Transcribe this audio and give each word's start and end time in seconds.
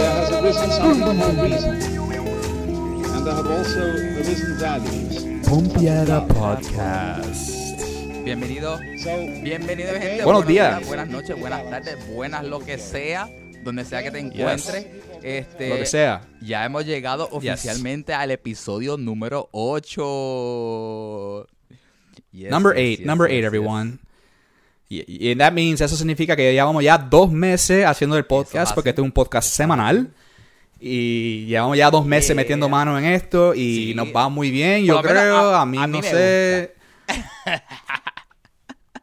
there 0.00 0.12
has 0.16 0.32
arisen 0.32 0.70
something 0.70 1.18
called 1.18 1.38
reason. 1.38 1.74
And 3.14 3.26
there 3.26 3.34
have 3.34 3.46
also 3.46 3.82
arisen 4.20 4.58
values. 4.58 5.14
Pompiera 5.46 6.26
Podcast. 6.28 7.60
Bienvenido, 8.24 8.78
bienvenido 9.42 9.92
gente. 9.94 10.24
Buenos 10.24 10.46
días. 10.46 10.86
buenas 10.86 11.08
noches, 11.08 11.38
buenas 11.38 11.68
tardes, 11.68 11.96
buenas 12.14 12.44
lo 12.44 12.60
que 12.60 12.78
sea, 12.78 13.28
donde 13.64 13.84
sea 13.84 14.02
que 14.02 14.10
te 14.10 14.20
encuentres. 14.20 14.86
Este, 15.22 15.68
Lo 15.68 15.76
que 15.76 15.86
sea. 15.86 16.22
Ya 16.40 16.64
hemos 16.64 16.86
llegado 16.86 17.28
oficialmente 17.30 18.14
al 18.14 18.30
episodio 18.30 18.96
número 18.96 19.48
8. 19.52 21.46
number 22.50 22.76
eight, 22.76 23.00
number 23.04 23.30
eight, 23.30 23.44
everyone. 23.44 23.98
Y, 24.92 25.30
y 25.30 25.36
that 25.36 25.52
means, 25.52 25.80
eso 25.80 25.94
significa 25.96 26.34
que 26.36 26.52
llevamos 26.52 26.82
ya 26.82 26.98
dos 26.98 27.30
meses 27.30 27.86
haciendo 27.86 28.16
el 28.18 28.26
podcast, 28.26 28.74
porque 28.74 28.90
este 28.90 29.00
es 29.00 29.04
un 29.04 29.12
podcast 29.12 29.48
semanal. 29.48 30.10
Y 30.80 31.44
llevamos 31.46 31.76
ya 31.78 31.90
dos 31.90 32.04
meses 32.04 32.28
Yeah. 32.28 32.36
metiendo 32.36 32.68
mano 32.68 32.98
en 32.98 33.04
esto 33.04 33.54
y 33.54 33.88
Sí. 33.90 33.94
nos 33.94 34.08
va 34.08 34.28
muy 34.28 34.50
bien, 34.50 34.84
yo 34.84 34.96
menos 34.96 35.10
creo. 35.12 35.36
a- 35.54 35.60
A, 35.62 35.66
mí 35.66 35.78
a 35.78 35.86
mí 35.86 35.98
no 35.98 36.02
sé. 36.02 36.74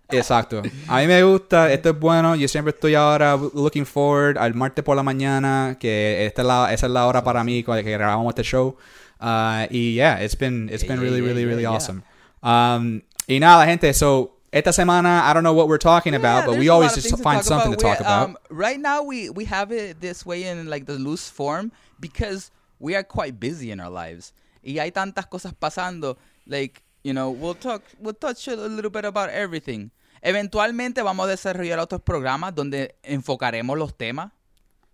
Exacto. 0.09 0.61
A 0.87 0.99
mí 0.99 1.07
me 1.07 1.21
gusta, 1.23 1.71
esto 1.71 1.89
es 1.89 1.99
bueno. 1.99 2.35
Yo 2.35 2.47
siempre 2.47 2.71
estoy 2.73 2.95
ahora 2.95 3.35
looking 3.35 3.85
forward 3.85 4.37
al 4.37 4.53
martes 4.55 4.83
por 4.83 4.95
la 4.95 5.03
mañana, 5.03 5.75
que 5.79 6.25
esta 6.25 6.41
es 6.43 6.47
la, 6.47 6.73
esa 6.73 6.85
es 6.85 6.91
la 6.93 7.05
hora 7.07 7.23
para 7.23 7.43
mí 7.43 7.61
cuando 7.63 7.83
que 7.83 7.91
grabamos 7.91 8.29
este 8.31 8.43
show. 8.43 8.77
Uh, 9.19 9.67
y 9.69 9.95
yeah, 9.95 10.23
it's 10.23 10.37
been, 10.37 10.69
it's 10.71 10.83
been 10.87 10.95
yeah, 10.97 11.03
really, 11.03 11.21
really, 11.21 11.43
really 11.45 11.61
yeah. 11.63 11.71
awesome. 11.71 12.03
Um, 12.41 13.01
y 13.27 13.39
nada, 13.39 13.65
gente, 13.65 13.93
so 13.93 14.36
esta 14.51 14.71
semana, 14.71 15.23
I 15.23 15.33
don't 15.33 15.43
know 15.43 15.53
what 15.53 15.67
we're 15.67 15.77
talking 15.77 16.15
about, 16.15 16.45
but 16.45 16.57
we 16.57 16.69
always 16.69 16.95
just 16.95 17.17
find 17.21 17.43
something 17.43 17.71
to 17.71 17.77
talk 17.77 17.99
about. 17.99 18.29
Um, 18.29 18.37
right 18.49 18.79
now, 18.79 19.03
we 19.03 19.29
we 19.29 19.45
have 19.45 19.71
it 19.71 19.99
this 19.99 20.25
way 20.25 20.43
in 20.43 20.67
like 20.67 20.85
the 20.85 20.93
loose 20.93 21.29
form 21.29 21.71
because 21.99 22.51
we 22.79 22.95
are 22.95 23.03
quite 23.03 23.39
busy 23.39 23.71
in 23.71 23.79
our 23.79 23.89
lives. 23.89 24.33
Y 24.63 24.79
hay 24.79 24.91
tantas 24.91 25.27
cosas 25.27 25.53
pasando. 25.53 26.17
Like 26.45 26.83
you 27.03 27.13
know, 27.13 27.29
we'll 27.29 27.55
talk, 27.55 27.83
we'll 27.99 28.13
touch 28.13 28.47
a 28.47 28.55
little 28.55 28.91
bit 28.91 29.05
about 29.05 29.29
everything. 29.29 29.91
Eventualmente 30.21 31.01
vamos 31.03 31.27
a 31.27 31.29
desarrollar 31.29 31.79
otros 31.79 32.01
programas 32.01 32.55
donde 32.55 32.95
enfocaremos 33.03 33.77
los 33.77 33.95
temas. 33.95 34.31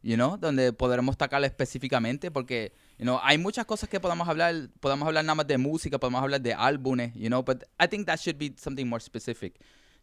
You 0.01 0.17
know, 0.17 0.37
donde 0.37 0.73
podremos 0.73 1.17
tocar 1.17 1.43
específicamente 1.45 2.29
porque, 2.29 2.73
you 2.97 3.03
know, 3.05 3.19
hay 3.23 3.37
muchas 3.37 3.65
cosas 3.65 3.89
que 3.89 3.99
podemos 3.99 4.27
hablar, 4.27 4.53
podemos 4.79 5.07
hablar 5.07 5.23
nada 5.25 5.35
más 5.35 5.47
de 5.47 5.57
música, 5.57 5.97
podemos 5.99 6.21
hablar 6.21 6.41
de 6.41 6.53
álbumes, 6.53 7.13
you 7.15 7.27
know, 7.27 7.43
but 7.43 7.63
I 7.79 7.87
think 7.87 8.05
that 8.07 8.19
should 8.19 8.37
be 8.37 8.53
something 8.57 8.85
more 8.85 9.01
specific. 9.01 9.55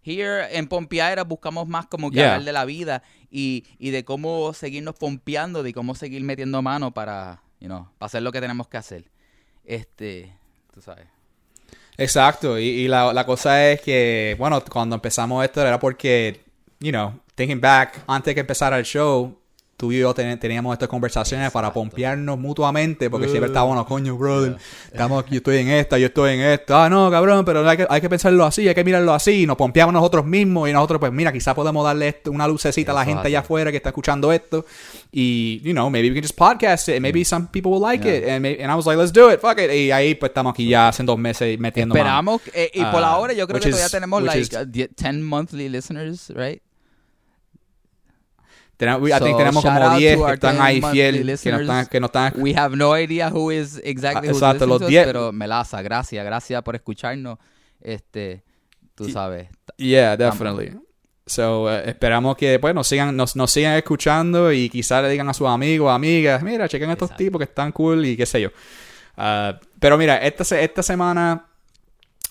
Here 0.03 0.47
en 0.57 0.67
Pompeadera 0.67 1.25
buscamos 1.25 1.69
más 1.69 1.87
como 1.87 2.11
que 2.11 2.17
Yeah. 2.17 2.33
hablar 2.35 2.45
de 2.47 2.53
la 2.53 2.65
vida 2.65 3.03
y, 3.31 3.65
y 3.79 3.91
de 3.91 4.05
cómo 4.05 4.53
seguirnos 4.55 4.95
pompeando, 4.95 5.63
de 5.63 5.75
cómo 5.75 5.95
seguir 5.95 6.23
metiendo 6.23 6.63
mano 6.63 6.93
para, 6.93 7.43
you 7.61 7.67
know, 7.67 7.87
para 7.99 8.07
hacer 8.07 8.23
lo 8.23 8.33
que 8.33 8.41
tenemos 8.41 8.67
que 8.69 8.79
hacer. 8.79 9.11
Este, 9.65 10.35
tú 10.73 10.81
sabes. 10.81 11.07
Exacto, 11.99 12.59
y, 12.59 12.65
y 12.65 12.89
la, 12.89 13.13
la 13.13 13.27
cosa 13.27 13.71
es 13.71 13.83
que, 13.83 14.35
bueno, 14.39 14.63
cuando 14.65 14.95
empezamos 14.97 15.45
esto 15.45 15.61
era 15.61 15.79
porque, 15.79 16.41
you 16.79 16.91
know, 16.91 17.13
thinking 17.35 17.61
back, 17.61 18.03
antes 18.07 18.33
que 18.33 18.41
empezara 18.41 18.79
el 18.79 18.85
show, 18.87 19.39
tú 19.81 19.91
y 19.93 19.99
yo 19.99 20.13
ten- 20.13 20.39
teníamos 20.39 20.75
estas 20.75 20.91
conversaciones 20.91 21.51
para 21.51 21.73
pompearnos 21.73 22.39
mutuamente, 22.39 23.09
porque 23.09 23.29
siempre 23.29 23.47
estábamos, 23.49 23.77
no, 23.77 23.87
coño, 23.87 24.15
brother, 24.19 24.59
estamos, 24.93 25.25
yo 25.31 25.39
estoy 25.39 25.57
en 25.57 25.69
esta, 25.71 25.97
yo 25.99 26.09
estoy 26.09 26.35
en 26.35 26.41
esta, 26.43 26.85
ah, 26.85 26.91
no, 26.91 27.11
cabrón, 27.11 27.47
pero 27.47 27.67
hay 27.67 27.79
que, 27.79 27.87
hay 27.89 28.01
que 28.03 28.11
pensarlo 28.11 28.45
así, 28.45 28.69
hay 28.69 28.75
que 28.75 28.85
mirarlo 28.85 29.15
así, 29.15 29.43
y 29.45 29.47
nos 29.47 29.57
pompeamos 29.57 29.95
nosotros 29.95 30.27
mismos, 30.27 30.69
y 30.69 30.75
nosotros, 30.75 31.01
pues 31.01 31.11
mira, 31.13 31.33
quizá 31.33 31.55
podemos 31.55 31.83
darle 31.83 32.09
esto, 32.09 32.31
una 32.31 32.47
lucecita 32.47 32.93
a 32.93 32.95
la 32.95 33.05
gente 33.07 33.29
allá 33.29 33.39
afuera 33.39 33.71
que 33.71 33.79
está 33.79 33.89
escuchando 33.89 34.31
esto, 34.33 34.67
y, 35.11 35.61
you 35.65 35.73
know, 35.73 35.89
maybe 35.89 36.09
we 36.11 36.15
can 36.15 36.23
just 36.23 36.37
podcast 36.37 36.89
it, 36.91 36.97
and 36.97 37.01
maybe 37.03 37.25
some 37.25 37.49
people 37.51 37.73
will 37.73 37.81
like 37.83 38.05
Yeah. 38.07 38.19
it, 38.19 38.29
and, 38.29 38.43
may- 38.43 38.59
and 38.63 38.71
I 38.71 38.75
was 38.75 38.85
like, 38.85 38.99
let's 38.99 39.13
do 39.13 39.31
it, 39.33 39.41
fuck 39.41 39.59
it, 39.59 39.71
y 39.73 39.91
ahí 39.91 40.15
pues 40.15 40.31
estamos 40.31 40.53
aquí 40.53 40.69
ya 40.69 40.89
hace 40.89 41.03
dos 41.05 41.19
meses 41.19 41.59
metiendo. 41.59 41.95
Esperamos, 41.95 42.43
eh, 42.53 42.71
y 42.75 42.85
por 42.85 43.03
Ah, 43.03 43.13
ahora 43.13 43.33
yo 43.33 43.47
creo 43.47 43.59
que 43.61 43.71
todavía 43.71 43.87
is- 43.87 43.93
tenemos 43.93 44.23
like 44.23 44.41
is- 44.41 44.53
uh, 44.53 44.67
10 44.67 45.23
monthly 45.23 45.69
listeners, 45.71 46.31
right? 46.37 46.61
Tenemos, 48.81 49.11
So, 49.11 49.63
como 49.63 49.85
out 49.85 49.99
10 49.99 50.19
to 50.19 50.25
que 50.25 50.33
están 50.33 50.55
10 50.55 50.65
ahí 50.65 50.81
fiel, 50.81 51.39
que 51.39 51.53
no 51.53 51.61
están, 51.61 51.87
que 51.87 52.01
no 52.01 52.07
están 52.07 52.33
We 52.39 52.55
have 52.57 52.75
no 52.75 52.97
idea 52.99 53.29
who 53.29 53.53
is 53.53 53.79
exactly 53.85 54.29
Ah, 54.29 54.33
who's 54.33 54.39
exacto, 54.39 54.65
listening 54.65 54.69
los 54.71 54.79
to 54.79 54.85
us, 54.87 54.91
10 54.91 55.07
pero 55.07 55.33
Melaza, 55.33 55.83
gracias, 55.83 56.25
gracias 56.25 56.63
por 56.63 56.77
escucharnos. 56.77 57.37
Este, 57.79 58.43
tú 58.95 59.11
sabes. 59.11 59.49
Yeah, 59.77 60.17
definitely. 60.17 60.81
So, 61.27 61.71
eh, 61.71 61.91
esperamos 61.91 62.39
que 62.39 62.59
pues, 62.59 62.75
nos, 62.75 62.87
sigan, 62.89 63.15
nos, 63.15 63.37
nos 63.37 63.51
sigan 63.51 63.77
escuchando 63.77 64.51
y 64.51 64.71
quizás 64.71 65.03
le 65.03 65.11
digan 65.11 65.29
a 65.29 65.35
sus 65.35 65.47
amigos, 65.47 65.93
amigas, 65.93 66.43
mira, 66.43 66.67
chequen 66.67 66.89
estos 66.89 67.09
Exacto. 67.11 67.23
tipos 67.23 67.39
que 67.39 67.45
están 67.45 67.73
cool 67.73 68.07
y 68.07 68.17
qué 68.17 68.25
sé 68.25 68.41
yo. 68.41 68.49
Ah, 69.19 69.61
pero 69.79 69.99
mira, 69.99 70.17
esta 70.17 70.83
semana 70.83 71.50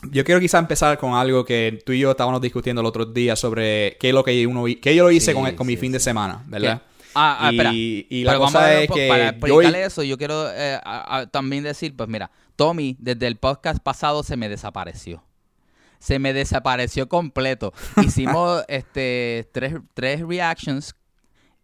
yo 0.03 0.23
quiero 0.23 0.39
quizás 0.39 0.61
empezar 0.61 0.97
con 0.97 1.13
algo 1.13 1.43
que 1.43 1.81
tú 1.85 1.91
y 1.91 1.99
yo 1.99 2.11
estábamos 2.11 2.41
discutiendo 2.41 2.79
el 2.81 2.85
otro 2.87 3.05
día 3.05 3.35
sobre 3.35 3.97
qué 3.99 4.09
es 4.09 4.13
lo 4.13 4.23
que 4.23 4.45
uno 4.47 4.65
qué 4.81 4.95
yo 4.95 5.03
lo 5.03 5.11
hice 5.11 5.31
Sí, 5.31 5.33
con, 5.33 5.55
con 5.55 5.67
mi 5.67 5.73
sí, 5.73 5.81
fin 5.81 5.91
de 5.91 5.99
semana, 5.99 6.43
¿verdad? 6.47 6.81
¿Qué? 6.81 6.89
Ah, 7.15 7.37
ah, 7.41 7.51
y, 7.51 7.55
espera. 7.55 7.73
y 7.73 8.23
la 8.23 8.31
Pero 8.31 8.39
vamos 8.41 8.55
a 8.55 8.59
cosa 8.59 8.67
ver 8.69 8.77
un 8.77 8.83
es 8.83 8.89
que 8.91 9.07
para 9.09 9.23
yo 9.23 9.29
explicarle 9.61 9.83
eso, 9.83 10.03
yo 10.03 10.17
quiero 10.17 10.49
eh, 10.51 10.79
a- 10.83 11.17
a- 11.17 11.27
también 11.27 11.63
decir, 11.63 11.95
pues 11.97 12.07
mira, 12.07 12.29
Tommy 12.55 12.95
desde 12.99 13.25
el 13.27 13.35
podcast 13.37 13.79
pasado 13.81 14.21
se 14.23 14.37
me 14.37 14.47
desapareció. 14.47 15.23
Se 15.97 16.17
me 16.19 16.31
desapareció 16.33 17.09
completo. 17.09 17.73
Hicimos 18.05 18.63
este 18.69 19.49
tres, 19.51 19.73
tres 19.95 20.21
reactions, 20.21 20.95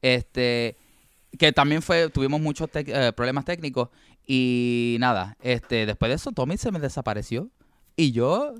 este 0.01 0.75
que 1.37 1.51
también 1.51 1.81
fue, 1.81 2.09
tuvimos 2.09 2.39
muchos 2.41 2.69
eh, 2.73 3.11
problemas 3.15 3.45
técnicos 3.45 3.89
y 4.25 4.97
nada, 4.99 5.37
este 5.41 5.85
después 5.85 6.09
de 6.09 6.15
eso 6.15 6.31
Tommy 6.31 6.57
se 6.57 6.71
me 6.71 6.79
desapareció 6.79 7.49
y 7.95 8.11
yo 8.11 8.53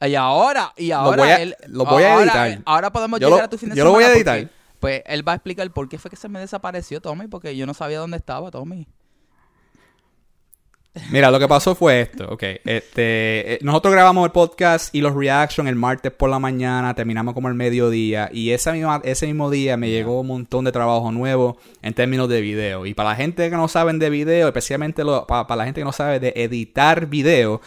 y 0.00 0.14
ahora 0.14 0.72
y 0.76 0.90
ahora 0.90 1.16
voy 1.22 1.28
a- 1.30 1.36
él- 1.42 1.56
lo 1.68 1.84
voy 1.84 2.02
a 2.04 2.12
ahora- 2.14 2.48
editar. 2.48 2.62
Ahora 2.66 2.92
podemos 2.92 3.18
Yo 3.20 3.28
llegar 3.28 3.40
lo- 3.40 3.44
a 3.46 3.50
tu 3.50 3.58
fin 3.58 3.70
de 3.70 3.76
yo 3.76 3.84
lo 3.84 3.90
voy 3.92 4.04
a 4.04 4.08
semana 4.08 4.16
editar. 4.18 4.40
porque, 4.40 4.56
Pues 4.78 5.02
él 5.06 5.26
va 5.26 5.32
a 5.32 5.34
explicar 5.36 5.70
por 5.70 5.88
qué 5.88 5.98
fue 5.98 6.10
que 6.10 6.16
se 6.16 6.28
me 6.28 6.38
desapareció 6.38 7.00
Tommy 7.00 7.28
porque 7.28 7.56
yo 7.56 7.64
no 7.66 7.72
sabía 7.74 7.98
dónde 7.98 8.18
estaba 8.18 8.50
Tommy. 8.50 8.86
Mira, 11.10 11.30
lo 11.30 11.38
que 11.38 11.46
pasó 11.46 11.74
fue 11.74 12.00
esto, 12.00 12.26
ok. 12.30 12.42
Este, 12.64 13.54
eh, 13.54 13.58
nosotros 13.60 13.92
grabamos 13.92 14.24
el 14.24 14.32
podcast 14.32 14.94
y 14.94 15.02
los 15.02 15.14
reactions 15.14 15.68
el 15.68 15.76
martes 15.76 16.10
por 16.10 16.30
la 16.30 16.38
mañana, 16.38 16.94
terminamos 16.94 17.34
como 17.34 17.48
el 17.48 17.54
mediodía 17.54 18.30
y 18.32 18.50
esa 18.52 18.72
misma, 18.72 19.02
ese 19.04 19.26
mismo 19.26 19.50
día 19.50 19.76
me 19.76 19.90
llegó 19.90 20.20
un 20.20 20.26
montón 20.28 20.64
de 20.64 20.72
trabajo 20.72 21.12
nuevo 21.12 21.58
en 21.82 21.92
términos 21.92 22.30
de 22.30 22.40
video. 22.40 22.86
Y 22.86 22.94
para 22.94 23.10
la 23.10 23.14
gente 23.16 23.50
que 23.50 23.56
no 23.56 23.68
saben 23.68 23.98
de 23.98 24.08
video, 24.08 24.46
especialmente 24.48 25.04
lo- 25.04 25.26
pa- 25.26 25.46
para, 25.46 25.58
la 25.58 25.64
gente 25.66 25.82
que 25.82 25.84
no 25.84 25.92
sabe 25.92 26.18
de 26.18 26.32
editar 26.34 27.04
video, 27.06 27.60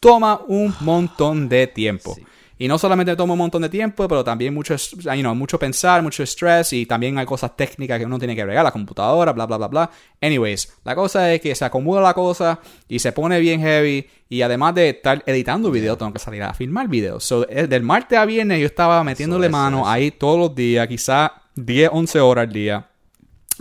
toma 0.00 0.40
un 0.46 0.74
montón 0.80 1.48
de 1.48 1.66
tiempo. 1.66 2.14
Sí. 2.14 2.24
Y 2.58 2.68
no 2.68 2.78
solamente 2.78 3.14
toma 3.16 3.34
un 3.34 3.38
montón 3.38 3.60
de 3.62 3.68
tiempo, 3.68 4.08
pero 4.08 4.24
también 4.24 4.54
mucho, 4.54 4.74
you 4.76 5.20
know, 5.20 5.34
mucho 5.34 5.58
pensar, 5.58 6.02
mucho 6.02 6.22
estrés 6.22 6.72
y 6.72 6.86
también 6.86 7.18
hay 7.18 7.26
cosas 7.26 7.54
técnicas 7.54 7.98
que 7.98 8.06
uno 8.06 8.18
tiene 8.18 8.34
que 8.34 8.44
bregar, 8.44 8.64
la 8.64 8.72
computadora, 8.72 9.32
bla, 9.32 9.44
bla, 9.44 9.58
bla, 9.58 9.68
bla. 9.68 9.90
Anyways, 10.22 10.72
la 10.82 10.94
cosa 10.94 11.34
es 11.34 11.42
que 11.42 11.54
se 11.54 11.66
acomoda 11.66 12.00
la 12.00 12.14
cosa 12.14 12.58
y 12.88 12.98
se 12.98 13.12
pone 13.12 13.40
bien 13.40 13.60
heavy 13.60 14.08
y 14.30 14.40
además 14.40 14.74
de 14.74 14.88
estar 14.88 15.22
editando 15.26 15.70
video, 15.70 15.98
tengo 15.98 16.14
que 16.14 16.18
salir 16.18 16.42
a 16.42 16.54
filmar 16.54 16.88
videos. 16.88 17.24
So, 17.24 17.42
del 17.42 17.82
martes 17.82 18.18
a 18.18 18.24
viernes 18.24 18.60
yo 18.60 18.66
estaba 18.66 19.04
metiéndole 19.04 19.48
eso, 19.48 19.52
mano 19.52 19.80
eso. 19.80 19.88
ahí 19.88 20.10
todos 20.10 20.38
los 20.38 20.54
días, 20.54 20.88
quizás 20.88 21.32
10, 21.56 21.90
11 21.92 22.20
horas 22.20 22.46
al 22.46 22.52
día, 22.54 22.88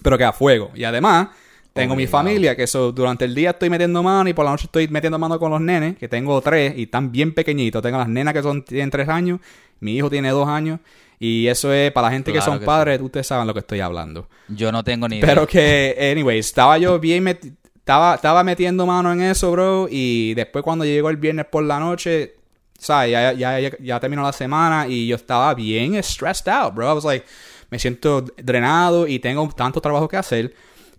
pero 0.01 0.17
que 0.17 0.23
a 0.23 0.31
fuego. 0.31 0.71
Y 0.73 0.85
además... 0.85 1.29
Tengo 1.75 1.93
mi 1.93 2.07
familia, 2.07 2.55
que 2.55 2.63
eso, 2.63 2.93
durante 2.93 3.25
el 3.25 3.35
día 3.35 3.49
estoy 3.49 3.69
metiendo 3.69 4.01
mano 4.01 4.29
y 4.29 4.33
por 4.33 4.45
la 4.45 4.51
noche 4.51 4.63
estoy 4.67 4.87
metiendo 4.87 5.19
mano 5.19 5.37
con 5.37 5.51
los 5.51 5.59
nenes, 5.59 5.97
que 5.97 6.07
tengo 6.07 6.39
tres 6.39 6.73
y 6.77 6.83
están 6.83 7.11
bien 7.11 7.33
pequeñitos. 7.33 7.81
Tengo 7.81 7.97
las 7.97 8.07
nenas 8.07 8.33
que 8.33 8.41
son, 8.41 8.63
tienen 8.63 8.89
tres 8.89 9.09
años, 9.09 9.41
mi 9.81 9.97
hijo 9.97 10.09
tiene 10.09 10.29
dos 10.29 10.47
años. 10.47 10.79
Y 11.19 11.47
eso 11.47 11.73
es 11.73 11.91
para 11.91 12.07
la 12.07 12.13
gente 12.13 12.31
que 12.31 12.39
son 12.39 12.59
que 12.59 12.65
padres, 12.65 13.01
ustedes 13.01 13.27
saben 13.27 13.45
lo 13.45 13.53
que 13.53 13.59
estoy 13.59 13.81
hablando. 13.81 14.29
Yo 14.47 14.71
no 14.71 14.85
tengo 14.85 15.09
ni 15.09 15.17
idea. 15.17 15.27
Pero 15.27 15.45
que, 15.45 15.97
anyways, 16.13 16.45
estaba 16.45 16.77
yo 16.77 16.97
bien 16.97 17.27
estaba, 17.27 18.15
estaba 18.15 18.41
metiendo 18.45 18.85
mano 18.85 19.11
en 19.11 19.21
eso, 19.21 19.51
bro. 19.51 19.89
Y 19.91 20.33
después 20.33 20.63
cuando 20.63 20.85
llegó 20.85 21.09
el 21.09 21.17
viernes 21.17 21.45
por 21.51 21.65
la 21.65 21.77
noche, 21.77 22.35
¿sabes? 22.79 23.11
Ya, 23.11 23.33
ya, 23.33 23.59
ya, 23.59 23.71
ya 23.77 23.99
terminó 23.99 24.23
la 24.23 24.31
semana 24.31 24.87
y 24.87 25.07
yo 25.07 25.17
estaba 25.17 25.53
bien 25.53 26.01
stressed 26.01 26.47
out, 26.47 26.73
bro. 26.73 26.89
I 26.89 26.95
was 26.95 27.03
like, 27.03 27.25
me 27.69 27.79
siento 27.79 28.21
drenado 28.37 29.07
y 29.07 29.19
tengo 29.19 29.49
tanto 29.49 29.81
trabajo 29.81 30.07
que 30.07 30.15
hacer. 30.15 30.53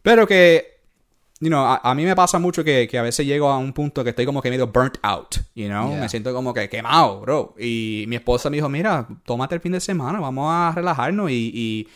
Pero 0.07 0.25
que 0.25 0.77
you 1.41 1.49
know, 1.49 1.65
a, 1.67 1.81
a 1.83 1.95
mí 1.97 2.05
me 2.05 2.15
pasa 2.15 2.39
mucho 2.39 2.63
que, 2.63 2.87
que 2.89 2.97
a 2.97 3.03
veces 3.03 3.27
llego 3.27 3.51
a 3.51 3.59
un 3.59 3.73
punto 3.73 4.05
que 4.05 4.11
estoy 4.11 4.25
como 4.25 4.41
que 4.41 4.51
medio 4.51 4.69
burnt 4.69 4.99
out, 5.03 5.35
you 5.57 5.67
know, 5.67 5.91
Yeah. 5.91 6.01
me 6.01 6.09
siento 6.09 6.33
como 6.33 6.55
que 6.55 6.69
quemado, 6.69 7.21
bro. 7.23 7.55
Y 7.59 8.05
mi 8.07 8.15
esposa 8.17 8.49
me 8.49 8.57
dijo, 8.59 8.69
mira, 8.69 9.07
tómate 9.25 9.57
el 9.57 9.61
fin 9.61 9.73
de 9.73 9.81
semana, 9.81 10.21
vamos 10.21 10.47
a 10.49 10.73
relajarnos 10.75 11.29
y, 11.33 11.51
y 11.53 11.89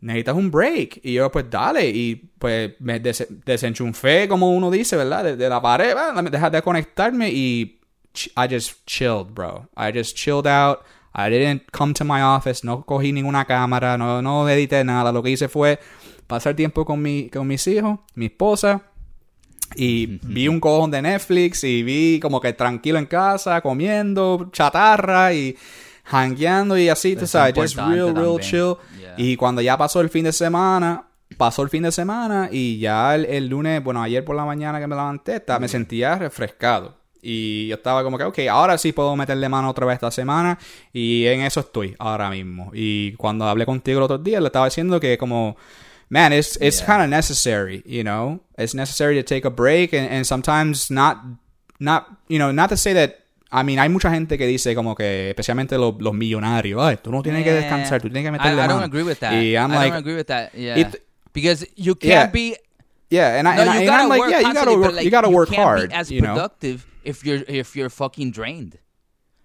necesitas 0.00 0.34
un 0.34 0.50
break. 0.50 1.00
Y 1.04 1.12
yo, 1.12 1.30
pues 1.30 1.44
dale. 1.50 1.86
Y 1.88 2.16
pues 2.38 2.72
me 2.80 2.98
des- 2.98 3.28
desenchufé, 3.44 4.26
como 4.26 4.50
uno 4.52 4.70
dice, 4.70 4.96
¿verdad? 4.96 5.22
De, 5.24 5.36
de 5.36 5.48
la 5.50 5.60
pared, 5.60 5.94
¿verdad? 5.94 6.22
Me 6.22 6.30
deja 6.30 6.48
de 6.50 6.62
conectarme 6.62 7.28
y 7.30 7.78
I 8.36 8.48
just 8.50 8.84
chilled, 8.86 9.34
bro. 9.34 9.68
I 9.76 9.92
just 9.96 10.16
chilled 10.16 10.46
out. 10.48 10.78
I 11.14 11.28
didn't 11.30 11.64
come 11.72 11.92
to 11.94 12.04
my 12.04 12.22
office, 12.22 12.64
no 12.64 12.84
cogí 12.86 13.12
ninguna 13.12 13.44
cámara, 13.44 13.98
no, 13.98 14.22
no 14.22 14.48
edité 14.48 14.82
nada. 14.84 15.12
Lo 15.12 15.22
que 15.22 15.30
hice 15.30 15.48
fue 15.48 15.78
pasar 16.30 16.54
tiempo 16.56 16.84
con, 16.86 17.02
mi, 17.02 17.28
con 17.28 17.46
mis 17.46 17.66
hijos, 17.66 17.98
mi 18.14 18.26
esposa, 18.26 18.80
y 19.76 20.06
vi 20.22 20.48
un 20.48 20.58
cojón 20.60 20.90
de 20.90 21.02
Netflix 21.02 21.62
y 21.64 21.82
vi 21.82 22.18
como 22.20 22.40
que 22.40 22.52
tranquilo 22.52 22.98
en 22.98 23.06
casa, 23.06 23.60
comiendo 23.60 24.48
chatarra 24.52 25.32
y 25.32 25.56
hangueando 26.06 26.76
y 26.76 26.88
así, 26.88 27.14
tú 27.14 27.26
sabes, 27.26 27.54
just 27.54 27.76
real, 27.76 28.14
real 28.16 28.40
chill. 28.40 28.74
Yeah. 28.98 29.14
Y 29.16 29.36
cuando 29.36 29.60
ya 29.62 29.76
pasó 29.76 30.00
el 30.00 30.08
fin 30.08 30.24
de 30.24 30.32
semana, 30.32 31.04
pasó 31.36 31.62
el 31.62 31.68
fin 31.68 31.84
de 31.84 31.92
semana 31.92 32.48
y 32.50 32.78
ya 32.80 33.14
el, 33.14 33.26
el 33.26 33.46
lunes, 33.48 33.82
bueno, 33.84 34.02
ayer 34.02 34.24
por 34.24 34.34
la 34.34 34.44
mañana 34.44 34.80
que 34.80 34.86
me 34.88 34.96
levanté, 34.96 35.36
estaba- 35.36 35.60
me 35.60 35.68
sentía 35.68 36.16
refrescado. 36.16 36.98
Y 37.22 37.66
yo 37.68 37.76
estaba 37.76 38.02
como 38.02 38.16
que, 38.16 38.24
ok, 38.24 38.38
ahora 38.50 38.78
sí 38.78 38.92
puedo 38.92 39.14
meterle 39.14 39.46
mano 39.48 39.68
otra 39.68 39.84
vez 39.84 39.96
esta 39.96 40.10
semana. 40.10 40.58
Y 40.90 41.26
en 41.26 41.42
eso 41.42 41.60
estoy 41.60 41.94
ahora 41.98 42.30
mismo. 42.30 42.70
Y 42.72 43.12
cuando 43.12 43.44
hablé 43.44 43.66
contigo 43.66 43.98
el 43.98 44.04
otro 44.04 44.16
día, 44.16 44.40
le 44.40 44.46
estaba 44.46 44.64
diciendo 44.64 44.98
que 44.98 45.18
como, 45.18 45.54
man, 46.10 46.32
it's, 46.32 46.56
it's 46.60 46.80
Yeah. 46.80 46.86
kind 46.86 47.02
of 47.02 47.08
necessary, 47.08 47.82
you 47.86 48.02
know? 48.04 48.40
It's 48.58 48.74
necessary 48.74 49.14
to 49.14 49.22
take 49.22 49.44
a 49.44 49.50
break 49.50 49.92
and, 49.94 50.08
and 50.10 50.26
sometimes 50.26 50.90
not, 50.90 51.18
not, 51.78 52.08
you 52.28 52.38
know, 52.38 52.50
not 52.52 52.68
to 52.70 52.76
say 52.76 52.92
that 52.94 53.16
I 53.52 53.64
mean, 53.64 53.78
hay 53.78 53.88
mucha 53.88 54.10
gente 54.10 54.38
que 54.38 54.46
dice 54.46 54.74
como 54.76 54.94
que, 54.94 55.30
especialmente 55.30 55.76
los, 55.76 55.94
los 56.00 56.14
millonarios, 56.14 56.80
ay, 56.80 56.98
tú 57.02 57.10
no 57.10 57.20
tienes 57.22 57.42
que 57.42 57.50
Yeah. 57.52 57.60
descansar, 57.62 58.00
tú 58.00 58.08
tienes 58.08 58.22
que 58.22 58.28
I, 58.28 58.30
meterle 58.32 58.62
I 58.62 58.68
don't 58.68 58.84
agree 58.84 59.02
with 59.02 59.18
that. 59.20 59.32
Y 59.32 59.56
I'm 59.56 59.72
I 59.72 59.76
like, 59.76 59.90
don't 59.92 59.98
agree 59.98 60.14
with 60.14 60.28
that. 60.28 60.52
Yeah. 60.54 60.76
it- 60.78 61.02
because 61.32 61.66
you 61.76 61.94
can't 61.96 62.32
be 62.32 62.56
yeah, 63.08 63.38
and, 63.38 63.48
I 63.48 63.56
no, 63.56 63.62
and, 63.62 63.70
I, 63.70 63.76
and 63.82 63.90
I'm 63.90 64.08
like, 64.08 64.30
yeah, 64.30 64.40
you 64.40 64.54
gotta 64.54 64.76
work, 64.78 64.94
like, 64.94 65.04
you 65.04 65.10
gotta 65.10 65.28
work 65.30 65.48
can't 65.48 65.62
hard, 65.64 65.88
be 65.90 65.94
as 65.96 66.10
you 66.12 66.20
know? 66.20 66.34
productive 66.34 66.86
if 67.02 67.24
you're 67.24 67.42
if 67.48 67.74
you're 67.74 67.90
fucking 67.90 68.30
drained. 68.30 68.78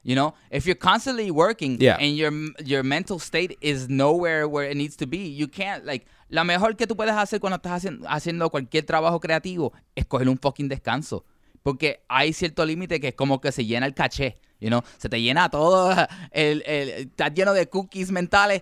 You 0.07 0.13
know, 0.13 0.35
if 0.51 0.67
you're 0.67 0.77
constantly 0.77 1.31
working 1.31 1.77
Yeah. 1.81 1.97
and 1.99 2.15
your 2.15 2.31
your 2.63 2.83
mental 2.83 3.17
state 3.19 3.57
is 3.59 3.89
nowhere 3.89 4.47
where 4.47 4.69
it 4.69 4.77
needs 4.77 4.95
to 4.97 5.07
be, 5.07 5.17
you 5.35 5.47
can't 5.47 5.83
like 5.83 6.05
la 6.29 6.43
mejor 6.43 6.75
que 6.75 6.85
tú 6.85 6.95
puedes 6.95 7.15
hacer 7.15 7.39
cuando 7.39 7.55
estás 7.57 7.71
haciendo, 7.71 8.07
haciendo 8.07 8.51
cualquier 8.51 8.85
trabajo 8.85 9.19
creativo 9.19 9.73
es 9.95 10.05
coger 10.05 10.29
un 10.29 10.37
fucking 10.37 10.69
descanso. 10.69 11.25
Porque 11.63 12.03
hay 12.07 12.33
cierto 12.33 12.63
límite 12.63 12.99
que 12.99 13.07
es 13.07 13.15
como 13.15 13.41
que 13.41 13.51
se 13.51 13.65
llena 13.65 13.87
el 13.87 13.95
caché, 13.95 14.35
you 14.59 14.67
know, 14.69 14.83
se 14.99 15.09
te 15.09 15.19
llena 15.19 15.49
todo 15.49 15.91
el, 16.31 16.61
el 16.67 16.89
estás 17.07 17.33
lleno 17.33 17.53
de 17.53 17.67
cookies 17.67 18.11
mentales 18.11 18.61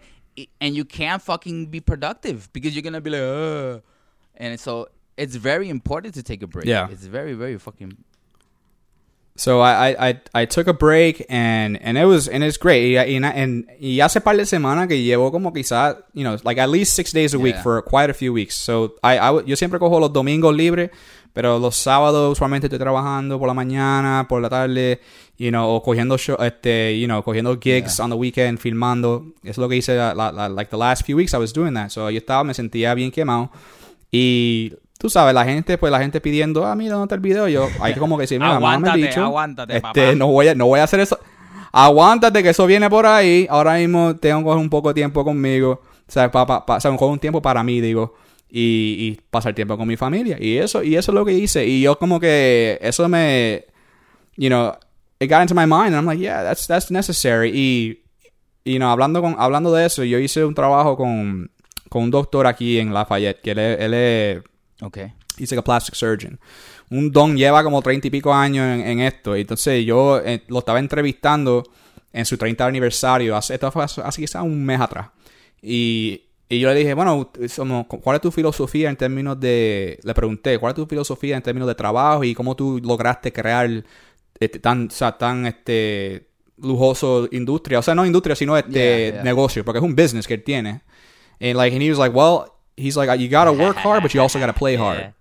and 0.61 0.73
you 0.75 0.85
can't 0.85 1.21
fucking 1.21 1.69
be 1.69 1.81
productive 1.81 2.47
because 2.53 2.73
you're 2.73 2.81
gonna 2.81 3.01
be 3.01 3.09
like, 3.09 3.21
"Ugh." 3.21 3.83
and 4.37 4.57
so 4.57 4.87
it's 5.17 5.35
very 5.35 5.67
important 5.69 6.13
to 6.15 6.23
take 6.23 6.41
a 6.41 6.47
break. 6.47 6.65
Yeah. 6.65 6.87
it's 6.89 7.05
very 7.05 7.33
very 7.33 7.59
fucking 7.59 7.91
So 9.35 9.61
I, 9.61 9.95
I, 10.09 10.21
I, 10.35 10.45
took 10.45 10.67
a 10.67 10.73
break 10.73 11.25
and, 11.27 11.79
and 11.81 11.97
it 11.97 12.05
was 12.05 12.27
and 12.27 12.43
it's 12.43 12.57
great. 12.57 12.95
Y, 12.95 13.17
y, 13.17 13.19
and- 13.23 13.65
y 13.79 13.99
hace 13.99 14.21
par 14.21 14.37
de 14.37 14.45
semanas 14.45 14.87
que 14.87 15.01
llevo 15.01 15.31
como 15.31 15.51
quizás, 15.51 15.95
you 16.13 16.21
know, 16.23 16.37
like 16.43 16.59
at 16.61 16.69
least 16.69 16.93
six 16.95 17.11
days 17.11 17.33
a 17.33 17.39
week 17.39 17.55
Yeah. 17.55 17.63
for 17.63 17.81
quite 17.81 18.11
a 18.11 18.13
few 18.13 18.31
weeks. 18.31 18.55
So 18.55 18.93
I, 19.03 19.17
I, 19.17 19.43
yo 19.47 19.55
siempre 19.55 19.79
cojo 19.79 19.99
los 19.99 20.13
domingos 20.13 20.55
libres, 20.55 20.91
pero 21.33 21.57
los 21.57 21.75
sábados 21.75 22.31
usualmente 22.33 22.67
estoy 22.67 22.77
trabajando 22.77 23.39
por 23.39 23.47
la 23.47 23.55
mañana, 23.55 24.27
por 24.29 24.39
la 24.39 24.49
tarde, 24.49 24.99
you 25.39 25.49
know, 25.49 25.67
o 25.67 25.81
cogiendo 25.81 26.15
show, 26.15 26.37
este, 26.39 26.99
you 26.99 27.07
know, 27.07 27.23
cogiendo 27.23 27.57
gigs 27.59 27.99
on 27.99 28.11
the 28.11 28.15
weekend, 28.15 28.59
filmando. 28.59 29.25
Eso 29.41 29.49
es 29.53 29.57
lo 29.57 29.67
que 29.67 29.77
hice 29.77 29.95
la, 29.95 30.13
la- 30.13 30.31
la- 30.31 30.47
like 30.47 30.69
the 30.69 30.77
last 30.77 31.03
few 31.07 31.17
weeks 31.17 31.33
I 31.33 31.37
was 31.37 31.51
doing 31.51 31.73
that. 31.73 31.89
So 31.89 32.07
yo 32.11 32.19
estaba, 32.19 32.43
me 32.43 32.53
sentía 32.53 32.93
bien 32.93 33.09
quemado. 33.09 33.49
Y 34.11 34.73
tú 35.03 35.09
sabes, 35.09 35.33
la 35.33 35.43
gente, 35.43 35.77
pues 35.77 35.91
la 35.91 35.99
gente 35.99 36.21
pidiendo, 36.21 36.65
ah, 36.65 36.75
mira, 36.77 36.93
¿dónde 36.93 37.07
está 37.07 37.15
el 37.15 37.19
video? 37.21 37.49
Yo, 37.49 37.67
hay 37.81 37.93
que 37.93 37.99
como 37.99 38.15
que 38.17 38.21
decir, 38.21 38.39
mira, 38.39 38.53
mámame 38.57 38.67
el 38.67 38.73
Aguántate, 38.85 39.07
bicho. 39.09 39.21
aguántate, 39.25 39.73
Este, 39.75 39.81
papá. 39.81 40.15
no 40.15 40.27
voy 40.27 40.47
a, 40.47 40.55
no 40.55 40.67
voy 40.67 40.79
a 40.79 40.83
hacer 40.85 41.01
eso. 41.01 41.19
Aguántate 41.73 42.41
que 42.41 42.49
eso 42.49 42.65
viene 42.65 42.89
por 42.89 43.05
ahí. 43.05 43.45
Ahora 43.49 43.73
mismo 43.75 44.15
tengo 44.15 44.39
que 44.39 44.43
coger 44.45 44.59
un 44.61 44.69
poco 44.69 44.87
de 44.87 44.93
tiempo 44.93 45.25
conmigo. 45.25 45.81
O 46.07 46.11
sea, 46.11 46.31
pa, 46.31 46.45
pa- 46.45 46.65
pa- 46.65 46.77
o 46.77 46.79
sea, 46.79 46.89
un 46.91 47.19
tiempo 47.19 47.41
para 47.41 47.63
mí, 47.63 47.81
digo. 47.81 48.13
Y, 48.49 48.95
y 48.99 49.19
pasar 49.29 49.53
tiempo 49.53 49.77
con 49.77 49.85
mi 49.87 49.97
familia. 49.97 50.37
Y 50.39 50.55
eso, 50.57 50.83
y 50.83 50.95
eso 50.95 51.11
es 51.11 51.15
lo 51.15 51.25
que 51.25 51.33
hice. 51.33 51.65
Y 51.67 51.81
yo 51.81 51.97
como 51.99 52.19
que 52.19 52.77
eso 52.81 53.09
me, 53.09 53.65
you 54.37 54.47
know, 54.47 54.73
it 55.19 55.29
got 55.29 55.41
into 55.41 55.53
my 55.55 55.65
mind. 55.65 55.87
And 55.87 55.95
I'm 55.95 56.05
like, 56.05 56.21
yeah, 56.21 56.43
that's, 56.43 56.65
that's 56.67 56.91
necessary. 56.91 57.49
Y, 57.53 58.03
y 58.63 58.79
no, 58.79 58.89
hablando, 58.89 59.21
con, 59.21 59.35
hablando 59.37 59.73
de 59.73 59.85
eso, 59.85 60.03
yo 60.05 60.17
hice 60.19 60.45
un 60.45 60.53
trabajo 60.55 60.95
con, 60.95 61.51
con 61.89 62.03
un 62.03 62.11
doctor 62.11 62.47
aquí 62.47 62.77
en 62.79 62.93
Lafayette, 62.93 63.41
que 63.41 63.51
él 63.51 63.59
él 63.59 63.93
es 63.95 64.43
okay. 64.81 65.13
He's 65.37 65.51
like 65.51 65.59
a 65.59 65.63
plastic 65.63 65.95
surgeon. 65.95 66.39
Un 66.89 67.11
don 67.11 67.35
lleva 67.35 67.63
como 67.63 67.81
treinta 67.81 68.07
y 68.07 68.11
pico 68.11 68.33
años 68.33 68.65
en, 68.65 68.81
en 68.87 68.99
esto. 68.99 69.35
Entonces 69.35 69.85
yo 69.85 70.19
eh, 70.19 70.43
lo 70.47 70.59
estaba 70.59 70.79
entrevistando 70.79 71.63
en 72.11 72.25
su 72.25 72.37
30 72.37 72.65
aniversario. 72.65 73.35
Hace, 73.35 73.55
esto 73.55 73.71
fue 73.71 73.83
hace, 73.83 74.21
quizás 74.21 74.43
un 74.43 74.63
mes 74.63 74.79
atrás. 74.79 75.09
Y, 75.61 76.21
y 76.47 76.59
yo 76.59 76.69
le 76.69 76.75
dije, 76.75 76.93
bueno, 76.93 77.31
¿cuál 77.87 78.15
es 78.15 78.21
tu 78.21 78.31
filosofía 78.31 78.89
en 78.89 78.95
términos 78.95 79.39
de... 79.39 79.99
Le 80.03 80.13
pregunté, 80.13 80.59
¿cuál 80.59 80.71
es 80.71 80.75
tu 80.75 80.85
filosofía 80.85 81.35
en 81.35 81.41
términos 81.41 81.67
de 81.67 81.75
trabajo 81.75 82.23
y 82.23 82.35
cómo 82.35 82.55
tú 82.55 82.79
lograste 82.83 83.33
crear 83.33 83.83
este, 84.39 84.59
tan, 84.59 84.87
o 84.87 84.91
sea, 84.91 85.17
tan 85.17 85.47
este, 85.47 86.29
lujoso 86.57 87.27
industria? 87.31 87.79
O 87.79 87.81
sea, 87.81 87.95
no 87.95 88.05
industria, 88.05 88.35
sino 88.35 88.55
este 88.55 88.71
Yeah, 88.71 89.13
yeah. 89.13 89.23
negocio, 89.23 89.65
porque 89.65 89.79
es 89.79 89.83
un 89.83 89.95
business 89.95 90.27
que 90.27 90.35
él 90.35 90.43
tiene. 90.43 90.81
And 91.39 91.55
like, 91.55 91.75
and 91.75 91.81
he 91.81 91.89
was 91.89 91.97
like, 91.97 92.15
well, 92.15 92.45
he's 92.77 92.95
like, 92.97 93.19
you 93.19 93.27
gotta 93.29 93.51
work 93.53 93.75
hard, 93.77 94.01
but 94.03 94.13
you 94.13 94.21
also 94.21 94.39
gotta 94.39 94.53
play 94.53 94.75
hard. 94.85 95.13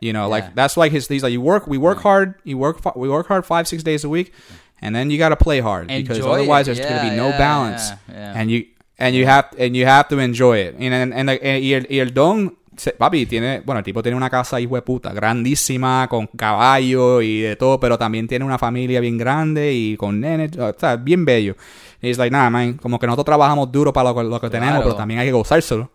You 0.00 0.12
know, 0.12 0.28
like 0.28 0.44
Yeah. 0.44 0.50
that's 0.54 0.76
like 0.76 0.92
his. 0.92 1.08
He's 1.08 1.22
like, 1.22 1.32
you 1.32 1.40
work, 1.40 1.66
we 1.66 1.76
work 1.78 1.98
hard, 2.02 2.34
you 2.44 2.56
work, 2.58 2.78
we 2.96 3.08
work 3.08 3.26
hard 3.26 3.44
five, 3.44 3.66
six 3.66 3.82
days 3.82 4.04
a 4.04 4.08
week, 4.08 4.32
and 4.80 4.94
then 4.94 5.10
you 5.10 5.18
gotta 5.18 5.36
play 5.36 5.60
hard 5.60 5.88
because 5.88 6.18
Enjoy 6.18 6.30
it. 6.30 6.34
otherwise 6.40 6.66
there's 6.66 6.78
gonna 6.80 7.00
be 7.02 7.08
Yeah, 7.08 7.16
no 7.16 7.28
yeah, 7.30 7.38
balance, 7.38 7.90
yeah, 8.08 8.14
yeah. 8.14 8.40
and 8.40 8.50
you 8.50 8.64
and 8.98 9.14
you 9.16 9.26
have 9.26 9.46
and 9.58 9.74
you 9.76 9.86
have 9.86 10.06
to 10.08 10.18
enjoy 10.20 10.58
it. 10.58 10.76
And 10.78 10.94
and, 10.94 11.12
and, 11.14 11.30
and- 11.30 11.62
y, 11.64 11.72
el, 11.74 11.86
y 11.90 11.98
el 11.98 12.14
don, 12.14 12.56
papi, 12.96 13.26
tiene, 13.26 13.60
bueno, 13.66 13.80
el 13.80 13.84
tipo 13.84 14.00
tiene 14.02 14.16
una 14.16 14.30
casa 14.30 14.60
hijo 14.60 14.76
de 14.76 14.82
puta, 14.82 15.12
grandísima, 15.12 16.06
con 16.08 16.28
caballo 16.28 17.20
y 17.20 17.40
de 17.40 17.56
todo, 17.56 17.80
pero 17.80 17.98
también 17.98 18.28
tiene 18.28 18.44
una 18.44 18.56
familia 18.58 19.00
bien 19.00 19.18
grande 19.18 19.72
y 19.74 19.96
con 19.96 20.20
nenes, 20.20 20.56
o 20.56 20.74
sea, 20.78 20.94
bien 20.94 21.24
bello. 21.24 21.56
Y 22.00 22.10
es 22.10 22.18
like, 22.18 22.30
nada, 22.30 22.50
man, 22.50 22.74
como 22.74 23.00
que 23.00 23.06
nosotros 23.08 23.24
trabajamos 23.24 23.72
duro 23.72 23.92
para 23.92 24.10
lo, 24.10 24.14
que- 24.16 24.22
lo 24.28 24.40
que 24.40 24.48
tenemos, 24.50 24.74
Claro. 24.76 24.84
pero 24.84 24.94
también 24.96 25.18
hay 25.18 25.26
que 25.26 25.32
gozárselo. 25.32 25.90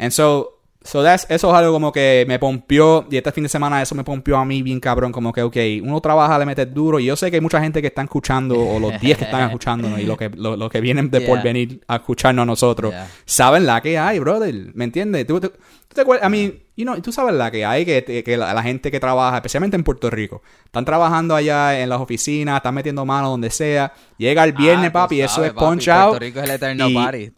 And 0.00 0.10
so, 0.12 0.56
so 0.82 1.02
that's, 1.02 1.26
eso 1.28 1.50
es 1.50 1.54
algo 1.54 1.72
como 1.72 1.92
que 1.92 2.24
me 2.26 2.38
pompió, 2.38 3.06
y 3.10 3.16
este 3.18 3.32
fin 3.32 3.42
de 3.42 3.48
semana 3.50 3.82
eso 3.82 3.94
me 3.94 4.02
pompió 4.02 4.38
a 4.38 4.44
mí 4.46 4.62
bien 4.62 4.80
cabrón, 4.80 5.12
como 5.12 5.30
que, 5.32 5.42
ok, 5.42 5.56
uno 5.82 6.00
trabaja, 6.00 6.38
le 6.38 6.46
mete 6.46 6.64
duro, 6.64 6.98
y 6.98 7.04
yo 7.04 7.16
sé 7.16 7.30
que 7.30 7.36
hay 7.36 7.40
mucha 7.42 7.60
gente 7.60 7.82
que 7.82 7.88
está 7.88 8.00
escuchando, 8.02 8.58
o 8.58 8.80
los 8.80 8.98
10 8.98 9.18
que 9.18 9.24
están 9.24 9.42
escuchándonos, 9.46 10.00
y 10.00 10.04
lo 10.04 10.16
que, 10.16 10.30
lo, 10.30 10.56
lo 10.56 10.70
que 10.70 10.80
vienen 10.80 11.10
de 11.10 11.20
por 11.20 11.42
venir 11.42 11.82
a 11.86 11.96
escucharnos 11.96 12.44
a 12.44 12.46
nosotros, 12.46 12.92
Yeah. 12.92 13.08
saben 13.26 13.66
la 13.66 13.80
que 13.82 13.98
hay, 13.98 14.18
brother, 14.20 14.54
¿me 14.74 14.84
entiendes? 14.84 15.26
¿Tú, 15.26 15.38
tú, 15.38 15.48
tú 15.50 15.94
te 15.94 16.00
acuerdas? 16.00 16.24
A 16.26 16.30
mí, 16.30 16.62
you 16.76 16.84
know, 16.86 16.98
tú 17.02 17.12
sabes 17.12 17.34
la 17.34 17.50
que 17.50 17.64
hay, 17.66 17.84
que, 17.84 18.22
que 18.24 18.36
la, 18.38 18.54
la 18.54 18.62
gente 18.62 18.90
que 18.90 18.98
trabaja, 18.98 19.36
especialmente 19.36 19.76
en 19.76 19.84
Puerto 19.84 20.08
Rico, 20.08 20.40
están 20.64 20.86
trabajando 20.86 21.34
allá 21.36 21.78
en 21.78 21.90
las 21.90 22.00
oficinas, 22.00 22.56
están 22.56 22.74
metiendo 22.74 23.04
mano 23.04 23.28
donde 23.28 23.50
sea, 23.50 23.92
llega 24.16 24.44
el 24.44 24.54
viernes, 24.54 24.88
Ah, 24.88 24.92
papi, 24.92 25.16
y 25.16 25.20
eso 25.20 25.34
sabes, 25.34 25.48
es 25.50 25.54
papi, 25.54 25.66
punch 25.66 25.88
out, 25.88 26.08
Puerto 26.12 26.24
Rico 26.24 26.38
es 26.40 26.44
el 26.46 26.50
eterno 26.54 26.88
y- 26.88 26.94
party. 26.94 27.32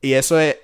y 0.00 0.12
eso 0.14 0.40
es. 0.40 0.56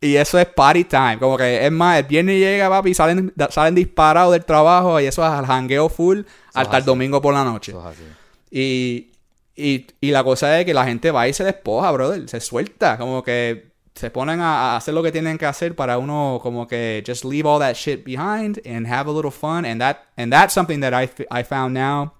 Y 0.00 0.16
eso 0.16 0.38
es 0.38 0.46
party 0.46 0.84
time. 0.84 1.18
Como 1.18 1.36
que 1.36 1.64
es 1.64 1.72
más, 1.72 1.98
el 1.98 2.04
viernes 2.04 2.38
llega, 2.38 2.68
papi, 2.68 2.90
y 2.90 2.94
salen, 2.94 3.32
salen 3.50 3.74
disparados 3.74 4.32
del 4.32 4.44
trabajo 4.44 5.00
y 5.00 5.06
eso 5.06 5.24
es 5.24 5.30
al 5.30 5.46
jangueo 5.46 5.88
full 5.88 6.20
hasta 6.52 6.78
el 6.78 6.84
domingo 6.84 7.20
por 7.22 7.32
la 7.34 7.44
noche. 7.44 7.72
Eso 7.72 7.80
es 7.80 7.86
así. 7.86 8.04
Y, 8.50 9.10
y, 9.56 9.86
y 10.00 10.10
la 10.10 10.22
cosa 10.22 10.58
es 10.60 10.66
que 10.66 10.74
la 10.74 10.84
gente 10.84 11.10
va 11.10 11.26
y 11.28 11.32
se 11.32 11.44
despoja, 11.44 11.90
brother. 11.92 12.28
Se 12.28 12.40
suelta. 12.40 12.98
Como 12.98 13.22
que 13.22 13.72
se 13.94 14.10
ponen 14.10 14.40
a, 14.40 14.72
a 14.72 14.76
hacer 14.76 14.92
lo 14.92 15.02
que 15.02 15.10
tienen 15.10 15.38
que 15.38 15.46
hacer 15.46 15.74
para 15.74 15.96
uno, 15.96 16.38
como 16.42 16.66
que 16.68 17.02
just 17.06 17.24
leave 17.24 17.48
all 17.48 17.58
that 17.58 17.74
shit 17.74 18.04
behind 18.04 18.60
and 18.66 18.86
have 18.86 19.08
a 19.08 19.12
little 19.12 19.30
fun. 19.30 19.64
And 19.64 19.80
that 19.80 20.04
and 20.18 20.30
that's 20.30 20.52
something 20.52 20.80
that 20.80 20.92
I, 20.92 21.08
I 21.30 21.42
found 21.42 21.72
now 21.72 22.12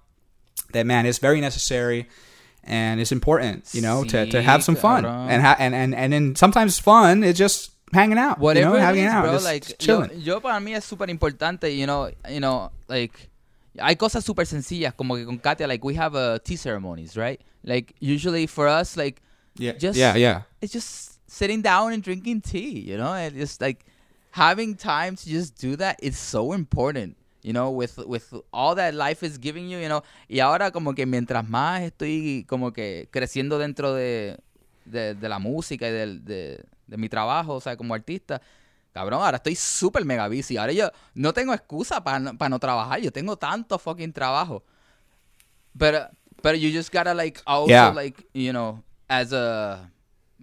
that, 0.73 0.85
man, 0.85 1.05
is 1.05 1.19
very 1.19 1.39
necessary. 1.39 2.07
And 2.67 2.99
it's 2.99 3.11
important, 3.13 3.73
you 3.73 3.81
know, 3.81 4.03
to, 4.03 4.25
to 4.27 4.41
have 4.41 4.61
some 4.63 4.75
fun. 4.75 5.03
cabrón. 5.05 5.29
And, 5.29 5.41
ha- 5.41 5.55
and, 5.57 5.73
and, 5.73 5.95
and 5.95 6.11
then 6.11 6.35
sometimes 6.35 6.79
fun 6.79 7.23
is 7.23 7.37
just 7.37 7.71
hanging 7.93 8.17
out. 8.17 8.39
Whatever 8.39 8.67
you 8.67 8.73
know, 8.73 8.79
it 8.79 8.81
hanging 8.81 9.05
is, 9.05 9.11
out, 9.11 9.23
bro, 9.23 9.31
just 9.33 9.45
like, 9.45 9.69
yo, 9.69 9.75
chilling. 9.79 10.21
yo 10.21 10.39
para 10.41 10.59
mí 10.59 10.75
es 10.75 10.85
súper 10.85 11.09
importante, 11.09 11.73
you 11.75 11.85
know, 11.87 12.11
you 12.29 12.41
know, 12.41 12.69
like, 12.89 13.29
hay 13.79 13.95
cosas 13.95 14.25
súper 14.25 14.45
sencillas, 14.45 14.93
como 14.97 15.15
que 15.15 15.25
con 15.25 15.37
Katia, 15.39 15.65
like, 15.67 15.83
we 15.85 15.93
have 15.95 16.13
uh, 16.15 16.37
tea 16.43 16.57
ceremonies, 16.57 17.15
right? 17.15 17.39
Like, 17.63 17.93
usually 18.01 18.47
for 18.47 18.67
us, 18.67 18.97
like, 18.97 19.21
yeah, 19.55 19.71
just- 19.71 19.97
yeah, 19.97 20.15
yeah. 20.15 20.41
it's 20.61 20.73
just 20.73 21.19
sitting 21.31 21.61
down 21.61 21.93
and 21.93 22.03
drinking 22.03 22.41
tea, 22.41 22.79
you 22.79 22.97
know, 22.97 23.13
and 23.13 23.35
just 23.35 23.61
like 23.61 23.85
having 24.31 24.75
time 24.75 25.15
to 25.15 25.25
just 25.29 25.57
do 25.57 25.75
that 25.77 25.97
is 26.01 26.17
so 26.17 26.51
important. 26.53 27.15
You 27.47 27.53
know, 27.53 27.69
with 27.69 27.97
with 28.05 28.25
all 28.51 28.75
that 28.75 28.93
life 28.93 29.25
is 29.25 29.39
giving 29.39 29.69
you, 29.69 29.79
you 29.79 29.87
know, 29.87 30.03
y 30.27 30.41
ahora 30.41 30.69
como 30.71 30.93
que 30.93 31.05
mientras 31.05 31.47
más 31.47 31.81
estoy 31.81 32.43
como 32.45 32.73
que 32.73 33.07
creciendo 33.09 33.57
dentro 33.57 33.93
de, 33.93 34.37
de, 34.83 35.15
de 35.15 35.29
la 35.29 35.39
música 35.39 35.87
y 35.87 35.91
de, 35.91 36.65
de 36.87 36.97
mi 36.97 37.07
trabajo, 37.07 37.53
o 37.53 37.61
sea, 37.61 37.77
como 37.77 37.93
artista, 37.93 38.41
cabrón, 38.91 39.23
ahora 39.23 39.37
estoy 39.37 39.55
súper 39.55 40.03
mega 40.03 40.27
busy. 40.27 40.57
Ahora 40.57 40.73
yo 40.73 40.91
no 41.13 41.31
tengo 41.31 41.53
excusa 41.53 42.03
para 42.03 42.19
no, 42.19 42.37
para 42.37 42.49
no 42.49 42.59
trabajar. 42.59 42.99
Yo 42.99 43.11
tengo 43.13 43.37
tanto 43.37 43.79
fucking 43.79 44.11
trabajo. 44.11 44.61
But 45.73 46.11
but 46.43 46.55
you 46.59 46.69
just 46.71 46.91
gotta 46.91 47.13
like 47.13 47.41
also 47.45 47.69
Yeah. 47.71 47.93
like 47.93 48.25
you 48.33 48.51
know 48.51 48.83
as 49.09 49.31
a 49.31 49.89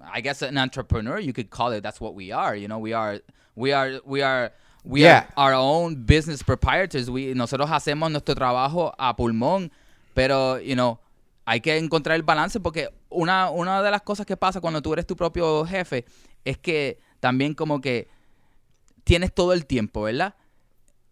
I 0.01 0.23
guess 0.23 0.41
an 0.43 0.57
entrepreneur 0.57 1.19
you 1.21 1.35
could 1.35 1.51
call 1.51 1.73
it. 1.73 1.83
That's 1.83 2.01
what 2.01 2.15
we 2.15 2.33
are. 2.33 2.57
You 2.57 2.69
know 2.69 2.79
we 2.79 2.95
are 2.95 3.21
we 3.57 3.73
are 3.75 4.01
we 4.07 4.23
are 4.23 4.53
we 4.85 5.01
Yeah. 5.01 5.27
are 5.37 5.55
our 5.55 5.55
own 5.55 6.05
business 6.05 6.43
proprietors. 6.43 7.09
We 7.09 7.35
nosotros 7.35 7.71
hacemos 7.71 8.11
nuestro 8.11 8.35
trabajo 8.35 8.93
a 8.99 9.15
pulmón, 9.17 9.71
pero 10.15 10.59
you 10.61 10.75
know 10.75 10.99
hay 11.47 11.61
que 11.61 11.77
encontrar 11.77 12.17
el 12.17 12.23
balance 12.23 12.59
porque 12.61 12.89
una 13.11 13.51
una 13.51 13.83
de 13.83 13.91
las 13.91 14.03
cosas 14.03 14.27
que 14.27 14.37
pasa 14.37 14.61
cuando 14.61 14.81
tú 14.83 14.93
eres 14.93 15.07
tu 15.07 15.17
propio 15.17 15.65
jefe 15.67 16.05
es 16.45 16.59
que 16.59 16.99
también 17.21 17.55
como 17.55 17.81
que 17.81 18.09
tienes 19.05 19.33
todo 19.35 19.53
el 19.53 19.65
tiempo, 19.67 20.03
¿verdad? 20.03 20.35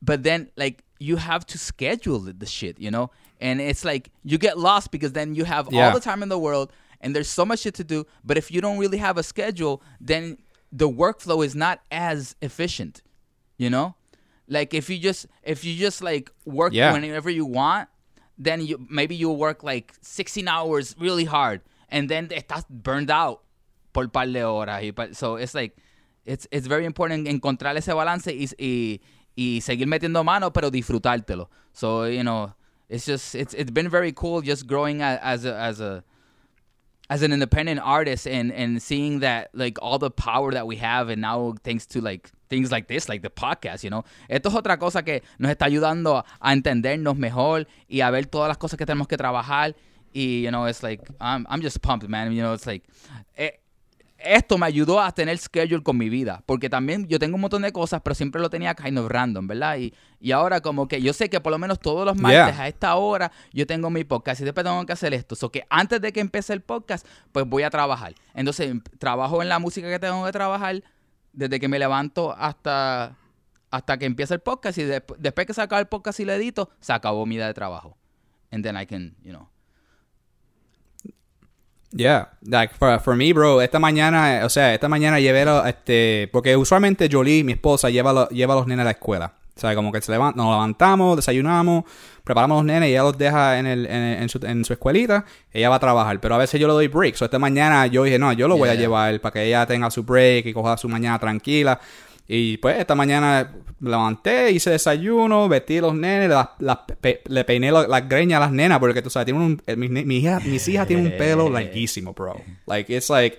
but 0.00 0.22
then 0.22 0.50
like 0.56 0.82
you 0.98 1.16
have 1.16 1.44
to 1.46 1.56
schedule 1.58 2.18
the- 2.32 2.46
shit, 2.46 2.76
you 2.78 2.90
know? 2.90 3.10
And 3.40 3.60
it's 3.60 3.84
like 3.84 4.10
you 4.24 4.36
get 4.38 4.56
lost 4.58 4.90
because 4.90 5.12
then 5.12 5.34
you 5.34 5.44
have 5.44 5.68
Yeah. 5.70 5.88
all 5.88 5.94
the 5.94 6.00
time 6.00 6.22
in 6.22 6.28
the 6.28 6.38
world 6.38 6.72
and 7.00 7.14
there's 7.14 7.28
so 7.28 7.44
much 7.44 7.60
shit 7.60 7.74
to 7.76 7.84
do, 7.84 8.04
but 8.24 8.36
if 8.36 8.50
you 8.50 8.60
don't 8.60 8.78
really 8.78 8.98
have 8.98 9.16
a 9.18 9.22
schedule, 9.22 9.80
then 10.00 10.38
the 10.72 10.88
workflow 10.88 11.44
is 11.44 11.54
not 11.54 11.80
as 11.90 12.34
efficient, 12.40 13.02
you 13.62 13.70
know? 13.70 13.94
Like 14.48 14.74
if 14.74 14.90
you 14.90 14.98
just 14.98 15.26
if 15.42 15.64
you 15.64 15.76
just 15.78 16.02
like 16.02 16.30
work 16.44 16.72
Yeah. 16.74 16.92
whenever 16.92 17.30
you 17.30 17.46
want, 17.46 17.88
then 18.36 18.60
you 18.66 18.76
maybe 18.90 19.14
you'll 19.14 19.36
work 19.38 19.62
like 19.62 19.94
16 20.02 20.48
hours 20.48 20.96
really 20.98 21.24
hard 21.24 21.60
and 21.88 22.08
then 22.10 22.28
estás 22.28 22.64
burned 22.68 23.10
out 23.10 23.40
por 23.92 24.08
par 24.08 24.26
de 24.26 24.40
horas. 24.42 24.82
Y 24.82 24.90
par- 24.90 25.14
so 25.14 25.36
it's 25.36 25.54
like, 25.54 25.76
it's, 26.26 26.46
it's 26.50 26.66
very 26.66 26.84
important 26.86 27.28
encontrar 27.28 27.76
ese 27.76 27.92
balance 27.94 28.26
y, 28.26 28.48
y, 28.58 29.00
y 29.36 29.60
seguir 29.60 29.86
metiendo 29.86 30.24
mano, 30.24 30.50
pero 30.50 30.70
disfrutártelo. 30.70 31.48
So, 31.72 32.04
you 32.04 32.22
know, 32.24 32.52
it's 32.88 33.04
just, 33.06 33.34
it's, 33.34 33.54
it's 33.54 33.70
been 33.70 33.88
very 33.88 34.12
cool 34.12 34.40
just 34.42 34.66
growing 34.66 35.02
a- 35.02 35.20
as 35.22 35.44
a, 35.44 35.54
as 35.56 35.80
a, 35.80 36.02
as 37.12 37.20
an 37.20 37.30
independent 37.30 37.78
artist 37.78 38.26
and, 38.26 38.50
and 38.52 38.80
seeing 38.82 39.20
that 39.20 39.50
like 39.52 39.76
all 39.82 39.98
the 39.98 40.10
power 40.10 40.50
that 40.50 40.66
we 40.66 40.76
have 40.76 41.10
and 41.10 41.20
now 41.20 41.54
thanks 41.62 41.84
to 41.84 42.00
like 42.00 42.30
things 42.48 42.72
like 42.72 42.88
this, 42.88 43.06
like 43.06 43.20
the 43.20 43.28
podcast, 43.28 43.84
you 43.84 43.90
know. 43.90 44.02
Esto 44.30 44.48
es 44.48 44.54
otra 44.54 44.78
cosa 44.78 45.02
que 45.02 45.22
nos 45.38 45.50
está 45.50 45.66
ayudando 45.66 46.24
a 46.40 46.52
entendernos 46.54 47.18
mejor 47.18 47.66
y 47.86 48.00
a 48.00 48.10
ver 48.10 48.24
todas 48.24 48.48
las 48.48 48.56
cosas 48.56 48.78
que 48.78 48.86
tenemos 48.86 49.08
que 49.08 49.18
trabajar 49.18 49.74
y 50.14 50.42
you 50.42 50.50
know, 50.50 50.64
it's 50.64 50.82
like 50.82 51.02
I'm 51.20 51.46
I'm 51.50 51.60
just 51.60 51.82
pumped, 51.82 52.08
man. 52.08 52.32
You 52.32 52.42
know, 52.42 52.54
it's 52.54 52.66
like 52.66 52.84
eh, 53.36 53.50
esto 54.24 54.58
me 54.58 54.66
ayudó 54.66 55.00
a 55.00 55.12
tener 55.12 55.36
schedule 55.38 55.82
con 55.82 55.96
mi 55.96 56.08
vida, 56.08 56.42
porque 56.46 56.68
también 56.70 57.06
yo 57.08 57.18
tengo 57.18 57.34
un 57.36 57.40
montón 57.42 57.62
de 57.62 57.72
cosas, 57.72 58.00
pero 58.02 58.14
siempre 58.14 58.40
lo 58.40 58.48
tenía 58.50 58.74
kind 58.74 58.98
of 58.98 59.08
random, 59.10 59.46
¿verdad? 59.46 59.76
Y, 59.78 59.94
y 60.20 60.32
ahora 60.32 60.60
como 60.60 60.88
que 60.88 61.00
yo 61.02 61.12
sé 61.12 61.28
que 61.30 61.40
por 61.40 61.50
lo 61.52 61.58
menos 61.58 61.78
todos 61.80 62.04
los 62.06 62.16
martes 62.16 62.54
Yeah. 62.54 62.62
a 62.62 62.68
esta 62.68 62.94
hora 62.96 63.30
yo 63.52 63.66
tengo 63.66 63.90
mi 63.90 64.04
podcast 64.04 64.40
y 64.40 64.44
después 64.44 64.64
tengo 64.64 64.84
que 64.86 64.92
hacer 64.92 65.12
esto. 65.14 65.34
So 65.34 65.50
que 65.50 65.64
antes 65.70 66.00
de 66.00 66.12
que 66.12 66.20
empiece 66.20 66.52
el 66.52 66.60
podcast, 66.62 67.06
pues 67.32 67.46
voy 67.46 67.62
a 67.62 67.70
trabajar. 67.70 68.14
Entonces 68.34 68.70
em- 68.70 68.82
trabajo 68.98 69.42
en 69.42 69.48
la 69.48 69.58
música 69.58 69.88
que 69.88 69.98
tengo 69.98 70.24
que 70.24 70.32
trabajar 70.32 70.82
desde 71.32 71.58
que 71.60 71.68
me 71.68 71.78
levanto 71.78 72.34
hasta, 72.38 73.16
hasta 73.70 73.98
que 73.98 74.04
empieza 74.06 74.34
el 74.34 74.40
podcast 74.40 74.78
y 74.78 74.82
desp- 74.82 75.16
después 75.18 75.46
que 75.46 75.54
se 75.54 75.62
acaba 75.62 75.80
el 75.80 75.86
podcast 75.88 76.20
y 76.20 76.24
lo 76.24 76.32
edito, 76.32 76.70
se 76.80 76.92
acabó 76.92 77.24
mi 77.26 77.36
día 77.36 77.46
de 77.46 77.54
trabajo. 77.54 77.96
And 78.50 78.62
then 78.64 78.76
I 78.76 78.86
can, 78.86 79.16
you 79.22 79.30
know. 79.32 79.48
Yeah, 81.94 82.28
like 82.46 82.74
for, 82.74 82.98
for 83.00 83.14
me, 83.16 83.32
bro, 83.34 83.60
esta 83.60 83.78
mañana, 83.78 84.40
o 84.44 84.48
sea, 84.48 84.72
esta 84.72 84.88
mañana 84.88 85.20
llevé 85.20 85.44
lo- 85.44 85.66
este, 85.66 86.28
porque 86.32 86.56
usualmente 86.56 87.08
Jolie, 87.12 87.44
mi 87.44 87.52
esposa, 87.52 87.90
lleva, 87.90 88.12
lo- 88.14 88.28
lleva 88.30 88.54
a 88.54 88.56
los 88.56 88.66
nenes 88.66 88.82
a 88.82 88.84
la 88.84 88.90
escuela. 88.92 89.32
O 89.54 89.60
sea, 89.60 89.74
como 89.74 89.92
que 89.92 90.00
se 90.00 90.10
levan- 90.10 90.34
nos 90.34 90.46
levantamos, 90.50 91.16
desayunamos, 91.16 91.84
preparamos 92.24 92.56
los 92.58 92.64
nenes 92.64 92.88
y 92.88 92.92
ella 92.92 93.02
los 93.02 93.18
deja 93.18 93.58
en, 93.58 93.66
el, 93.66 93.84
en, 93.86 94.22
en 94.22 94.28
su, 94.30 94.40
en 94.46 94.64
su 94.64 94.72
escuelita, 94.72 95.26
ella 95.52 95.68
va 95.68 95.76
a 95.76 95.80
trabajar. 95.80 96.18
Pero 96.20 96.34
a 96.34 96.38
veces 96.38 96.58
yo 96.58 96.66
le 96.66 96.72
doy 96.72 96.88
break. 96.88 97.14
So, 97.16 97.26
esta 97.26 97.38
mañana 97.38 97.86
yo 97.86 98.04
dije, 98.04 98.18
no, 98.18 98.32
yo 98.32 98.48
lo 98.48 98.56
voy 98.56 98.70
a 98.70 98.72
llevar 98.80 99.20
para 99.20 99.32
que 99.34 99.44
ella 99.44 99.66
tenga 99.66 99.90
su 99.90 100.02
break 100.02 100.46
y 100.46 100.52
coja 100.54 100.78
su 100.78 100.88
mañana 100.88 101.18
tranquila. 101.18 101.78
Y 102.28 102.56
pues 102.58 102.78
esta 102.78 102.94
mañana 102.94 103.52
me 103.80 103.90
levanté, 103.90 104.50
hice 104.52 104.70
desayuno, 104.70 105.48
vestí 105.48 105.78
a 105.78 105.82
los 105.82 105.94
nenes, 105.94 106.28
las- 106.30 106.48
las 106.60 106.78
pe- 107.00 107.20
le 107.26 107.44
peiné 107.44 107.70
las 107.72 108.08
greñas 108.08 108.36
a 108.38 108.40
las 108.40 108.52
nenas, 108.52 108.78
porque 108.78 109.02
tú 109.02 109.10
sabes, 109.10 109.26
tienen 109.26 109.42
un, 109.42 109.62
eh, 109.66 109.76
mis, 109.76 109.90
mis 109.90 110.22
hijas, 110.22 110.44
mis 110.44 110.66
hijas 110.68 110.86
tienen 110.86 111.06
un 111.06 111.12
pelo 111.18 111.48
larguísimo, 111.50 112.12
bro. 112.14 112.40
Like, 112.66 112.94
it's 112.94 113.10
like, 113.10 113.38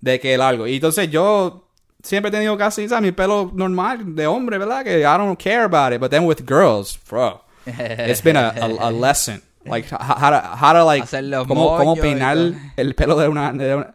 de 0.00 0.18
que 0.20 0.38
largo. 0.38 0.66
Y 0.66 0.76
entonces 0.76 1.10
yo 1.10 1.68
siempre 2.02 2.28
he 2.28 2.32
tenido 2.32 2.56
casi, 2.56 2.88
¿sabes? 2.88 3.02
Mi 3.02 3.12
pelo 3.12 3.50
normal 3.54 4.14
de 4.14 4.26
hombre, 4.26 4.56
¿verdad? 4.58 4.84
Que 4.84 5.00
I 5.00 5.02
don't 5.18 5.38
care 5.40 5.62
about 5.64 5.92
it. 5.92 6.00
But 6.00 6.10
then 6.10 6.24
with 6.24 6.42
girls, 6.46 6.98
bro, 7.10 7.42
it's 7.66 8.22
been 8.22 8.36
a, 8.36 8.48
a, 8.50 8.88
a 8.88 8.90
lesson. 8.92 9.42
Like, 9.64 9.88
how 9.90 10.30
to, 10.30 10.40
how 10.56 10.72
to 10.72 10.84
like, 10.84 11.04
cómo, 11.46 11.76
cómo 11.78 11.94
peinar 12.02 12.36
el 12.76 12.94
pelo 12.94 13.16
de 13.18 13.28
una... 13.28 13.52
de 13.52 13.74
una- 13.76 13.94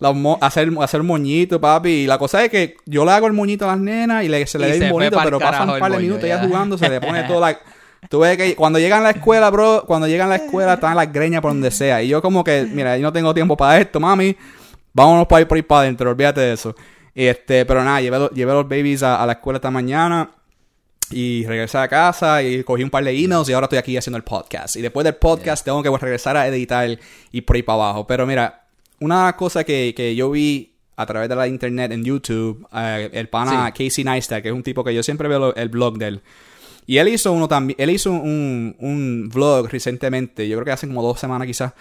mo- 0.00 0.38
hacer, 0.40 0.70
hacer 0.80 1.02
moñito, 1.02 1.60
papi. 1.60 1.88
Y 1.90 2.06
la 2.06 2.18
cosa 2.18 2.44
es 2.44 2.50
que 2.50 2.76
yo 2.86 3.04
le 3.04 3.10
hago 3.12 3.26
el 3.26 3.32
moñito 3.32 3.64
a 3.64 3.68
las 3.68 3.78
nenas 3.80 4.24
y 4.24 4.28
le, 4.28 4.46
se 4.46 4.58
le 4.58 4.78
da 4.78 4.92
bonito, 4.92 5.16
pa'l 5.16 5.24
pero 5.24 5.38
pasan 5.38 5.68
un 5.68 5.74
el 5.74 5.80
par 5.80 5.90
de 5.92 5.98
minutos 5.98 6.28
ya 6.28 6.38
jugando, 6.46 6.78
se 6.78 6.88
le 6.88 7.00
pone 7.00 7.24
todo 7.24 7.40
la... 7.40 7.58
Tú 8.08 8.20
ves 8.20 8.36
que 8.36 8.54
cuando 8.54 8.78
llegan 8.78 9.00
a 9.00 9.04
la 9.04 9.10
escuela, 9.10 9.50
bro, 9.50 9.82
cuando 9.86 10.06
llegan 10.06 10.28
a 10.28 10.36
la 10.38 10.44
escuela 10.44 10.74
están 10.74 10.94
las 10.96 11.12
greñas 11.12 11.40
por 11.42 11.50
donde 11.50 11.70
sea. 11.72 12.00
Y 12.00 12.08
yo 12.08 12.22
como 12.22 12.44
que, 12.44 12.64
mira, 12.72 12.96
yo 12.96 13.02
no 13.02 13.12
tengo 13.12 13.34
tiempo 13.34 13.56
para 13.56 13.78
esto, 13.80 13.98
mami. 13.98 14.36
Vámonos 14.92 15.26
para 15.26 15.40
ir 15.40 15.48
por 15.48 15.56
ahí 15.56 15.62
para 15.62 15.80
adentro, 15.82 16.08
olvídate 16.10 16.40
de 16.40 16.52
eso. 16.52 16.76
Y 17.12 17.24
este, 17.26 17.66
pero 17.66 17.82
nada, 17.82 18.00
llevé, 18.00 18.18
los- 18.20 18.30
llevé 18.30 18.52
a 18.52 18.54
los 18.54 18.68
babies 18.68 19.02
a, 19.02 19.20
a 19.20 19.26
la 19.26 19.32
escuela 19.32 19.56
esta 19.56 19.72
mañana 19.72 20.30
y 21.10 21.44
regresé 21.46 21.78
a 21.78 21.88
casa 21.88 22.42
y 22.42 22.62
cogí 22.62 22.84
un 22.84 22.90
par 22.90 23.02
de 23.02 23.10
emails 23.10 23.48
y 23.48 23.52
ahora 23.52 23.64
estoy 23.64 23.78
aquí 23.78 23.96
haciendo 23.96 24.16
el 24.18 24.22
podcast. 24.24 24.76
Y 24.76 24.80
después 24.82 25.02
del 25.04 25.16
podcast 25.16 25.64
tengo 25.64 25.82
que 25.82 25.90
regresar 25.90 26.36
a 26.36 26.46
editar 26.46 26.88
y 27.32 27.40
por 27.40 27.56
ahí 27.56 27.62
para 27.62 27.82
abajo. 27.82 28.06
Pero 28.06 28.26
mira, 28.26 28.67
una 29.00 29.34
cosa 29.36 29.64
que, 29.64 29.94
que 29.96 30.14
yo 30.16 30.30
vi 30.30 30.74
a 30.96 31.06
través 31.06 31.28
de 31.28 31.36
la 31.36 31.46
internet 31.46 31.92
en 31.92 32.04
YouTube, 32.04 32.66
eh, 32.74 33.08
el 33.12 33.28
pana 33.28 33.72
Casey 33.72 34.02
Neistat, 34.04 34.42
que 34.42 34.48
es 34.48 34.54
un 34.54 34.62
tipo 34.62 34.82
que 34.82 34.94
yo 34.94 35.02
siempre 35.02 35.28
veo 35.28 35.54
el 35.54 35.68
blog 35.68 35.96
de 35.98 36.08
él. 36.08 36.20
Y 36.86 36.98
él 36.98 37.08
hizo 37.08 37.32
uno 37.32 37.46
también, 37.48 37.76
él 37.78 37.90
hizo 37.90 38.10
un, 38.10 38.74
un 38.80 39.28
vlog 39.32 39.68
recientemente, 39.70 40.48
yo 40.48 40.56
creo 40.56 40.64
que 40.64 40.72
hace 40.72 40.88
como 40.88 41.02
dos 41.02 41.20
semanas 41.20 41.46
quizás, 41.46 41.72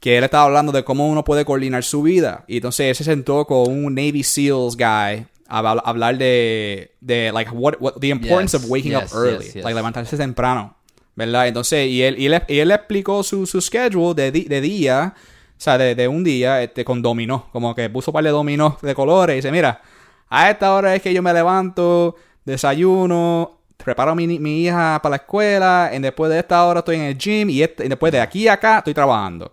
que 0.00 0.18
él 0.18 0.24
estaba 0.24 0.44
hablando 0.44 0.72
de 0.72 0.82
cómo 0.84 1.08
uno 1.08 1.22
puede 1.22 1.44
coordinar 1.44 1.84
su 1.84 2.02
vida. 2.02 2.44
Y 2.48 2.56
entonces 2.56 2.86
él 2.88 2.94
se 2.96 3.04
sentó 3.04 3.46
con 3.46 3.70
un 3.70 3.94
Navy 3.94 4.22
SEALs 4.22 4.76
guy 4.76 5.26
a 5.46 5.62
habl- 5.62 5.82
hablar 5.84 6.18
de, 6.18 6.92
de 7.00 7.30
like, 7.32 7.50
what, 7.52 7.74
what, 7.78 7.94
the 8.00 8.08
importance 8.08 8.56
Yes, 8.56 8.64
of 8.64 8.70
waking 8.70 8.92
yes, 8.92 9.12
up 9.12 9.18
early, 9.18 9.44
yes, 9.46 9.56
like 9.56 9.74
levantarse 9.74 10.16
temprano, 10.16 10.74
¿verdad? 11.14 11.46
Entonces, 11.46 11.88
y 11.88 12.02
él, 12.02 12.18
y 12.18 12.26
él, 12.26 12.42
y 12.48 12.58
él 12.58 12.70
explicó 12.70 13.22
su, 13.22 13.46
su 13.46 13.60
schedule 13.60 14.14
de, 14.14 14.32
de 14.32 14.60
día, 14.60 15.14
o 15.56 15.60
sea, 15.64 15.78
de, 15.78 15.94
de 15.94 16.08
un 16.08 16.24
día 16.24 16.62
este, 16.62 16.84
con 16.84 17.00
dominó, 17.02 17.46
como 17.52 17.74
que 17.74 17.88
puso 17.90 18.10
un 18.10 18.14
par 18.14 18.24
de 18.24 18.30
dominó 18.30 18.76
de 18.82 18.94
colores 18.94 19.34
y 19.34 19.36
dice, 19.36 19.50
mira, 19.52 19.80
a 20.28 20.50
esta 20.50 20.74
hora 20.74 20.94
es 20.94 21.02
que 21.02 21.14
yo 21.14 21.22
me 21.22 21.32
levanto, 21.32 22.16
desayuno, 22.44 23.58
preparo 23.76 24.12
a 24.12 24.14
mi, 24.14 24.26
mi 24.38 24.62
hija 24.64 24.98
para 25.02 25.10
la 25.10 25.16
escuela, 25.16 25.90
y 25.94 25.98
después 26.00 26.30
de 26.30 26.38
esta 26.40 26.64
hora 26.64 26.80
estoy 26.80 26.96
en 26.96 27.02
el 27.02 27.18
gym 27.18 27.50
y, 27.50 27.62
este- 27.62 27.88
después 27.88 28.12
de 28.12 28.20
aquí 28.20 28.48
a 28.48 28.54
acá 28.54 28.78
estoy 28.78 28.94
trabajando. 28.94 29.52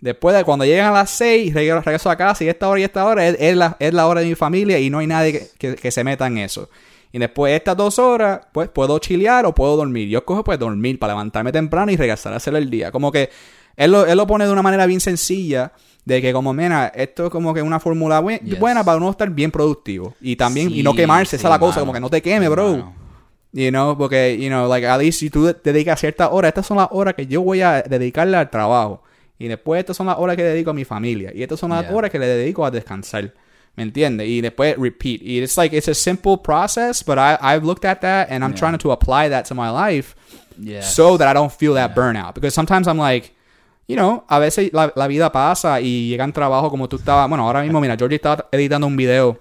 Después 0.00 0.36
de 0.36 0.44
cuando 0.44 0.64
llegan 0.64 0.90
a 0.90 0.92
las 0.98 1.10
6, 1.10 1.52
regreso, 1.54 1.80
regreso 1.80 2.10
a 2.10 2.16
casa 2.16 2.44
y 2.44 2.48
esta 2.48 2.68
hora 2.68 2.80
y 2.80 2.84
esta 2.84 3.04
hora 3.04 3.26
es, 3.26 3.56
la, 3.56 3.76
es 3.80 3.92
la 3.92 4.06
hora 4.06 4.20
de 4.20 4.26
mi 4.28 4.34
familia 4.36 4.78
y 4.78 4.90
no 4.90 4.98
hay 4.98 5.06
nadie 5.08 5.32
que, 5.32 5.48
que- 5.58 5.74
que 5.76 5.90
se 5.90 6.04
meta 6.04 6.26
en 6.26 6.38
eso. 6.38 6.68
Y 7.10 7.18
después 7.18 7.50
de 7.50 7.56
estas 7.56 7.76
dos 7.76 7.98
horas, 7.98 8.40
pues 8.52 8.68
puedo 8.68 8.98
chilear 8.98 9.44
o 9.46 9.54
puedo 9.54 9.76
dormir. 9.76 10.08
Yo 10.08 10.18
escojo 10.18 10.44
pues 10.44 10.58
dormir 10.58 10.98
para 10.98 11.14
levantarme 11.14 11.50
temprano 11.52 11.90
y 11.90 11.96
regresar 11.96 12.32
a 12.32 12.36
hacer 12.36 12.54
el 12.54 12.68
día. 12.70 12.92
Como 12.92 13.10
que 13.10 13.30
él 13.78 13.90
lo, 13.92 14.04
él 14.04 14.16
lo 14.18 14.26
pone 14.26 14.44
de 14.44 14.52
una 14.52 14.60
manera 14.62 14.84
bien 14.84 15.00
sencilla 15.00 15.72
de 16.04 16.20
que 16.20 16.32
como, 16.32 16.52
mira, 16.52 16.88
esto 16.94 17.26
es 17.26 17.30
como 17.30 17.54
que 17.54 17.62
una 17.62 17.80
fórmula 17.80 18.20
bue- 18.20 18.40
Yes. 18.42 18.58
buena 18.58 18.84
para 18.84 18.96
uno 18.98 19.10
estar 19.10 19.30
bien 19.30 19.50
productivo. 19.50 20.14
Y 20.20 20.36
también, 20.36 20.70
y 20.70 20.82
no 20.82 20.90
Sí, 20.92 20.96
quemarse, 20.98 21.36
esa 21.36 21.48
es 21.48 21.50
la 21.50 21.56
sí, 21.56 21.60
cosa, 21.60 21.74
mano. 21.76 21.80
como 21.86 21.92
que 21.94 22.00
no 22.00 22.10
te 22.10 22.20
queme, 22.22 22.46
Sí, 22.46 22.50
bro. 22.52 22.70
mano. 22.72 22.94
You 23.52 23.70
know, 23.70 23.96
porque, 23.96 24.36
you 24.38 24.48
know, 24.48 24.68
like, 24.68 24.86
at 24.86 24.98
least 25.00 25.20
si 25.20 25.30
tú 25.30 25.52
te 25.54 25.72
dedicas 25.72 25.98
ciertas 26.00 26.28
horas, 26.30 26.48
estas 26.50 26.66
son 26.66 26.76
las 26.76 26.88
horas 26.90 27.14
que 27.14 27.26
yo 27.26 27.40
voy 27.42 27.62
a 27.62 27.80
dedicarle 27.82 28.36
al 28.36 28.50
trabajo. 28.50 29.02
Y 29.38 29.48
después 29.48 29.80
estas 29.80 29.96
son 29.96 30.06
las 30.06 30.18
horas 30.18 30.36
que 30.36 30.42
dedico 30.42 30.70
a 30.70 30.74
mi 30.74 30.84
familia. 30.84 31.30
Y 31.34 31.42
estas 31.42 31.58
son 31.60 31.70
las 31.70 31.82
Yeah. 31.86 31.94
horas 31.96 32.10
que 32.10 32.18
le 32.18 32.26
dedico 32.26 32.64
a 32.66 32.70
descansar. 32.70 33.32
¿Me 33.76 33.84
entiendes? 33.84 34.26
Y 34.28 34.40
después 34.40 34.76
repeat. 34.76 35.22
Y 35.22 35.38
it's 35.40 35.56
like, 35.56 35.76
it's 35.76 35.88
a 35.88 35.94
simple 35.94 36.36
process, 36.42 37.02
but 37.04 37.16
I, 37.16 37.36
I've 37.40 37.64
looked 37.64 37.84
at 37.84 38.00
that 38.00 38.28
and 38.30 38.42
I'm 38.42 38.50
Yeah. 38.52 38.58
trying 38.58 38.78
to 38.78 38.90
apply 38.92 39.28
that 39.30 39.46
to 39.48 39.54
my 39.54 39.70
life 39.70 40.14
Yes. 40.58 40.94
so 40.94 41.16
that 41.16 41.30
I 41.30 41.34
don't 41.34 41.52
feel 41.52 41.74
that 41.74 41.94
burnout. 41.94 42.34
Because 42.34 42.54
sometimes 42.54 42.88
I'm 42.88 42.98
like, 42.98 43.30
you 43.88 43.96
know, 43.96 44.24
a 44.28 44.38
veces 44.38 44.70
la, 44.72 44.92
la 44.94 45.06
vida 45.08 45.32
pasa 45.32 45.80
y 45.80 46.08
llegan 46.08 46.32
trabajo 46.32 46.70
como 46.70 46.88
tú 46.88 46.96
estabas. 46.96 47.28
Bueno, 47.28 47.44
ahora 47.46 47.62
mismo, 47.62 47.80
mira, 47.80 47.96
Georgie 47.96 48.16
estaba 48.16 48.46
editando 48.52 48.86
un 48.86 48.96
video 48.96 49.40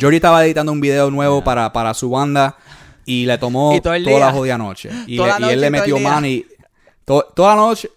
Jordi 0.00 0.16
estaba 0.16 0.44
editando 0.44 0.72
un 0.72 0.80
video 0.80 1.08
nuevo 1.10 1.36
Yeah. 1.36 1.44
para, 1.44 1.72
para 1.72 1.94
su 1.94 2.10
banda 2.10 2.56
y 3.04 3.26
le 3.26 3.38
tomó 3.38 3.74
Y 3.76 3.80
toda 3.80 3.96
la 3.98 4.32
jodida 4.32 4.58
noche. 4.58 4.90
Y, 5.06 5.16
le- 5.18 5.52
él 5.52 5.60
le 5.60 5.70
metió 5.70 5.98
mano 6.00 6.26
y 6.26 6.44
to- 7.04 7.26
toda 7.34 7.50
la 7.54 7.62
noche. 7.62 7.90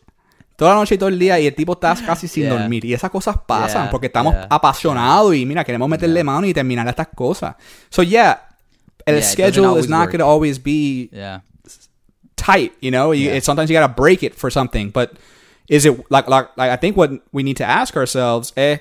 Toda 0.55 0.71
la 0.73 0.77
noche 0.79 0.95
y 0.95 0.97
todo 0.97 1.09
el 1.09 1.17
día 1.19 1.39
y 1.39 1.47
el 1.47 1.53
tipo 1.55 1.73
está 1.73 1.95
casi 2.05 2.27
sin 2.27 2.43
Yeah. 2.43 2.53
dormir. 2.59 2.85
Y 2.85 2.93
esas 2.93 3.09
cosas 3.09 3.35
pasan 3.47 3.83
Yeah, 3.83 3.91
porque 3.91 4.07
estamos 4.07 4.35
apasionados 4.49 5.33
y 5.35 5.45
mira, 5.45 5.63
queremos 5.63 5.89
meterle 5.89 6.23
mano 6.23 6.45
y 6.47 6.53
terminar 6.53 6.87
estas 6.87 7.07
cosas. 7.15 7.55
So 7.89 8.03
yeah, 8.03 8.41
el 9.05 9.21
schedule 9.23 9.79
is 9.79 9.89
not 9.89 10.07
going 10.07 10.19
to 10.19 10.25
always 10.27 10.61
be 10.61 11.09
tight. 12.35 12.73
You 12.81 12.91
know, 12.91 13.13
you, 13.13 13.25
Yeah. 13.29 13.37
it, 13.37 13.43
sometimes 13.43 13.69
you 13.69 13.79
got 13.79 13.87
to 13.87 13.93
break 14.01 14.21
it 14.23 14.33
for 14.35 14.51
something. 14.51 14.91
But 14.91 15.11
is 15.67 15.85
it 15.85 15.97
like, 16.09 16.27
like 16.29 16.49
like 16.55 16.71
I 16.71 16.77
think 16.77 16.95
what 16.97 17.11
we 17.31 17.43
need 17.43 17.57
to 17.57 17.63
ask 17.65 17.95
ourselves, 17.95 18.53
eh, 18.55 18.79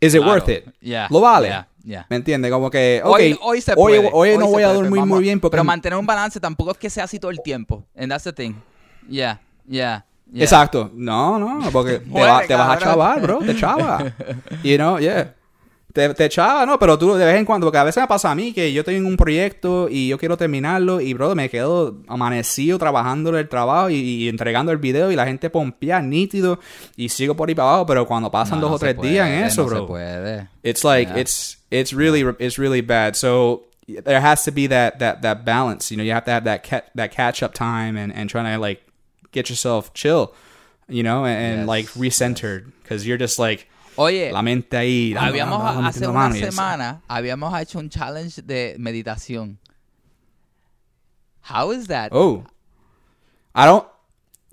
is 0.00 0.14
it 0.14 0.18
Claro. 0.22 0.32
worth 0.34 0.48
it? 0.48 0.68
Yeah. 0.80 1.08
Lo 1.10 1.20
vale. 1.20 1.48
Yeah. 1.48 1.66
Yeah. 1.84 2.06
¿Me 2.10 2.16
entiendes? 2.16 2.50
Como 2.50 2.68
que, 2.68 3.00
Hoy, 3.04 3.32
ok, 3.34 3.38
hoy 3.42 3.60
se 3.60 3.72
hoy, 3.76 3.76
puede. 3.98 4.10
hoy 4.12 4.36
no 4.36 4.48
voy 4.48 4.62
a 4.64 4.72
dormir 4.72 5.04
muy 5.06 5.22
bien 5.22 5.38
porque... 5.38 5.52
Pero 5.52 5.62
mantener 5.64 5.96
un 5.98 6.04
balance 6.06 6.40
tampoco 6.40 6.72
es 6.72 6.78
que 6.78 6.90
sea 6.90 7.04
así 7.04 7.20
todo 7.20 7.30
el 7.30 7.40
tiempo. 7.42 7.84
And 7.96 8.10
that's 8.10 8.24
the 8.24 8.32
thing. 8.32 8.54
Yeah. 9.08 9.38
Yeah. 9.68 10.04
yeah. 10.32 10.42
Exacto. 10.44 10.90
No, 10.92 11.38
no, 11.38 11.70
porque 11.70 11.98
te, 12.12 12.20
va- 12.20 12.42
te 12.44 12.54
vas 12.56 12.76
a 12.76 12.78
chavar, 12.80 13.20
bro. 13.22 13.38
Te 13.38 13.54
chava. 13.54 14.12
You 14.64 14.76
know, 14.78 14.98
yeah. 14.98 15.32
Te, 15.96 16.12
te 16.12 16.28
chava, 16.28 16.66
no, 16.66 16.78
pero 16.78 16.98
tú 16.98 17.14
de 17.14 17.24
vez 17.24 17.36
en 17.36 17.46
cuando, 17.46 17.66
porque 17.66 17.78
a 17.78 17.84
veces 17.84 18.02
me 18.02 18.06
pasa 18.06 18.30
a 18.30 18.34
mí 18.34 18.52
que 18.52 18.70
yo 18.70 18.84
tengo 18.84 19.08
un 19.08 19.16
proyecto 19.16 19.88
y 19.90 20.08
yo 20.08 20.18
quiero 20.18 20.36
terminarlo 20.36 21.00
y, 21.00 21.14
bro, 21.14 21.34
me 21.34 21.48
quedo 21.48 21.96
amanecido 22.06 22.78
trabajando 22.78 23.30
en 23.30 23.36
el 23.36 23.48
trabajo 23.48 23.88
y, 23.88 23.94
y 23.94 24.28
entregando 24.28 24.72
el 24.72 24.76
video 24.78 25.10
y 25.10 25.16
la 25.16 25.24
gente 25.24 25.48
pompea 25.48 26.02
nítido 26.02 26.58
y 26.96 27.08
sigo 27.08 27.34
por 27.34 27.48
ahí 27.48 27.54
para 27.54 27.68
abajo, 27.70 27.86
pero 27.86 28.06
cuando 28.06 28.30
pasan 28.30 28.60
No, 28.60 28.66
dos 28.68 28.70
no 28.72 28.76
o 28.76 28.78
tres 28.78 29.00
días 29.00 29.26
en 29.26 29.34
puede, 29.36 29.46
eso, 29.46 29.62
no 29.62 29.68
bro. 29.68 29.80
se 29.80 29.86
puede. 29.86 30.48
It's 30.62 30.84
like 30.84 31.10
Yeah. 31.12 31.20
it's 31.22 31.58
it's 31.70 31.92
really 31.94 32.22
it's 32.40 32.58
really 32.58 32.82
bad. 32.82 33.14
So 33.16 33.62
there 34.04 34.20
has 34.20 34.44
to 34.44 34.52
be 34.52 34.66
that 34.68 34.98
that 34.98 35.22
that 35.22 35.44
balance. 35.46 35.90
You 35.90 35.96
know, 35.96 36.04
you 36.04 36.12
have 36.12 36.24
to 36.26 36.30
have 36.32 36.44
that 36.44 36.62
ca- 36.62 36.84
that 36.94 37.10
catch 37.10 37.42
up 37.42 37.54
time 37.54 37.96
and 37.96 38.12
and 38.14 38.28
trying 38.28 38.52
to 38.52 38.58
like 38.60 38.82
get 39.32 39.48
yourself 39.48 39.94
chill. 39.94 40.34
You 40.90 41.02
know, 41.02 41.24
and, 41.24 41.38
and 41.38 41.58
Yes, 41.60 41.66
like 41.68 41.86
recentered 41.96 42.70
because 42.82 43.06
you're 43.06 43.16
just 43.18 43.38
like 43.38 43.66
Oye, 43.96 44.30
la 44.32 44.42
mente 44.42 44.76
ahí. 44.76 45.12
dando, 45.14 45.28
habíamos 45.30 45.62
dando, 45.62 45.88
hace 45.88 46.06
una 46.06 46.32
semana 46.32 47.02
habíamos 47.08 47.58
hecho 47.60 47.78
un 47.78 47.88
challenge 47.88 48.42
de 48.42 48.76
meditación. 48.78 49.58
How 51.42 51.70
is 51.70 51.86
that? 51.88 52.10
Oh, 52.12 52.44
I 53.54 53.66
don't. 53.66 53.86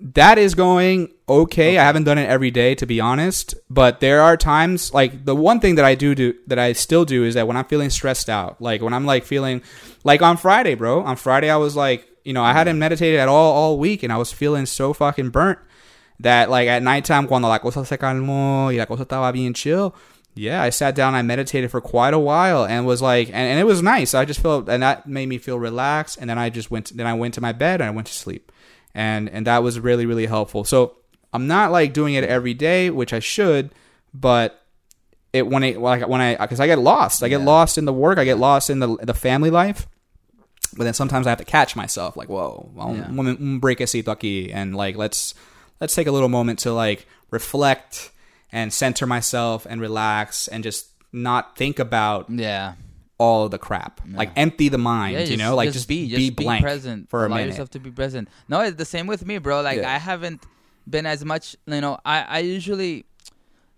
That 0.00 0.38
is 0.38 0.54
going 0.54 1.08
okay. 1.28 1.78
I 1.78 1.84
haven't 1.84 2.04
done 2.04 2.18
it 2.18 2.28
every 2.28 2.50
day, 2.50 2.74
to 2.74 2.86
be 2.86 3.00
honest. 3.00 3.54
But 3.70 4.00
there 4.00 4.20
are 4.20 4.36
times, 4.36 4.92
like 4.92 5.24
the 5.24 5.34
one 5.34 5.60
thing 5.60 5.76
that 5.76 5.84
I 5.84 5.94
do 5.94 6.14
do 6.14 6.34
that 6.46 6.58
I 6.58 6.72
still 6.72 7.04
do 7.04 7.24
is 7.24 7.34
that 7.34 7.46
when 7.46 7.56
I'm 7.56 7.64
feeling 7.64 7.90
stressed 7.90 8.28
out, 8.28 8.60
like 8.60 8.82
when 8.82 8.92
I'm 8.92 9.06
like 9.06 9.24
feeling, 9.24 9.62
like 10.04 10.22
on 10.22 10.36
Friday, 10.36 10.74
bro. 10.74 11.02
On 11.02 11.16
Friday, 11.16 11.50
I 11.50 11.56
was 11.56 11.74
like, 11.76 12.06
you 12.24 12.32
know, 12.32 12.42
I 12.42 12.52
hadn't 12.52 12.78
meditated 12.78 13.18
at 13.20 13.28
all 13.28 13.52
all 13.52 13.78
week, 13.78 14.02
and 14.02 14.12
I 14.12 14.16
was 14.16 14.32
feeling 14.32 14.66
so 14.66 14.92
fucking 14.92 15.30
burnt 15.30 15.58
that 16.20 16.50
like 16.50 16.68
at 16.68 16.82
nighttime, 16.82 17.26
cuando 17.26 17.48
la 17.48 17.58
cosa 17.58 17.84
se 17.84 17.96
calmó 17.98 18.66
y 18.72 18.76
la 18.76 18.86
cosa 18.86 19.04
estaba 19.04 19.32
bien 19.32 19.54
chill. 19.54 19.94
Yeah, 20.36 20.60
I 20.62 20.70
sat 20.70 20.96
down, 20.96 21.14
I 21.14 21.22
meditated 21.22 21.70
for 21.70 21.80
quite 21.80 22.12
a 22.12 22.18
while, 22.18 22.64
and 22.64 22.84
was 22.86 23.00
like, 23.00 23.28
and, 23.28 23.36
and 23.36 23.60
it 23.60 23.66
was 23.66 23.82
nice. 23.82 24.14
I 24.14 24.24
just 24.24 24.40
felt, 24.40 24.68
and 24.68 24.82
that 24.82 25.06
made 25.06 25.28
me 25.28 25.38
feel 25.38 25.60
relaxed. 25.60 26.18
And 26.20 26.28
then 26.28 26.38
I 26.40 26.50
just 26.50 26.72
went, 26.72 26.90
then 26.96 27.06
I 27.06 27.14
went 27.14 27.34
to 27.34 27.40
my 27.40 27.52
bed 27.52 27.80
and 27.80 27.86
I 27.86 27.90
went 27.92 28.08
to 28.08 28.12
sleep, 28.12 28.50
and 28.96 29.28
and 29.30 29.46
that 29.46 29.62
was 29.62 29.78
really 29.78 30.06
really 30.06 30.26
helpful. 30.26 30.64
So 30.64 30.96
I'm 31.32 31.46
not 31.46 31.70
like 31.70 31.92
doing 31.92 32.14
it 32.14 32.24
every 32.24 32.52
day, 32.54 32.90
which 32.90 33.12
I 33.12 33.20
should, 33.20 33.70
but 34.12 34.60
it 35.32 35.46
when 35.46 35.62
it 35.62 35.78
like 35.78 36.06
when 36.08 36.20
I 36.20 36.34
because 36.34 36.58
I 36.58 36.66
get 36.66 36.80
lost, 36.80 37.22
I 37.22 37.28
get 37.28 37.38
Yeah. 37.40 37.46
lost 37.46 37.78
in 37.78 37.84
the 37.84 37.92
work, 37.92 38.18
I 38.18 38.24
get 38.24 38.38
lost 38.38 38.70
in 38.70 38.80
the 38.80 38.96
the 39.02 39.14
family 39.14 39.50
life. 39.50 39.86
But 40.76 40.82
then 40.82 40.94
sometimes 40.94 41.28
I 41.28 41.30
have 41.30 41.38
to 41.38 41.44
catch 41.44 41.76
myself, 41.76 42.16
like, 42.16 42.28
whoa, 42.28 42.72
un, 42.76 42.96
Yeah. 42.96 43.04
un- 43.06 43.28
un 43.28 43.60
breakecito 43.60 44.06
aquí, 44.06 44.50
and 44.52 44.74
like 44.74 44.96
let's 44.96 45.34
let's 45.80 45.94
take 45.94 46.06
a 46.06 46.12
little 46.12 46.28
moment 46.28 46.58
to 46.60 46.72
like 46.72 47.06
reflect 47.30 48.10
and 48.52 48.72
center 48.72 49.06
myself 49.06 49.66
and 49.68 49.80
relax 49.80 50.46
and 50.48 50.62
just 50.62 50.88
not 51.12 51.56
think 51.56 51.78
about 51.78 52.30
Yeah. 52.30 52.74
all 53.18 53.48
the 53.48 53.58
crap. 53.58 54.00
Like 54.10 54.30
empty 54.36 54.68
the 54.68 54.78
mind, 54.78 55.14
Yeah, 55.16 55.24
you 55.24 55.36
know, 55.36 55.54
like 55.56 55.72
just, 55.72 55.88
be, 55.88 56.04
be, 56.04 56.08
just 56.08 56.36
be 56.36 56.44
blank 56.44 56.62
present 56.62 57.08
for 57.10 57.24
a 57.24 57.28
Allow 57.28 57.36
minute. 57.36 57.50
yourself 57.50 57.70
to 57.70 57.80
be 57.80 57.90
present. 57.90 58.28
No, 58.48 58.60
it's 58.60 58.76
the 58.76 58.84
same 58.84 59.06
with 59.06 59.24
me, 59.26 59.38
bro. 59.38 59.62
Like 59.62 59.78
Yeah. 59.78 59.92
I 59.94 59.98
haven't 59.98 60.42
been 60.88 61.06
as 61.06 61.24
much. 61.24 61.56
You 61.66 61.80
know, 61.80 61.98
I 62.04 62.22
I 62.22 62.38
usually. 62.40 63.04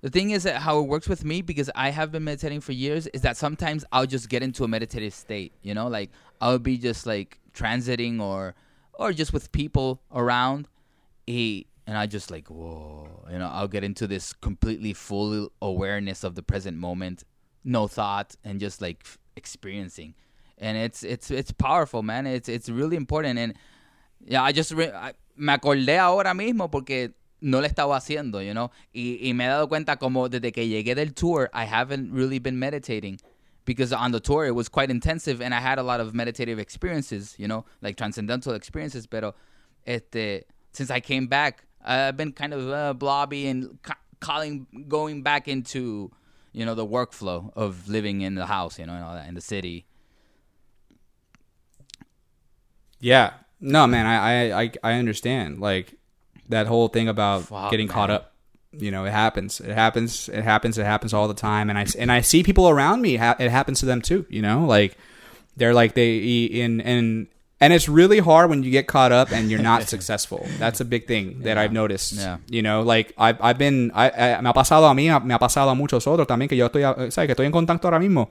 The 0.02 0.10
thing 0.10 0.30
is 0.30 0.44
that 0.44 0.56
how 0.60 0.78
it 0.78 0.82
works 0.82 1.08
with 1.08 1.24
me 1.24 1.42
because 1.42 1.68
I 1.74 1.90
have 1.90 2.12
been 2.12 2.22
meditating 2.22 2.60
for 2.60 2.72
years 2.72 3.06
is 3.08 3.22
that 3.22 3.36
sometimes 3.36 3.84
I'll 3.90 4.06
just 4.06 4.28
get 4.28 4.42
into 4.42 4.62
a 4.62 4.68
meditative 4.68 5.14
state. 5.14 5.52
You 5.62 5.74
know, 5.74 5.88
like 5.88 6.10
I'll 6.40 6.58
be 6.58 6.76
just 6.78 7.06
like 7.06 7.38
transiting 7.54 8.20
or 8.20 8.54
or 8.94 9.12
just 9.12 9.32
with 9.32 9.50
people 9.52 10.00
around, 10.14 10.68
eh, 11.28 11.62
and 11.86 11.96
I 11.96 12.06
just 12.06 12.30
like 12.30 12.48
whoa. 12.50 13.26
You 13.30 13.38
know, 13.38 13.48
I'll 13.52 13.68
get 13.68 13.84
into 13.84 14.06
this 14.06 14.32
completely 14.32 14.92
full 14.92 15.50
awareness 15.62 16.24
of 16.24 16.34
the 16.34 16.42
present 16.42 16.76
moment, 16.78 17.24
no 17.64 17.86
thought, 17.86 18.34
and 18.44 18.60
just 18.60 18.80
like 18.80 19.04
experiencing. 19.36 20.14
And 20.58 20.76
it's 20.76 21.02
it's 21.02 21.30
it's 21.30 21.52
powerful 21.52 22.02
man. 22.02 22.26
It's 22.26 22.48
it's 22.48 22.68
really 22.68 22.96
important. 22.96 23.38
And 23.38 23.54
yeah 24.24 24.42
I 24.42 24.52
just 24.52 24.72
I- 24.72 25.12
me 25.36 25.52
acordé 25.52 25.98
ahora 25.98 26.32
mismo 26.32 26.70
porque 26.70 27.12
no 27.42 27.60
lo 27.60 27.66
estaba 27.68 27.96
haciendo 27.96 28.42
you 28.44 28.54
know? 28.54 28.70
Y, 28.94 29.18
y 29.22 29.34
me 29.34 29.44
he 29.44 29.48
dado 29.48 29.68
cuenta 29.68 29.98
como 29.98 30.28
desde 30.28 30.50
que 30.50 30.66
llegué 30.66 30.94
del 30.94 31.12
tour 31.12 31.50
I 31.52 31.64
haven't 31.66 32.10
really 32.10 32.38
been 32.38 32.58
meditating. 32.58 33.20
Because 33.66 33.92
on 33.92 34.12
the 34.12 34.20
tour 34.20 34.46
it 34.46 34.54
was 34.54 34.68
quite 34.70 34.90
intensive 34.90 35.42
and 35.42 35.52
I 35.52 35.60
had 35.60 35.78
a 35.78 35.82
lot 35.82 36.00
of 36.00 36.14
meditative 36.14 36.58
experiences 36.58 37.34
you 37.36 37.46
know? 37.46 37.66
Like 37.82 37.96
transcendental 37.96 38.54
experiences. 38.54 39.06
But 39.06 39.34
este 39.86 40.46
since 40.72 40.90
I 40.90 41.00
came 41.00 41.26
back 41.26 41.65
I've 41.86 42.16
been 42.16 42.32
kind 42.32 42.52
of 42.52 42.68
uh, 42.70 42.92
blobby 42.94 43.46
and 43.46 43.80
ca- 43.82 43.94
calling 44.20 44.66
going 44.88 45.22
back 45.22 45.48
into 45.48 46.10
you 46.52 46.64
know 46.66 46.74
the 46.74 46.86
workflow 46.86 47.52
of 47.54 47.88
living 47.88 48.20
in 48.22 48.34
the 48.34 48.46
house 48.46 48.78
you 48.78 48.86
know 48.86 48.94
and 48.94 49.04
all 49.04 49.14
that 49.14 49.28
in 49.28 49.34
the 49.34 49.40
city 49.40 49.86
Yeah. 53.00 53.32
No, 53.60 53.86
man, 53.86 54.06
I, 54.06 54.16
I, 54.50 54.62
I, 54.62 54.70
I 54.82 54.92
understand. 54.98 55.60
Like 55.60 55.94
that 56.48 56.66
whole 56.66 56.88
thing 56.88 57.08
about 57.08 57.44
Fuck, 57.44 57.70
getting 57.70 57.88
caught 57.88 58.10
up. 58.10 58.32
You 58.72 58.90
know, 58.90 59.06
it 59.06 59.12
happens. 59.12 59.60
It 59.60 59.72
happens. 59.72 60.28
It 60.28 60.42
happens. 60.42 60.76
It 60.76 60.84
happens 60.84 61.14
all 61.14 61.28
the 61.28 61.34
time. 61.34 61.70
And 61.70 61.78
I 61.78 61.86
and 61.98 62.12
I 62.12 62.20
see 62.20 62.42
people 62.42 62.68
around 62.68 63.00
me. 63.00 63.16
Ha- 63.16 63.36
it 63.38 63.50
happens 63.50 63.80
to 63.80 63.86
them 63.86 64.02
too. 64.02 64.26
You 64.28 64.42
know, 64.42 64.66
like 64.66 64.98
they're 65.56 65.72
like 65.72 65.94
they 65.94 66.18
in 66.18 66.80
and 66.82 67.28
and 67.60 67.72
it's 67.72 67.88
really 67.88 68.18
hard 68.20 68.50
when 68.50 68.62
you 68.62 68.70
get 68.70 68.86
caught 68.86 69.12
up 69.12 69.32
and 69.32 69.50
you're 69.50 69.62
not 69.62 69.82
successful. 69.94 70.46
That's 70.58 70.80
a 70.80 70.84
big 70.84 71.06
thing 71.06 71.42
that 71.42 71.56
Yeah. 71.56 71.62
I've 71.62 71.72
noticed. 71.72 72.12
Yeah. 72.14 72.38
You 72.48 72.62
know, 72.62 72.82
like 72.82 73.12
I've 73.18 73.38
I've 73.40 73.58
been 73.58 73.90
I, 73.94 74.10
I- 74.10 74.40
me 74.40 74.48
ha 74.48 74.52
pasado 74.52 74.86
a 74.88 74.94
mí, 74.94 75.08
me 75.24 75.34
ha 75.34 75.38
pasado 75.38 75.70
a 75.70 75.74
muchos 75.74 76.06
otros 76.06 76.26
también 76.26 76.48
que 76.48 76.56
yo 76.56 76.66
estoy, 76.66 76.82
sabes 77.10 77.26
que 77.26 77.32
estoy 77.32 77.46
en 77.46 77.52
contacto 77.52 77.88
ahora 77.88 77.98
mismo 77.98 78.30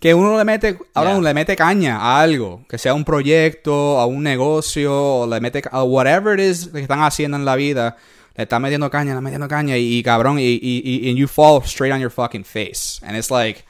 que 0.00 0.14
uno 0.14 0.38
le 0.38 0.44
mete, 0.44 0.78
ahora 0.94 1.10
Yeah. 1.10 1.18
uno 1.18 1.26
le 1.28 1.34
mete 1.34 1.56
caña 1.56 1.96
a 1.96 2.20
algo, 2.22 2.64
que 2.68 2.78
sea 2.78 2.94
un 2.94 3.04
proyecto, 3.04 3.98
a 3.98 4.06
un 4.06 4.22
negocio, 4.22 4.94
o 5.22 5.26
le 5.26 5.40
mete, 5.40 5.60
a 5.72 5.82
whatever 5.82 6.38
it 6.38 6.44
is 6.44 6.68
que 6.68 6.80
están 6.80 7.02
haciendo 7.02 7.36
en 7.36 7.44
la 7.44 7.56
vida, 7.56 7.96
le 8.36 8.44
está 8.44 8.60
metiendo 8.60 8.88
caña, 8.90 9.06
le 9.06 9.18
está 9.18 9.20
metiendo 9.22 9.48
caña, 9.48 9.76
y, 9.76 9.98
y 9.98 10.02
cabrón, 10.04 10.38
y, 10.38 10.44
y, 10.44 10.82
y- 10.84 11.08
and 11.10 11.18
you 11.18 11.26
fall 11.26 11.60
straight 11.64 11.92
on 11.92 11.98
your 12.00 12.12
fucking 12.12 12.44
face. 12.44 13.00
And 13.04 13.16
it's 13.16 13.28
like, 13.28 13.64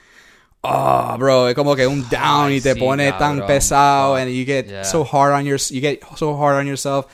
oh, 0.63 1.17
bro, 1.19 1.47
es 1.47 1.55
como 1.55 1.75
que 1.77 1.87
un 1.87 2.05
down 2.09 2.53
y 2.53 2.61
te 2.61 2.75
sí, 2.75 2.81
pone 2.81 3.13
tan 3.13 3.39
cabrón, 3.41 3.47
pesado, 3.47 4.15
fuck. 4.15 4.21
and 4.23 4.31
you 4.31 4.45
get 4.45 4.69
Yeah. 4.69 4.83
so 4.83 5.05
hard 5.05 5.33
on 5.33 5.47
your, 5.47 5.59
you 5.71 5.81
get 5.81 6.03
so 6.17 6.37
hard 6.37 6.57
on 6.57 6.67
yourself. 6.67 7.07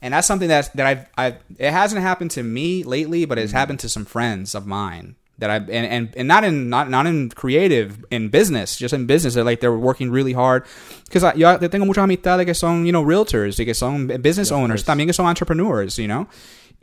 And 0.00 0.14
that's 0.14 0.26
something 0.26 0.48
that's, 0.48 0.68
that 0.70 0.86
I've, 0.86 1.06
I've, 1.16 1.36
it 1.58 1.70
hasn't 1.70 2.02
happened 2.02 2.32
to 2.32 2.42
me 2.42 2.82
lately, 2.82 3.24
but 3.24 3.38
it's 3.38 3.50
mm-hmm. 3.50 3.58
happened 3.58 3.80
to 3.80 3.88
some 3.88 4.04
friends 4.04 4.54
of 4.54 4.66
mine 4.66 5.14
that 5.38 5.48
I've, 5.48 5.70
and, 5.70 5.86
and, 5.86 6.14
and 6.16 6.26
not 6.26 6.42
in, 6.44 6.68
not, 6.68 6.90
not 6.90 7.06
in 7.06 7.28
creative, 7.30 8.04
in 8.10 8.28
business, 8.28 8.76
just 8.76 8.94
in 8.94 9.06
business. 9.06 9.34
They're 9.34 9.44
like, 9.44 9.60
they're 9.60 9.72
working 9.72 10.10
really 10.10 10.32
hard. 10.32 10.64
Because 11.04 11.36
yo 11.36 11.56
tengo 11.68 11.84
muchas 11.86 12.02
amistades 12.04 12.46
que 12.46 12.54
son, 12.54 12.84
you 12.84 12.92
know, 12.92 13.04
realtors 13.04 13.58
y 13.60 13.64
que 13.64 13.74
son 13.74 14.08
business 14.22 14.50
owners, 14.50 14.84
también 14.84 15.06
que 15.06 15.12
son 15.12 15.26
entrepreneurs, 15.26 15.96
you 15.98 16.06
know. 16.06 16.26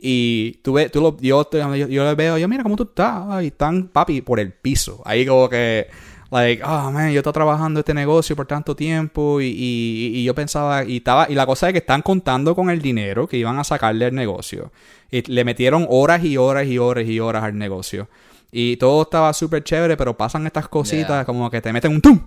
Y 0.02 0.58
tú 0.62 0.72
ves, 0.72 0.90
tú 0.90 1.02
lo, 1.02 1.16
yo, 1.20 1.44
te- 1.44 1.58
yo, 1.58 1.74
yo 1.74 2.04
le 2.04 2.14
veo, 2.14 2.38
yo 2.38 2.48
mira 2.48 2.62
cómo 2.62 2.74
tú 2.74 2.84
estás, 2.84 3.42
y 3.42 3.48
están, 3.48 3.88
papi, 3.88 4.22
por 4.22 4.40
el 4.40 4.50
piso. 4.50 5.02
Ahí 5.04 5.26
como 5.26 5.46
que, 5.50 5.88
like, 6.30 6.62
oh 6.64 6.90
man, 6.92 7.10
yo 7.12 7.20
estoy 7.20 7.32
trabajando 7.32 7.80
este 7.80 7.92
negocio 7.94 8.36
por 8.36 8.46
tanto 8.46 8.74
tiempo 8.76 9.40
y, 9.40 9.46
y, 9.46 10.12
y 10.18 10.24
yo 10.24 10.34
pensaba, 10.34 10.84
y 10.84 10.98
estaba, 10.98 11.26
y 11.30 11.34
la 11.34 11.46
cosa 11.46 11.68
es 11.68 11.72
que 11.72 11.78
están 11.80 12.02
contando 12.02 12.54
con 12.54 12.70
el 12.70 12.80
dinero 12.80 13.26
que 13.26 13.36
iban 13.36 13.58
a 13.58 13.64
sacarle 13.64 14.06
al 14.06 14.14
negocio. 14.14 14.72
Y 15.10 15.22
le 15.30 15.44
metieron 15.44 15.86
horas 15.88 16.22
y 16.24 16.36
horas 16.36 16.66
y 16.66 16.78
horas 16.78 17.04
y 17.06 17.18
horas 17.20 17.42
al 17.44 17.58
negocio. 17.58 18.08
Y 18.52 18.76
todo 18.76 19.02
estaba 19.02 19.32
súper 19.32 19.62
chévere, 19.64 19.96
pero 19.96 20.16
pasan 20.16 20.46
estas 20.46 20.68
cositas 20.68 21.08
Yeah. 21.08 21.24
como 21.24 21.50
que 21.50 21.60
te 21.60 21.72
meten 21.72 21.92
un 21.92 22.00
tum. 22.00 22.20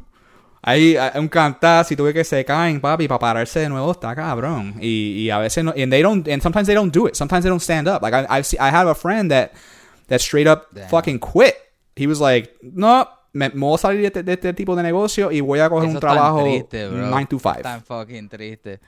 Ahí 0.62 0.96
hay 0.96 1.20
un 1.20 1.28
cantazo 1.28 1.94
y 1.94 1.98
tuve 1.98 2.14
que 2.14 2.24
se 2.24 2.46
caen, 2.46 2.80
papi, 2.80 3.08
para 3.10 3.20
pararse 3.20 3.60
de 3.60 3.68
nuevo 3.70 3.92
está 3.92 4.16
cabrón. 4.16 4.76
Y, 4.80 5.24
y 5.26 5.30
a 5.30 5.38
veces 5.40 5.64
no, 5.66 5.72
and 5.72 5.92
they 5.92 6.02
don't, 6.02 6.26
and 6.30 6.42
sometimes 6.42 6.68
they 6.68 6.76
don't 6.76 6.94
do 6.94 7.08
it. 7.08 7.16
Sometimes 7.16 7.44
they 7.44 7.50
don't 7.50 7.62
stand 7.62 7.88
up. 7.90 8.02
Like 8.02 8.16
I, 8.16 8.26
I've 8.30 8.48
I 8.60 8.70
have 8.70 8.88
a 8.90 8.96
friend 8.96 9.30
that, 9.32 9.52
that 10.08 10.22
straight 10.22 10.48
up 10.48 10.68
Damn. 10.74 10.88
fucking 10.88 11.20
quit. 11.20 11.56
He 11.98 12.08
was 12.08 12.22
like, 12.22 12.56
no, 12.62 13.06
me, 13.34 13.50
me 13.50 13.60
voy 13.60 13.76
a 13.76 13.78
salir 13.78 14.02
de 14.02 14.08
este, 14.08 14.24
de 14.24 14.34
este 14.34 14.54
tipo 14.54 14.76
de 14.76 14.84
negocio 14.84 15.32
y 15.32 15.42
voy 15.42 15.60
a 15.60 15.70
coger 15.70 15.90
Eso 15.90 15.96
un 15.96 16.00
trabajo 16.00 16.44
triste, 16.44 16.88
9 16.90 17.26
to 17.30 17.40
5. 17.40 17.62
Tan 17.62 17.84
fucking 17.84 18.30
triste. 18.30 18.80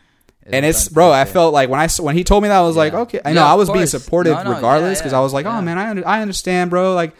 Eso 0.41 0.55
and 0.55 0.63
it's 0.63 0.89
bro 0.89 1.11
i 1.11 1.25
felt 1.25 1.55
like 1.55 1.71
when 1.71 1.79
i 1.81 1.87
when 2.03 2.15
he 2.15 2.23
told 2.23 2.43
me 2.43 2.47
that 2.49 2.59
i 2.59 2.61
was 2.61 2.75
like 2.75 2.93
okay 2.93 3.19
i 3.25 3.29
Yeah, 3.29 3.33
know 3.33 3.45
i 3.47 3.53
of 3.53 3.57
was 3.57 3.69
being 3.71 3.87
supportive 3.87 4.35
No, 4.35 4.43
no, 4.43 4.51
regardless 4.55 4.99
because 4.99 5.11
yeah, 5.11 5.17
i 5.17 5.21
was 5.23 5.33
like 5.33 5.47
oh 5.47 5.59
man 5.59 5.79
I, 5.79 5.89
under- 5.89 6.07
I 6.07 6.21
understand 6.21 6.69
bro 6.69 6.93
like 6.93 7.15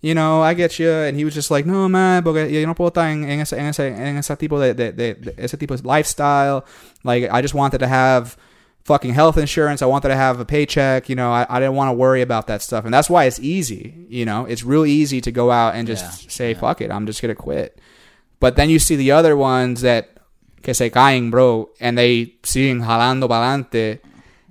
you 0.00 0.14
know 0.14 0.40
i 0.40 0.54
get 0.54 0.78
you. 0.78 0.88
And 0.88 1.16
he 1.16 1.24
was 1.24 1.34
just 1.34 1.50
like 1.50 1.66
no 1.66 1.88
man 1.88 2.22
porque 2.22 2.48
yo 2.48 2.64
no 2.64 2.74
puedo 2.76 2.90
estar 2.92 3.10
en, 3.10 3.24
en 3.24 3.40
ese 3.40 3.54
en 3.58 3.66
ese 3.66 3.88
en 3.88 4.16
ese 4.18 4.36
tipo 4.36 4.60
de, 4.60 4.72
de, 4.74 4.92
de, 4.92 5.14
de 5.14 5.34
ese 5.36 5.56
tipo 5.56 5.76
de 5.76 5.82
lifestyle. 5.82 6.62
Like 7.02 7.28
i 7.28 7.42
just 7.42 7.54
wanted 7.54 7.80
to 7.80 7.88
have 7.88 8.36
fucking 8.84 9.12
health 9.14 9.36
insurance 9.38 9.82
i 9.82 9.86
wanted 9.86 10.08
to 10.08 10.16
have 10.16 10.40
a 10.40 10.44
paycheck 10.44 11.08
you 11.08 11.14
know 11.14 11.30
i, 11.32 11.46
I 11.48 11.60
didn't 11.60 11.74
want 11.74 11.88
to 11.90 11.92
worry 11.92 12.22
about 12.22 12.46
that 12.48 12.62
stuff 12.62 12.84
and 12.84 12.92
that's 12.92 13.08
why 13.10 13.24
it's 13.24 13.38
easy 13.38 13.94
you 14.08 14.24
know 14.24 14.46
it's 14.46 14.64
real 14.64 14.84
easy 14.86 15.20
to 15.20 15.30
go 15.30 15.50
out 15.50 15.74
and 15.74 15.86
just 15.86 16.04
Yeah, 16.24 16.30
say 16.30 16.52
yeah. 16.52 16.58
fuck 16.58 16.80
it 16.80 16.90
i'm 16.90 17.06
just 17.06 17.20
gonna 17.22 17.34
quit 17.34 17.78
but 18.40 18.56
then 18.56 18.70
you 18.70 18.78
see 18.78 18.96
the 18.96 19.12
other 19.12 19.36
ones 19.36 19.82
that 19.82 20.08
que 20.62 20.74
se 20.74 20.90
caen, 20.90 21.30
bro, 21.30 21.70
and 21.80 21.96
they 21.96 22.34
siguen 22.42 22.80
jalando 22.84 23.26
para 23.28 23.46
adelante, 23.46 24.00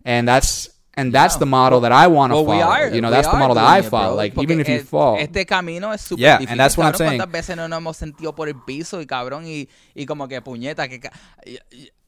and 0.06 0.28
that's 0.28 0.70
and 0.96 1.14
that's 1.14 1.36
Yeah. 1.36 1.40
the 1.40 1.46
model 1.46 1.82
that 1.82 1.92
I 1.92 2.08
want 2.08 2.32
to 2.32 2.36
Well, 2.38 2.46
follow. 2.46 2.58
we 2.58 2.62
are, 2.64 2.90
you 2.90 3.00
know, 3.00 3.12
that's 3.12 3.28
the 3.28 3.38
model 3.38 3.54
that 3.56 3.66
I 3.68 3.84
follow. 3.84 4.16
Like 4.16 4.34
porque 4.34 4.50
even 4.50 4.60
if 4.60 4.68
you 4.70 4.80
fall, 4.84 5.18
Este 5.20 5.46
camino 5.46 5.92
es 5.94 6.02
súper 6.02 6.20
Yeah, 6.20 6.38
difícil. 6.40 6.50
and 6.52 6.60
that's 6.60 6.78
what 6.78 6.86
I'm 6.88 6.94
cabrón, 6.94 6.98
saying. 6.98 7.20
¿Cuántas 7.20 7.32
veces 7.32 7.58
no 7.58 7.68
nos 7.68 7.78
hemos 7.78 7.96
sentido 7.98 8.34
por 8.36 8.48
el 8.48 8.56
piso 8.56 9.00
y 9.02 9.06
cabrón 9.06 9.46
y, 9.46 9.70
y 9.96 10.06
como 10.08 10.28
que 10.28 10.42
puñeta 10.42 10.88
que 10.88 11.00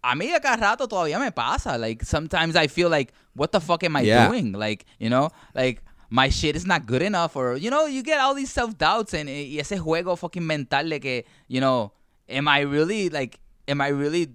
ca- 0.01 0.09
y- 0.09 0.13
y- 0.13 0.13
a 0.13 0.15
mí 0.15 0.35
a 0.35 0.39
cada 0.39 0.57
rato 0.57 0.87
todavía 0.87 1.19
me 1.19 1.31
pasa. 1.31 1.77
Like 1.77 2.03
sometimes 2.05 2.55
I 2.55 2.67
feel 2.67 2.89
like 2.89 3.13
what 3.35 3.51
the 3.51 3.59
fuck 3.61 3.83
am 3.83 3.95
I 3.95 4.01
Yeah. 4.01 4.27
doing? 4.27 4.53
Like, 4.53 4.85
you 4.99 5.09
know, 5.09 5.29
like 5.55 5.81
my 6.09 6.29
shit 6.29 6.55
is 6.55 6.65
not 6.65 6.85
good 6.85 7.01
enough 7.01 7.35
or 7.35 7.55
you 7.57 7.69
know, 7.69 7.85
you 7.85 8.03
get 8.03 8.19
all 8.19 8.33
these 8.33 8.51
self 8.51 8.77
doubts 8.77 9.13
and 9.13 9.29
eh, 9.29 9.47
y 9.55 9.59
ese 9.59 9.79
juego 9.79 10.17
fucking 10.17 10.45
mental 10.45 10.89
de 10.89 10.99
que, 10.99 11.23
you 11.47 11.61
know, 11.61 11.91
am 12.29 12.47
I 12.47 12.61
really 12.61 13.09
like 13.09 13.39
am 13.67 13.81
I 13.81 13.89
really 13.89 14.29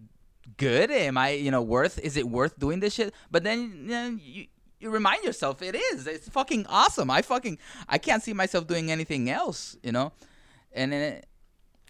good? 0.57 0.90
Am 0.90 1.18
I, 1.18 1.31
you 1.31 1.50
know, 1.50 1.61
worth? 1.62 1.98
Is 1.98 2.16
it 2.16 2.29
worth 2.29 2.59
doing 2.59 2.81
this 2.81 2.94
shit? 2.94 3.12
But 3.31 3.44
then 3.44 3.72
you, 3.83 3.88
know, 3.88 4.18
you 4.22 4.46
you 4.79 4.90
remind 4.90 5.24
yourself 5.24 5.61
it 5.62 5.74
is. 5.74 6.07
It's 6.07 6.29
fucking 6.29 6.66
awesome. 6.68 7.11
I 7.11 7.22
fucking 7.22 7.59
I 7.88 7.98
can't 7.98 8.22
see 8.22 8.33
myself 8.33 8.66
doing 8.66 8.90
anything 8.90 9.29
else, 9.31 9.76
you 9.83 9.92
know. 9.92 10.12
And 10.72 10.92
then 10.92 11.02
it, 11.02 11.26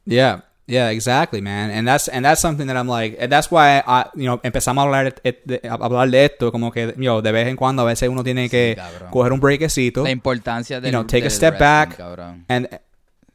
yeah, 0.05 0.41
yeah, 0.67 0.91
exactly, 0.91 1.41
man. 1.41 1.71
And 1.71 1.87
that's 1.87 2.09
and 2.09 2.25
that's 2.25 2.41
something 2.41 2.67
that 2.67 2.77
I'm 2.77 2.89
like, 2.89 3.17
and 3.21 3.31
that's 3.31 3.51
why 3.51 3.79
I, 3.87 4.07
you 4.15 4.25
know, 4.25 4.41
empezamos 4.43 4.83
a 4.83 4.87
hablar 4.87 5.15
de, 5.23 5.33
de- 5.45 5.69
a 5.69 5.75
hablar 5.75 6.11
de 6.11 6.25
esto, 6.25 6.51
como 6.51 6.71
que, 6.73 6.93
yo, 6.99 7.23
de 7.23 7.33
vez 7.33 7.47
en 7.49 7.57
cuando 7.57 7.83
a 7.83 7.85
veces 7.87 8.09
uno 8.09 8.23
tiene 8.25 8.49
que 8.51 8.75
cabrón. 8.77 9.11
coger 9.11 9.33
un 9.33 9.41
breakcito. 9.41 10.03
la 10.03 10.11
importancia 10.11 10.81
del 10.81 10.91
you 10.91 10.99
know, 10.99 11.05
take 11.07 11.27
a 11.27 11.31
step 11.31 11.59
back 11.59 11.97
cabrón. 11.97 12.45
and 12.49 12.69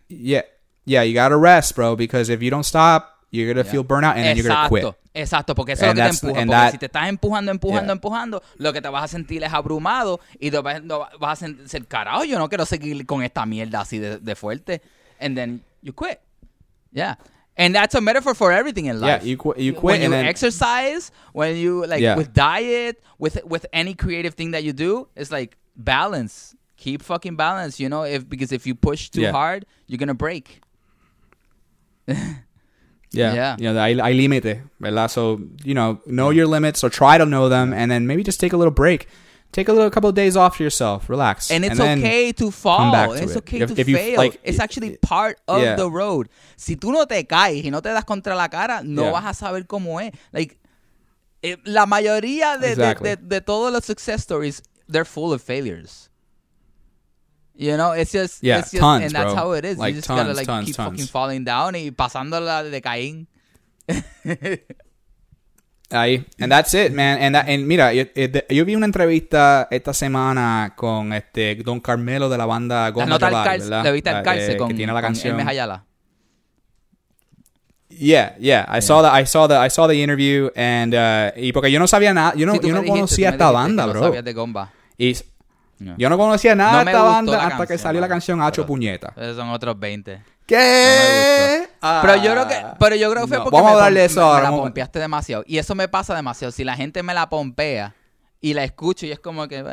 yeah, 0.09 0.43
yeah, 0.85 1.03
you 1.03 1.13
gotta 1.13 1.37
rest, 1.37 1.75
bro, 1.75 1.95
because 1.95 2.29
if 2.29 2.41
you 2.41 2.49
don't 2.49 2.65
stop, 2.65 3.17
you're 3.31 3.47
gonna 3.47 3.63
Yeah. 3.63 3.71
feel 3.71 3.83
burnout 3.85 4.15
and 4.17 4.23
then 4.25 4.35
you're 4.37 4.47
gonna 4.47 4.67
quit. 4.67 4.83
Exacto, 4.83 4.97
Exacto, 5.13 5.55
porque 5.55 5.73
eso 5.73 5.85
es 5.85 5.89
lo 5.89 5.93
que 5.95 6.01
te 6.01 6.07
empuja. 6.09 6.33
Porque 6.33 6.49
that- 6.51 6.71
si 6.71 6.77
te 6.77 6.85
estás 6.87 7.07
empujando, 7.09 7.51
empujando, 7.51 7.83
Yeah. 7.85 7.91
empujando, 7.93 8.43
lo 8.57 8.71
que 8.73 8.81
te 8.81 8.89
vas 8.89 9.03
a 9.05 9.07
sentir 9.09 9.43
es 9.43 9.51
abrumado 9.53 10.19
y 10.39 10.51
te 10.51 10.59
vas, 10.59 10.81
a 11.21 11.35
sentir, 11.35 11.85
carajo, 11.87 12.23
yo 12.25 12.37
no 12.39 12.47
quiero 12.49 12.65
seguir 12.65 13.05
con 13.05 13.21
esta 13.23 13.45
mierda 13.45 13.81
así 13.81 13.99
de, 13.99 14.17
de 14.19 14.35
fuerte. 14.35 14.81
And 15.19 15.35
then 15.37 15.63
you 15.81 15.93
quit. 15.93 16.19
Yeah. 16.91 17.15
And 17.57 17.75
that's 17.75 17.93
a 17.95 18.01
metaphor 18.01 18.33
for 18.33 18.51
everything 18.51 18.85
in 18.85 18.99
life. 18.99 19.21
Yeah, 19.23 19.27
you 19.29 19.37
qu- 19.37 19.55
you 19.57 19.73
quit 19.73 19.83
when 19.99 20.01
you 20.01 20.09
then- 20.09 20.25
exercise, 20.25 21.11
when 21.33 21.55
you 21.57 21.85
like 21.85 22.01
Yeah. 22.01 22.15
with 22.15 22.33
diet, 22.33 23.03
with 23.19 23.37
with 23.45 23.65
any 23.73 23.93
creative 23.93 24.33
thing 24.35 24.51
that 24.51 24.63
you 24.63 24.73
do, 24.73 25.07
it's 25.15 25.31
like 25.31 25.57
balance. 25.75 26.55
Keep 26.77 27.03
fucking 27.03 27.35
balance, 27.35 27.79
you 27.79 27.89
know, 27.89 28.03
if 28.03 28.27
because 28.27 28.51
if 28.51 28.65
you 28.65 28.73
push 28.73 29.09
too 29.09 29.21
Yeah. 29.21 29.31
hard, 29.31 29.65
you're 29.87 29.99
gonna 29.99 30.15
break. 30.15 30.61
Yeah. 33.13 33.33
Yeah. 33.33 33.55
You 33.59 33.73
know, 33.73 33.79
I, 33.81 33.93
hay 33.95 34.13
límite, 34.15 34.61
¿verdad? 34.79 35.09
So, 35.11 35.41
you 35.65 35.73
know, 35.73 35.99
know 36.05 36.29
your 36.29 36.47
limits 36.47 36.81
or 36.81 36.89
try 36.89 37.17
to 37.17 37.25
know 37.25 37.49
them 37.49 37.73
and 37.73 37.91
then 37.91 38.07
maybe 38.07 38.23
just 38.23 38.39
take 38.39 38.53
a 38.53 38.57
little 38.57 38.71
break. 38.71 39.07
Take 39.51 39.67
a 39.67 39.73
little 39.73 39.89
couple 39.89 40.09
of 40.09 40.15
days 40.15 40.37
off 40.37 40.57
to 40.57 40.63
yourself, 40.63 41.09
relax. 41.09 41.51
And 41.51 41.65
it's 41.65 41.77
then- 41.77 41.99
okay 41.99 42.31
to 42.33 42.51
fall. 42.51 42.91
back 42.91 43.09
to 43.09 43.15
it's 43.21 43.33
it. 43.33 43.37
okay 43.39 43.59
If- 43.61 43.73
to 43.75 43.81
if 43.81 43.87
you, 43.89 43.97
fail. 43.97 44.17
like, 44.17 44.39
it's 44.43 44.59
actually 44.59 44.97
part 44.97 45.39
of 45.47 45.61
yeah. 45.61 45.75
the 45.75 45.89
road. 45.91 46.29
Si 46.55 46.75
tú 46.77 46.91
no 46.93 47.05
te 47.05 47.25
caes 47.25 47.65
y 47.65 47.69
no 47.69 47.81
te 47.81 47.89
das 47.89 48.05
contra 48.05 48.33
la 48.35 48.47
cara, 48.47 48.81
no 48.83 49.03
Yeah. 49.03 49.11
vas 49.11 49.25
a 49.25 49.33
saber 49.33 49.67
cómo 49.67 49.99
es. 50.01 50.13
Like, 50.31 50.57
eh, 51.43 51.57
la 51.65 51.85
mayoría 51.85 52.57
de, 52.57 52.67
de- 52.67 52.71
Exactly. 52.73 53.09
de, 53.09 53.15
de 53.17 53.41
todos 53.41 53.73
los 53.73 53.83
success 53.83 54.21
stories, 54.23 54.63
they're 54.87 55.03
full 55.05 55.33
of 55.33 55.41
failures. 55.41 56.09
You 57.53 57.75
know, 57.75 57.91
it's 57.91 58.13
just, 58.13 58.41
Yeah, 58.41 58.59
it's 58.59 58.71
just 58.71 58.79
tons, 58.81 59.03
and 59.03 59.11
that's 59.13 59.33
bro. 59.33 59.35
how 59.35 59.51
it 59.51 59.65
is. 59.65 59.77
Like, 59.77 59.93
you 59.93 59.99
just 59.99 60.07
gotta 60.07 60.23
tons, 60.23 60.37
like 60.37 60.47
tons, 60.47 60.65
keep 60.67 60.75
tons. 60.77 60.91
fucking 60.93 61.07
falling 61.07 61.43
down 61.43 61.73
y 61.75 61.91
pasándola 61.91 62.63
de 62.63 62.81
Caín. 62.81 63.27
Ahí. 65.91 66.25
And 66.39 66.51
that's 66.51 66.73
it, 66.73 66.91
man. 66.93 67.21
And, 67.21 67.35
that- 67.35 67.49
and 67.49 67.65
mira, 67.65 67.93
yo, 67.93 68.03
eh, 68.15 68.45
yo 68.49 68.63
vi 68.65 68.75
una 68.75 68.85
entrevista 68.85 69.67
esta 69.71 69.93
semana 69.93 70.73
con 70.75 71.11
este 71.13 71.55
Don 71.55 71.79
Carmelo 71.81 72.29
de 72.29 72.37
la 72.37 72.45
banda 72.45 72.83
La 72.83 72.89
Goma 72.91 73.05
nota 73.07 73.27
al 73.27 73.31
Total, 73.33 73.45
calce, 73.45 73.63
¿verdad? 73.69 73.83
le 73.83 73.91
viste 73.91 74.09
al 74.09 74.15
La- 74.17 74.23
calce 74.23 74.51
eh, 74.53 74.57
con, 74.57 74.67
que 74.69 74.73
tiene 74.75 74.93
la 74.93 75.01
canción. 75.01 75.31
Hermes 75.31 75.47
Ayala. 75.47 75.83
Yeah, 77.89 78.35
yeah. 78.39 78.65
I 78.69 78.81
saw 78.81 79.01
that. 79.03 79.13
I 79.21 79.25
saw 79.25 79.47
the. 79.47 79.55
I 79.57 79.69
saw 79.69 79.85
the 79.87 80.01
interview 80.01 80.49
and 80.55 80.93
uh, 80.95 81.31
y 81.37 81.51
porque 81.51 81.69
yo 81.71 81.77
no 81.79 81.87
sabía 81.87 82.13
nada. 82.13 82.33
Yo 82.35 82.45
no, 82.45 82.53
Sí, 82.53 82.59
yo 82.63 82.69
no 82.69 82.79
dijiste, 82.81 82.89
conocía 82.89 83.29
esta 83.31 83.51
banda, 83.51 83.83
que 83.83 83.87
no 83.87 83.93
bro. 83.93 84.03
sabías 84.03 84.23
de 84.23 84.33
Gomba. 84.33 84.71
Y 84.97 85.13
No. 85.79 85.95
yo 85.97 86.09
no 86.09 86.17
conocía 86.17 86.55
nada 86.55 86.83
de 86.85 86.91
esta 86.91 87.03
banda 87.03 87.31
la 87.33 87.37
hasta 87.43 87.49
que 87.57 87.57
canción, 87.67 87.79
salió 87.79 88.01
la 88.01 88.07
canción 88.07 88.41
Hacho 88.41 88.65
Puñeta. 88.65 89.13
Esos 89.17 89.35
son 89.35 89.49
otros 89.49 89.77
20. 89.77 90.21
¿Qué? 90.51 91.69
Ah. 91.81 92.01
Pero 92.01 92.21
yo 92.21 92.31
creo 92.33 92.47
que, 92.49 92.55
pero 92.77 92.95
yo 92.97 93.09
creo 93.09 93.23
que 93.23 93.27
fue 93.29 93.37
No, 93.37 93.43
porque 93.45 93.61
vamos 93.61 93.91
me, 93.91 94.03
eso 94.03 94.41
la 94.41 94.49
pompeaste 94.49 94.99
demasiado. 94.99 95.45
Y 95.47 95.57
eso 95.57 95.75
me 95.75 95.87
pasa 95.87 96.13
demasiado. 96.13 96.51
Si 96.51 96.65
la 96.65 96.75
gente 96.75 97.01
me 97.03 97.13
la 97.13 97.29
pompea 97.29 97.95
y 98.41 98.53
la 98.53 98.65
escucho 98.65 99.05
y 99.05 99.11
es 99.11 99.19
como 99.19 99.47
que... 99.47 99.63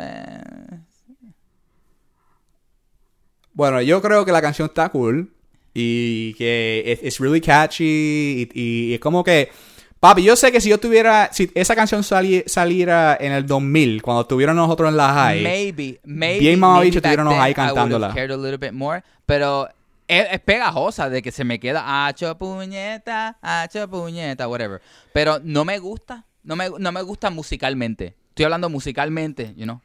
Bueno, 3.54 3.82
yo 3.82 4.00
creo 4.00 4.24
que 4.24 4.30
la 4.30 4.40
canción 4.40 4.68
está 4.68 4.88
cool 4.90 5.32
y 5.74 6.34
que 6.34 6.84
es 6.86 7.02
it's 7.02 7.18
really 7.18 7.40
catchy 7.40 8.48
y, 8.54 8.94
es 8.94 9.00
como 9.00 9.24
que 9.24 9.50
papi, 9.98 10.22
yo 10.22 10.36
sé 10.36 10.52
que 10.52 10.60
si 10.60 10.68
yo 10.68 10.78
tuviera 10.78 11.30
si 11.32 11.50
esa 11.56 11.74
canción 11.74 12.04
sali- 12.04 12.44
saliera 12.46 13.16
en 13.18 13.32
el 13.32 13.44
2000 13.46 14.00
cuando 14.00 14.20
estuvieron 14.22 14.54
nosotros 14.54 14.90
en 14.90 14.96
la 14.96 15.12
high, 15.12 15.42
maybe, 15.42 16.00
maybe, 16.04 16.38
Bien 16.38 16.60
mamabicho 16.60 17.00
I 17.00 17.16
would 17.16 17.32
have 17.32 17.54
cantándola. 17.54 18.14
cared 18.14 18.30
a 18.30 18.36
little 18.36 18.58
bit 18.58 18.72
more, 18.72 19.02
pero 19.26 19.68
es, 20.09 20.27
es 20.31 20.40
pegajosa 20.40 21.09
de 21.09 21.23
que 21.23 21.31
se 21.31 21.44
me 21.44 21.61
queda 21.61 22.07
hacho 22.07 22.37
puñeta, 22.37 23.38
hacho 23.40 23.88
puñeta, 23.88 24.49
whatever. 24.49 24.81
Pero 25.12 25.38
no 25.42 25.64
me 25.64 25.79
gusta, 25.79 26.25
no 26.42 26.57
me, 26.57 26.71
no 26.79 26.92
me 26.92 27.03
gusta 27.03 27.31
musicalmente. 27.31 28.16
Estoy 28.31 28.44
hablando 28.47 28.68
musicalmente, 28.68 29.55
you 29.57 29.64
know. 29.64 29.81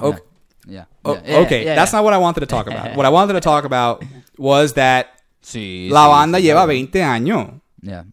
Okay. 0.00 0.22
Yeah. 0.66 0.86
Oh, 1.02 1.14
yeah, 1.14 1.22
yeah, 1.24 1.40
okay, 1.40 1.64
that's 1.64 1.92
not 1.92 2.04
what 2.04 2.12
I 2.12 2.18
wanted 2.18 2.40
to 2.40 2.46
talk 2.46 2.66
about. 2.66 2.94
what 2.94 3.06
I 3.06 3.08
wanted 3.08 3.32
to 3.34 3.40
talk 3.40 3.64
about 3.64 4.04
was 4.36 4.74
that 4.74 5.06
Sí, 5.40 5.88
la 5.90 6.04
sí, 6.04 6.10
banda 6.10 6.38
sí, 6.38 6.44
lleva 6.44 6.60
claro. 6.60 6.72
20 6.72 7.02
años. 7.04 7.48
Yeah. 7.80 8.04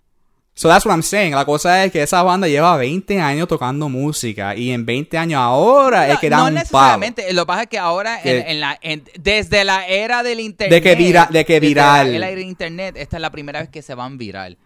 So 0.57 0.69
that's 0.69 0.85
what 0.85 0.93
I'm 0.93 1.03
saying. 1.03 1.33
La 1.35 1.43
cosa 1.43 1.83
es 1.83 1.91
que 1.91 2.01
esa 2.01 2.23
banda 2.23 2.47
lleva 2.47 2.77
20 2.77 3.19
años 3.19 3.45
tocando 3.49 3.89
música 3.89 4.55
y 4.55 4.71
en 4.71 4.85
20 4.85 5.17
años 5.17 5.37
ahora 5.41 6.07
es 6.09 6.17
que 6.19 6.29
no 6.29 6.37
dan 6.37 6.45
un 6.45 6.53
palo. 6.53 6.59
necesariamente. 6.99 7.33
Lo 7.33 7.41
que 7.41 7.45
pasa 7.47 7.61
es 7.63 7.67
que 7.67 7.77
ahora, 7.77 8.21
Que- 8.21 8.39
en, 8.39 8.47
en 8.47 8.59
la, 8.61 8.79
en- 8.81 9.03
desde 9.19 9.65
la 9.65 9.85
era 9.85 10.23
del 10.23 10.39
internet. 10.39 10.81
De 10.81 10.89
que 10.89 10.95
vira- 10.95 11.27
de 11.29 11.43
que 11.43 11.55
desde 11.55 11.67
viral. 11.67 12.11
La 12.19 12.27
era 12.29 12.37
del 12.39 12.45
internet, 12.47 12.95
esta 12.97 13.17
es 13.17 13.21
la 13.21 13.31
primera 13.31 13.59
vez 13.59 13.67
que 13.69 13.81
se 13.81 13.95
van 13.95 14.17
viral. 14.17 14.57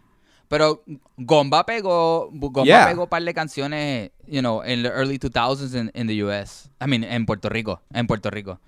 Pero 0.48 0.84
Gomba 1.18 1.66
pegó, 1.66 2.30
Gomba 2.34 2.64
Yeah. 2.66 2.88
pegó 2.88 3.04
un 3.04 3.10
par 3.10 3.24
de 3.24 3.34
canciones, 3.34 4.12
you 4.28 4.42
know, 4.42 4.64
in 4.64 4.84
the 4.84 4.90
early 4.90 5.18
2000s 5.18 5.74
in, 5.76 5.92
in 5.96 6.06
the 6.08 6.24
US. 6.24 6.70
I 6.80 6.86
mean, 6.88 7.04
en 7.04 7.26
Puerto 7.26 7.50
Rico. 7.50 7.82
En 7.94 8.06
Puerto 8.06 8.30
Rico. 8.30 8.60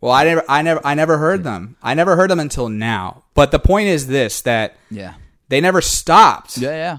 Well, 0.00 0.14
I 0.18 0.24
never, 0.26 0.44
I 0.48 0.62
never, 0.62 0.80
I 0.82 0.94
never 0.94 1.18
heard 1.18 1.42
them. 1.42 1.76
I 1.82 1.94
never 1.94 2.16
heard 2.16 2.30
them 2.30 2.40
until 2.40 2.70
now. 2.70 3.24
But 3.34 3.50
the 3.50 3.58
point 3.58 3.86
is 3.88 4.06
this: 4.06 4.42
that 4.44 4.72
Yeah. 4.90 5.18
They 5.50 5.60
never 5.60 5.82
stopped. 5.82 6.56
Yeah, 6.56 6.70
yeah. 6.70 6.98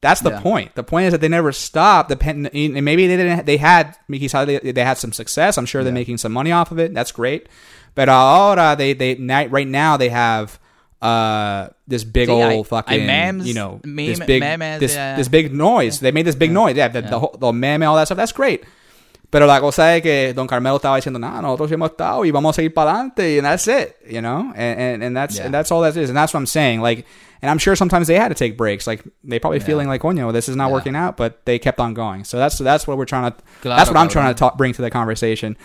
That's 0.00 0.22
the 0.22 0.30
Yeah. 0.30 0.40
point. 0.40 0.74
The 0.76 0.82
point 0.82 1.06
is 1.08 1.12
that 1.12 1.20
they 1.20 1.28
never 1.28 1.52
stopped. 1.52 2.10
And 2.10 2.48
maybe 2.52 3.06
they 3.06 3.16
didn't. 3.18 3.44
They 3.44 3.58
had, 3.58 3.96
quizás 4.08 4.46
they, 4.46 4.72
they 4.72 4.82
had 4.84 4.96
some 4.96 5.12
success. 5.12 5.58
I'm 5.58 5.66
sure 5.66 5.84
they're 5.84 5.92
Yeah. 5.92 6.00
making 6.00 6.16
some 6.18 6.32
money 6.32 6.52
off 6.52 6.70
of 6.72 6.78
it. 6.78 6.94
That's 6.94 7.12
great. 7.12 7.48
But 7.94 8.08
ahora 8.08 8.76
they, 8.78 8.94
they, 8.94 9.16
right 9.50 9.68
now 9.68 9.98
they 9.98 10.08
have 10.08 10.58
uh 11.02 11.68
this 11.88 12.04
big 12.04 12.28
hay- 12.28 12.56
old 12.56 12.66
fucking, 12.68 13.00
hay 13.00 13.06
memes, 13.06 13.46
you 13.48 13.54
know, 13.54 13.80
meme- 13.84 14.06
this 14.06 14.20
big, 14.20 14.40
memes, 14.42 14.80
this, 14.80 14.94
yeah, 14.94 15.16
this 15.16 15.28
big 15.28 15.52
noise. 15.52 15.98
They 16.00 16.12
made 16.12 16.26
this 16.26 16.34
big 16.36 16.50
noise. 16.52 16.76
Yeah, 16.76 16.88
the, 16.88 17.02
the, 17.02 17.18
whole- 17.18 17.36
the 17.38 17.52
meme, 17.52 17.82
all 17.82 17.96
that 17.96 18.06
stuff. 18.06 18.16
That's 18.18 18.32
great. 18.32 18.64
Pero 19.30 19.46
la 19.46 19.60
cosa 19.60 19.94
es 19.96 20.02
que 20.02 20.32
Don 20.34 20.46
Carmelo 20.48 20.76
estaba 20.78 20.96
diciendo, 20.96 21.18
nah, 21.20 21.40
nosotros 21.40 21.70
hemos 21.70 21.90
estado 21.90 22.24
y 22.24 22.30
vamos 22.32 22.54
a 22.56 22.60
seguir 22.62 22.74
para 22.74 22.90
adelante, 22.90 23.38
and 23.38 23.46
that's 23.46 23.68
it, 23.68 23.96
you 24.08 24.20
know, 24.20 24.52
and 24.56 24.80
and, 24.80 25.02
and 25.04 25.16
that's 25.16 25.38
and 25.38 25.54
that's 25.54 25.70
all 25.70 25.82
that 25.82 25.96
is, 25.96 26.10
and 26.10 26.16
that's 26.16 26.34
what 26.34 26.40
I'm 26.40 26.46
saying. 26.46 26.80
Like, 26.82 27.06
and 27.42 27.50
I'm 27.50 27.58
sure 27.58 27.74
sometimes 27.76 28.06
they 28.06 28.16
had 28.18 28.28
to 28.28 28.34
take 28.34 28.56
breaks. 28.56 28.86
Like, 28.86 29.02
they 29.24 29.38
probably 29.38 29.58
Yeah. 29.60 29.66
feeling 29.66 29.88
like, 29.88 30.04
oh, 30.04 30.10
no, 30.12 30.32
this 30.32 30.48
is 30.48 30.56
not 30.56 30.68
Yeah. 30.68 30.72
working 30.74 30.96
out, 30.96 31.16
but 31.16 31.44
they 31.44 31.58
kept 31.58 31.78
on 31.80 31.94
going. 31.94 32.24
So 32.24 32.38
that's 32.38 32.58
that's 32.58 32.86
what 32.86 32.96
we're 32.98 33.06
trying 33.06 33.30
to. 33.32 33.36
Claro, 33.62 33.76
that's 33.78 33.90
what 33.90 33.96
I'm 33.98 34.08
trying 34.08 34.34
to 34.34 34.38
talk, 34.38 34.56
bring 34.56 34.72
to 34.74 34.82
the 34.82 34.90
conversation. 34.90 35.56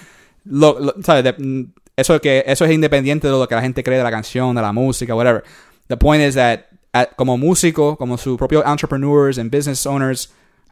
Look, 0.46 1.04
sorry, 1.06 1.22
that 1.24 1.38
mm, 1.40 1.72
eso 1.98 2.20
que 2.20 2.44
eso 2.46 2.66
es 2.66 2.72
independiente 2.72 3.24
de 3.28 3.32
lo 3.32 3.48
que 3.48 3.56
la 3.56 3.62
gente 3.62 3.84
cree 3.84 3.98
de 3.98 4.04
la 4.04 4.12
canción, 4.12 4.56
de 4.56 4.62
la 4.62 4.72
música, 4.72 5.16
whatever. 5.16 5.44
The 5.88 5.98
point 5.98 6.22
is 6.22 6.36
that 6.36 6.68
at, 6.94 7.16
como 7.18 7.38
músico, 7.38 7.98
como 7.98 8.18
su 8.18 8.38
propio 8.38 8.64
entrepreneurs 8.66 9.38
and 9.38 9.50
business 9.52 9.86
owners, 9.86 10.30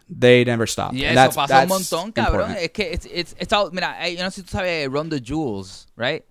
they 0.09 0.43
never 0.45 0.67
stop. 0.67 0.93
Y 0.93 1.03
eso 1.03 1.15
that's- 1.15 1.35
pasa 1.35 1.63
un 1.63 1.69
montón, 1.69 2.11
cabrón. 2.13 2.51
important. 2.51 2.57
Es 2.59 2.69
que 2.71 2.91
it's, 2.93 3.05
it's, 3.05 3.35
it's 3.39 3.51
all- 3.53 3.71
mira, 3.71 3.95
yo 4.09 4.21
no 4.23 4.29
sé 4.29 4.35
si 4.35 4.43
tú 4.43 4.51
sabes 4.51 4.89
Run 4.91 5.09
the 5.09 5.19
Jewels, 5.19 5.87
right? 5.97 6.23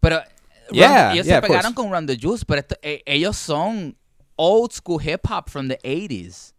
Pero 0.00 0.20
Yeah, 0.74 1.12
ellos 1.12 1.26
yeah, 1.26 1.40
se 1.40 1.46
pegaron 1.46 1.74
con 1.74 1.90
Run 1.90 2.06
the 2.06 2.16
Jewels, 2.16 2.44
pero 2.44 2.60
esto- 2.60 2.76
eh, 2.82 3.02
ellos 3.06 3.36
son 3.36 3.96
old 4.36 4.72
school 4.72 4.98
hip 5.00 5.26
hop 5.28 5.48
from 5.50 5.68
the 5.68 5.78
80s, 5.84 6.52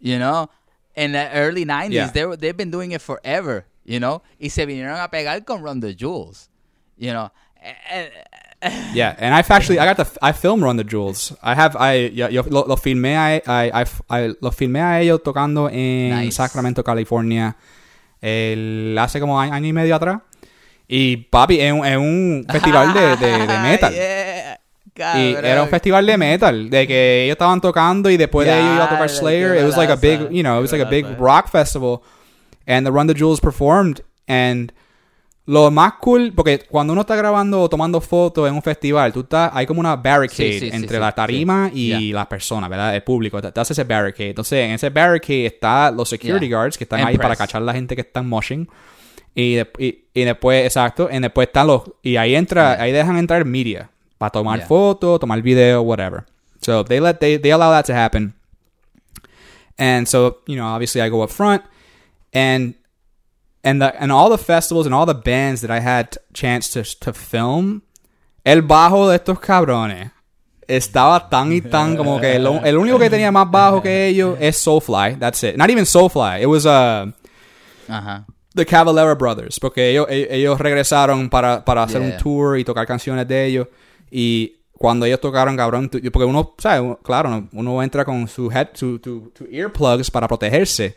you 0.00 0.18
know? 0.18 0.48
In 0.96 1.12
the 1.12 1.28
early 1.34 1.64
90s, 1.64 1.92
Yeah. 1.92 2.10
they 2.12 2.36
they've 2.36 2.56
been 2.56 2.70
doing 2.70 2.92
it 2.92 3.00
forever, 3.00 3.66
you 3.84 3.98
know? 3.98 4.22
Y 4.38 4.50
se 4.50 4.64
vinieron 4.66 5.00
a 5.00 5.08
pegar 5.10 5.44
con 5.44 5.62
Run 5.62 5.80
the 5.80 5.94
Jewels, 5.94 6.48
you 6.96 7.10
know? 7.12 7.30
Yeah, 8.94 9.14
and 9.18 9.34
I've 9.34 9.50
actually 9.50 9.78
I 9.78 9.84
got 9.84 9.96
the 9.98 10.06
I 10.22 10.32
film 10.32 10.62
Run 10.64 10.78
the 10.78 10.84
Jewels. 10.84 11.34
I 11.42 11.54
have 11.54 11.76
I 11.78 12.08
yo, 12.14 12.28
yo 12.28 12.42
lo, 12.48 12.64
lo 12.66 12.76
filmé 12.78 13.14
a, 13.14 13.36
I, 13.46 13.70
I, 13.82 13.84
I- 14.08 14.34
lo 14.40 14.50
filmé 14.52 14.80
a 14.80 15.02
ellos 15.02 15.22
tocando 15.22 15.68
en 15.70 16.16
Nice. 16.18 16.32
Sacramento, 16.36 16.82
California, 16.82 17.56
el, 18.22 18.96
hace 18.98 19.20
como 19.20 19.38
año, 19.38 19.52
año 19.52 19.66
y 19.68 19.72
medio 19.74 19.94
atrás. 19.94 20.20
Y 20.86 21.16
papi, 21.16 21.60
es 21.60 21.72
un, 21.72 21.84
es 21.84 21.96
un 21.96 22.46
festival 22.50 22.92
de, 22.92 23.16
de, 23.16 23.46
de 23.46 23.58
metal. 23.58 23.94
Yeah, 24.96 25.18
Y 25.18 25.34
era 25.34 25.62
un 25.62 25.68
festival 25.68 26.06
de 26.06 26.16
metal, 26.16 26.70
de 26.70 26.86
que 26.86 27.24
ellos 27.24 27.34
estaban 27.34 27.60
tocando 27.60 28.08
y 28.10 28.16
después 28.16 28.46
de 28.46 28.54
ellos 28.54 28.76
iba 28.76 28.84
a 28.84 28.88
tocar 28.88 29.08
Ya, 29.08 29.14
Slayer. 29.14 29.56
It 29.56 29.64
was 29.64 29.76
like 29.76 29.92
a 29.92 29.96
big, 29.96 30.30
you 30.30 30.42
know, 30.42 30.58
it 30.58 30.62
was 30.62 30.72
like 30.72 30.84
a 30.84 30.88
big 30.88 31.04
rock 31.18 31.48
festival. 31.48 32.00
And 32.66 32.86
the 32.86 32.92
Run 32.92 33.08
the 33.08 33.14
Jewels 33.14 33.40
performed. 33.40 34.02
And 34.28 34.72
lo 35.46 35.70
más 35.70 35.94
cool, 36.00 36.32
porque 36.34 36.60
cuando 36.70 36.92
uno 36.92 37.02
está 37.02 37.16
grabando 37.16 37.60
o 37.60 37.68
tomando 37.68 38.00
fotos 38.00 38.48
en 38.48 38.54
un 38.54 38.62
festival, 38.62 39.12
tú 39.12 39.20
estás, 39.20 39.50
hay 39.52 39.66
como 39.66 39.80
una 39.80 39.96
barricade 39.96 40.52
Sí, 40.52 40.60
sí, 40.60 40.70
sí, 40.70 40.76
entre 40.76 40.96
sí, 40.96 41.00
la 41.00 41.12
tarima 41.12 41.70
y 41.74 42.12
las 42.12 42.26
personas, 42.28 42.70
¿verdad? 42.70 42.94
El 42.94 43.02
público. 43.02 43.42
Te, 43.42 43.50
te 43.50 43.60
hace 43.60 43.72
ese 43.72 43.84
barricade. 43.84 44.30
Entonces, 44.30 44.60
en 44.60 44.70
ese 44.70 44.90
barricade 44.90 45.46
está 45.46 45.90
los 45.90 46.08
security 46.08 46.48
guards 46.48 46.78
que 46.78 46.84
están 46.84 47.00
And 47.00 47.08
ahí 47.08 47.18
para 47.18 47.34
cachar 47.34 47.62
la 47.62 47.72
gente 47.72 47.96
que 47.96 48.02
está 48.02 48.22
moshing. 48.22 48.68
Y, 49.34 49.54
de- 49.56 49.70
y, 49.78 50.04
y 50.14 50.24
después, 50.24 50.64
exacto, 50.64 51.08
y 51.10 51.18
después 51.18 51.48
están 51.48 51.66
los... 51.66 51.82
Y 52.02 52.16
ahí 52.16 52.34
entra, 52.36 52.80
ahí 52.80 52.92
dejan 52.92 53.16
entrar 53.16 53.44
media. 53.44 53.90
Para 54.18 54.30
tomar 54.30 54.58
Yeah. 54.60 54.66
fotos, 54.68 55.18
tomar 55.20 55.42
video, 55.42 55.82
whatever. 55.82 56.24
So 56.60 56.84
they 56.84 57.00
let, 57.00 57.14
they, 57.18 57.36
they 57.38 57.50
allow 57.50 57.70
that 57.72 57.84
to 57.86 57.92
happen. 57.94 58.34
And 59.76 60.06
so, 60.06 60.38
you 60.46 60.56
know, 60.56 60.66
obviously 60.68 61.02
I 61.02 61.08
go 61.10 61.22
up 61.22 61.30
front 61.30 61.62
and 62.32 62.74
and 63.64 63.80
the 63.82 63.92
and 64.00 64.12
all 64.12 64.30
the 64.30 64.38
festivals 64.38 64.86
and 64.86 64.94
all 64.94 65.04
the 65.06 65.14
bands 65.14 65.62
that 65.62 65.70
I 65.70 65.80
had 65.80 66.16
chance 66.32 66.68
to 66.74 66.84
to 67.00 67.12
film, 67.12 67.82
el 68.44 68.62
bajo 68.62 69.08
de 69.08 69.16
estos 69.16 69.40
cabrones 69.40 70.12
estaba 70.68 71.28
tan 71.28 71.52
y 71.52 71.60
tan 71.60 71.96
como 71.96 72.20
que 72.20 72.38
lo- 72.38 72.60
el 72.64 72.76
único 72.78 72.98
que 73.00 73.10
tenía 73.10 73.32
más 73.32 73.50
bajo 73.50 73.82
que 73.82 74.06
ellos 74.06 74.36
es 74.40 74.56
Soulfly. 74.58 75.16
That's 75.18 75.42
it. 75.42 75.56
Not 75.56 75.70
even 75.70 75.84
Soulfly. 75.86 76.40
It 76.40 76.46
was 76.46 76.64
uh 76.66 77.10
Ajá. 77.88 78.26
The 78.54 78.64
Cavalera 78.66 79.14
Brothers, 79.14 79.58
porque 79.58 79.90
ellos, 79.90 80.06
ellos 80.08 80.28
ellos 80.30 80.60
regresaron 80.60 81.28
para, 81.28 81.64
para 81.64 81.82
hacer 81.82 82.00
Yeah. 82.02 82.10
un 82.12 82.16
tour 82.22 82.58
y 82.58 82.64
tocar 82.64 82.86
canciones 82.86 83.26
de 83.26 83.46
ellos. 83.46 83.68
Y 84.10 84.56
cuando 84.72 85.06
ellos 85.06 85.20
tocaron, 85.20 85.56
cabrón, 85.56 85.88
tú- 85.90 86.00
porque 86.12 86.24
uno, 86.24 86.54
¿sabes? 86.58 86.96
Claro, 87.02 87.48
uno 87.52 87.82
entra 87.82 88.04
con 88.04 88.28
su 88.28 88.50
head, 88.50 88.68
su, 88.74 88.98
tu- 89.00 89.30
tu 89.36 89.44
earplugs 89.50 90.10
para 90.10 90.28
protegerse. 90.28 90.96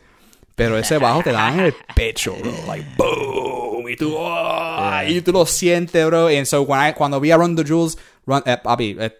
Pero 0.55 0.77
ese 0.77 0.97
bajo 0.97 1.21
te 1.21 1.31
da 1.31 1.53
en 1.53 1.59
el 1.59 1.75
pecho, 1.95 2.35
bro. 2.39 2.51
Like, 2.67 2.85
boom. 2.97 3.87
Y 3.89 3.95
tú, 3.95 4.13
oh, 4.17 4.99
y 5.07 5.21
tú 5.21 5.31
lo 5.31 5.45
sientes, 5.45 6.05
bro. 6.05 6.27
And 6.27 6.45
so 6.45 6.63
when 6.63 6.79
I, 6.79 6.93
cuando 6.93 7.19
vi 7.19 7.31
a 7.31 7.37
Run 7.37 7.55
the 7.55 7.63
Jewels, 7.63 7.97
run, 8.25 8.41
eh, 8.45 8.57
papi, 8.57 8.97
eh, 8.99 9.11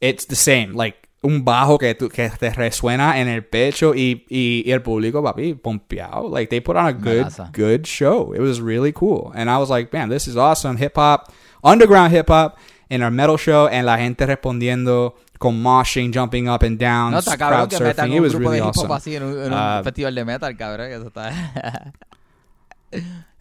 it's 0.00 0.26
the 0.26 0.34
same. 0.36 0.72
Like, 0.74 1.07
un 1.22 1.44
bajo 1.44 1.78
que, 1.78 1.94
tú- 1.96 2.08
que 2.08 2.30
te 2.30 2.50
resuena 2.50 3.18
en 3.20 3.26
el 3.28 3.44
pecho 3.44 3.94
y, 3.94 4.24
y, 4.28 4.62
y 4.64 4.70
el 4.72 4.82
público, 4.82 5.22
papi, 5.22 5.54
pompeado. 5.54 6.28
Like, 6.28 6.48
they 6.48 6.60
put 6.60 6.76
on 6.76 6.86
a 6.86 6.92
good, 6.92 7.24
Malaza. 7.24 7.50
good 7.52 7.84
show. 7.86 8.32
It 8.34 8.40
was 8.40 8.60
really 8.60 8.92
cool. 8.92 9.32
And 9.34 9.50
I 9.50 9.58
was 9.58 9.68
like, 9.68 9.92
man, 9.92 10.08
this 10.10 10.28
is 10.28 10.36
awesome. 10.36 10.76
Hip 10.78 10.92
hop, 10.96 11.32
underground 11.64 12.12
hip 12.14 12.28
hop 12.28 12.56
in 12.88 13.02
our 13.02 13.10
metal 13.10 13.36
show. 13.36 13.66
And 13.66 13.84
la 13.84 13.96
gente 13.98 14.24
respondiendo 14.26 15.16
con 15.40 15.60
moshing, 15.60 16.12
jumping 16.12 16.48
up 16.48 16.62
and 16.62 16.78
down, 16.78 17.12
No, 17.12 17.18
está 17.18 17.36
crowd 17.36 17.70
surfing. 17.72 18.12
It 18.14 18.20
was 18.20 18.32
grupo 18.34 18.50
really 18.50 18.60
awesome. 18.60 18.92
así 18.94 19.16
en 19.16 19.22
un, 19.24 19.32
en 19.40 19.46
un 19.52 19.54
Ah, 19.54 19.80
festival 19.84 20.14
de 20.14 20.24
metal, 20.24 20.56
cabrón. 20.56 20.90
Eso 20.92 21.08
está... 21.08 21.32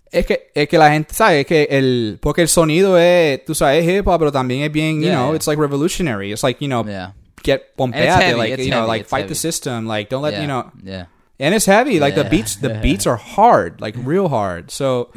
Es 0.09 0.25
que, 0.25 0.51
es 0.55 0.69
que 0.69 0.77
la 0.77 0.89
gente 0.91 1.13
sabe 1.13 1.45
que 1.45 1.67
el 1.69 2.17
porque 2.21 2.41
el 2.41 2.47
sonido 2.47 2.97
es, 2.97 3.43
tú 3.43 3.53
sabes, 3.53 3.85
es 3.85 3.99
hip 3.99 4.07
hop, 4.07 4.17
pero 4.19 4.31
también 4.31 4.61
es 4.63 4.71
bien, 4.71 4.95
you 5.01 5.07
Yeah, 5.07 5.15
know, 5.15 5.27
yeah. 5.31 5.35
it's 5.35 5.47
like 5.47 5.59
revolutionary. 5.61 6.31
It's 6.31 6.43
like, 6.43 6.59
you 6.63 6.67
know, 6.69 6.83
yeah. 6.85 7.13
Get 7.47 7.75
pompeate, 7.79 8.11
heavy, 8.11 8.35
like 8.35 8.51
it's 8.59 8.65
you 8.67 8.71
know, 8.75 8.83
heavy, 8.83 8.93
like 8.99 9.07
fight 9.07 9.23
heavy. 9.23 9.33
the 9.33 9.39
system, 9.39 9.87
like 9.87 10.09
don't 10.11 10.21
let 10.21 10.33
yeah. 10.35 10.41
you 10.43 10.47
know, 10.51 10.63
Yeah. 10.83 11.05
and 11.39 11.55
it's 11.55 11.65
heavy. 11.65 11.99
Like 12.03 12.15
the 12.19 12.27
beats, 12.27 12.59
the 12.59 12.75
beats 12.83 13.07
are 13.07 13.15
hard, 13.15 13.79
like 13.79 13.95
real 13.97 14.27
hard. 14.27 14.69
So 14.69 15.09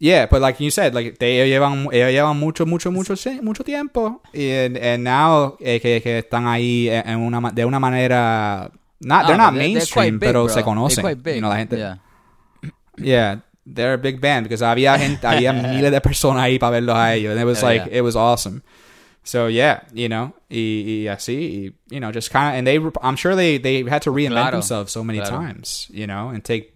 yeah, 0.00 0.24
but 0.24 0.40
like 0.40 0.58
you 0.64 0.70
said, 0.72 0.94
like 0.96 1.18
they 1.20 1.44
llevan, 1.50 1.84
llevan 1.92 2.38
mucho, 2.40 2.64
mucho, 2.64 2.90
mucho, 2.90 3.14
mucho 3.42 3.62
tiempo, 3.62 4.22
and, 4.32 4.78
and 4.80 5.04
now 5.04 5.58
eh, 5.60 5.78
que, 5.78 6.00
que 6.00 6.22
están 6.24 6.46
ahí 6.48 6.88
en 6.88 7.20
una 7.20 7.50
de 7.52 7.64
una 7.66 7.78
manera, 7.78 8.70
not 9.02 9.26
they're 9.26 9.34
Ah, 9.36 9.50
not 9.50 9.52
they're 9.52 9.68
mainstream, 9.68 10.18
quite 10.18 10.20
big, 10.20 10.28
pero 10.32 10.44
bro. 10.44 10.48
se 10.48 10.54
They're 10.54 10.64
conocen, 10.64 11.22
big. 11.22 11.34
you 11.36 11.40
know, 11.42 11.50
la 11.50 11.56
gente. 11.56 11.76
Yeah. 11.76 11.96
Yeah, 12.96 13.40
they're 13.66 13.94
a 13.94 13.98
big 13.98 14.20
band 14.20 14.44
because 14.44 14.62
había 14.62 14.98
gente, 14.98 15.26
había 15.26 15.52
miles 15.74 15.90
de 15.90 16.00
personas 16.00 16.42
ahí 16.44 16.58
para 16.58 16.72
verlos 16.80 16.96
a 16.96 17.14
ellos. 17.14 17.32
And 17.32 17.40
it 17.40 17.44
was 17.44 17.62
Oh, 17.62 17.66
like, 17.66 17.86
yeah. 17.86 17.98
it 17.98 18.02
was 18.02 18.16
awesome. 18.16 18.62
So 19.22 19.46
yeah, 19.48 19.82
you 19.92 20.08
know, 20.08 20.32
y, 20.50 21.04
y 21.06 21.14
así, 21.14 21.36
y, 21.68 21.72
you 21.90 22.00
know, 22.00 22.10
just 22.10 22.30
kind 22.30 22.54
of, 22.54 22.58
and 22.58 22.66
they, 22.66 22.78
I'm 23.02 23.16
sure 23.16 23.36
they, 23.36 23.58
they 23.58 23.82
had 23.84 24.02
to 24.02 24.10
reinvent 24.10 24.30
Claro. 24.32 24.50
themselves 24.52 24.92
so 24.92 25.04
many 25.04 25.20
Claro. 25.20 25.36
times, 25.36 25.88
you 25.92 26.06
know, 26.06 26.30
and 26.30 26.42
take, 26.42 26.72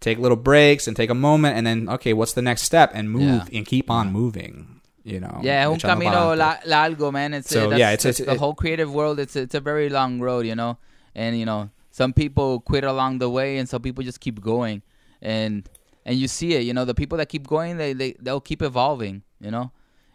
take 0.00 0.18
little 0.18 0.36
breaks 0.36 0.86
and 0.86 0.94
take 0.96 1.08
a 1.10 1.14
moment 1.14 1.56
and 1.56 1.66
then, 1.66 1.88
okay, 1.88 2.12
what's 2.12 2.34
the 2.34 2.42
next 2.42 2.62
step 2.62 2.90
and 2.94 3.10
move 3.10 3.22
Yeah. 3.50 3.58
and 3.58 3.66
keep 3.66 3.90
on 3.90 4.12
moving, 4.12 4.80
you 5.02 5.18
know. 5.18 5.40
Yeah, 5.42 5.66
un 5.68 5.78
camino 5.80 6.34
la- 6.36 6.58
largo, 6.66 7.10
man. 7.10 7.32
It's, 7.34 7.48
So, 7.48 7.70
yeah, 7.72 7.92
it's- 7.92 8.02
that's 8.02 8.20
it's- 8.20 8.26
the 8.26 8.34
it- 8.34 8.38
whole 8.38 8.54
creative 8.54 8.92
world. 8.92 9.18
It's 9.18 9.34
it's 9.34 9.54
a 9.54 9.60
very 9.60 9.88
long 9.88 10.20
road, 10.20 10.44
you 10.46 10.54
know. 10.54 10.76
And 11.16 11.38
you 11.38 11.46
know, 11.46 11.70
some 11.90 12.12
people 12.12 12.60
quit 12.60 12.84
along 12.84 13.18
the 13.18 13.30
way, 13.30 13.56
and 13.58 13.66
some 13.68 13.80
people 13.82 14.04
just 14.04 14.20
keep 14.20 14.40
going. 14.40 14.82
And 15.22 15.68
and 16.04 16.16
you 16.16 16.28
see 16.28 16.52
it, 16.54 16.62
you 16.62 16.74
know, 16.74 16.84
the 16.84 16.94
people 16.94 17.16
that 17.18 17.28
keep 17.30 17.46
going, 17.48 17.78
they 17.78 17.92
they 17.94 18.12
they'll 18.20 18.40
keep 18.44 18.62
evolving, 18.62 19.22
you 19.40 19.50
know. 19.50 19.72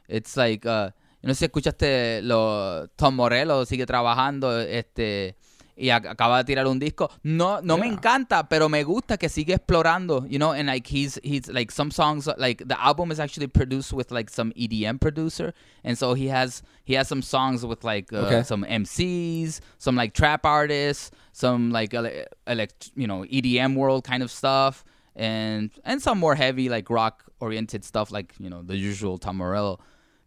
It's 0.07 0.37
like, 0.37 0.65
uh, 0.65 0.91
you 1.23 1.27
know, 1.27 1.33
si 1.33 1.45
escuchaste 1.45 2.21
lo 2.21 2.87
Tom 2.97 3.15
Morello 3.15 3.65
sigue 3.65 3.85
trabajando, 3.87 4.59
este. 4.61 5.35
Y 5.75 5.89
acaba 5.89 6.37
de 6.37 6.43
tirar 6.43 6.67
un 6.67 6.77
disco. 6.77 7.09
No, 7.23 7.59
no 7.63 7.79
me 7.79 7.87
encanta, 7.87 8.47
pero 8.47 8.69
me 8.69 8.83
gusta 8.83 9.17
que 9.17 9.27
sigue 9.27 9.55
explorando, 9.55 10.23
you 10.29 10.37
know, 10.37 10.51
and 10.53 10.67
like 10.67 10.85
he's 10.85 11.19
he's 11.23 11.47
like 11.47 11.71
some 11.71 11.89
songs 11.89 12.29
like 12.37 12.63
the 12.67 12.79
album 12.79 13.11
is 13.11 13.19
actually 13.19 13.47
produced 13.47 13.91
with 13.91 14.11
like 14.11 14.29
some 14.29 14.51
EDM 14.51 14.99
producer, 15.01 15.51
and 15.83 15.97
so 15.97 16.13
he 16.13 16.27
has 16.27 16.61
he 16.83 16.93
has 16.93 17.07
some 17.07 17.23
songs 17.23 17.65
with 17.65 17.83
like 17.83 18.13
uh, 18.13 18.17
Okay. 18.27 18.43
some 18.43 18.63
MCs, 18.65 19.61
some 19.79 19.95
like 19.95 20.13
trap 20.13 20.45
artists, 20.45 21.09
some 21.31 21.71
like 21.71 21.91
ele- 21.95 22.25
elect 22.45 22.91
you 22.95 23.07
know 23.07 23.23
EDM 23.23 23.73
world 23.75 24.03
kind 24.03 24.21
of 24.21 24.29
stuff, 24.29 24.83
and 25.15 25.71
and 25.83 26.03
some 26.03 26.19
more 26.19 26.35
heavy 26.35 26.69
like 26.69 26.87
rock 26.91 27.23
oriented 27.39 27.83
stuff 27.83 28.11
like 28.11 28.35
you 28.37 28.47
know 28.47 28.61
the 28.61 28.77
usual 28.77 29.17
Tom 29.17 29.37
Morello, 29.37 29.79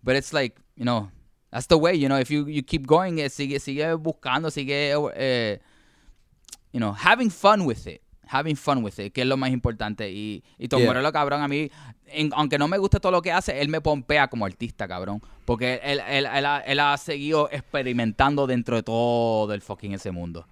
but 0.03 0.17
it's 0.17 0.33
like 0.33 0.59
you 0.77 0.85
know 0.85 1.11
that's 1.51 1.67
the 1.69 1.77
way 1.77 1.95
you 1.95 2.09
know 2.09 2.19
if 2.19 2.31
you 2.31 2.47
you 2.49 2.63
keep 2.63 2.87
going 2.87 3.19
eh, 3.19 3.29
sigue 3.29 3.59
sigue 3.61 3.95
buscando 3.97 4.51
sigue 4.51 4.93
eh, 5.17 5.59
you 6.73 6.81
know 6.81 6.93
having 6.93 7.31
fun 7.31 7.65
with 7.65 7.87
it 7.87 8.03
having 8.29 8.57
fun 8.57 8.83
with 8.83 8.99
it 8.99 9.13
que 9.13 9.23
es 9.23 9.27
lo 9.29 9.37
más 9.37 9.51
importante 9.51 10.11
y 10.11 10.43
y 10.59 10.69
Tom 10.69 10.81
Yeah. 10.81 10.89
Morello 10.89 11.13
cabrón 11.13 11.43
a 11.43 11.49
mí 11.49 11.71
en- 12.09 12.33
aunque 12.35 12.59
no 12.59 12.67
me 12.69 12.77
guste 12.79 12.99
todo 13.01 13.13
lo 13.13 13.23
que 13.23 13.31
hace 13.33 13.61
él 13.61 13.69
me 13.69 13.81
pompea 13.81 14.29
como 14.29 14.45
artista 14.45 14.87
cabrón 14.89 15.23
porque 15.45 15.81
él, 15.85 16.01
él, 16.09 16.27
él, 16.27 16.45
ha, 16.47 16.61
él 16.61 16.81
ha 16.81 16.97
seguido 16.99 17.49
experimentando 17.53 18.47
dentro 18.49 18.75
de 18.77 18.83
todo 18.83 19.53
el 19.55 19.63
fucking 19.63 19.95
ese 19.95 20.11
mundo 20.11 20.45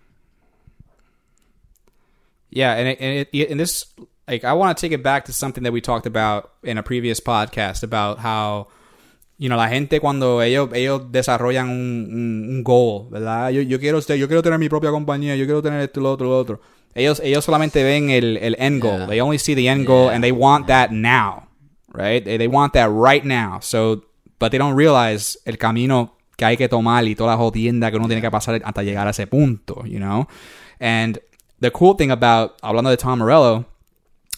Yeah, 2.51 2.75
and 2.75 2.89
it, 2.89 3.01
and, 3.01 3.27
it, 3.33 3.51
and 3.51 3.59
this 3.59 3.85
like 4.29 4.45
I 4.45 4.53
want 4.53 4.77
to 4.77 4.81
take 4.81 4.93
it 4.95 5.03
back 5.03 5.25
to 5.25 5.33
something 5.33 5.65
that 5.65 5.73
we 5.73 5.81
talked 5.81 6.07
about 6.07 6.53
in 6.63 6.79
a 6.79 6.83
previous 6.85 7.19
podcast 7.21 7.83
about 7.83 8.21
how 8.21 8.69
you 9.39 9.49
know 9.49 9.57
la 9.57 9.69
gente 9.69 10.01
cuando 10.01 10.43
ellos 10.43 10.69
ellos 10.73 11.11
desarrollan 11.11 11.69
un, 11.69 12.09
un, 12.11 12.47
un 12.51 12.65
goal, 12.65 13.09
¿verdad? 13.11 13.51
Yo, 13.51 13.63
yo 13.63 13.79
quiero 13.81 14.01
yo 14.01 14.27
quiero 14.29 14.43
tener 14.43 14.59
mi 14.59 14.69
propia 14.69 14.91
compañía, 14.91 15.37
yo 15.37 15.45
quiero 15.45 15.63
tener 15.63 15.81
esto 15.81 16.01
lo 16.01 16.13
otro 16.13 16.29
lo 16.29 16.39
otro. 16.39 16.61
Ellos 16.95 17.21
ellos 17.25 17.45
solamente 17.45 17.83
ven 17.83 18.11
el, 18.11 18.37
el 18.37 18.57
end 18.59 18.81
goal. 18.81 18.99
Yeah. 18.99 19.07
They 19.09 19.21
only 19.21 19.39
see 19.39 19.55
the 19.55 19.69
end 19.69 19.87
goal 19.87 20.07
Yeah. 20.07 20.15
and 20.15 20.23
they 20.23 20.33
want 20.33 20.67
that 20.69 20.91
now, 20.91 21.49
right? 21.93 22.25
They, 22.25 22.39
they 22.39 22.49
want 22.49 22.73
that 22.75 22.89
right 22.91 23.25
now. 23.25 23.59
So 23.61 24.05
but 24.39 24.51
they 24.51 24.59
don't 24.59 24.77
realize 24.77 25.39
el 25.45 25.59
camino 25.59 26.17
que 26.37 26.45
hay 26.45 26.57
que 26.57 26.69
tomar 26.69 27.07
y 27.07 27.15
toda 27.15 27.33
la 27.33 27.37
jodienda 27.37 27.91
que 27.91 27.97
uno 27.97 28.07
tiene 28.07 28.21
que 28.21 28.31
pasar 28.31 28.61
hasta 28.65 28.83
llegar 28.83 29.07
a 29.07 29.11
ese 29.11 29.27
punto, 29.27 29.85
you 29.87 29.99
know? 29.99 30.27
And 30.81 31.19
the 31.61 31.71
cool 31.71 31.97
thing 31.97 32.11
about, 32.11 32.53
hablando 32.61 32.91
de 32.91 32.97
Tom 32.97 33.21
Morello, 33.21 33.65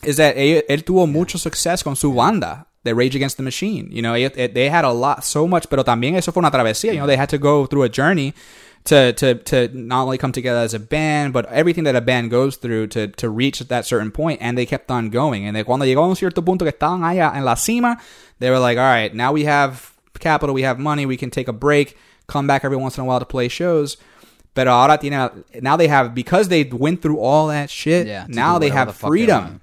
is 0.02 0.16
that 0.16 0.36
él, 0.36 0.64
él 0.68 0.84
tuvo 0.84 1.06
mucho 1.06 1.38
suceso 1.38 1.82
con 1.84 1.96
su 1.96 2.12
banda. 2.14 2.68
De 2.86 2.94
Rage 2.94 3.14
Against 3.16 3.36
the 3.36 3.42
Machine. 3.42 3.88
You 3.90 4.00
know, 4.00 4.14
ellos- 4.14 4.32
eh, 4.36 4.48
they 4.48 4.70
had 4.70 4.84
a 4.84 4.92
lot, 4.92 5.22
so 5.24 5.46
much, 5.46 5.68
pero 5.68 5.82
también 5.84 6.14
eso 6.16 6.32
fue 6.32 6.40
una 6.40 6.50
travesía. 6.50 6.92
You 6.92 7.00
know, 7.00 7.06
they 7.06 7.16
had 7.18 7.28
to 7.28 7.38
go 7.38 7.66
through 7.66 7.84
a 7.84 7.88
journey 7.90 8.32
to 8.84 9.12
to 9.14 9.34
to 9.34 9.68
not 9.74 10.04
only 10.04 10.16
come 10.16 10.32
together 10.32 10.60
as 10.64 10.72
a 10.72 10.78
band, 10.78 11.32
but 11.32 11.44
everything 11.52 11.84
that 11.84 11.96
a 11.96 12.00
band 12.00 12.30
goes 12.30 12.56
through 12.56 12.86
to 12.88 13.08
to 13.08 13.28
reach 13.28 13.58
that 13.68 13.84
certain 13.84 14.10
point, 14.12 14.38
and 14.40 14.56
they 14.56 14.64
kept 14.64 14.90
on 14.90 15.10
going. 15.10 15.44
And 15.46 15.56
de 15.56 15.64
cuando 15.64 15.84
llegó 15.84 16.04
a 16.04 16.08
un 16.08 16.14
cierto 16.16 16.42
punto 16.44 16.64
que 16.64 16.72
estaban 16.72 17.02
allá 17.04 17.32
en 17.36 17.44
la 17.44 17.56
cima, 17.56 17.98
they 18.38 18.48
were 18.48 18.60
like, 18.60 18.78
all 18.78 18.86
right, 18.86 19.12
now 19.12 19.32
we 19.32 19.44
have 19.44 19.90
capital, 20.20 20.54
we 20.54 20.62
have 20.62 20.78
money, 20.78 21.04
we 21.04 21.16
can 21.16 21.30
take 21.30 21.48
a 21.48 21.52
break, 21.52 21.96
come 22.28 22.46
back 22.46 22.64
every 22.64 22.76
once 22.78 22.96
in 22.96 23.02
a 23.02 23.06
while 23.06 23.18
to 23.18 23.26
play 23.26 23.48
shows. 23.48 23.96
But 24.54 24.68
ahora 24.68 24.96
tiene, 24.98 25.30
now 25.60 25.76
they 25.76 25.88
have 25.88 26.14
because 26.14 26.48
they 26.48 26.64
went 26.64 27.02
through 27.02 27.18
all 27.18 27.48
that 27.48 27.68
shit. 27.68 28.06
Yeah, 28.06 28.24
now 28.28 28.58
they 28.58 28.70
have 28.70 28.86
the 28.88 28.92
they 28.94 29.08
freedom. 29.08 29.60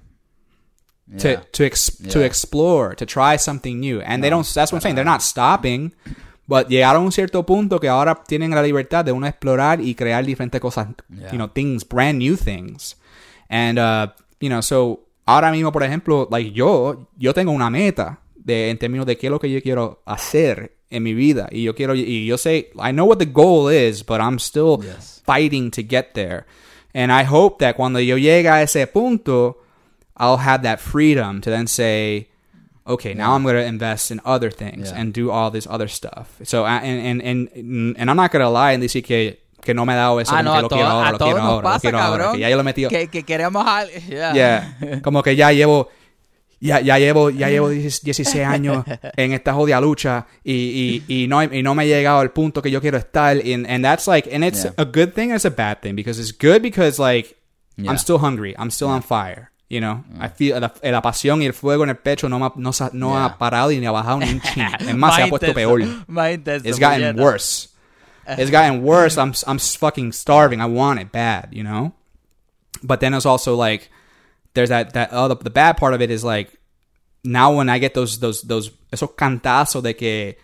To 1.18 1.28
Yeah. 1.28 1.42
to 1.52 1.64
ex- 1.64 1.98
to 2.10 2.22
explore, 2.24 2.94
to 2.96 3.04
try 3.06 3.36
something 3.38 3.78
new. 3.80 4.00
And 4.00 4.22
they 4.22 4.30
don't 4.30 4.46
that's 4.46 4.72
what 4.72 4.78
I'm 4.78 4.82
saying, 4.82 4.94
they're 4.96 5.04
not 5.04 5.22
stopping, 5.22 5.92
but 6.48 6.68
llegaron 6.68 7.02
a 7.02 7.04
un 7.06 7.12
cierto 7.12 7.44
punto 7.44 7.78
que 7.78 7.88
ahora 7.88 8.22
tienen 8.26 8.50
la 8.52 8.62
libertad 8.62 9.04
de 9.04 9.12
uno 9.12 9.26
explorar 9.26 9.80
y 9.80 9.94
crear 9.94 10.24
diferentes 10.24 10.60
cosas, 10.60 10.88
Yeah. 11.10 11.30
you 11.30 11.36
know, 11.38 11.48
things, 11.48 11.84
brand 11.86 12.18
new 12.18 12.36
things. 12.36 12.96
And 13.48 13.78
uh, 13.78 14.08
you 14.40 14.48
know, 14.48 14.60
so 14.62 15.00
ahora 15.26 15.50
mismo, 15.52 15.72
por 15.72 15.82
ejemplo, 15.82 16.26
like 16.30 16.52
yo 16.52 17.08
yo 17.18 17.32
tengo 17.34 17.52
una 17.52 17.70
meta 17.70 18.20
de 18.36 18.70
en 18.70 18.78
términos 18.78 19.06
de 19.06 19.16
qué 19.16 19.26
es 19.26 19.30
lo 19.30 19.38
que 19.38 19.50
yo 19.50 19.60
quiero 19.62 20.02
hacer 20.06 20.72
en 20.90 21.02
mi 21.02 21.12
vida 21.14 21.48
y 21.50 21.62
yo 21.64 21.74
quiero 21.74 21.94
y 21.94 22.24
yo 22.26 22.36
sé 22.38 22.70
I 22.76 22.92
know 22.92 23.06
what 23.06 23.18
the 23.18 23.26
goal 23.26 23.70
is, 23.72 24.04
but 24.04 24.20
I'm 24.20 24.38
still 24.38 24.78
Yes. 24.82 25.22
fighting 25.24 25.70
to 25.72 25.82
get 25.82 26.12
there. 26.14 26.44
And 26.94 27.10
I 27.12 27.24
hope 27.24 27.58
that 27.64 27.74
cuando 27.76 27.98
yo 28.00 28.16
llegue 28.16 28.48
a 28.48 28.62
ese 28.62 28.86
punto, 28.86 29.58
I'll 30.16 30.36
have 30.38 30.62
that 30.62 30.80
freedom 30.80 31.40
to 31.40 31.50
then 31.50 31.66
say, 31.66 32.28
okay, 32.86 33.14
now 33.14 33.34
I'm 33.34 33.42
going 33.42 33.56
to 33.56 33.64
invest 33.64 34.10
in 34.10 34.20
other 34.24 34.50
things 34.50 34.90
Yeah. 34.90 35.00
and 35.00 35.12
do 35.12 35.30
all 35.30 35.50
this 35.50 35.66
other 35.68 35.88
stuff. 35.88 36.36
So, 36.44 36.64
and, 36.66 37.20
and, 37.22 37.48
and, 37.56 37.96
and 37.98 38.10
I'm 38.10 38.16
not 38.16 38.30
going 38.30 38.44
to 38.44 38.48
lie 38.50 38.72
and 38.72 38.82
decir 38.82 39.02
que, 39.02 39.38
que 39.62 39.74
no 39.74 39.84
me 39.86 39.94
he 39.94 39.96
dado 39.96 40.18
eso, 40.20 40.34
Ah, 40.36 40.42
no, 40.42 40.52
que 40.52 40.58
a, 40.58 40.62
lo 40.62 40.68
todos- 40.68 40.78
quiero 40.78 40.90
ahora, 40.90 41.08
a 41.08 41.12
lo 41.12 41.18
quiero 41.18 41.38
ahora, 41.40 41.56
lo 41.56 41.62
pasa, 41.62 41.80
quiero 41.80 41.98
ahora, 41.98 42.32
que 42.32 42.38
ya 42.40 42.48
yo 42.50 42.56
lo 42.56 42.60
he 42.60 42.64
metido. 42.64 42.90
Que, 42.90 43.08
que 43.08 43.22
queremos 43.24 43.66
al... 43.66 43.88
Yeah. 44.08 44.34
Yeah. 44.34 45.00
Como 45.02 45.22
que 45.22 45.34
ya 45.34 45.50
llevo, 45.52 45.88
ya, 46.60 46.80
ya 46.80 46.98
llevo, 46.98 47.30
ya 47.30 47.48
llevo 47.48 47.70
16 47.70 48.34
años 48.46 48.84
en 49.16 49.32
esta 49.32 49.52
jodida 49.54 49.80
lucha 49.80 50.26
y, 50.44 51.02
y, 51.08 51.22
y, 51.24 51.26
no, 51.26 51.42
y 51.42 51.62
no 51.62 51.74
me 51.74 51.84
he 51.84 51.88
llegado 51.88 52.20
al 52.20 52.30
punto 52.30 52.60
que 52.62 52.70
yo 52.70 52.80
quiero 52.80 52.98
estar. 52.98 53.38
And, 53.38 53.66
and 53.66 53.82
that's 53.84 54.06
like, 54.06 54.28
and 54.32 54.44
it's 54.44 54.64
Yeah. 54.64 54.72
a 54.76 54.84
good 54.84 55.14
thing 55.14 55.30
and 55.30 55.36
it's 55.36 55.46
a 55.46 55.50
bad 55.50 55.80
thing 55.80 55.96
because 55.96 56.20
it's 56.20 56.32
good 56.32 56.60
because 56.62 56.98
like, 57.00 57.34
Yeah. 57.76 57.90
I'm 57.90 57.98
still 57.98 58.18
hungry. 58.18 58.54
I'm 58.56 58.70
still 58.70 58.88
on 58.88 59.02
fire. 59.02 59.50
You 59.68 59.80
know, 59.80 60.04
mm. 60.12 60.20
I 60.22 60.28
feel 60.28 60.60
la, 60.60 60.72
eh, 60.82 60.92
la 60.92 61.00
pasión 61.00 61.40
y 61.42 61.46
el 61.46 61.52
fuego 61.54 61.82
en 61.84 61.88
el 61.90 61.96
pecho 61.96 62.28
no, 62.28 62.38
no, 62.38 62.52
no 62.56 62.70
Yeah. 62.72 63.24
ha 63.24 63.38
parado 63.38 63.72
y 63.72 63.80
ni 63.80 63.86
ha 63.86 63.92
bajado 63.92 64.18
ni 64.20 64.30
un 64.30 64.40
chin. 64.42 64.66
Es 64.78 64.94
más, 64.94 65.16
se 65.16 65.22
ha 65.22 65.26
puesto 65.28 65.52
peor. 65.54 65.80
It's 65.80 66.78
gotten 66.78 67.16
worse. 67.18 67.68
It's 68.28 68.50
gotten 68.50 68.82
worse. 68.82 69.18
I'm 69.18 69.32
I'm 69.46 69.58
fucking 69.58 70.12
starving. 70.12 70.60
I 70.60 70.66
want 70.66 71.00
it 71.00 71.10
bad, 71.12 71.48
you 71.52 71.62
know. 71.64 71.92
But 72.82 73.00
then 73.00 73.14
it's 73.14 73.26
also 73.26 73.54
like 73.56 73.90
there's 74.54 74.68
that 74.68 74.92
that 74.92 75.10
other 75.12 75.34
the 75.34 75.50
bad 75.50 75.76
part 75.78 75.94
of 75.94 76.00
it 76.02 76.10
is 76.10 76.22
like 76.24 76.50
now 77.24 77.54
when 77.56 77.68
I 77.70 77.78
get 77.78 77.94
those 77.94 78.18
those 78.20 78.42
those 78.42 78.70
esos 78.92 79.14
cantazos 79.16 79.82
de 79.82 79.94
que 79.94 80.34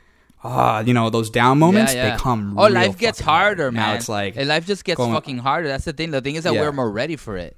ah 0.42 0.80
you 0.80 0.94
know 0.94 1.11
those 1.11 1.28
down 1.30 1.59
moments 1.59 1.92
Yeah, 1.94 2.04
yeah. 2.06 2.16
they 2.16 2.22
come. 2.22 2.54
Oh, 2.59 2.66
life 2.68 2.96
gets 2.98 3.18
fucking 3.20 3.26
hard. 3.33 3.59
harder, 3.59 3.72
man. 3.72 3.87
Now 3.90 3.94
it's 3.94 4.09
like 4.09 4.37
And 4.38 4.48
life 4.48 4.66
just 4.66 4.85
gets 4.85 4.96
como- 4.96 5.14
fucking 5.14 5.38
harder. 5.38 5.68
That's 5.68 5.85
the 5.85 5.92
thing. 5.92 6.11
The 6.11 6.22
thing 6.22 6.37
is 6.37 6.44
that 6.44 6.54
we're 6.54 6.72
more 6.72 6.90
ready 6.90 7.16
for 7.16 7.37
it. 7.37 7.56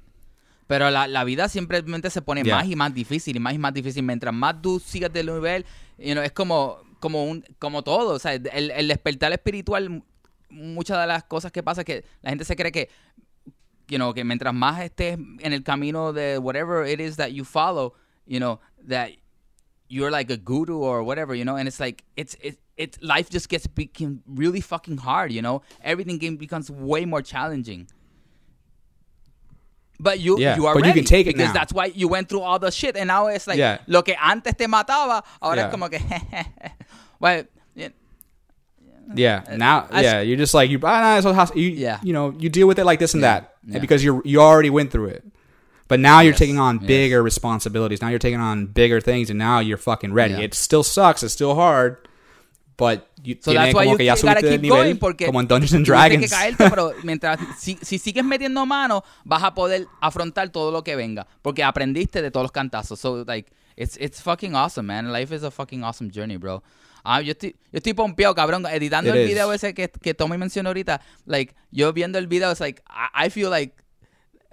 Pero 0.73 0.89
la, 0.89 1.07
la 1.07 1.23
vida 1.23 1.49
simplemente 1.49 2.09
se 2.09 2.23
pone 2.23 2.41
Yeah. 2.43 2.55
más 2.55 2.67
y 2.67 2.75
más 2.75 2.91
difícil 2.95 3.35
y 3.35 3.39
más 3.39 3.53
y 3.53 3.59
más 3.59 3.75
difícil. 3.75 4.01
Mientras 4.01 4.33
más 4.33 4.59
tú 4.59 4.79
sigas 4.79 5.13
del 5.13 5.27
nivel, 5.27 5.67
you 5.99 6.13
know, 6.13 6.23
es 6.23 6.31
como, 6.31 6.79
como, 6.99 7.25
un, 7.25 7.45
como 7.59 7.83
todo. 7.83 8.15
O 8.15 8.17
sea, 8.17 8.33
el, 8.33 8.71
el 8.71 8.87
despertar 8.87 9.31
espiritual, 9.33 10.03
muchas 10.49 10.99
de 10.99 11.05
las 11.05 11.25
cosas 11.25 11.51
que 11.51 11.61
pasa 11.61 11.81
es 11.81 11.85
que 11.85 12.05
la 12.23 12.31
gente 12.31 12.43
se 12.43 12.55
cree 12.55 12.71
que, 12.71 12.89
you 13.87 13.97
know, 13.97 14.15
que 14.15 14.23
mientras 14.23 14.51
más 14.51 14.81
estés 14.81 15.19
en 15.41 15.53
el 15.53 15.61
camino 15.61 16.11
de 16.11 16.39
whatever 16.39 16.87
it 16.87 16.99
is 16.99 17.17
that 17.17 17.27
you 17.29 17.45
follow, 17.45 17.93
you 18.25 18.39
know, 18.39 18.59
that 18.89 19.09
you're 19.89 20.09
like 20.09 20.33
a 20.33 20.37
guru 20.37 20.79
or 20.79 21.03
whatever, 21.03 21.35
you 21.35 21.43
know, 21.43 21.55
and 21.55 21.67
it's 21.67 21.79
like 21.79 22.03
it's 22.15 22.35
it 22.41 22.57
it's 22.77 22.97
life 22.99 23.29
just 23.29 23.47
gets 23.47 23.67
become 23.67 24.23
really 24.25 24.59
fucking 24.59 24.97
hard, 24.97 25.31
you 25.31 25.43
know. 25.43 25.61
Everything 25.83 26.17
game 26.17 26.35
becomes 26.35 26.71
way 26.71 27.05
more 27.05 27.21
challenging. 27.21 27.87
But 29.99 30.19
you 30.19 30.37
Yeah, 30.39 30.55
you 30.57 30.65
are 30.65 30.73
but 30.73 30.83
you 30.83 30.89
ready 30.89 31.01
can 31.01 31.05
take 31.07 31.27
it 31.27 31.35
because 31.35 31.49
now. 31.49 31.53
that's 31.53 31.71
why 31.71 31.85
you 31.85 32.07
went 32.07 32.27
through 32.27 32.41
all 32.41 32.59
the 32.59 32.71
shit 32.71 32.97
and 32.97 33.07
now 33.07 33.27
it's 33.27 33.47
like 33.47 33.57
Yeah. 33.57 33.77
lo 33.87 34.01
que 34.01 34.15
antes 34.21 34.53
te 34.55 34.65
mataba, 34.65 35.23
ahora 35.41 35.57
Yeah. 35.57 35.65
es 35.67 35.71
como 35.71 35.87
que 35.89 35.99
well, 37.19 37.43
yeah, 37.75 37.89
Yeah. 39.15 39.43
Now, 39.57 39.87
I- 39.91 40.01
yeah, 40.01 40.21
you're 40.21 40.37
just 40.37 40.53
like 40.53 40.69
you. 40.69 40.79
Ah, 40.83 41.21
nah, 41.21 41.45
you, 41.55 41.69
Yeah. 41.69 41.99
You 42.03 42.13
know, 42.13 42.33
you 42.37 42.49
deal 42.49 42.67
with 42.67 42.79
it 42.79 42.85
like 42.85 42.99
this 42.99 43.13
and 43.13 43.23
that 43.23 43.53
because 43.81 44.03
you 44.03 44.21
you 44.25 44.41
already 44.41 44.69
went 44.69 44.91
through 44.91 45.07
it. 45.07 45.23
But 45.89 45.99
now 45.99 46.21
you're 46.21 46.31
Yes, 46.31 46.39
taking 46.39 46.57
on 46.59 46.79
yes. 46.79 46.87
bigger 46.87 47.21
responsibilities. 47.21 48.01
Now 48.01 48.07
you're 48.07 48.17
taking 48.19 48.39
on 48.39 48.65
bigger 48.67 48.99
things, 49.01 49.29
and 49.29 49.37
now 49.37 49.59
you're 49.59 49.77
fucking 49.77 50.13
ready. 50.13 50.33
It 50.35 50.53
still 50.53 50.81
sucks. 50.83 51.21
It's 51.21 51.33
still 51.33 51.55
hard, 51.55 51.97
but 52.77 53.07
you 53.21 53.35
So 53.39 53.51
tiene 53.51 53.65
that's 53.65 53.75
why 53.75 53.83
como 53.85 53.91
you 53.91 53.97
que 53.97 54.05
ya 54.05 54.15
subiste 54.15 54.45
de 54.47 54.57
nivel, 54.59 54.97
porque 54.97 55.25
como 55.25 55.39
en 55.41 55.47
Dungeons 55.47 55.73
and 55.73 55.85
Dragons. 55.85 56.21
que 56.23 56.29
caerte, 56.29 56.69
pero 56.69 56.93
mientras 57.03 57.39
si, 57.57 57.77
si 57.81 57.99
sigues 57.99 58.23
metiendo 58.23 58.65
mano, 58.65 59.03
vas 59.23 59.43
a 59.43 59.53
poder 59.53 59.87
afrontar 60.01 60.49
todo 60.49 60.71
lo 60.71 60.83
que 60.83 60.95
venga 60.95 61.27
porque 61.41 61.63
aprendiste 61.63 62.21
de 62.21 62.31
todos 62.31 62.45
los 62.45 62.51
cantazos. 62.51 62.99
So 62.99 63.23
like 63.25 63.51
it's 63.75 63.97
it's 63.99 64.21
fucking 64.21 64.55
awesome, 64.55 64.87
man. 64.87 65.11
Life 65.11 65.33
is 65.35 65.43
a 65.43 65.51
fucking 65.51 65.83
awesome 65.83 66.09
journey, 66.11 66.37
bro. 66.37 66.63
Ah, 67.03 67.19
yo 67.21 67.31
estoy 67.33 67.51
yo 67.71 67.77
estoy 67.77 67.93
pompeado, 67.93 68.33
cabrón, 68.33 68.65
editando 68.65 69.09
It 69.09 69.15
el 69.17 69.21
is. 69.23 69.27
video 69.29 69.51
ese 69.51 69.73
que 69.73 69.89
que 69.89 70.13
Tommy 70.13 70.37
mencionó 70.37 70.69
ahorita. 70.69 71.01
Like 71.25 71.53
yo 71.71 71.91
viendo 71.93 72.17
el 72.17 72.27
video, 72.27 72.49
it's 72.51 72.61
like 72.61 72.81
I, 72.89 73.27
I 73.27 73.29
feel 73.29 73.49
like 73.49 73.75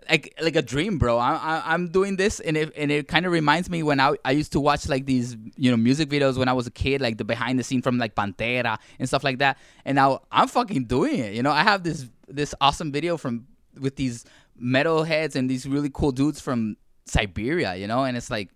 like 0.09 0.35
like 0.41 0.57
a 0.57 0.63
dream, 0.63 0.99
bro. 0.99 1.19
I, 1.19 1.35
I, 1.35 1.63
I'm 1.73 1.89
doing 1.89 2.17
this, 2.17 2.41
and 2.41 2.57
it 2.57 2.73
and 2.77 2.91
it 2.91 3.09
kind 3.09 3.27
of 3.27 3.33
reminds 3.33 3.69
me 3.69 3.83
when 3.83 4.01
I 4.01 4.15
I 4.25 4.33
used 4.33 4.53
to 4.53 4.61
watch 4.61 4.89
like 4.89 5.07
these 5.07 5.37
you 5.57 5.71
know 5.71 5.77
music 5.77 6.09
videos 6.09 6.37
when 6.37 6.49
I 6.49 6.53
was 6.53 6.67
a 6.67 6.71
kid, 6.71 7.01
like 7.01 7.19
the 7.19 7.25
behind 7.25 7.59
the 7.59 7.65
scene 7.65 7.83
from 7.83 7.99
like 7.99 8.15
Pantera 8.15 8.79
and 8.99 9.09
stuff 9.09 9.25
like 9.25 9.39
that. 9.39 9.59
And 9.85 9.97
now 9.97 10.23
I'm 10.31 10.49
fucking 10.49 10.85
doing 10.85 11.19
it. 11.19 11.35
You 11.35 11.43
know, 11.43 11.53
I 11.53 11.63
have 11.63 11.83
this 11.83 12.09
this 12.29 12.55
awesome 12.61 12.93
video 12.93 13.17
from 13.17 13.47
with 13.79 13.97
these 13.97 14.25
metal 14.57 15.05
heads 15.05 15.37
and 15.37 15.49
these 15.49 15.67
really 15.67 15.91
cool 15.93 16.13
dudes 16.13 16.41
from 16.41 16.77
Siberia. 17.07 17.77
You 17.77 17.87
know, 17.87 18.05
and 18.05 18.17
it's 18.17 18.31
like 18.31 18.51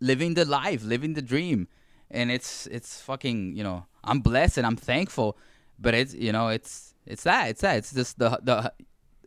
living 0.00 0.34
the 0.34 0.44
life, 0.44 0.84
living 0.84 1.14
the 1.14 1.22
dream, 1.22 1.68
and 2.10 2.30
it's 2.30 2.66
it's 2.66 3.00
fucking 3.00 3.56
you 3.56 3.64
know 3.64 3.86
I'm 4.04 4.20
blessed 4.20 4.58
and 4.58 4.66
I'm 4.66 4.76
thankful, 4.76 5.36
but 5.78 5.94
it's 5.94 6.14
you 6.14 6.32
know 6.32 6.48
it's 6.48 6.94
it's 7.06 7.24
that 7.24 7.50
it's 7.50 7.62
that 7.62 7.78
it's 7.78 7.92
just 7.92 8.18
the 8.18 8.38
the 8.42 8.72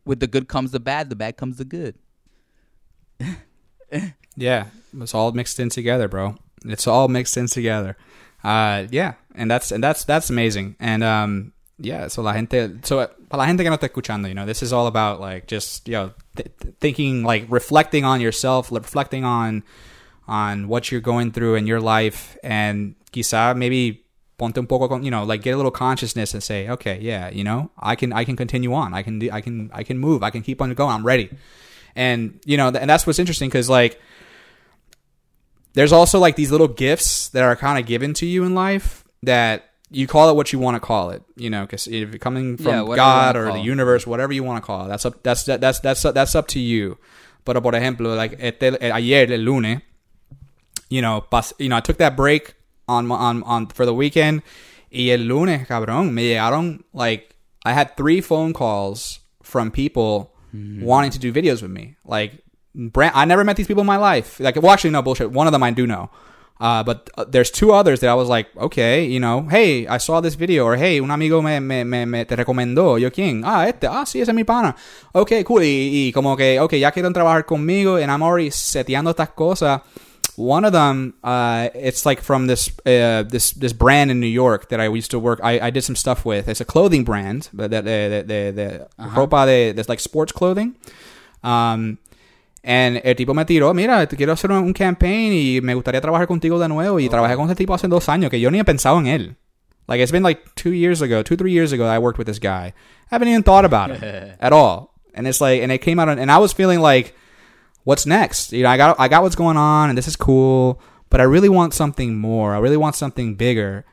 with 0.06 0.20
the 0.20 0.28
good 0.28 0.48
comes 0.48 0.72
the 0.72 0.80
bad, 0.80 1.10
the 1.10 1.16
bad 1.16 1.38
comes 1.38 1.58
the 1.58 1.66
good. 1.66 1.96
Yeah, 4.36 4.68
it's 5.00 5.14
all 5.14 5.32
mixed 5.32 5.60
in 5.60 5.70
together, 5.70 6.08
bro. 6.08 6.36
It's 6.66 6.88
all 6.88 7.08
mixed 7.08 7.38
in 7.38 7.48
together. 7.48 7.98
Uh, 8.44 8.88
yeah, 8.90 9.14
and 9.36 9.50
that's 9.50 9.72
and 9.72 9.84
that's 9.84 10.04
that's 10.06 10.30
amazing. 10.30 10.76
And 10.80 11.04
um, 11.04 11.54
yeah, 11.78 12.08
so 12.08 12.22
la 12.22 12.34
gente, 12.34 12.80
so 12.84 13.08
para 13.30 13.38
la 13.38 13.46
gente 13.46 13.64
que 13.64 13.70
no 13.70 13.78
está 13.78 13.90
escuchando, 13.90 14.28
you 14.28 14.34
know, 14.34 14.46
this 14.46 14.64
is 14.64 14.74
all 14.74 14.88
about 14.88 15.20
like 15.20 15.48
just 15.48 15.88
you 15.88 15.94
know 15.94 16.12
th- 16.36 16.50
th- 16.60 16.76
thinking, 16.80 17.24
like 17.24 17.46
reflecting 17.50 18.06
on 18.06 18.22
yourself, 18.22 18.72
reflecting 18.72 19.24
on 19.24 19.64
on 20.28 20.68
what 20.68 20.92
you're 20.92 21.02
going 21.02 21.32
through 21.32 21.56
in 21.56 21.68
your 21.68 21.80
life, 21.80 22.38
and 22.44 22.96
quizá 23.12 23.56
maybe 23.56 24.03
ponte 24.38 24.58
un 24.58 24.68
poco, 24.68 25.00
you 25.00 25.12
know, 25.12 25.24
like 25.24 25.42
get 25.42 25.54
a 25.54 25.58
little 25.58 25.72
consciousness 25.72 26.34
and 26.34 26.44
say, 26.44 26.70
okay, 26.70 27.00
yeah, 27.02 27.30
you 27.30 27.44
know, 27.44 27.72
I 27.78 27.96
can 27.96 28.14
I 28.14 28.24
can 28.24 28.36
continue 28.36 28.74
on, 28.74 28.94
I 28.94 29.04
can 29.04 29.20
do, 29.20 29.30
I 29.32 29.42
can 29.42 29.70
I 29.74 29.84
can 29.84 29.98
move, 29.98 30.24
I 30.24 30.30
can 30.30 30.42
keep 30.42 30.62
on 30.62 30.74
going, 30.74 30.92
I'm 30.92 31.06
ready. 31.06 31.30
And 31.96 32.40
you 32.46 32.58
know, 32.58 32.72
th- 32.72 32.82
and 32.82 32.90
that's 32.90 33.06
what's 33.06 33.20
interesting 33.20 33.50
because 33.50 33.70
like 33.70 34.00
there's 35.74 35.92
also 35.92 36.20
like 36.20 36.36
these 36.36 36.52
little 36.52 36.68
gifts 36.68 37.30
that 37.30 37.44
are 37.44 37.56
kind 37.56 37.80
of 37.80 37.86
given 37.86 38.14
to 38.16 38.26
you 38.26 38.44
in 38.44 38.56
life 38.56 39.04
that 39.24 39.70
you 39.90 40.08
call 40.08 40.30
it 40.30 40.36
what 40.36 40.52
you 40.52 40.60
want 40.60 40.76
to 40.76 40.80
call 40.80 41.12
it, 41.12 41.22
you 41.36 41.50
know, 41.50 41.62
because 41.62 41.88
if 41.88 42.10
you're 42.10 42.18
coming 42.18 42.58
from 42.58 42.88
you 42.88 42.96
God 42.96 43.36
or 43.36 43.52
the 43.52 43.60
universe, 43.60 44.08
whatever 44.08 44.34
you 44.34 44.44
want 44.44 44.62
to 44.62 44.66
call 44.66 44.86
it, 44.86 44.90
that's 44.90 45.06
up, 45.06 45.22
that's 45.24 45.44
that's 45.44 45.80
that's 45.80 46.02
that's 46.02 46.36
up 46.36 46.48
to 46.50 46.60
you. 46.60 46.98
But, 47.46 47.62
por 47.62 47.74
ejemplo, 47.74 48.16
like 48.16 48.38
este, 48.40 48.82
eh, 48.82 48.92
ayer 48.92 49.32
el 49.32 49.42
lunes, 49.42 49.82
you 50.90 51.02
know, 51.02 51.22
pas, 51.22 51.54
you 51.60 51.70
know, 51.70 51.78
I 51.78 51.82
took 51.82 51.98
that 51.98 52.16
break 52.16 52.56
on 52.94 53.12
on 53.12 53.44
on 53.44 53.68
for 53.68 53.86
the 53.86 53.94
weekend, 53.94 54.44
y 54.92 55.10
el 55.10 55.28
lunes, 55.28 55.68
cabrón, 55.68 56.12
me 56.14 56.24
llegaron 56.24 56.84
like 56.94 57.36
I 57.66 57.74
had 57.74 57.98
three 57.98 58.22
phone 58.22 58.54
calls 58.54 59.20
from 59.42 59.72
people 59.72 60.32
wanting 60.54 61.12
to 61.12 61.20
do 61.20 61.34
videos 61.34 61.62
with 61.62 61.72
me, 61.72 61.96
like 62.06 62.44
brand, 62.76 63.14
I 63.16 63.26
never 63.26 63.44
met 63.44 63.56
these 63.56 63.68
people 63.68 63.82
in 63.82 63.88
my 63.88 63.98
life. 63.98 64.40
Like, 64.40 64.56
well, 64.62 64.72
actually, 64.72 64.92
no 64.92 65.02
bullshit. 65.02 65.32
One 65.32 65.48
of 65.48 65.54
them 65.54 65.64
I 65.64 65.72
do 65.72 65.86
know. 65.88 66.10
Uh, 66.60 66.84
but 66.84 67.10
uh, 67.18 67.26
there's 67.28 67.52
two 67.52 67.74
others 67.74 68.00
that 68.00 68.10
I 68.10 68.14
was 68.14 68.30
like, 68.30 68.48
okay, 68.56 69.04
you 69.06 69.20
know, 69.20 69.42
hey, 69.50 69.88
I 69.88 69.98
saw 69.98 70.22
this 70.22 70.36
video, 70.36 70.64
or 70.66 70.78
hey, 70.78 71.00
un 71.00 71.10
amigo 71.10 71.42
me, 71.42 71.60
me, 71.60 71.84
me, 71.84 72.06
me 72.06 72.26
te 72.26 72.36
recomendó. 72.36 73.00
Yo, 73.00 73.10
¿quién? 73.10 73.44
Ah, 73.44 73.68
este, 73.68 73.88
ah, 73.88 74.06
sí, 74.06 74.22
ese 74.22 74.32
es 74.32 74.36
mi 74.36 74.44
pana. 74.44 74.76
Ok, 75.14 75.44
cool. 75.46 75.64
Y, 75.64 76.08
y 76.08 76.12
como 76.14 76.38
que, 76.38 76.60
ok, 76.60 76.76
ya 76.76 76.92
quieren 76.92 77.12
trabajar 77.12 77.46
conmigo, 77.46 77.98
and 77.98 78.12
I'm 78.12 78.22
already 78.22 78.52
seteando 78.52 79.10
estas 79.10 79.30
cosas 79.30 79.82
one 80.38 80.66
of 80.66 80.74
them, 80.74 81.14
uh, 81.24 81.70
it's 81.74 82.06
like 82.06 82.22
from 82.22 82.48
this 82.48 82.70
uh, 82.86 83.24
this 83.24 83.52
this 83.52 83.74
brand 83.74 84.12
in 84.12 84.20
New 84.20 84.28
York 84.28 84.70
that 84.70 84.80
I 84.80 84.88
used 84.88 85.12
to 85.12 85.20
work. 85.20 85.40
I, 85.44 85.68
I 85.68 85.70
did 85.70 85.84
some 85.84 85.96
stuff 85.96 86.26
with. 86.26 86.48
It's 86.48 86.62
a 86.62 86.66
clothing 86.66 87.04
brand, 87.04 87.50
but 87.54 87.72
the 87.72 87.82
the 87.82 88.24
the, 88.26 88.52
the 88.52 88.88
ropa 89.10 89.46
de 89.46 89.72
that's 89.72 89.90
like 89.90 90.00
sports 90.00 90.32
clothing. 90.32 90.76
Um, 91.44 91.98
and 92.64 93.02
el 93.04 93.16
tipo 93.16 93.34
me 93.34 93.44
tiró, 93.44 93.74
mira, 93.74 94.08
te 94.08 94.16
quiero 94.16 94.34
hacer 94.34 94.52
un, 94.52 94.64
un 94.64 94.74
campaign 94.74 95.34
y 95.34 95.60
me 95.62 95.74
gustaría 95.76 96.00
trabajar 96.00 96.28
contigo 96.28 96.58
de 96.60 96.70
nuevo. 96.70 97.00
Y 97.00 97.10
trabajé 97.10 97.36
con 97.36 97.50
este 97.50 97.56
tipo 97.56 97.74
hace 97.74 97.88
dos 97.88 98.08
años 98.08 98.30
que 98.32 98.40
yo 98.40 98.50
ni 98.50 98.60
he 98.60 98.64
pensado 98.64 99.00
en 99.00 99.08
él. 99.08 99.36
Like 99.88 100.02
it's 100.02 100.12
been 100.12 100.24
like 100.24 100.42
two 100.56 100.72
years 100.72 101.02
ago, 101.02 101.24
two 101.24 101.36
three 101.36 101.52
years 101.52 101.74
ago, 101.74 101.86
that 101.86 101.94
I 101.94 102.00
worked 102.00 102.18
with 102.18 102.28
this 102.28 102.40
guy. 102.40 102.74
I 103.12 103.16
haven't 103.16 103.28
even 103.28 103.44
thought 103.44 103.66
about 103.66 103.92
it 103.92 104.02
at 104.40 104.54
all. 104.54 104.94
And 105.14 105.28
it's 105.28 105.42
like, 105.42 105.62
and 105.62 105.72
it 105.72 105.80
came 105.80 106.00
out, 106.00 106.10
and 106.10 106.32
I 106.32 106.38
was 106.38 106.54
feeling 106.54 106.80
like, 106.80 107.14
what's 107.84 108.06
next? 108.06 108.52
You 108.54 108.64
know, 108.64 108.70
I 108.70 108.78
got 108.78 109.00
I 109.00 109.08
got 109.08 109.24
what's 109.24 109.36
going 109.36 109.58
on, 109.58 109.90
and 109.90 109.98
this 109.98 110.08
is 110.08 110.16
cool, 110.16 110.80
but 111.10 111.20
I 111.22 111.24
really 111.24 111.50
want 111.50 111.74
something 111.74 112.18
more. 112.18 112.54
I 112.56 112.60
really 112.60 112.78
want 112.78 112.96
something 112.96 113.36
bigger. 113.36 113.86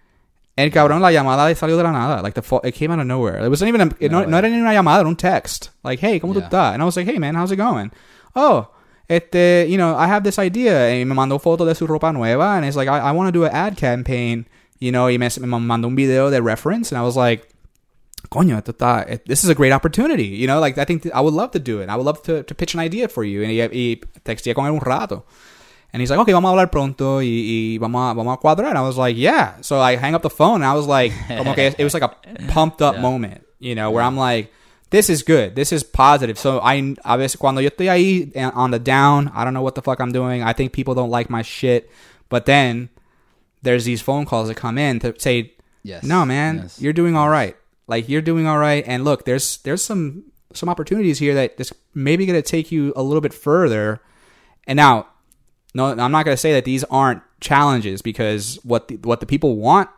El 0.58 0.70
cabrón, 0.70 1.00
la 1.00 1.10
llamada 1.10 1.54
salió 1.56 1.76
de 1.76 1.82
la 1.82 1.92
nada. 1.92 2.22
Like 2.22 2.34
the 2.34 2.42
fo- 2.42 2.60
it 2.64 2.74
came 2.74 2.90
out 2.90 2.98
of 3.00 3.06
nowhere. 3.06 3.38
It 3.44 3.48
wasn't 3.48 3.68
even 3.68 3.80
a, 3.80 3.90
it, 3.98 4.10
no, 4.10 4.24
no 4.24 4.36
era 4.36 4.48
ni 4.48 4.58
una 4.60 4.72
llamada, 4.74 5.06
un 5.06 5.16
text. 5.16 5.70
Like, 5.82 6.00
hey, 6.00 6.20
¿cómo 6.20 6.34
tú 6.34 6.40
Yeah. 6.40 6.48
estás? 6.48 6.74
And 6.74 6.82
I 6.82 6.84
was 6.84 6.96
like, 6.96 7.06
hey 7.06 7.18
man, 7.18 7.34
how's 7.34 7.50
it 7.52 7.56
going? 7.56 7.90
Oh, 8.36 8.68
este, 9.08 9.66
you 9.68 9.76
know, 9.78 9.96
I 9.96 10.06
have 10.06 10.22
this 10.22 10.38
idea. 10.38 10.90
Y 10.98 11.04
me 11.04 11.14
mandó 11.14 11.40
foto 11.40 11.64
de 11.64 11.74
su 11.74 11.86
ropa 11.86 12.12
nueva, 12.12 12.56
and 12.56 12.64
it's 12.66 12.76
like, 12.76 12.88
I, 12.88 12.98
I 12.98 13.12
want 13.12 13.28
to 13.28 13.32
do 13.32 13.44
an 13.44 13.52
ad 13.52 13.76
campaign. 13.76 14.46
You 14.78 14.92
know, 14.92 15.06
y 15.06 15.16
me, 15.18 15.28
me 15.40 15.58
mandó 15.58 15.86
un 15.88 15.94
video 15.96 16.30
de 16.30 16.40
reference, 16.42 16.92
and 16.92 16.98
I 16.98 17.02
was 17.04 17.16
like, 17.16 17.48
coño, 18.28 18.58
está, 18.62 19.06
it- 19.08 19.24
this 19.26 19.42
is 19.44 19.50
a 19.50 19.54
great 19.54 19.72
opportunity. 19.72 20.26
You 20.26 20.46
know, 20.46 20.60
like 20.60 20.76
I 20.78 20.84
think 20.84 21.06
I 21.14 21.20
would 21.20 21.34
love 21.34 21.50
to 21.52 21.58
do 21.58 21.80
it. 21.80 21.88
I 21.88 21.96
would 21.96 22.04
love 22.06 22.22
to, 22.24 22.42
to 22.42 22.54
pitch 22.54 22.74
an 22.74 22.80
idea 22.80 23.08
for 23.08 23.24
you. 23.24 23.42
Y, 23.42 23.60
y 23.72 24.00
texté 24.24 24.54
con 24.54 24.66
él 24.66 24.72
un 24.72 24.80
rato. 24.80 25.24
And 25.92 26.00
he's 26.00 26.08
like, 26.10 26.20
okay, 26.20 26.32
vamos 26.32 26.50
a 26.50 26.52
hablar 26.52 26.70
pronto 26.70 27.18
y, 27.20 27.74
y 27.74 27.78
vamos, 27.78 28.12
a, 28.12 28.14
vamos 28.14 28.34
a 28.34 28.36
cuadrar. 28.40 28.68
And 28.68 28.78
I 28.78 28.82
was 28.82 28.96
like, 28.96 29.16
yeah. 29.16 29.54
So 29.60 29.80
I 29.80 29.96
hang 29.96 30.14
up 30.14 30.22
the 30.22 30.30
phone 30.30 30.62
and 30.62 30.64
I 30.64 30.74
was 30.74 30.86
like, 30.86 31.12
okay, 31.28 31.74
it 31.76 31.82
was 31.82 31.94
like 31.94 32.04
a 32.04 32.14
pumped 32.46 32.80
up 32.80 32.98
moment, 33.00 33.42
you 33.58 33.74
know, 33.74 33.90
where 33.90 34.04
I'm 34.04 34.16
like, 34.16 34.52
this 34.90 35.10
is 35.10 35.24
good. 35.24 35.56
This 35.56 35.72
is 35.72 35.82
positive. 35.82 36.38
So 36.38 36.60
I, 36.60 36.94
a 37.04 37.18
veces 37.18 37.36
cuando 37.38 37.60
yo 37.60 37.70
estoy 37.70 37.88
ahí 37.88 38.30
eh, 38.36 38.50
on 38.54 38.70
the 38.70 38.78
down, 38.78 39.32
I 39.34 39.42
don't 39.44 39.52
know 39.54 39.62
what 39.62 39.74
the 39.74 39.82
fuck 39.82 40.00
I'm 40.00 40.12
doing. 40.12 40.44
I 40.44 40.52
think 40.52 40.72
people 40.72 40.94
don't 40.94 41.10
like 41.10 41.28
my 41.28 41.42
shit. 41.42 41.90
But 42.28 42.46
then 42.46 42.88
there's 43.62 43.84
these 43.84 44.00
phone 44.00 44.26
calls 44.26 44.46
that 44.46 44.54
come 44.56 44.78
in 44.78 45.00
to 45.00 45.14
say, 45.18 45.54
Yes. 45.82 46.04
no, 46.04 46.24
man, 46.24 46.58
Yes. 46.62 46.80
you're 46.80 46.92
doing 46.92 47.16
all 47.16 47.28
right. 47.30 47.56
Like 47.90 48.08
you're 48.08 48.22
doing 48.22 48.46
all 48.46 48.58
right. 48.58 48.84
And 48.86 49.04
look, 49.04 49.24
there's 49.24 49.58
there's 49.58 49.84
some 49.84 50.24
some 50.54 50.68
opportunities 50.68 51.18
here 51.18 51.34
that 51.34 51.58
just 51.58 51.72
maybe 51.92 52.24
going 52.24 52.40
to 52.40 52.48
take 52.48 52.70
you 52.70 52.92
a 52.94 53.02
little 53.02 53.20
bit 53.20 53.34
further. 53.34 54.00
And 54.66 54.76
now, 54.76 55.08
no, 55.74 55.86
I'm 55.86 56.12
not 56.12 56.24
going 56.24 56.34
to 56.34 56.40
say 56.40 56.52
that 56.52 56.64
these 56.64 56.84
aren't 56.84 57.22
challenges 57.40 58.00
because 58.00 58.60
what 58.62 58.88
the, 58.88 58.96
what 58.96 59.18
the 59.18 59.26
people 59.26 59.56
want, 59.56 59.90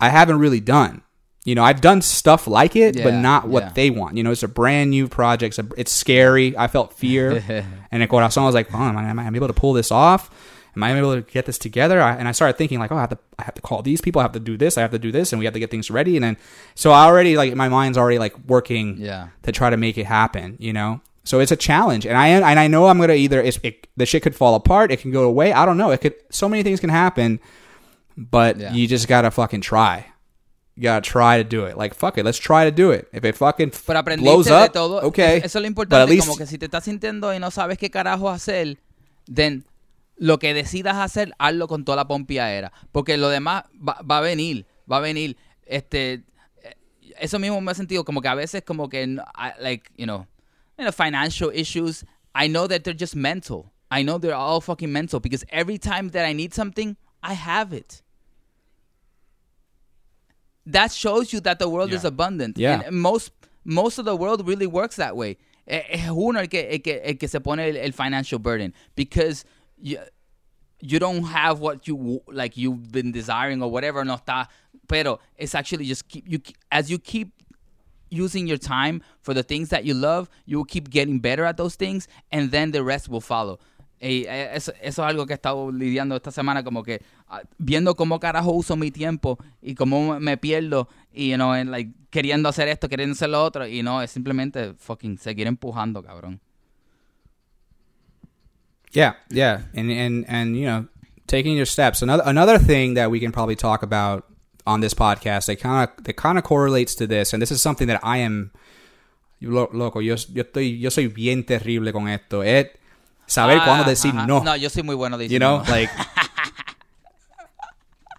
I 0.00 0.08
haven't 0.08 0.40
really 0.40 0.60
done. 0.60 1.02
You 1.44 1.54
know, 1.54 1.62
I've 1.62 1.80
done 1.80 2.02
stuff 2.02 2.48
like 2.48 2.74
it, 2.74 3.00
but 3.00 3.14
not 3.14 3.46
what 3.46 3.62
yeah. 3.62 3.72
they 3.72 3.90
want. 3.90 4.16
You 4.16 4.24
know, 4.24 4.32
it's 4.32 4.42
a 4.42 4.48
brand 4.48 4.90
new 4.90 5.06
project. 5.06 5.56
It's, 5.56 5.70
a, 5.70 5.80
it's 5.80 5.92
scary. 5.92 6.56
I 6.58 6.66
felt 6.66 6.92
fear, 6.92 7.40
and 7.92 8.02
in 8.02 8.08
corazón, 8.08 8.42
I 8.42 8.46
was 8.46 8.54
like, 8.56 8.74
"Oh, 8.74 8.78
am 8.78 8.96
I, 8.96 9.04
am 9.04 9.18
I 9.20 9.28
able 9.28 9.46
to 9.46 9.52
pull 9.52 9.72
this 9.72 9.92
off? 9.92 10.28
Am 10.76 10.82
I 10.84 10.96
able 10.96 11.14
to 11.14 11.22
get 11.22 11.46
this 11.46 11.58
together?" 11.58 12.00
I, 12.02 12.14
and 12.16 12.28
I 12.28 12.32
started 12.32 12.56
thinking, 12.58 12.78
like, 12.78 12.92
"Oh, 12.92 12.96
I 12.96 13.00
have 13.00 13.10
to, 13.10 13.18
I 13.38 13.44
have 13.44 13.54
to 13.54 13.62
call 13.62 13.82
these 13.82 14.00
people. 14.00 14.20
I 14.20 14.24
have 14.24 14.32
to 14.32 14.40
do 14.40 14.56
this. 14.56 14.76
I 14.78 14.82
have 14.82 14.90
to 14.92 14.98
do 14.98 15.10
this, 15.10 15.32
and 15.32 15.38
we 15.40 15.44
have 15.46 15.54
to 15.54 15.60
get 15.60 15.70
things 15.70 15.90
ready." 15.90 16.16
And 16.16 16.22
then, 16.24 16.36
so 16.74 16.92
I 16.92 17.04
already 17.06 17.36
like 17.36 17.54
my 17.56 17.68
mind's 17.68 17.96
already 17.98 18.18
like 18.18 18.34
working 18.46 18.96
Yeah. 18.98 19.28
to 19.42 19.50
try 19.52 19.70
to 19.70 19.76
make 19.76 19.96
it 19.98 20.06
happen. 20.06 20.56
You 20.60 20.72
know, 20.74 21.00
so 21.24 21.40
it's 21.40 21.50
a 21.52 21.56
challenge, 21.56 22.06
and 22.06 22.16
I 22.16 22.28
and 22.28 22.58
I 22.60 22.68
know 22.68 22.86
I'm 22.86 22.98
gonna 23.00 23.14
either 23.14 23.40
it's, 23.40 23.58
it, 23.62 23.86
the 23.96 24.06
shit 24.06 24.22
could 24.22 24.36
fall 24.36 24.54
apart, 24.54 24.92
it 24.92 25.00
can 25.00 25.10
go 25.10 25.24
away. 25.24 25.52
I 25.52 25.64
don't 25.66 25.78
know. 25.78 25.90
It 25.90 26.00
could 26.02 26.14
so 26.30 26.48
many 26.48 26.62
things 26.62 26.78
can 26.78 26.90
happen, 26.90 27.40
but 28.16 28.58
Yeah. 28.58 28.72
you 28.72 28.86
just 28.86 29.08
gotta 29.08 29.30
fucking 29.30 29.62
try. 29.62 30.06
You 30.76 30.82
gotta 30.82 31.00
try 31.00 31.38
to 31.38 31.44
do 31.44 31.64
it. 31.64 31.78
Like 31.78 31.94
fuck 31.94 32.18
it, 32.18 32.24
let's 32.24 32.38
try 32.38 32.64
to 32.64 32.70
do 32.70 32.90
it. 32.90 33.08
If 33.12 33.24
it 33.24 33.34
fucking 33.36 33.70
Pero 33.86 34.02
blows 34.18 34.48
up, 34.50 34.72
todo. 34.74 35.00
okay. 35.08 35.40
Eso 35.42 35.46
es 35.46 35.54
lo 35.54 35.60
But 35.62 35.64
at 35.64 35.68
importante. 36.04 36.10
least 36.10 36.26
como 36.26 36.36
que 36.36 36.46
si 36.46 36.58
te 36.58 36.66
estás 36.66 36.84
sintiendo 36.84 37.32
y 37.34 37.38
no 37.38 37.50
sabes 37.50 37.78
qué 37.78 37.90
carajo 37.90 38.28
hacer, 38.28 38.76
then 39.26 39.64
lo 40.16 40.38
que 40.38 40.54
decidas 40.54 40.96
hacer, 40.96 41.32
hazlo 41.38 41.68
con 41.68 41.84
toda 41.84 41.96
la 41.96 42.08
pompiadera. 42.08 42.72
Porque 42.92 43.16
lo 43.16 43.28
demás 43.28 43.64
va, 43.76 44.00
va 44.02 44.18
a 44.18 44.20
venir. 44.22 44.66
Va 44.90 44.98
a 44.98 45.00
venir. 45.00 45.36
Este, 45.66 46.24
eh, 46.62 46.76
eso 47.18 47.38
mismo 47.38 47.60
me 47.60 47.70
ha 47.72 47.74
sentido 47.74 48.04
como 48.04 48.20
que 48.20 48.28
a 48.28 48.34
veces 48.34 48.62
como 48.62 48.88
que, 48.88 49.02
I- 49.04 49.60
like, 49.60 49.90
you 49.96 50.04
know, 50.06 50.26
you 50.78 50.84
know, 50.84 50.92
financial 50.92 51.50
issues, 51.52 52.04
I 52.34 52.48
know 52.48 52.66
that 52.68 52.82
they're 52.82 52.96
just 52.98 53.14
mental. 53.14 53.72
I 53.90 54.02
know 54.02 54.18
they're 54.18 54.34
all 54.34 54.60
fucking 54.60 54.90
mental 54.90 55.20
because 55.20 55.44
every 55.50 55.78
time 55.78 56.10
that 56.10 56.24
I 56.26 56.34
need 56.34 56.52
something, 56.52 56.96
I 57.22 57.34
have 57.34 57.72
it. 57.72 58.02
That 60.66 60.90
shows 60.90 61.32
you 61.32 61.40
that 61.42 61.58
the 61.58 61.68
world 61.68 61.92
is 61.92 62.04
abundant. 62.04 62.58
Yeah. 62.58 62.82
And 62.86 63.00
most 63.00 63.30
most 63.64 63.98
of 63.98 64.04
the 64.04 64.16
world 64.16 64.46
really 64.46 64.66
works 64.66 64.96
that 64.96 65.16
way. 65.16 65.38
Eh, 65.66 65.82
Es 65.90 66.08
uno 66.10 66.38
el 66.40 66.48
que, 66.48 66.68
el 66.70 66.80
que, 66.82 67.00
el 67.04 67.16
que 67.18 67.28
se 67.28 67.40
pone 67.40 67.68
el, 67.68 67.76
el 67.76 67.92
financial 67.92 68.38
burden 68.40 68.72
because 68.96 69.44
you, 69.78 69.98
you 70.80 70.98
don't 70.98 71.24
have 71.24 71.60
what 71.60 71.86
you 71.86 72.22
like 72.28 72.56
you've 72.56 72.92
been 72.92 73.12
desiring 73.12 73.62
or 73.62 73.70
whatever 73.70 74.04
no 74.04 74.16
está 74.16 74.48
pero 74.88 75.18
it's 75.36 75.54
actually 75.54 75.84
just 75.84 76.08
keep 76.08 76.24
you 76.28 76.40
as 76.70 76.90
you 76.90 76.98
keep 76.98 77.32
using 78.08 78.46
your 78.46 78.58
time 78.58 79.02
for 79.20 79.34
the 79.34 79.42
things 79.42 79.68
that 79.68 79.84
you 79.84 79.94
love 79.94 80.28
you 80.44 80.58
will 80.58 80.64
keep 80.64 80.90
getting 80.90 81.18
better 81.18 81.44
at 81.44 81.56
those 81.56 81.76
things 81.76 82.08
and 82.30 82.50
then 82.50 82.70
the 82.70 82.82
rest 82.82 83.08
will 83.08 83.20
follow. 83.20 83.58
Y, 83.98 84.26
eh, 84.28 84.50
eso, 84.54 84.72
eso 84.82 85.02
es 85.02 85.08
algo 85.08 85.24
que 85.24 85.32
he 85.32 85.36
estado 85.36 85.72
lidiando 85.72 86.16
esta 86.16 86.30
semana 86.30 86.62
como 86.62 86.82
que 86.82 87.00
ah, 87.28 87.40
viendo 87.56 87.94
cómo 87.94 88.20
carajo 88.20 88.52
uso 88.52 88.76
mi 88.76 88.90
tiempo 88.90 89.38
y 89.62 89.74
cómo 89.74 90.20
me 90.20 90.36
pierdo 90.36 90.88
y 91.10 91.30
you 91.30 91.36
know, 91.36 91.54
en, 91.54 91.70
like, 91.70 91.92
queriendo 92.10 92.50
hacer 92.50 92.68
esto 92.68 92.90
queriendo 92.90 93.14
hacer 93.14 93.30
lo 93.30 93.42
otro 93.42 93.66
y 93.66 93.82
no 93.82 94.02
es 94.02 94.10
simplemente 94.10 94.74
fucking 94.74 95.16
seguir 95.16 95.46
empujando 95.46 96.02
cabrón 96.02 96.42
Yeah, 98.92 99.14
yeah, 99.30 99.62
and 99.74 99.90
and 99.90 100.24
and 100.28 100.56
you 100.56 100.66
know, 100.66 100.86
taking 101.26 101.56
your 101.56 101.66
steps. 101.66 102.02
Another 102.02 102.22
another 102.26 102.58
thing 102.58 102.94
that 102.94 103.10
we 103.10 103.20
can 103.20 103.32
probably 103.32 103.56
talk 103.56 103.82
about 103.82 104.24
on 104.66 104.80
this 104.80 104.94
podcast 104.94 105.46
that 105.46 105.60
kind 105.60 105.88
of 105.88 106.04
that 106.04 106.14
kind 106.16 106.38
of 106.38 106.44
correlates 106.44 106.94
to 106.96 107.06
this, 107.06 107.32
and 107.32 107.42
this 107.42 107.50
is 107.50 107.60
something 107.60 107.88
that 107.88 108.00
I 108.02 108.18
am 108.18 108.52
lo- 109.42 109.70
loco. 109.72 110.00
Yo 110.00 110.16
yo 110.32 110.42
estoy 110.44 110.78
yo 110.80 110.88
soy 110.90 111.08
bien 111.08 111.44
terrible 111.44 111.92
con 111.92 112.08
esto. 112.08 112.42
Es 112.42 112.68
saber 113.26 113.58
Ah, 113.60 113.64
cuándo 113.66 113.84
decir 113.84 114.12
ajá. 114.12 114.26
no. 114.26 114.42
no 114.42 114.56
yo 114.56 114.68
soy 114.70 114.82
muy 114.84 114.94
bueno 114.94 115.20
You 115.20 115.38
know, 115.38 115.58
no. 115.62 115.70
like 115.70 115.90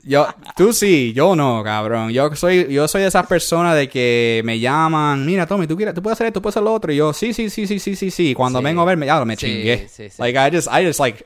yo 0.08 0.28
tú 0.55 0.74
sí, 0.74 1.14
yo 1.14 1.36
no, 1.36 1.64
cabrón. 1.64 2.10
Yo 2.12 2.34
soy 2.36 2.68
yo 2.74 2.88
soy 2.88 3.01
de 3.01 3.08
esas 3.08 3.28
personas 3.28 3.76
de 3.76 3.88
que 3.89 4.41
me 4.45 4.60
llaman, 4.60 5.26
mira, 5.26 5.45
Tommy, 5.45 5.68
tú 5.68 5.76
quieres, 5.78 5.93
tú 5.93 6.01
puedes 6.01 6.16
hacer 6.18 6.28
esto, 6.28 6.39
tú 6.39 6.43
puedes 6.43 6.53
hacer 6.55 6.64
lo 6.64 6.74
otro 6.74 6.91
y 6.91 6.95
yo 6.95 7.14
sí, 7.14 7.34
sí, 7.34 7.49
sí, 7.49 7.68
sí, 7.68 7.80
sí, 7.80 7.95
sí, 7.95 8.10
sí. 8.12 8.34
Cuando 8.34 8.60
Sí. 8.60 8.66
vengo 8.66 8.82
a 8.82 8.86
verme, 8.86 9.05
ya 9.05 9.24
me 9.26 9.36
Sí, 9.36 9.45
chingué. 9.47 9.88
sí, 9.89 10.10
sí. 10.10 10.16
Like 10.22 10.38
I 10.39 10.55
just 10.55 10.68
I 10.72 10.86
just 10.86 10.99
like 10.99 11.26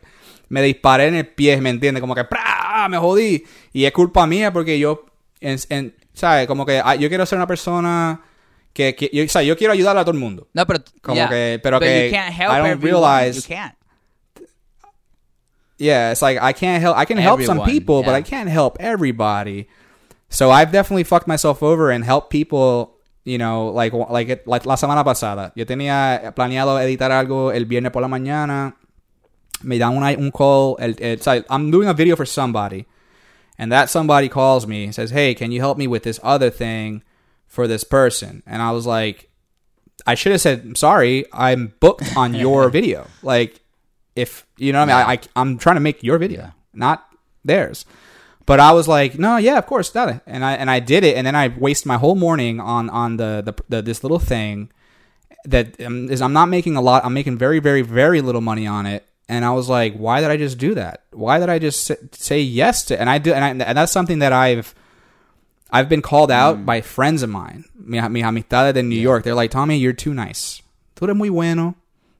me 0.50 0.62
disparé 0.62 1.08
en 1.08 1.16
el 1.16 1.28
pie, 1.28 1.62
¿me 1.62 1.70
entiendes? 1.70 2.02
Como 2.02 2.14
que 2.16 2.24
¡pra! 2.26 2.88
me 2.90 2.98
jodí 2.98 3.44
y 3.72 3.86
es 3.86 3.92
culpa 3.92 4.26
mía 4.28 4.52
porque 4.52 4.78
yo 4.80 5.06
en, 5.40 5.58
en- 5.70 5.96
¿sabes? 6.14 6.48
Como 6.48 6.66
que 6.66 6.82
ah, 6.84 6.96
yo 6.96 7.08
quiero 7.08 7.26
ser 7.26 7.38
una 7.38 7.48
persona 7.48 8.22
que, 8.74 8.96
que 8.96 9.10
yo, 9.14 9.24
o 9.24 9.28
sea, 9.28 9.44
yo 9.44 9.58
quiero 9.58 9.74
ayudar 9.74 9.98
a 9.98 10.02
todo 10.02 10.12
el 10.14 10.20
mundo. 10.20 10.48
No, 10.54 10.66
pero 10.68 10.80
Como 11.02 11.16
yeah, 11.16 11.30
que- 11.30 11.60
pero 11.62 11.80
que 11.80 12.08
you 12.10 12.16
can't 12.16 12.32
help 12.38 12.52
I 12.52 12.58
don't 12.58 12.68
everyone. 12.68 13.08
realize- 13.08 13.36
you 13.42 13.48
can't. 13.56 13.76
Yeah, 15.82 16.12
it's 16.12 16.22
like 16.22 16.38
I 16.38 16.54
can't 16.54 16.80
help. 16.80 16.96
I 16.96 17.06
can 17.06 17.18
help 17.18 17.42
some 17.42 17.58
Everyone, 17.58 17.70
people, 17.70 18.04
but. 18.04 18.14
I 18.14 18.22
can't 18.22 18.48
help 18.48 18.78
everybody. 18.80 19.68
So 20.30 20.52
I've 20.52 20.72
definitely 20.72 21.04
fucked 21.04 21.28
myself 21.28 21.64
over 21.64 21.90
and 21.90 22.06
helped 22.06 22.30
people. 22.30 22.98
You 23.24 23.38
know, 23.38 23.68
like 23.70 23.94
like 23.94 24.46
like 24.46 24.66
la 24.66 24.76
semana 24.76 25.04
pasada, 25.04 25.52
yo 25.56 25.66
tenía 25.66 26.34
planeado 26.36 26.80
editar 26.80 27.12
algo 27.12 27.54
el 27.54 27.66
viernes 27.66 27.92
por 27.92 28.02
la 28.02 28.08
mañana. 28.08 28.74
Me 29.64 29.80
dan 29.80 29.96
una, 29.98 30.16
un 30.18 30.32
call. 30.32 30.78
El, 30.80 30.96
el, 31.00 31.18
o 31.18 31.22
sea, 31.22 31.44
I'm 31.50 31.72
doing 31.72 31.88
a 31.88 31.94
video 31.94 32.16
for 32.16 32.26
somebody, 32.26 32.86
and 33.58 33.72
that 33.72 33.90
somebody 33.90 34.30
calls 34.30 34.68
me 34.68 34.86
and 34.86 34.94
says, 34.94 35.12
"Hey, 35.12 35.34
can 35.34 35.52
you 35.52 35.62
help 35.62 35.78
me 35.78 35.88
with 35.88 36.04
this 36.04 36.20
other 36.24 36.52
thing 36.52 37.04
for 37.48 37.68
this 37.68 37.84
person?" 37.84 38.44
And 38.46 38.62
I 38.62 38.72
was 38.72 38.86
like, 38.86 39.30
I 40.06 40.16
should 40.16 40.32
have 40.32 40.42
said, 40.42 40.78
sorry, 40.78 41.26
I'm 41.34 41.74
booked 41.80 42.16
on 42.16 42.34
your 42.34 42.70
video." 42.78 43.06
Like, 43.22 43.62
if 44.16 44.45
you 44.57 44.72
know 44.74 44.80
what 44.80 44.89
I 44.89 44.97
mean, 44.99 45.09
I, 45.09 45.14
I 45.14 45.20
I'm 45.41 45.57
trying 45.57 45.76
to 45.78 45.82
make 45.82 46.03
your 46.03 46.18
video, 46.18 46.41
Yeah. 46.41 46.51
not 46.74 47.07
theirs. 47.45 47.86
But 48.45 48.59
I 48.59 48.72
was 48.72 48.88
like, 48.88 49.18
no, 49.20 49.38
yeah, 49.38 49.57
of 49.57 49.66
course, 49.66 49.89
dale. 49.91 50.20
And 50.26 50.43
I 50.43 50.53
and 50.53 50.70
I 50.70 50.80
did 50.80 51.03
it, 51.03 51.16
and 51.16 51.26
then 51.26 51.36
I 51.36 51.47
wasted 51.49 51.86
my 51.88 51.97
whole 51.97 52.16
morning 52.16 52.59
on 52.59 52.89
on 52.89 53.18
the 53.18 53.41
the, 53.45 53.53
the 53.70 53.82
this 53.82 54.03
little 54.03 54.20
thing 54.20 54.72
that 55.45 55.80
um, 55.82 56.09
is 56.09 56.22
I'm 56.22 56.34
not 56.34 56.49
making 56.49 56.76
a 56.76 56.82
lot. 56.82 57.05
I'm 57.05 57.14
making 57.14 57.38
very 57.38 57.59
very 57.59 57.82
very 57.84 58.20
little 58.22 58.41
money 58.41 58.68
on 58.68 58.86
it. 58.86 59.05
And 59.30 59.45
I 59.45 59.51
was 59.51 59.70
like, 59.70 59.95
why 59.95 60.20
did 60.20 60.30
I 60.30 60.36
just 60.36 60.57
do 60.57 60.74
that? 60.76 61.03
Why 61.12 61.39
did 61.39 61.47
I 61.47 61.57
just 61.57 61.89
say, 62.14 62.41
yes 62.41 62.84
to? 62.86 62.99
And 62.99 63.09
I 63.09 63.18
do, 63.18 63.32
and, 63.34 63.45
I, 63.45 63.66
and 63.66 63.78
that's 63.78 63.91
something 63.93 64.20
that 64.20 64.34
I've 64.34 64.76
I've 65.72 65.88
been 65.88 66.01
called 66.01 66.32
out 66.32 66.66
by 66.66 66.82
friends 66.82 67.24
of 67.24 67.30
mine, 67.30 67.64
mi, 67.80 68.01
mis 68.09 68.24
amistades 68.24 68.76
in 68.76 68.89
New 68.89 68.99
York. 68.99 69.24
They're 69.24 69.36
like, 69.36 69.51
Tommy, 69.51 69.78
you're 69.78 69.93
too 69.93 70.14
nice. 70.14 70.62
Tú 70.97 71.03
eres 71.05 71.16
muy 71.16 71.30
bueno. 71.30 71.76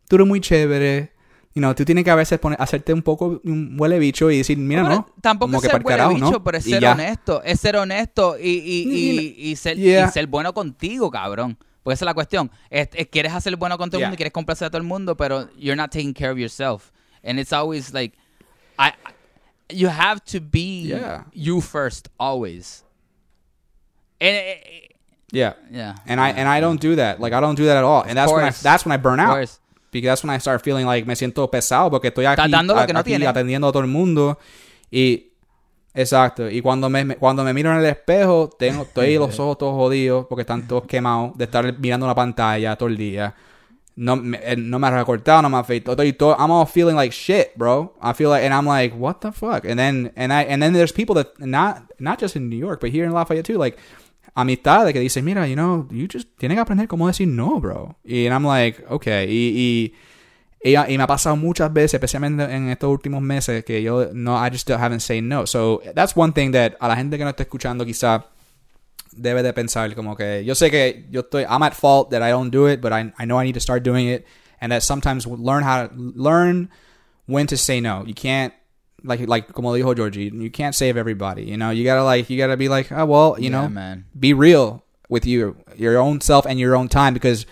Tú 0.10 0.16
eres 0.16 0.26
muy 0.28 0.40
chévere. 0.40 1.10
You 1.54 1.60
know, 1.60 1.74
tú 1.76 1.84
tienes 1.86 2.04
que 2.04 2.12
a 2.12 2.16
veces 2.16 2.40
poner, 2.40 2.62
hacerte 2.62 2.94
un 2.94 3.02
poco 3.02 3.42
un 3.44 3.76
huele 3.80 4.00
bicho 4.00 4.32
y 4.32 4.38
decir, 4.38 4.58
mira, 4.58 4.84
no. 4.84 5.06
Tampoco 5.22 5.58
es 5.58 5.62
ser 5.64 5.82
huele 5.84 6.08
bicho, 6.08 6.32
¿no? 6.32 6.44
pero 6.44 6.58
es 6.58 6.64
ser 6.64 6.86
honesto. 6.86 7.44
Es 7.44 7.60
ser 7.60 7.76
honesto 7.76 8.38
y, 8.40 8.50
y, 8.50 9.40
y, 9.40 9.50
y 9.52 9.56
ser, 9.56 9.78
Yeah. 9.78 10.10
ser 10.12 10.28
bueno 10.28 10.54
contigo, 10.54 11.12
cabrón. 11.12 11.58
Porque 11.84 11.96
esa 11.96 12.06
es 12.06 12.08
la 12.08 12.14
cuestión. 12.14 12.52
Es- 12.70 12.90
es- 12.94 13.08
quieres 13.08 13.34
hacer 13.34 13.56
bueno 13.58 13.78
con 13.78 13.90
todo 13.90 13.98
el 13.98 14.02
Yeah. 14.02 14.08
mundo, 14.08 14.18
quieres 14.18 14.32
complacer 14.34 14.68
a 14.68 14.70
todo 14.70 14.78
el 14.78 14.88
mundo, 14.88 15.18
pero 15.18 15.50
you're 15.58 15.76
not 15.76 15.92
taking 15.92 16.14
care 16.14 16.30
of 16.32 16.38
yourself. 16.38 16.92
And 17.24 17.40
it's 17.40 17.52
always 17.52 17.92
like, 17.94 18.16
I, 18.80 18.92
you 19.70 19.90
have 19.90 20.22
to 20.32 20.40
be 20.40 20.84
Yeah. 20.88 21.26
you 21.34 21.60
first, 21.60 22.08
always. 22.18 22.84
And, 24.20 24.36
eh, 24.36 24.62
eh, 24.64 24.88
Yeah. 25.32 25.56
yeah. 25.72 25.96
And 26.06 26.20
I 26.22 26.30
and 26.30 26.48
I 26.48 26.60
don't 26.62 26.80
do 26.82 26.96
that. 26.98 27.20
Like 27.20 27.34
I 27.36 27.40
don't 27.42 27.56
do 27.58 27.66
that 27.66 27.78
at 27.78 27.84
all. 27.84 28.04
And 28.04 28.16
that's 28.18 28.32
when 28.32 28.44
I 28.44 28.50
course. 28.50 28.62
that's 28.62 28.86
when 28.86 28.92
I 28.94 28.98
burn 28.98 29.20
Of 29.20 29.30
out. 29.30 29.60
Because 29.92 30.08
that's 30.08 30.24
when 30.24 30.36
I 30.36 30.40
start 30.40 30.64
feeling 30.64 30.86
like 30.86 31.06
me 31.06 31.16
siento 31.16 31.50
pesado 31.52 31.90
porque 31.92 32.08
estoy 32.10 32.26
aquí, 32.26 32.40
Estás 32.42 32.50
dando 32.52 32.74
lo 32.76 32.80
a- 32.80 32.88
que 32.88 32.94
no 32.94 33.00
aquí 33.00 33.14
atendiendo 33.26 33.68
a 33.68 33.72
todo 33.72 33.82
el 33.84 33.90
mundo 33.90 34.40
y 34.90 35.32
exacto. 35.94 36.50
Y 36.50 36.62
cuando 36.62 36.90
me 36.90 37.04
me- 37.04 37.16
cuando 37.18 37.44
me 37.44 37.54
miro 37.54 37.72
en 37.72 37.80
el 37.80 37.86
espejo, 37.86 38.50
tengo 38.58 38.84
estoy 38.84 39.18
los 39.18 39.38
ojos 39.40 39.58
todos 39.58 39.74
jodidos 39.76 40.26
porque 40.28 40.42
están 40.42 40.68
todos 40.68 40.86
quemados 40.86 41.38
de 41.38 41.44
estar 41.46 41.78
mirando 41.80 42.06
una 42.06 42.16
pantalla 42.16 42.76
todo 42.78 42.90
el 42.90 42.98
día. 42.98 43.36
No 43.98 44.16
me, 44.16 44.40
eh, 44.42 44.56
no 44.56 44.80
me 44.80 44.88
he 44.88 44.92
recortado, 44.92 45.42
no 45.42 45.50
me 45.50 45.58
he 45.58 45.60
afeitado. 45.60 45.92
Estoy 45.92 46.14
todo, 46.14 46.36
I'm 46.40 46.50
all 46.50 46.66
feeling 46.66 46.96
like 46.96 47.12
shit, 47.14 47.52
bro. 47.58 47.94
I 48.02 48.14
feel 48.14 48.30
like, 48.30 48.46
and 48.46 48.54
I'm 48.54 48.66
like, 48.66 48.96
what 48.98 49.20
the 49.20 49.34
fuck? 49.34 49.66
And 49.66 49.78
then, 49.78 50.14
and 50.16 50.32
I, 50.32 50.44
and 50.44 50.62
then 50.64 50.72
there's 50.72 50.94
people 50.94 51.14
that 51.16 51.38
not, 51.40 51.84
not 52.00 52.18
just 52.18 52.38
in 52.38 52.48
New 52.50 52.56
York, 52.58 52.80
but 52.80 52.90
here 52.92 53.04
in 53.04 53.12
Lafayette 53.12 53.44
too, 53.46 53.58
like, 53.58 53.78
amistades 54.34 54.94
que 54.94 55.00
dicen, 55.00 55.26
mira, 55.26 55.48
you 55.48 55.56
know, 55.56 55.88
you 55.92 56.08
just 56.12 56.30
tienes 56.38 56.56
que 56.56 56.62
aprender 56.62 56.88
cómo 56.88 57.08
decir 57.08 57.28
no, 57.28 57.60
bro. 57.60 57.98
Y 58.04 58.28
I'm 58.28 58.46
like, 58.46 58.84
okay. 58.90 59.28
Y, 59.30 59.94
y, 60.64 60.72
y, 60.72 60.76
y 60.76 60.98
me 60.98 61.04
ha 61.04 61.08
pasado 61.08 61.36
muchas 61.36 61.72
veces, 61.74 61.96
especialmente 61.96 62.44
en 62.44 62.70
estos 62.70 62.90
últimos 62.90 63.22
meses, 63.22 63.64
que 63.66 63.82
yo 63.82 64.10
no, 64.14 64.36
I 64.36 64.50
just 64.50 64.70
haven't 64.70 65.02
said 65.02 65.24
no. 65.24 65.46
So 65.46 65.82
that's 65.96 66.16
one 66.16 66.34
thing 66.34 66.52
that 66.52 66.74
a 66.80 66.88
la 66.88 66.96
gente 66.96 67.18
que 67.18 67.24
no 67.24 67.30
está 67.30 67.44
escuchando 67.44 67.86
quizá 67.86 68.26
debe 69.12 69.44
de 69.44 69.52
pensar 69.54 69.94
como 69.94 70.16
que 70.16 70.46
yo 70.46 70.56
sé 70.56 70.72
que 70.72 71.06
yo 71.12 71.22
estoy 71.22 71.44
I'm 71.44 71.64
at 71.64 71.74
fault 71.74 72.12
that 72.12 72.22
I 72.22 72.32
don't 72.32 72.50
do 72.50 72.68
it, 72.68 72.80
but 72.82 72.94
I 72.94 73.12
I 73.18 73.26
know 73.26 73.42
I 73.42 73.46
need 73.46 73.56
to 73.56 73.60
start 73.60 73.84
doing 73.84 74.08
it, 74.08 74.26
and 74.62 74.72
that 74.72 74.84
sometimes 74.84 75.28
learn 75.28 75.64
how 75.64 75.88
to 75.88 75.94
learn 75.96 76.70
when 77.28 77.48
to 77.48 77.58
say 77.58 77.82
no. 77.82 78.06
You 78.06 78.14
can't 78.14 78.54
like 79.04 79.28
like 79.28 79.52
como 79.54 79.74
dijo 79.74 79.96
Georgie, 79.96 80.32
you 80.34 80.50
can't 80.52 80.76
save 80.76 80.98
everybody. 80.98 81.44
You 81.44 81.58
know, 81.58 81.70
you 81.72 81.84
gotta 81.84 82.04
like 82.04 82.30
you 82.30 82.38
gotta 82.38 82.58
be 82.58 82.70
like, 82.70 82.92
oh 82.92 83.06
well, 83.06 83.36
you 83.38 83.46
Yeah, 83.50 83.62
know, 83.62 83.70
man. 83.70 84.06
be 84.18 84.34
real 84.34 84.84
with 85.10 85.26
you, 85.26 85.58
your 85.76 85.98
own 85.98 86.22
self 86.22 86.46
and 86.46 86.60
your 86.60 86.76
own 86.76 86.88
time 86.88 87.14
because 87.14 87.46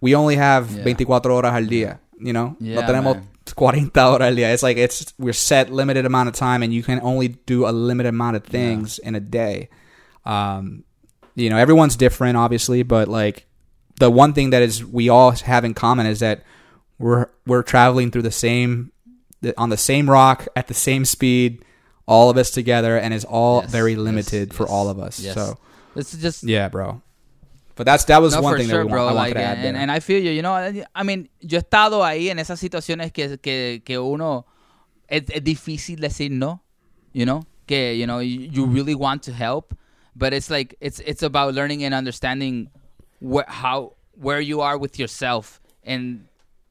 we 0.00 0.14
only 0.14 0.36
have 0.36 0.70
Yeah. 0.70 0.82
24 0.82 1.20
horas 1.30 1.52
al 1.52 1.64
día. 1.66 1.98
You 2.18 2.32
know, 2.32 2.56
no 2.60 2.80
Yeah, 2.80 2.86
tenemos 2.86 3.14
man. 3.16 3.28
40 3.56 3.90
horas 4.06 4.20
al 4.28 4.34
día. 4.36 4.52
It's 4.52 4.62
like 4.62 4.76
it's 4.76 5.12
we're 5.18 5.32
set 5.32 5.70
limited 5.70 6.04
amount 6.06 6.28
of 6.28 6.34
time, 6.34 6.62
and 6.62 6.72
you 6.72 6.82
can 6.82 7.00
only 7.02 7.28
do 7.46 7.66
a 7.66 7.72
limited 7.72 8.08
amount 8.10 8.36
of 8.36 8.44
things 8.44 8.98
in 8.98 9.14
a 9.14 9.20
day. 9.20 9.68
Um, 10.26 10.84
you 11.34 11.48
know, 11.48 11.56
everyone's 11.56 11.96
different, 11.96 12.36
obviously, 12.36 12.82
but 12.82 13.08
like 13.08 13.46
the 13.98 14.10
one 14.10 14.32
thing 14.32 14.50
that 14.50 14.62
is 14.62 14.84
we 14.84 15.08
all 15.08 15.30
have 15.32 15.64
in 15.64 15.74
common 15.74 16.06
is 16.06 16.20
that 16.20 16.42
we're 16.98 17.26
we're 17.46 17.62
traveling 17.62 18.10
through 18.10 18.22
the 18.22 18.30
same 18.30 18.92
on 19.56 19.70
the 19.70 19.76
same 19.76 20.08
rock 20.08 20.46
at 20.54 20.68
the 20.68 20.74
same 20.74 21.04
speed, 21.04 21.64
all 22.06 22.30
of 22.30 22.36
us 22.36 22.50
together, 22.50 22.96
and 22.98 23.14
it's 23.14 23.24
all 23.24 23.62
Yes, 23.62 23.70
very 23.70 23.92
yes, 23.92 24.00
limited 24.00 24.54
for 24.54 24.64
yes, 24.64 24.70
all 24.70 24.88
of 24.88 24.98
us. 24.98 25.20
yes. 25.20 25.34
So 25.34 25.58
It's 25.96 26.16
just 26.16 26.44
yeah, 26.44 26.68
bro. 26.68 27.02
But 27.76 27.86
that's 27.86 28.04
that 28.04 28.20
was 28.20 28.34
no, 28.34 28.42
one 28.42 28.58
thing 28.58 28.68
sure, 28.68 28.78
that 28.80 28.86
we 28.86 28.90
bro. 28.92 29.06
want, 29.06 29.16
I 29.16 29.20
like, 29.20 29.34
wanted 29.34 29.40
to 29.40 29.58
add 29.58 29.64
and, 29.64 29.76
and 29.76 29.90
I 29.90 30.00
feel 30.00 30.22
you. 30.22 30.30
You 30.30 30.42
know, 30.42 30.54
I 30.94 31.02
mean, 31.02 31.28
yo 31.40 31.58
he 31.58 31.62
estado 31.62 32.02
ahí 32.04 32.28
en 32.28 32.38
esas 32.38 32.58
situaciones 32.60 33.12
que, 33.12 33.38
que, 33.38 33.80
que 33.84 33.98
uno 33.98 34.44
es, 35.08 35.22
es 35.30 35.40
difícil 35.42 35.98
decir 36.00 36.30
no. 36.30 36.60
You 37.12 37.24
know, 37.24 37.44
que 37.66 37.94
you 37.94 38.06
know 38.06 38.18
you, 38.18 38.40
you 38.40 38.64
mm-hmm. 38.64 38.74
really 38.74 38.94
want 38.94 39.22
to 39.24 39.32
help, 39.32 39.74
but 40.14 40.32
it's 40.32 40.50
like 40.50 40.76
it's 40.80 41.00
it's 41.00 41.22
about 41.22 41.54
learning 41.54 41.82
and 41.82 41.94
understanding 41.94 42.68
where 43.20 43.46
how 43.48 43.94
where 44.14 44.40
you 44.40 44.60
are 44.60 44.76
with 44.78 44.98
yourself, 44.98 45.60
and 45.82 46.26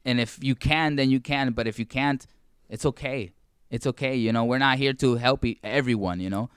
and 0.05 0.19
if 0.19 0.37
you 0.41 0.55
can, 0.55 0.95
then 0.95 1.09
you 1.09 1.19
can. 1.19 1.51
But 1.53 1.67
if 1.67 1.79
you 1.79 1.85
can't, 1.85 2.25
it's 2.69 2.85
okay. 2.85 3.31
It's 3.69 3.85
okay. 3.87 4.15
You 4.15 4.31
know, 4.33 4.45
we're 4.45 4.59
not 4.59 4.77
here 4.77 4.93
to 4.93 5.15
help 5.15 5.45
e- 5.45 5.59
everyone. 5.63 6.19
You 6.19 6.29
know, 6.29 6.49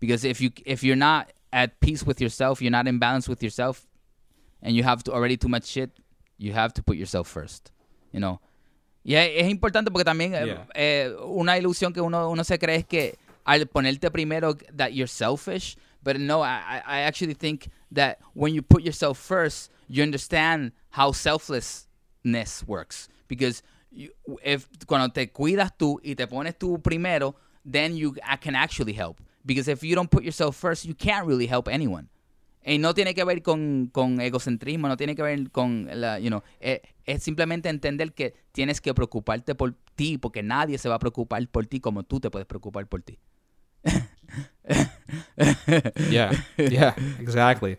because 0.00 0.24
if 0.24 0.40
you 0.40 0.50
if 0.64 0.82
you're 0.82 0.96
not 0.96 1.32
at 1.52 1.80
peace 1.80 2.04
with 2.04 2.20
yourself, 2.20 2.62
you're 2.62 2.70
not 2.70 2.86
in 2.86 2.98
balance 2.98 3.28
with 3.28 3.42
yourself, 3.42 3.86
and 4.62 4.74
you 4.76 4.82
have 4.84 5.02
to, 5.04 5.12
already 5.12 5.36
too 5.36 5.48
much 5.48 5.66
shit, 5.66 5.90
you 6.38 6.52
have 6.52 6.72
to 6.74 6.82
put 6.82 6.96
yourself 6.96 7.28
first. 7.28 7.70
You 8.12 8.20
know. 8.20 8.40
Y 9.04 9.14
es, 9.14 9.48
importante 9.48 9.90
porque 9.90 10.04
también 10.04 10.34
eh, 10.34 10.44
Yeah. 10.46 10.66
eh, 10.74 11.14
una 11.24 11.56
ilusión 11.56 11.92
que 11.94 12.02
uno, 12.02 12.28
uno 12.30 12.44
se 12.44 12.58
cree 12.58 12.76
es 12.76 12.84
que 12.84 13.16
al 13.46 13.64
ponerte 13.66 14.10
primero 14.12 14.54
that 14.76 14.92
you're 14.92 15.06
selfish, 15.08 15.74
but 16.02 16.18
no, 16.20 16.42
I, 16.42 16.82
I 16.86 17.00
actually 17.00 17.32
think 17.34 17.70
that 17.92 18.18
when 18.34 18.52
you 18.54 18.60
put 18.60 18.82
yourself 18.82 19.18
first, 19.18 19.70
you 19.88 20.02
understand 20.02 20.72
how 20.90 21.12
selflessness 21.12 22.64
works. 22.66 23.08
Because 23.28 23.62
if 23.92 24.66
cuando 24.86 25.10
te 25.10 25.30
cuidas 25.30 25.76
tú 25.76 26.00
y 26.02 26.14
te 26.14 26.26
pones 26.26 26.56
tú 26.58 26.80
primero, 26.80 27.34
then 27.70 27.96
you 27.96 28.14
can 28.40 28.54
actually 28.54 28.92
help. 28.92 29.20
Because 29.44 29.70
if 29.70 29.82
you 29.82 29.94
don't 29.94 30.10
put 30.10 30.22
yourself 30.22 30.56
first, 30.56 30.84
you 30.84 30.94
can't 30.94 31.26
really 31.26 31.46
help 31.46 31.68
anyone. 31.68 32.08
Y 32.62 32.78
no 32.78 32.92
tiene 32.92 33.14
que 33.14 33.24
ver 33.24 33.42
con, 33.42 33.88
con 33.90 34.20
egocentrismo, 34.20 34.86
no 34.86 34.96
tiene 34.98 35.16
que 35.16 35.22
ver 35.22 35.50
con, 35.50 35.88
la, 35.92 36.18
you 36.18 36.28
know, 36.28 36.42
eh, 36.60 36.82
es 37.06 37.22
simplemente 37.22 37.70
entender 37.70 38.12
que 38.12 38.34
tienes 38.52 38.82
que 38.82 38.92
preocuparte 38.92 39.54
por 39.54 39.74
ti, 39.94 40.18
porque 40.18 40.42
nadie 40.42 40.76
se 40.76 40.88
va 40.90 40.96
a 40.96 40.98
preocupar 40.98 41.46
por 41.48 41.66
ti 41.66 41.80
como 41.80 42.02
tú 42.02 42.20
te 42.20 42.30
puedes 42.30 42.46
preocupar 42.46 42.86
por 42.86 43.02
ti. 43.02 43.18
yeah 46.10 46.30
yeah 46.58 46.94
exactly 47.18 47.78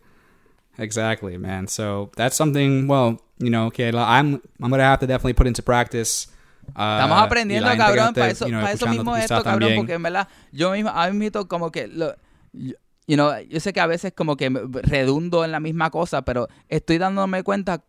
exactly 0.79 1.37
man 1.37 1.67
so 1.67 2.09
that's 2.15 2.35
something 2.35 2.87
well 2.87 3.21
you 3.41 3.49
know 3.49 3.67
okay 3.67 3.91
la- 3.91 4.19
i'm 4.19 4.39
i'm 4.61 4.69
gonna 4.69 4.83
have 4.83 4.99
to 4.99 5.07
definitely 5.07 5.33
put 5.33 5.47
into 5.47 5.61
practice 5.63 6.27
uh, 6.75 7.01
Estamos 7.01 7.17
aprendiendo, 7.21 7.69
que 7.71 7.77
cabrón, 7.77 8.13
para 8.13 8.31
eso, 8.31 8.45
you 8.45 8.51
know, 8.51 8.61
para 8.61 8.73
eso 8.73 8.85
mismo 8.87 9.15
esto, 9.17 9.43
cabrón, 9.43 9.59
también. 9.61 9.75
porque 9.79 9.93
en 9.93 10.03
verdad, 10.03 10.27
yo 10.51 10.71
mismo, 10.71 10.89
a 10.91 11.09
mí 11.09 11.17
mismo 11.17 11.47
como 11.47 11.71
que, 11.71 11.87
lo, 11.87 12.15
yo- 12.53 12.75
you 13.07 13.15
know, 13.15 13.31
yo 13.49 13.59
sé 13.59 13.73
que 13.73 13.79
a 13.81 13.87
veces 13.87 14.13
como 14.15 14.37
que 14.37 14.49
redundo 14.83 15.43
en 15.43 15.51
la 15.51 15.59
misma 15.59 15.89
cosa, 15.89 16.21
pero 16.21 16.47
estoy 16.69 16.97
dándome 16.99 17.43
cuenta 17.43 17.83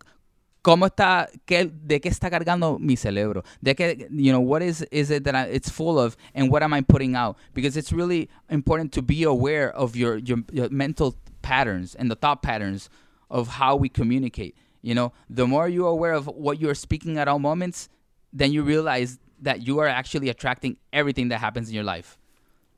cómo 0.62 0.86
está, 0.86 1.28
qué, 1.44 1.70
de 1.70 2.00
qué 2.00 2.08
está 2.08 2.30
cargando 2.30 2.78
mi 2.78 2.96
cerebro, 2.96 3.44
de 3.60 3.74
qué, 3.76 4.08
you 4.10 4.32
know, 4.32 4.40
what 4.40 4.62
is, 4.62 4.86
is 4.90 5.10
it 5.10 5.22
that 5.24 5.34
I, 5.34 5.50
it's 5.54 5.70
full 5.70 5.98
of, 5.98 6.16
and 6.34 6.50
what 6.50 6.62
am 6.62 6.72
I 6.72 6.80
putting 6.82 7.14
out, 7.14 7.36
because 7.54 7.76
it's 7.76 7.92
really 7.92 8.30
important 8.48 8.92
to 8.94 9.02
be 9.02 9.22
aware 9.24 9.70
of 9.76 9.94
your, 9.96 10.16
your, 10.18 10.38
your 10.50 10.70
mental 10.70 11.14
patterns 11.42 11.94
and 11.94 12.10
the 12.10 12.16
thought 12.16 12.42
patterns 12.42 12.88
of 13.30 13.48
how 13.60 13.76
we 13.76 13.88
communicate. 13.90 14.54
You 14.82 14.94
know, 14.94 15.12
the 15.30 15.46
more 15.46 15.68
you're 15.68 15.88
aware 15.88 16.12
of 16.12 16.26
what 16.26 16.60
you're 16.60 16.74
speaking 16.74 17.16
at 17.18 17.28
all 17.28 17.38
moments, 17.38 17.88
then 18.32 18.52
you 18.52 18.62
realize 18.62 19.18
that 19.40 19.66
you 19.66 19.78
are 19.80 19.86
actually 19.88 20.28
attracting 20.28 20.76
everything 20.92 21.28
that 21.28 21.38
happens 21.38 21.68
in 21.68 21.74
your 21.74 21.84
life. 21.84 22.18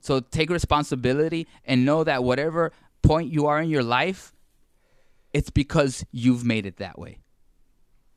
So 0.00 0.20
take 0.20 0.50
responsibility 0.50 1.46
and 1.64 1.84
know 1.86 2.04
that 2.04 2.22
whatever 2.22 2.72
point 3.02 3.32
you 3.32 3.46
are 3.46 3.60
in 3.62 3.70
your 3.70 3.82
life, 3.82 4.32
it's 5.32 5.50
because 5.50 6.04
you've 6.12 6.44
made 6.44 6.66
it 6.66 6.76
that 6.76 6.98
way. 6.98 7.18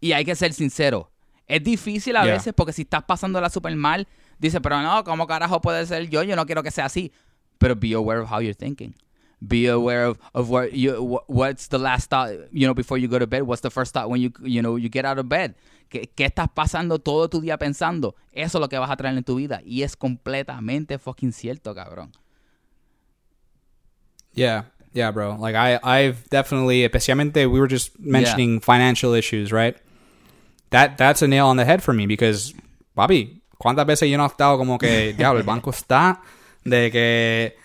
Y 0.01 0.11
hay 0.13 0.23
que 0.25 0.35
ser 0.35 0.49
sincero. 0.53 1.07
Es 1.47 1.63
difícil 1.63 2.15
a 2.17 2.25
Yeah. 2.25 2.33
veces 2.33 2.53
porque 2.53 2.73
si 2.73 2.83
estás 2.83 3.03
pasándola 3.05 3.49
súper 3.49 3.73
mal, 3.75 4.05
dices, 4.38 4.59
pero 4.61 4.81
no, 4.81 5.03
¿cómo 5.05 5.25
carajo 5.27 5.61
puede 5.61 5.85
ser 5.85 6.09
yo? 6.09 6.23
Yo 6.23 6.35
no 6.35 6.45
quiero 6.45 6.61
que 6.61 6.71
sea 6.71 6.85
así. 6.85 7.11
Pero 7.57 7.73
be 7.75 7.93
aware 7.93 8.19
of 8.19 8.29
how 8.29 8.39
you're 8.39 8.53
thinking. 8.53 8.93
Be 9.45 9.67
aware 9.67 10.05
of, 10.05 10.17
of 10.33 10.49
what 10.49 10.73
you, 10.73 10.95
wh- 10.95 11.29
what's 11.29 11.67
the 11.67 11.77
last 11.77 12.09
thought, 12.09 12.31
you 12.51 12.65
know, 12.65 12.73
before 12.73 12.97
you 12.97 13.07
go 13.07 13.19
to 13.19 13.27
bed. 13.27 13.43
What's 13.43 13.61
the 13.61 13.69
first 13.69 13.93
thought 13.93 14.09
when 14.09 14.19
you, 14.19 14.31
you 14.41 14.61
know, 14.61 14.77
you 14.77 14.89
get 14.89 15.05
out 15.05 15.19
of 15.19 15.29
bed. 15.29 15.53
¿Qué, 15.89 16.09
¿Qué 16.15 16.25
estás 16.25 16.49
pasando 16.53 16.99
todo 16.99 17.29
tu 17.29 17.39
día 17.39 17.57
pensando? 17.57 18.15
Eso 18.33 18.57
es 18.57 18.61
lo 18.61 18.67
que 18.67 18.77
vas 18.79 18.89
a 18.89 18.97
traer 18.97 19.15
en 19.15 19.23
tu 19.23 19.35
vida. 19.35 19.61
Y 19.63 19.83
es 19.83 19.95
completamente 19.95 20.97
fucking 20.97 21.31
cierto, 21.31 21.73
cabrón. 21.75 22.11
Yeah, 24.33 24.65
yeah, 24.93 25.11
bro. 25.11 25.35
Like 25.39 25.55
I, 25.55 25.79
I've 25.83 26.29
definitely, 26.29 26.83
especialmente, 26.83 27.49
we 27.49 27.59
were 27.59 27.67
just 27.69 27.97
mentioning 27.99 28.59
financial 28.59 29.13
issues, 29.13 29.51
right? 29.51 29.77
That 30.71 30.97
that's 30.97 31.21
a 31.21 31.27
nail 31.27 31.47
on 31.47 31.57
the 31.57 31.65
head 31.65 31.81
for 31.81 31.93
me 31.93 32.05
because, 32.05 32.53
papi, 32.95 33.41
cuántas 33.57 33.85
veces 33.85 34.09
yo 34.09 34.17
no 34.17 34.25
he 34.25 34.27
estado 34.27 34.57
como 34.57 34.77
que, 34.77 35.13
diablo, 35.13 35.39
el 35.39 35.45
banco 35.45 35.69
está 35.71 36.21
de 36.65 36.91
que, 36.91 37.55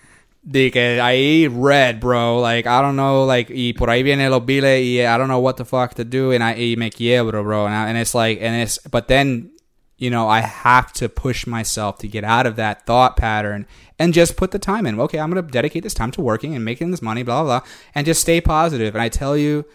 de 0.43 0.71
que 0.71 0.99
ahí 1.01 1.47
red, 1.47 1.99
bro. 1.99 2.39
Like 2.39 2.67
I 2.67 2.81
don't 2.81 2.95
know, 2.95 3.25
like 3.25 3.49
y 3.49 3.73
por 3.73 3.89
ahí 3.89 4.03
viene 4.03 4.29
los 4.29 4.45
biles 4.45 4.81
y 4.81 5.01
I 5.01 5.17
don't 5.17 5.29
know 5.29 5.39
what 5.39 5.57
the 5.57 5.65
fuck 5.65 5.95
to 5.95 6.03
do 6.03 6.31
and 6.31 6.43
I 6.43 6.53
y 6.53 6.75
me 6.77 6.89
quiebro, 6.89 7.43
bro. 7.43 7.65
And, 7.65 7.73
I, 7.73 7.89
and 7.89 7.97
it's 7.97 8.13
like, 8.13 8.39
and 8.41 8.61
it's, 8.61 8.77
but 8.89 9.07
then 9.07 9.51
you 9.97 10.09
know, 10.09 10.27
I 10.27 10.41
have 10.41 10.91
to 10.93 11.07
push 11.07 11.47
myself 11.47 11.99
to 11.99 12.07
get 12.07 12.25
out 12.25 12.45
of 12.45 12.57
that 12.57 12.85
thought 12.85 13.15
pattern 13.15 13.65
and 13.97 14.13
just 14.13 14.35
put 14.35 14.51
the 14.51 14.59
time 14.59 14.85
in. 14.85 14.99
Okay, 14.99 15.17
I'm 15.17 15.31
going 15.31 15.45
to 15.45 15.49
dedicate 15.49 15.83
this 15.83 15.93
time 15.93 16.11
to 16.11 16.21
working 16.21 16.55
and 16.55 16.65
making 16.65 16.91
this 16.91 17.01
money, 17.01 17.23
blah, 17.23 17.43
blah, 17.43 17.59
blah, 17.59 17.69
and 17.95 18.05
just 18.05 18.19
stay 18.19 18.41
positive. 18.41 18.95
And 18.95 19.01
I 19.01 19.07
tell 19.07 19.37
you, 19.37 19.65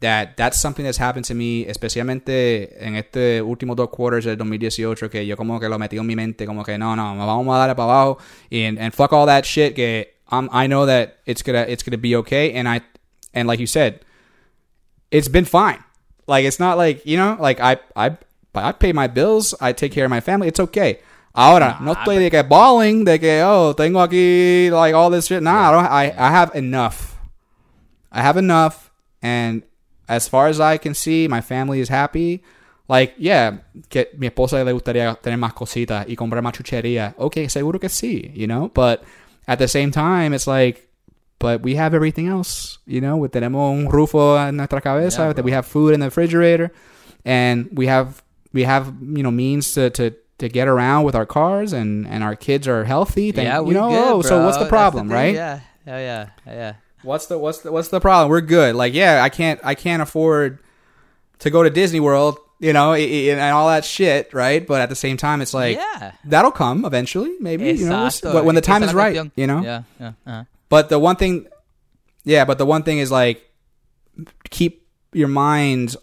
that 0.00 0.36
that's 0.36 0.58
something 0.58 0.84
that's 0.84 0.98
happened 0.98 1.24
to 1.24 1.34
me, 1.34 1.64
especialmente 1.66 2.76
en 2.78 2.94
este 2.94 3.42
último 3.42 3.74
dos 3.74 3.88
quarters 3.88 4.24
del 4.24 4.36
2018, 4.36 5.10
que 5.10 5.26
yo 5.26 5.36
como 5.36 5.58
que 5.58 5.68
lo 5.68 5.78
metí 5.78 5.98
en 5.98 6.06
mi 6.06 6.14
mente, 6.14 6.46
como 6.46 6.62
que 6.64 6.78
no, 6.78 6.94
no, 6.94 7.16
vamos 7.16 7.54
a 7.54 7.58
darle 7.58 7.74
para 7.74 7.92
abajo, 7.92 8.18
and, 8.52 8.78
and 8.78 8.94
fuck 8.94 9.12
all 9.12 9.26
that 9.26 9.44
shit, 9.44 9.74
que 9.74 10.17
um, 10.30 10.48
I 10.52 10.66
know 10.66 10.86
that 10.86 11.18
it's 11.26 11.42
gonna, 11.42 11.66
it's 11.68 11.82
gonna 11.82 11.98
be 11.98 12.16
okay, 12.16 12.52
and 12.52 12.68
I, 12.68 12.80
and 13.34 13.48
like 13.48 13.60
you 13.60 13.66
said, 13.66 14.00
it's 15.10 15.28
been 15.28 15.44
fine. 15.44 15.82
Like, 16.26 16.44
it's 16.44 16.60
not 16.60 16.76
like, 16.76 17.04
you 17.06 17.16
know, 17.16 17.36
like 17.40 17.60
I, 17.60 17.78
I, 17.96 18.16
I 18.54 18.72
pay 18.72 18.92
my 18.92 19.06
bills, 19.06 19.54
I 19.60 19.72
take 19.72 19.92
care 19.92 20.04
of 20.04 20.10
my 20.10 20.20
family, 20.20 20.48
it's 20.48 20.60
okay. 20.60 21.00
Ahora, 21.34 21.78
no 21.80 21.94
estoy 21.94 22.18
de 22.18 22.30
que 22.30 22.42
balling, 22.42 23.04
de 23.04 23.18
que, 23.18 23.42
oh, 23.42 23.72
tengo 23.72 24.00
aquí, 24.00 24.70
like, 24.70 24.94
all 24.94 25.10
this 25.10 25.26
shit. 25.26 25.42
Nah, 25.42 25.68
I, 25.68 25.72
don't, 25.72 25.86
I, 25.86 26.04
I 26.18 26.30
have 26.30 26.54
enough. 26.54 27.16
I 28.10 28.22
have 28.22 28.36
enough, 28.36 28.90
and 29.22 29.62
as 30.08 30.26
far 30.26 30.48
as 30.48 30.58
I 30.58 30.78
can 30.78 30.94
see, 30.94 31.28
my 31.28 31.40
family 31.40 31.80
is 31.80 31.88
happy. 31.88 32.42
Like, 32.88 33.14
yeah, 33.18 33.58
que 33.90 34.06
mi 34.16 34.28
esposa 34.28 34.64
le 34.64 34.72
gustaría 34.72 35.14
tener 35.20 35.38
más 35.38 35.52
cositas 35.52 36.06
y 36.08 36.16
comprar 36.16 36.42
más 36.42 36.54
chuchería. 36.54 37.14
Okay, 37.18 37.48
seguro 37.48 37.78
que 37.78 37.88
sí, 37.88 38.32
you 38.34 38.46
know? 38.46 38.70
But 38.72 39.04
at 39.48 39.58
the 39.58 39.66
same 39.66 39.90
time, 39.90 40.32
it's 40.32 40.46
like, 40.46 40.88
but 41.40 41.62
we 41.62 41.74
have 41.76 41.94
everything 41.94 42.28
else, 42.28 42.78
you 42.86 43.00
know? 43.00 43.16
We 43.16 43.28
tenemos 43.28 43.72
un 43.72 43.88
rufo 43.88 44.36
en 44.36 44.56
nuestra 44.56 44.80
cabeza, 44.80 45.22
Yeah, 45.22 45.32
that 45.32 45.44
we 45.44 45.52
have 45.52 45.66
food 45.66 45.94
in 45.94 46.00
the 46.00 46.06
refrigerator, 46.06 46.70
and 47.24 47.68
we 47.72 47.86
have, 47.86 48.22
we 48.52 48.64
have, 48.64 48.92
you 49.00 49.22
know, 49.22 49.30
means 49.30 49.72
to, 49.74 49.90
to, 49.90 50.14
to 50.38 50.48
get 50.48 50.68
around 50.68 51.04
with 51.04 51.14
our 51.14 51.26
cars, 51.26 51.72
and, 51.72 52.06
and 52.06 52.22
our 52.22 52.36
kids 52.36 52.68
are 52.68 52.84
healthy. 52.84 53.32
Thank, 53.32 53.46
yeah, 53.46 53.58
you 53.58 53.64
we 53.64 53.74
know, 53.74 53.88
good, 53.88 54.12
oh, 54.12 54.22
so 54.22 54.44
what's 54.44 54.58
the 54.58 54.66
problem, 54.68 55.08
thing, 55.08 55.14
right? 55.16 55.34
Yeah, 55.34 55.60
yeah, 55.86 55.98
yeah, 55.98 56.28
yeah. 56.46 56.74
What's 57.02 57.26
the 57.26 57.38
what's 57.38 57.58
the 57.60 57.70
what's 57.70 57.88
the 57.88 58.00
problem? 58.00 58.28
We're 58.28 58.40
good. 58.40 58.74
Like, 58.74 58.92
yeah, 58.92 59.22
I 59.22 59.28
can't 59.28 59.60
I 59.62 59.76
can't 59.76 60.02
afford 60.02 60.58
to 61.38 61.48
go 61.48 61.62
to 61.62 61.70
Disney 61.70 62.00
World, 62.00 62.38
you 62.60 62.72
know, 62.72 62.94
and 62.94 63.40
all 63.54 63.68
that 63.68 63.84
shit, 63.84 64.32
right? 64.34 64.66
But 64.66 64.80
at 64.80 64.88
the 64.88 64.96
same 64.96 65.16
time, 65.16 65.40
it's 65.42 65.54
like 65.54 65.76
yeah. 65.76 66.12
that'll 66.24 66.50
come 66.50 66.84
eventually, 66.84 67.32
maybe. 67.40 67.66
You 67.70 67.86
know, 67.88 67.98
we'll 67.98 68.06
s- 68.06 68.20
Exacto. 68.20 68.32
but 68.32 68.44
when 68.44 68.54
the 68.54 68.60
time 68.60 68.82
is 68.82 68.92
right, 68.94 69.30
you 69.36 69.46
know. 69.46 69.62
Yeah, 69.62 69.82
yeah, 70.00 70.12
uh-huh. 70.26 70.44
But 70.68 70.88
the 70.88 70.98
one 70.98 71.16
thing, 71.16 71.46
yeah, 72.24 72.44
but 72.44 72.58
the 72.58 72.66
one 72.66 72.82
thing 72.82 72.98
is 72.98 73.10
like 73.10 73.42
keep 74.50 74.86
your 75.12 75.28
mind 75.28 75.96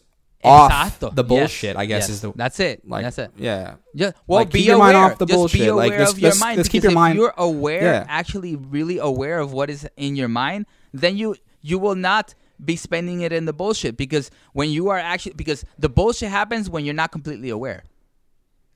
off 0.44 0.72
Exacto. 0.72 1.14
the 1.16 1.24
Yes, 1.24 1.28
bullshit. 1.28 1.76
I 1.76 1.86
guess 1.86 2.04
yes. 2.04 2.10
is 2.10 2.22
the 2.22 2.32
That's 2.36 2.60
it. 2.60 2.88
like 2.88 3.04
That's 3.04 3.18
it. 3.18 3.32
Yeah, 3.38 3.76
Yeah. 3.94 4.12
Well, 4.28 4.40
Like, 4.42 4.52
be 4.52 4.60
keep 4.60 4.68
your 4.68 4.76
aware. 4.76 4.94
mind 4.94 5.12
off 5.14 5.18
the 5.18 5.26
Just 5.26 5.38
bullshit. 5.38 5.62
be 5.62 5.68
aware 5.68 5.90
Like, 5.90 6.00
let's- 6.00 6.12
of 6.14 6.20
your 6.20 6.30
let's- 6.30 6.40
mind. 6.40 6.58
let's 6.58 6.70
keep 6.70 6.84
your 6.84 6.92
mind- 6.92 7.16
If 7.18 7.22
you're 7.22 7.34
aware, 7.38 7.82
Yeah. 7.84 8.06
actually, 8.08 8.56
really 8.56 8.98
aware 9.00 9.40
of 9.40 9.52
what 9.54 9.70
is 9.72 9.88
in 9.98 10.16
your 10.16 10.28
mind, 10.28 10.66
then 10.94 11.18
you 11.18 11.36
you 11.64 11.80
will 11.80 11.96
not 11.96 12.36
be 12.64 12.76
spending 12.76 13.22
it 13.22 13.32
in 13.32 13.46
the 13.46 13.54
bullshit. 13.54 13.98
Because 13.98 14.32
when 14.54 14.70
you 14.70 14.90
are 14.90 15.00
actually, 15.00 15.36
because 15.36 15.66
the 15.78 15.90
bullshit 15.90 16.30
happens 16.30 16.70
when 16.70 16.86
you're 16.86 16.94
not 16.94 17.12
completely 17.12 17.50
aware, 17.50 17.84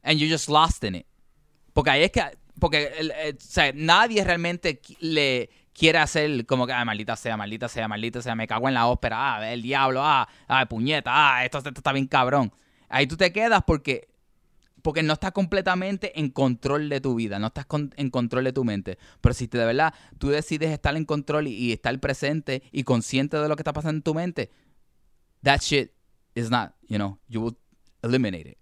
and 0.03 0.19
you're 0.19 0.29
just 0.29 0.49
lost 0.49 0.83
in 0.83 0.95
it. 0.95 1.05
Porque 1.73 1.89
ahí 1.91 2.03
es 2.03 2.11
que, 2.11 2.23
porque 2.59 2.91
o 3.01 3.35
sea, 3.39 3.71
nadie 3.73 4.23
realmente 4.23 4.81
le 4.99 5.49
quiere 5.73 5.99
hacer 5.99 6.45
como 6.45 6.67
que, 6.67 6.73
ah, 6.73 6.83
maldita 6.83 7.15
sea, 7.15 7.37
maldita 7.37 7.69
sea, 7.69 7.87
maldita 7.87 8.21
sea, 8.21 8.35
me 8.35 8.47
cago 8.47 8.67
en 8.67 8.73
la 8.73 8.87
ópera, 8.87 9.37
ah, 9.37 9.51
el 9.51 9.61
diablo, 9.61 10.01
ah, 10.03 10.27
ah, 10.47 10.65
puñeta, 10.65 11.11
ah, 11.13 11.45
esto, 11.45 11.59
esto 11.59 11.69
está 11.69 11.93
bien 11.93 12.07
cabrón. 12.07 12.51
Ahí 12.89 13.07
tú 13.07 13.15
te 13.15 13.31
quedas 13.31 13.63
porque 13.65 14.09
porque 14.81 15.03
no 15.03 15.13
estás 15.13 15.31
completamente 15.31 16.19
en 16.19 16.29
control 16.29 16.89
de 16.89 17.01
tu 17.01 17.15
vida, 17.15 17.39
no 17.39 17.47
estás 17.47 17.65
con- 17.65 17.93
en 17.97 18.09
control 18.09 18.43
de 18.45 18.53
tu 18.53 18.63
mente. 18.63 18.97
Pero 19.21 19.33
si 19.33 19.47
te, 19.47 19.57
de 19.57 19.65
verdad 19.65 19.93
tú 20.17 20.29
decides 20.29 20.71
estar 20.71 20.95
en 20.95 21.05
control 21.05 21.47
y, 21.47 21.51
y 21.53 21.71
estar 21.73 21.97
presente 21.99 22.63
y 22.71 22.83
consciente 22.83 23.37
de 23.37 23.47
lo 23.47 23.55
que 23.55 23.61
está 23.61 23.73
pasando 23.73 23.97
en 23.97 24.03
tu 24.03 24.13
mente, 24.13 24.49
that 25.43 25.59
shit 25.61 25.91
is 26.35 26.49
not, 26.49 26.71
you 26.87 26.97
know, 26.97 27.19
you 27.27 27.41
will 27.41 27.57
eliminate 28.03 28.49
it. 28.49 28.57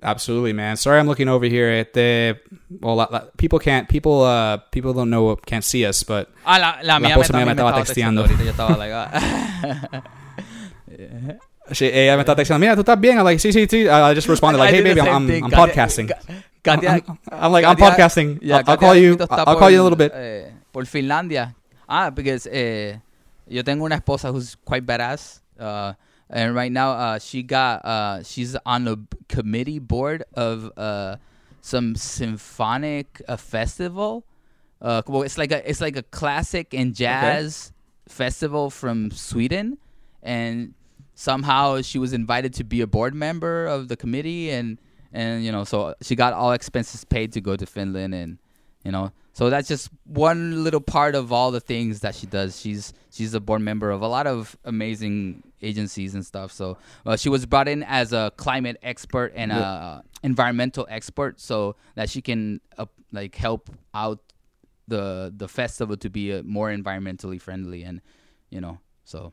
Absolutely, 0.00 0.52
man. 0.52 0.76
Sorry, 0.76 1.00
I'm 1.00 1.08
looking 1.08 1.28
over 1.28 1.44
here 1.48 1.68
at 1.80 1.92
the. 1.92 2.40
Well, 2.80 2.94
la- 2.94 3.08
la- 3.10 3.24
people 3.36 3.58
can't. 3.58 3.88
People. 3.88 4.22
Uh, 4.22 4.58
people 4.70 4.92
don't 4.92 5.10
know. 5.10 5.34
Can't 5.44 5.64
see 5.64 5.84
us, 5.84 6.04
but 6.04 6.28
Ah, 6.44 6.56
la, 6.58 6.78
la 6.82 7.00
mía 7.00 7.16
me, 7.18 7.22
mía 7.36 7.44
me 7.46 7.50
estaba 7.50 7.74
texteando. 7.74 8.22
texteando. 8.22 8.22
Ahorita 8.22 8.44
yo 8.44 8.50
estaba 8.52 8.76
like, 8.76 8.92
ah. 8.94 10.02
she, 11.72 11.86
ella 11.86 12.16
me 12.16 12.22
está 12.22 12.34
textando. 12.36 12.58
Mira, 12.60 12.74
tú 12.74 12.80
estás 12.80 13.00
bien. 13.00 13.18
I'm 13.18 13.24
like, 13.24 13.38
sí, 13.40 13.52
sí, 13.52 13.66
sí. 13.68 13.86
I 13.86 14.10
I 14.10 14.14
just 14.14 14.28
responded 14.28 14.58
like, 14.58 14.74
hey, 14.74 14.82
baby, 14.82 15.00
I'm, 15.00 15.28
I'm. 15.28 15.44
I'm 15.44 15.50
podcasting. 15.50 16.10
Katia- 16.62 17.02
I'm, 17.06 17.18
I'm 17.30 17.52
like, 17.52 17.64
I'm 17.64 17.76
podcasting. 17.76 18.38
Yeah, 18.42 18.58
I'll, 18.58 18.70
I'll 18.72 18.76
call 18.76 18.94
you. 18.96 19.16
I'll 19.30 19.56
call 19.58 19.70
you 19.70 19.80
a 19.80 19.84
little 19.84 19.96
bit. 19.96 20.12
eh, 20.14 20.50
por 20.72 20.84
Finlandia. 20.84 21.54
Ah, 21.88 22.10
because 22.10 22.46
eh, 22.50 22.98
yo 23.46 23.62
tengo 23.62 23.84
una 23.84 23.96
esposa 23.96 24.30
who's 24.32 24.56
quite 24.64 24.84
badass. 24.84 25.40
Uh, 25.58 25.94
and 26.30 26.54
right 26.54 26.70
now, 26.70 26.90
uh, 26.92 27.18
she 27.18 27.42
got 27.42 27.84
uh, 27.84 28.22
she's 28.22 28.54
on 28.66 28.84
the 28.84 28.98
committee 29.28 29.78
board 29.78 30.24
of 30.34 30.70
uh, 30.76 31.16
some 31.62 31.94
symphonic 31.96 33.22
uh, 33.28 33.36
festival. 33.36 34.24
Uh, 34.80 35.02
well, 35.06 35.22
it's 35.22 35.38
like 35.38 35.50
a 35.52 35.68
it's 35.68 35.80
like 35.80 35.96
a 35.96 36.02
classic 36.04 36.72
and 36.74 36.94
jazz 36.94 37.72
festival 38.08 38.70
from 38.70 39.10
Sweden, 39.10 39.78
and 40.22 40.74
somehow 41.18 41.82
she 41.82 41.98
was 41.98 42.12
invited 42.12 42.54
to 42.54 42.62
be 42.62 42.80
a 42.80 42.86
board 42.86 43.12
member 43.12 43.66
of 43.66 43.88
the 43.88 43.96
committee, 43.96 44.50
and 44.50 44.78
and 45.12 45.44
you 45.44 45.50
know, 45.50 45.64
so 45.64 45.94
she 46.00 46.14
got 46.14 46.32
all 46.32 46.52
expenses 46.52 47.04
paid 47.04 47.32
to 47.32 47.40
go 47.40 47.56
to 47.56 47.66
Finland, 47.66 48.14
and 48.14 48.38
you 48.84 48.92
know, 48.92 49.10
so 49.32 49.50
that's 49.50 49.66
just 49.66 49.90
one 50.04 50.62
little 50.62 50.80
part 50.80 51.16
of 51.16 51.32
all 51.32 51.50
the 51.50 51.60
things 51.60 52.00
that 52.00 52.14
she 52.14 52.26
does. 52.26 52.60
She's 52.60 52.92
she's 53.10 53.34
a 53.34 53.40
board 53.40 53.62
member 53.62 53.90
of 53.90 54.00
a 54.00 54.06
lot 54.06 54.28
of 54.28 54.56
amazing 54.64 55.42
agencies 55.60 56.14
and 56.14 56.24
stuff. 56.24 56.52
So 56.52 56.78
uh, 57.04 57.16
she 57.16 57.28
was 57.28 57.46
brought 57.46 57.66
in 57.66 57.82
as 57.82 58.12
a 58.12 58.30
climate 58.36 58.76
expert 58.84 59.32
and 59.34 59.50
a 59.50 60.04
environmental 60.22 60.86
expert, 60.88 61.40
so 61.40 61.74
that 61.96 62.08
she 62.08 62.22
can 62.22 62.60
uh, 62.78 62.86
like 63.10 63.34
help 63.34 63.70
out 63.92 64.20
the 64.86 65.34
the 65.36 65.48
festival 65.48 65.96
to 65.96 66.08
be 66.08 66.32
uh, 66.32 66.44
more 66.44 66.70
environmentally 66.70 67.40
friendly, 67.40 67.82
and 67.82 68.02
you 68.50 68.60
know, 68.60 68.78
so 69.02 69.32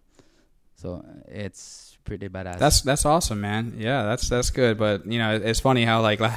so 0.75 1.03
it's 1.27 1.97
pretty 2.03 2.29
badass. 2.29 2.59
That's 2.59 2.81
that's 2.81 3.05
awesome, 3.05 3.41
man. 3.41 3.73
Yeah, 3.77 4.03
that's 4.03 4.29
that's 4.29 4.49
good. 4.51 4.77
But 4.77 5.05
you 5.05 5.17
know, 5.19 5.35
it's 5.35 5.59
funny 5.59 5.85
how 5.85 6.01
like 6.01 6.19
la, 6.25 6.31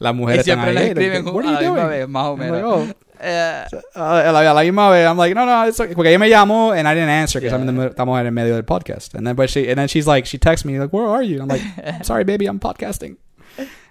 las 0.00 0.12
Y 0.14 0.18
mujeres 0.18 0.46
están 0.46 0.58
ahí. 0.60 0.74
la 0.74 0.80
hey, 0.80 0.94
like, 1.22 1.32
what 1.34 1.44
are 1.44 1.52
you 1.52 1.58
doing? 1.68 1.88
vez, 1.88 2.08
más 2.08 2.24
o 2.26 2.32
I'm 2.34 2.38
like, 2.40 2.50
menos. 2.52 2.90
oh, 2.90 2.94
Eh, 3.18 3.64
Uh, 3.94 4.22
a, 4.26 4.30
la, 4.32 4.40
a 4.40 4.52
la 4.52 4.60
misma 4.62 4.90
vez, 4.90 5.06
I'm 5.08 5.16
like, 5.16 5.34
no, 5.34 5.46
no, 5.46 5.66
it's 5.66 5.80
okay. 5.80 5.94
Porque 5.94 6.08
ella 6.08 6.18
me 6.18 6.28
llamó 6.28 6.76
and 6.76 6.86
I 6.86 6.92
didn't 6.94 7.08
answer 7.08 7.40
because 7.40 7.52
Yeah. 7.52 7.62
I'm 7.62 7.68
in 7.68 7.74
the, 7.76 7.88
estamos 7.90 8.20
en 8.20 8.26
el 8.26 8.32
medio 8.32 8.52
del 8.54 8.62
podcast. 8.64 9.14
And 9.14 9.26
then, 9.26 9.34
but 9.36 9.48
she, 9.48 9.68
and 9.70 9.78
then 9.78 9.88
she's 9.88 10.06
like, 10.06 10.26
she 10.26 10.36
texts 10.36 10.66
me 10.66 10.78
like, 10.78 10.92
where 10.92 11.06
are 11.06 11.22
you? 11.22 11.40
And 11.40 11.50
I'm 11.50 11.58
like, 11.58 12.04
sorry, 12.04 12.24
baby, 12.24 12.44
I'm 12.46 12.60
podcasting. 12.60 13.16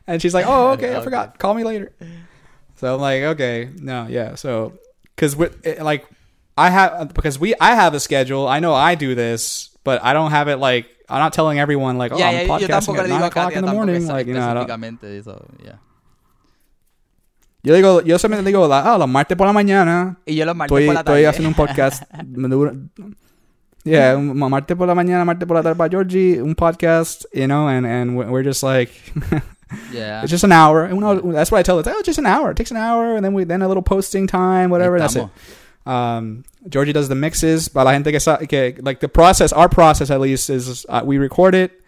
And 0.05 0.21
she's 0.21 0.35
like, 0.35 0.45
oh, 0.47 0.73
okay, 0.73 0.95
I 0.95 1.01
forgot. 1.03 1.39
Call 1.39 1.55
me 1.55 1.63
later. 1.63 1.91
So 2.75 2.93
I'm 2.93 3.01
like, 3.01 3.23
okay, 3.33 3.69
no, 3.81 4.05
yeah. 4.07 4.35
So, 4.35 4.73
because 5.15 5.35
with 5.35 5.57
like, 5.81 6.05
I 6.57 6.69
have 6.69 7.13
because 7.13 7.37
we 7.39 7.53
I 7.59 7.75
have 7.75 7.93
a 7.93 7.99
schedule. 7.99 8.47
I 8.47 8.59
know 8.59 8.73
I 8.73 8.95
do 8.95 9.15
this, 9.15 9.69
but 9.83 10.03
I 10.03 10.13
don't 10.13 10.31
have 10.31 10.47
it 10.47 10.57
like 10.57 10.87
I'm 11.09 11.19
not 11.19 11.33
telling 11.33 11.59
everyone 11.59 11.97
like, 11.97 12.11
oh, 12.11 12.17
yeah, 12.17 12.29
I'm 12.29 12.47
yeah, 12.47 12.47
podcasting 12.47 12.97
at 12.97 13.09
nine 13.09 13.21
o'clock 13.21 13.53
in 13.53 13.65
the 13.65 13.71
morning. 13.71 14.07
Like, 14.07 14.27
you 14.27 14.33
know, 14.33 14.49
I 14.49 14.53
don't, 14.53 15.03
eso, 15.03 15.45
yeah. 15.63 15.77
yo 17.63 17.73
digo, 17.73 18.05
yo 18.05 18.17
solamente 18.17 18.45
digo, 18.45 18.67
la, 18.67 18.93
ah, 18.93 18.97
los 18.97 19.09
martes 19.09 19.35
por 19.35 19.47
la 19.47 19.53
mañana 19.53 20.17
Y 20.25 20.35
yo 20.35 20.45
los 20.45 20.55
martes 20.55 20.71
estoy, 20.71 20.85
por 20.85 20.93
la 20.93 21.01
estoy 21.01 21.23
tarde. 21.23 21.27
haciendo 21.27 21.49
un 21.49 21.55
podcast. 21.55 22.03
yeah, 23.83 24.15
un 24.15 24.37
martes 24.37 24.77
por 24.77 24.87
la 24.87 24.95
mañana, 24.95 25.25
martes 25.25 25.47
por 25.47 25.57
la 25.57 25.63
tarde 25.63 25.77
para 25.77 25.89
Georgie, 25.89 26.41
un 26.41 26.55
podcast, 26.55 27.25
you 27.33 27.47
know, 27.47 27.67
and, 27.67 27.85
and 27.85 28.17
we're 28.17 28.43
just 28.43 28.63
like, 28.63 28.91
Yeah. 29.91 30.21
it's 30.21 30.31
just 30.31 30.43
an 30.43 30.51
hour. 30.51 30.85
And 30.85 31.01
that's 31.33 31.51
what 31.51 31.59
I 31.59 31.63
tell 31.63 31.79
it. 31.79 31.87
Oh, 31.87 31.97
it's 31.97 32.05
just 32.05 32.19
an 32.19 32.27
hour. 32.27 32.51
It 32.51 32.57
takes 32.57 32.71
an 32.71 32.77
hour, 32.77 33.15
and 33.15 33.25
then 33.25 33.33
we 33.33 33.43
then 33.45 33.61
a 33.61 33.67
little 33.67 33.83
posting 33.83 34.27
time, 34.27 34.69
whatever. 34.69 34.99
That's 34.99 35.15
it. 35.15 35.27
Um, 35.85 36.43
Georgie 36.67 36.93
does 36.93 37.09
the 37.09 37.15
mixes. 37.15 37.69
Para 37.69 37.85
la 37.85 37.91
gente 37.93 38.11
que, 38.11 38.19
sa- 38.19 38.37
que 38.37 38.75
like 38.81 38.99
the 39.01 39.07
process, 39.07 39.53
our 39.53 39.69
process 39.69 40.09
at 40.09 40.19
least 40.19 40.49
is 40.49 40.85
uh, 40.89 41.01
we 41.05 41.17
record 41.17 41.53
it. 41.55 41.81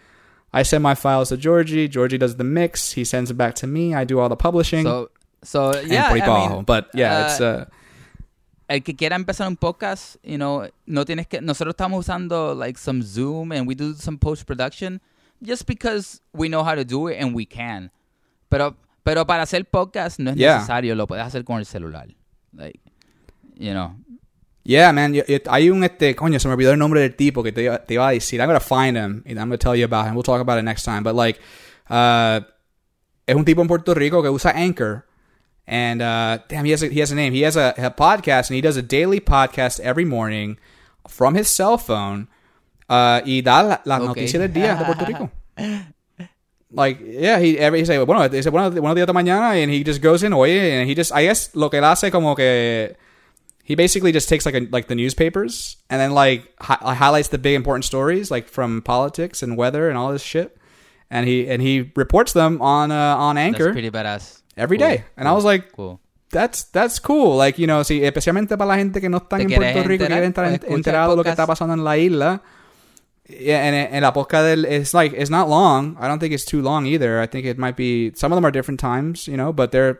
I 0.52 0.62
send 0.62 0.82
my 0.82 0.94
files 0.94 1.28
to 1.30 1.36
Georgie. 1.36 1.88
Georgie 1.88 2.16
does 2.18 2.36
the 2.36 2.44
mix. 2.44 2.92
He 2.92 3.04
sends 3.04 3.30
it 3.30 3.34
back 3.36 3.54
to 3.56 3.66
me. 3.66 3.94
I 3.94 4.04
do 4.04 4.18
all 4.18 4.28
the 4.28 4.36
publishing. 4.36 4.84
So, 4.84 5.10
so 5.42 5.78
yeah, 5.80 6.08
I 6.08 6.48
mean, 6.48 6.62
but 6.64 6.88
yeah, 6.94 7.18
uh, 7.18 7.24
it's 7.26 7.40
uh, 7.40 7.64
el 8.70 8.80
que 8.80 8.94
quiera 8.94 9.16
empezar 9.16 9.46
un 9.46 9.56
podcast, 9.56 10.16
you 10.22 10.38
know, 10.38 10.68
no 10.86 11.04
tienes 11.04 11.26
que 11.28 11.40
nosotros 11.40 11.74
estamos 11.74 12.06
usando 12.06 12.54
like 12.56 12.78
some 12.78 13.02
Zoom 13.02 13.52
and 13.52 13.66
we 13.66 13.74
do 13.74 13.94
some 13.94 14.16
post 14.16 14.46
production 14.46 15.00
just 15.42 15.66
because 15.66 16.20
we 16.32 16.48
know 16.48 16.62
how 16.62 16.74
to 16.74 16.84
do 16.84 17.08
it 17.08 17.16
and 17.20 17.34
we 17.34 17.44
can. 17.44 17.90
Pero 18.50 18.74
pero 19.04 19.24
para 19.26 19.42
hacer 19.42 19.64
podcast 19.70 20.18
no 20.18 20.30
es 20.30 20.36
Yeah. 20.36 20.58
necesario, 20.58 20.94
lo 20.94 21.06
puedes 21.06 21.24
hacer 21.26 21.44
con 21.44 21.58
el 21.58 21.66
celular. 21.66 22.06
Like, 22.54 22.80
you 23.58 23.72
know. 23.72 23.94
Yeah, 24.64 24.92
man. 24.92 25.14
y- 25.14 25.22
Hay 25.48 25.70
un 25.70 25.82
este, 25.84 26.14
coño, 26.14 26.38
se 26.38 26.46
me 26.48 26.54
olvidó 26.54 26.72
el 26.72 26.78
nombre 26.78 27.00
del 27.00 27.14
tipo 27.16 27.42
que 27.42 27.52
te, 27.52 27.62
iba- 27.64 27.78
te 27.84 27.94
iba 27.94 28.08
a 28.08 28.12
decir. 28.12 28.40
I'm 28.40 28.46
gonna 28.48 28.60
find 28.60 28.96
him 28.96 29.22
and 29.26 29.38
I'm 29.38 29.48
gonna 29.48 29.58
tell 29.58 29.74
you 29.76 29.84
about 29.84 30.06
him. 30.06 30.14
We'll 30.14 30.22
talk 30.22 30.40
about 30.40 30.58
it 30.58 30.64
next 30.64 30.84
time. 30.84 31.02
But 31.02 31.14
like, 31.14 31.40
uh, 31.90 32.40
es 33.26 33.34
un 33.34 33.44
tipo 33.44 33.60
en 33.62 33.68
Puerto 33.68 33.94
Rico 33.94 34.22
que 34.22 34.30
usa 34.30 34.52
Anchor 34.54 35.04
And 35.66 36.00
uh, 36.00 36.38
damn, 36.48 36.64
he 36.64 36.72
has 36.72 36.82
a, 36.82 36.88
he 36.88 37.00
has 37.00 37.12
a 37.12 37.14
name. 37.14 37.34
He 37.34 37.42
has 37.42 37.54
a, 37.56 37.74
a 37.76 37.90
podcast, 37.90 38.48
and 38.48 38.56
he 38.56 38.62
does 38.62 38.78
a 38.78 38.82
daily 38.82 39.20
podcast 39.20 39.80
every 39.80 40.06
morning 40.06 40.56
from 41.06 41.34
his 41.34 41.46
cell 41.48 41.76
phone. 41.76 42.28
Uh, 42.88 43.20
y 43.26 43.42
da 43.42 43.60
la, 43.62 43.80
la 43.84 43.96
Okay. 43.96 44.06
noticia 44.06 44.38
del 44.40 44.50
día 44.52 44.74
de 44.78 44.84
Puerto 44.86 45.04
Rico. 45.04 45.30
Like, 46.70 47.00
yeah, 47.02 47.38
he, 47.38 47.58
every, 47.58 47.80
he 47.80 47.86
say, 47.86 47.96
bueno, 48.04 48.28
dice, 48.28 48.50
bueno, 48.50 48.70
buenos 48.70 48.94
días 48.94 49.06
de 49.06 49.12
mañana, 49.14 49.52
and 49.62 49.70
he 49.72 49.82
just 49.82 50.02
goes 50.02 50.22
in, 50.22 50.34
oye, 50.34 50.78
and 50.78 50.88
he 50.88 50.94
just, 50.94 51.12
I 51.14 51.22
guess, 51.24 51.50
lo 51.54 51.70
que 51.70 51.78
él 51.78 51.84
hace 51.84 52.10
como 52.10 52.34
que, 52.36 52.94
he 53.68 53.74
basically 53.76 54.12
just 54.16 54.28
takes 54.32 54.46
like 54.46 54.56
a, 54.56 54.64
like 54.72 54.88
the 54.88 54.94
newspapers 54.96 55.76
and 55.90 56.00
then 56.00 56.12
like 56.16 56.48
hi- 56.58 56.94
highlights 56.94 57.28
the 57.28 57.36
big 57.36 57.54
important 57.54 57.84
stories 57.84 58.30
like 58.30 58.48
from 58.48 58.80
politics 58.80 59.42
and 59.44 59.58
weather 59.60 59.90
and 59.90 59.98
all 59.98 60.10
this 60.10 60.24
shit, 60.24 60.56
and 61.10 61.28
he 61.28 61.44
and 61.52 61.60
he 61.60 61.92
reports 61.94 62.32
them 62.32 62.62
on 62.62 62.90
uh, 62.90 62.96
on 63.26 63.36
That's 63.36 63.46
Anchor 63.60 63.72
pretty 63.72 63.90
badass. 63.90 64.40
every 64.56 64.78
Cool, 64.78 64.88
day. 64.88 65.04
And 65.18 65.28
I 65.28 65.32
was 65.32 65.44
like, 65.44 65.72
cool. 65.76 66.00
that's 66.32 66.64
that's 66.72 66.98
cool. 66.98 67.36
Like, 67.36 67.58
you 67.60 67.66
know, 67.66 67.82
sí, 67.84 68.00
especialmente 68.02 68.56
para 68.56 68.68
la 68.68 68.76
gente 68.76 69.00
que 69.00 69.08
no 69.10 69.18
está 69.18 69.36
¿Te 69.36 69.42
en 69.44 69.50
Puerto 69.52 69.82
Rico, 69.84 70.04
enterar? 70.04 70.22
estar 70.24 70.44
¿O 70.44 70.48
en- 70.48 70.54
escuchar 70.54 70.76
enterado 70.76 71.10
de 71.12 71.16
lo 71.16 71.22
que 71.24 71.30
está 71.30 71.46
pasando 71.46 71.74
en 71.74 71.84
la 71.84 71.96
isla. 71.98 72.40
Yeah, 73.30 73.58
and, 73.62 73.76
and 73.92 74.02
la 74.02 74.12
podcast 74.14 74.44
del, 74.46 74.64
it's 74.64 74.94
like, 74.94 75.12
it's 75.12 75.28
not 75.28 75.50
long. 75.50 75.98
I 76.00 76.08
don't 76.08 76.18
think 76.18 76.32
it's 76.32 76.46
too 76.46 76.62
long 76.62 76.86
either. 76.86 77.20
I 77.20 77.26
think 77.26 77.44
it 77.44 77.58
might 77.58 77.76
be, 77.76 78.10
some 78.14 78.32
of 78.32 78.36
them 78.38 78.46
are 78.46 78.50
different 78.50 78.80
times, 78.80 79.28
you 79.28 79.36
know, 79.36 79.52
but 79.52 79.70
they're, 79.70 79.98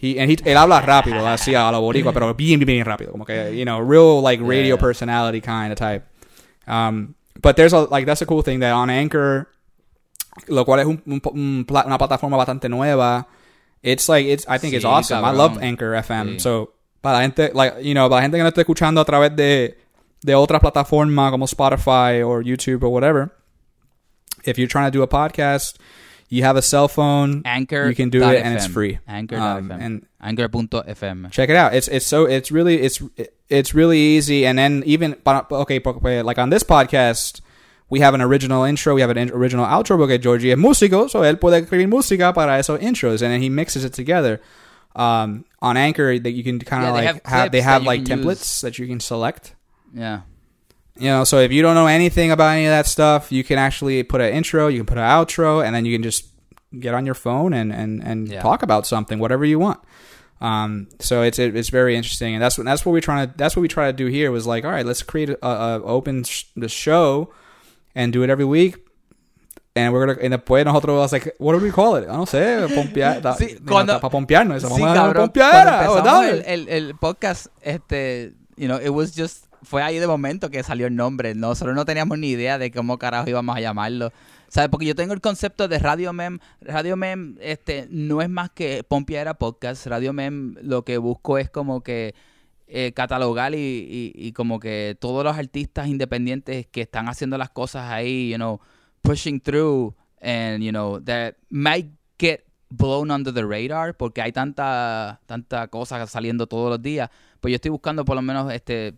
he, 0.00 0.18
and 0.18 0.30
he, 0.30 0.36
él 0.44 0.56
habla 0.56 0.80
rápido, 0.80 1.26
así 1.26 1.54
a 1.54 1.70
lo 1.72 1.80
boricua, 1.80 2.12
pero 2.12 2.32
bien, 2.34 2.58
bien, 2.60 2.66
bien 2.66 2.84
rápido. 2.86 3.10
Como 3.12 3.24
que, 3.24 3.56
you 3.56 3.64
know, 3.64 3.80
real, 3.80 4.22
like, 4.22 4.40
radio 4.42 4.76
Yeah. 4.76 4.80
personality 4.80 5.40
kind 5.40 5.72
of 5.72 5.78
type. 5.78 6.04
Um, 6.66 7.14
but 7.42 7.56
there's 7.56 7.72
a, 7.72 7.80
like, 7.90 8.06
that's 8.06 8.22
a 8.22 8.26
cool 8.26 8.42
thing 8.42 8.60
that 8.60 8.72
on 8.72 8.90
Anchor, 8.90 9.48
lo 10.48 10.64
cual 10.64 10.80
es 10.80 10.86
un, 10.86 11.02
un, 11.06 11.20
un 11.34 11.66
una 11.86 11.98
plataforma 11.98 12.36
bastante 12.36 12.68
nueva. 12.68 13.26
It's 13.82 14.08
like 14.08 14.26
it's 14.26 14.44
I 14.48 14.58
think 14.58 14.74
it's 14.74 14.84
Sí, 14.84 14.88
awesome. 14.88 15.24
I 15.24 15.30
love 15.32 15.58
Anchor 15.62 15.94
FM. 15.94 16.34
Sí. 16.34 16.40
So, 16.40 16.74
para 17.00 17.18
la 17.18 17.22
gente 17.22 17.52
like 17.54 17.82
you 17.82 17.94
know, 17.94 18.08
para 18.08 18.16
la 18.16 18.22
gente 18.22 18.36
que 18.36 18.42
no 18.42 18.48
esté 18.48 18.60
escuchando 18.62 19.00
a 19.00 19.04
través 19.04 19.34
de 19.36 19.78
de 20.22 20.34
otras 20.34 20.60
plataformas 20.60 21.30
como 21.30 21.44
Spotify 21.46 22.22
or 22.24 22.42
YouTube 22.44 22.82
or 22.82 22.90
whatever, 22.90 23.30
if 24.44 24.58
you're 24.58 24.66
trying 24.68 24.90
to 24.90 24.90
do 24.90 25.02
a 25.02 25.08
podcast, 25.08 25.76
you 26.28 26.42
have 26.42 26.56
a 26.56 26.62
cell 26.62 26.88
phone, 26.88 27.42
Anchor. 27.44 27.88
you 27.88 27.94
can 27.94 28.10
do 28.10 28.22
it 28.22 28.42
and 28.42 28.54
it's 28.54 28.66
free. 28.66 28.98
Anchor. 29.08 29.36
Um, 29.38 29.68
FM. 29.70 29.80
and 29.80 30.06
Anchor.fm. 30.20 31.30
check 31.30 31.48
it 31.48 31.56
out. 31.56 31.74
It's 31.74 31.88
it's 31.88 32.06
so 32.06 32.24
it's 32.26 32.50
really 32.50 32.80
it's 32.80 33.02
it's 33.48 33.74
really 33.74 33.98
easy. 33.98 34.46
And 34.46 34.58
then 34.58 34.82
even 34.86 35.16
okay, 35.26 35.80
like 36.22 36.38
on 36.38 36.50
this 36.50 36.62
podcast, 36.62 37.40
we 37.90 38.00
have 38.00 38.14
an 38.14 38.20
original 38.20 38.64
intro, 38.64 38.94
we 38.94 39.00
have 39.00 39.10
an 39.10 39.18
in- 39.18 39.30
original 39.30 39.64
outro 39.66 39.96
porque 39.96 40.20
Georgie 40.20 40.52
es 40.52 40.58
músico, 40.58 41.08
so 41.08 41.20
él 41.22 41.38
puede 41.38 41.62
escribir 41.64 41.88
música 41.88 42.34
para 42.34 42.58
esos 42.58 42.80
intros, 42.80 43.22
and 43.22 43.32
then 43.32 43.40
he 43.40 43.48
mixes 43.48 43.84
it 43.84 43.92
together. 43.92 44.40
Um, 44.96 45.44
on 45.62 45.76
Anchor, 45.76 46.18
that 46.18 46.30
you 46.32 46.42
can 46.42 46.58
kind 46.58 46.82
of 46.84 46.88
Yeah, 46.88 46.92
like 46.92 47.04
have 47.06 47.20
have, 47.24 47.52
they 47.52 47.60
have 47.60 47.84
like 47.84 48.02
templates 48.02 48.60
that 48.62 48.78
you 48.78 48.86
can 48.86 49.00
select. 49.00 49.54
Yeah. 49.94 50.22
You 50.98 51.08
know, 51.08 51.24
so 51.24 51.38
if 51.38 51.52
you 51.52 51.62
don't 51.62 51.74
know 51.74 51.86
anything 51.86 52.30
about 52.32 52.48
any 52.56 52.66
of 52.66 52.70
that 52.70 52.86
stuff, 52.86 53.30
you 53.30 53.44
can 53.44 53.58
actually 53.58 54.02
put 54.02 54.20
an 54.20 54.32
intro, 54.34 54.66
you 54.68 54.78
can 54.78 54.86
put 54.86 54.98
an 54.98 55.04
outro, 55.04 55.64
and 55.64 55.74
then 55.74 55.84
you 55.84 55.94
can 55.94 56.02
just 56.02 56.26
get 56.78 56.92
on 56.94 57.06
your 57.06 57.14
phone 57.14 57.52
and 57.54 57.72
and 57.72 58.02
and 58.02 58.28
Yeah. 58.28 58.40
talk 58.42 58.62
about 58.62 58.86
something, 58.86 59.18
whatever 59.18 59.44
you 59.44 59.58
want. 59.58 59.80
Um, 60.40 60.88
so 61.00 61.22
it's 61.22 61.38
it, 61.38 61.56
it's 61.56 61.68
very 61.70 61.96
interesting, 61.96 62.34
and 62.34 62.42
that's 62.42 62.58
what 62.58 62.64
that's 62.64 62.84
what 62.86 62.92
we 62.92 63.00
trying 63.00 63.28
to 63.28 63.34
that's 63.36 63.56
what 63.56 63.62
we 63.62 63.68
try 63.68 63.86
to 63.86 63.92
do 63.92 64.06
here 64.06 64.30
was 64.30 64.46
like, 64.46 64.64
all 64.64 64.70
right, 64.70 64.86
let's 64.86 65.02
create 65.02 65.30
a, 65.30 65.46
a 65.46 65.82
open 65.82 66.24
sh- 66.24 66.44
the 66.56 66.68
show 66.68 67.32
and 67.94 68.12
do 68.12 68.22
it 68.22 68.30
every 68.30 68.44
week. 68.44 68.76
And 69.76 69.92
we're 69.92 70.06
gonna, 70.06 70.18
and 70.20 70.34
después 70.34 70.64
nosotros 70.64 70.96
was 70.96 71.12
like, 71.12 71.34
what 71.38 71.52
do 71.52 71.60
we 71.64 71.70
call 71.70 71.94
it? 71.96 72.08
I 72.08 72.12
don't 72.16 72.28
sé, 72.28 72.66
pompear, 72.74 73.20
da- 73.22 73.36
Sí, 73.36 73.64
cuando- 73.64 74.00
para 74.00 74.10
pompearnos, 74.10 74.62
Sí, 74.62 74.68
vamos 74.80 74.80
a 74.96 75.14
pompear, 75.14 75.64
Cuando 75.64 75.92
oh, 75.92 75.96
empezamos 75.98 76.24
el, 76.28 76.42
el, 76.46 76.68
el 76.68 76.94
podcast, 76.94 77.46
este, 77.62 78.32
you 78.56 78.66
know, 78.66 78.76
it 78.78 78.88
was 78.90 79.12
just, 79.14 79.46
fue 79.62 79.82
ahí 79.82 79.98
de 79.98 80.06
momento 80.06 80.50
que 80.50 80.62
salió 80.62 80.86
el 80.86 80.96
nombre. 80.96 81.34
Nosotros 81.34 81.74
no 81.74 81.84
teníamos 81.84 82.18
ni 82.18 82.28
idea 82.28 82.58
de 82.58 82.70
cómo 82.70 82.98
carajo 82.98 83.28
íbamos 83.28 83.56
a 83.56 83.60
llamarlo. 83.60 84.12
¿Sabes? 84.48 84.70
Porque 84.70 84.86
yo 84.86 84.94
tengo 84.94 85.12
el 85.12 85.20
concepto 85.20 85.68
de 85.68 85.78
Radio 85.78 86.12
Mem. 86.12 86.38
Radio 86.60 86.96
Mem 86.96 87.36
este, 87.40 87.86
no 87.90 88.22
es 88.22 88.30
más 88.30 88.50
que 88.50 88.82
Pompeadera 88.82 89.34
Podcast. 89.34 89.86
Radio 89.86 90.12
Mem 90.12 90.56
lo 90.62 90.84
que 90.84 90.98
busco 90.98 91.38
es 91.38 91.50
como 91.50 91.82
que 91.82 92.14
eh, 92.66 92.92
catalogar 92.94 93.54
y, 93.54 93.58
y, 93.58 94.12
y 94.14 94.32
como 94.32 94.60
que 94.60 94.96
todos 94.98 95.24
los 95.24 95.36
artistas 95.36 95.88
independientes 95.88 96.66
que 96.66 96.82
están 96.82 97.08
haciendo 97.08 97.38
las 97.38 97.50
cosas 97.50 97.90
ahí, 97.90 98.30
you 98.30 98.36
know, 98.36 98.60
pushing 99.02 99.40
through 99.40 99.94
and, 100.20 100.62
you 100.62 100.70
know, 100.70 101.00
that 101.00 101.36
might 101.50 101.90
get 102.18 102.44
blown 102.70 103.10
under 103.10 103.32
the 103.32 103.42
radar 103.42 103.96
porque 103.96 104.20
hay 104.20 104.32
tanta 104.32 105.20
tanta 105.26 105.68
cosa 105.68 106.06
saliendo 106.06 106.46
todos 106.46 106.70
los 106.70 106.82
días. 106.82 107.10
Pues 107.40 107.52
yo 107.52 107.56
estoy 107.56 107.70
buscando 107.70 108.04
por 108.04 108.16
lo 108.16 108.22
menos 108.22 108.52
este 108.52 108.94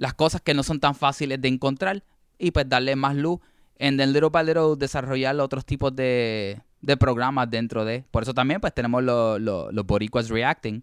las 0.00 0.14
cosas 0.14 0.40
que 0.40 0.54
no 0.54 0.62
son 0.62 0.80
tan 0.80 0.94
fáciles 0.94 1.40
de 1.40 1.48
encontrar 1.48 2.02
y 2.38 2.50
pues 2.52 2.66
darle 2.68 2.96
más 2.96 3.14
luz 3.14 3.38
en 3.78 3.96
then 3.98 4.12
little 4.12 4.30
by 4.30 4.44
little 4.44 4.74
desarrollar 4.76 5.38
otros 5.40 5.64
tipos 5.66 5.94
de, 5.94 6.60
de 6.80 6.96
programas 6.96 7.50
dentro 7.50 7.84
de. 7.84 8.04
Por 8.10 8.22
eso 8.22 8.32
también 8.32 8.60
pues 8.60 8.72
tenemos 8.74 9.02
los 9.02 9.40
los- 9.40 9.72
los 9.72 9.86
boricuas 9.86 10.28
reacting 10.30 10.82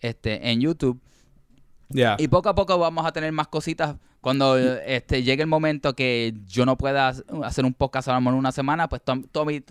este 0.00 0.50
en 0.50 0.60
YouTube 0.60 1.00
Yeah. 1.90 2.16
y 2.18 2.26
poco 2.28 2.48
a 2.48 2.54
poco 2.54 2.76
vamos 2.78 3.06
a 3.06 3.12
tener 3.12 3.30
más 3.30 3.46
cositas. 3.48 3.96
Cuando 4.20 4.56
este, 4.56 5.22
llegue 5.22 5.42
el 5.42 5.48
momento 5.48 5.94
que 5.94 6.34
yo 6.46 6.64
no 6.66 6.76
pueda 6.76 7.12
hacer 7.44 7.64
un 7.64 7.74
podcast 7.74 8.08
a 8.08 8.14
lo 8.14 8.20
mejor 8.20 8.32
en 8.34 8.38
una 8.38 8.52
semana, 8.52 8.88
pues 8.88 9.02
Tom- 9.04 9.24
Tommy 9.30 9.62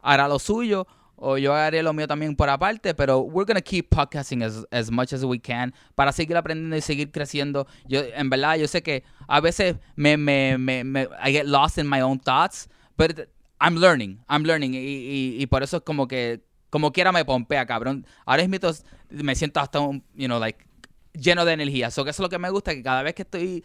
hará 0.00 0.26
lo 0.28 0.38
suyo 0.38 0.86
o 1.20 1.36
yo 1.38 1.54
haré 1.54 1.82
lo 1.82 1.92
mío 1.92 2.08
también 2.08 2.34
por 2.34 2.48
aparte, 2.48 2.94
pero 2.94 3.20
we're 3.20 3.46
gonna 3.46 3.60
keep 3.60 3.88
podcasting 3.90 4.42
as, 4.42 4.66
as 4.70 4.90
much 4.90 5.12
as 5.12 5.22
we 5.22 5.38
can 5.38 5.72
para 5.94 6.12
seguir 6.12 6.36
aprendiendo 6.36 6.76
y 6.76 6.80
seguir 6.80 7.10
creciendo. 7.12 7.66
Yo, 7.86 8.02
en 8.02 8.30
verdad, 8.30 8.56
yo 8.56 8.66
sé 8.66 8.82
que 8.82 9.04
a 9.28 9.40
veces 9.40 9.76
me, 9.96 10.16
me, 10.16 10.56
me, 10.58 10.82
me- 10.82 11.08
I 11.22 11.30
get 11.30 11.46
lost 11.46 11.78
in 11.78 11.86
my 11.86 12.00
own 12.00 12.18
thoughts, 12.18 12.68
but 12.96 13.28
I'm 13.60 13.76
learning, 13.76 14.18
I'm 14.28 14.44
learning 14.44 14.74
y, 14.74 15.36
y, 15.38 15.46
por 15.46 15.62
eso 15.62 15.76
es 15.76 15.82
como 15.82 16.08
que 16.08 16.40
como 16.70 16.92
quiera 16.92 17.12
me 17.12 17.24
pompea, 17.24 17.66
cabrón. 17.66 18.06
Ahora 18.24 18.46
mismo 18.46 18.70
me 19.10 19.34
siento 19.34 19.60
hasta 19.60 19.80
un, 19.80 20.02
you 20.14 20.26
know, 20.26 20.38
like 20.38 20.64
lleno 21.12 21.44
de 21.44 21.52
energía. 21.52 21.90
So 21.90 22.04
que 22.04 22.10
eso 22.10 22.22
es 22.22 22.24
lo 22.24 22.30
que 22.30 22.38
me 22.38 22.48
gusta, 22.50 22.74
que 22.74 22.82
cada 22.82 23.02
vez 23.02 23.14
que 23.14 23.22
estoy 23.22 23.64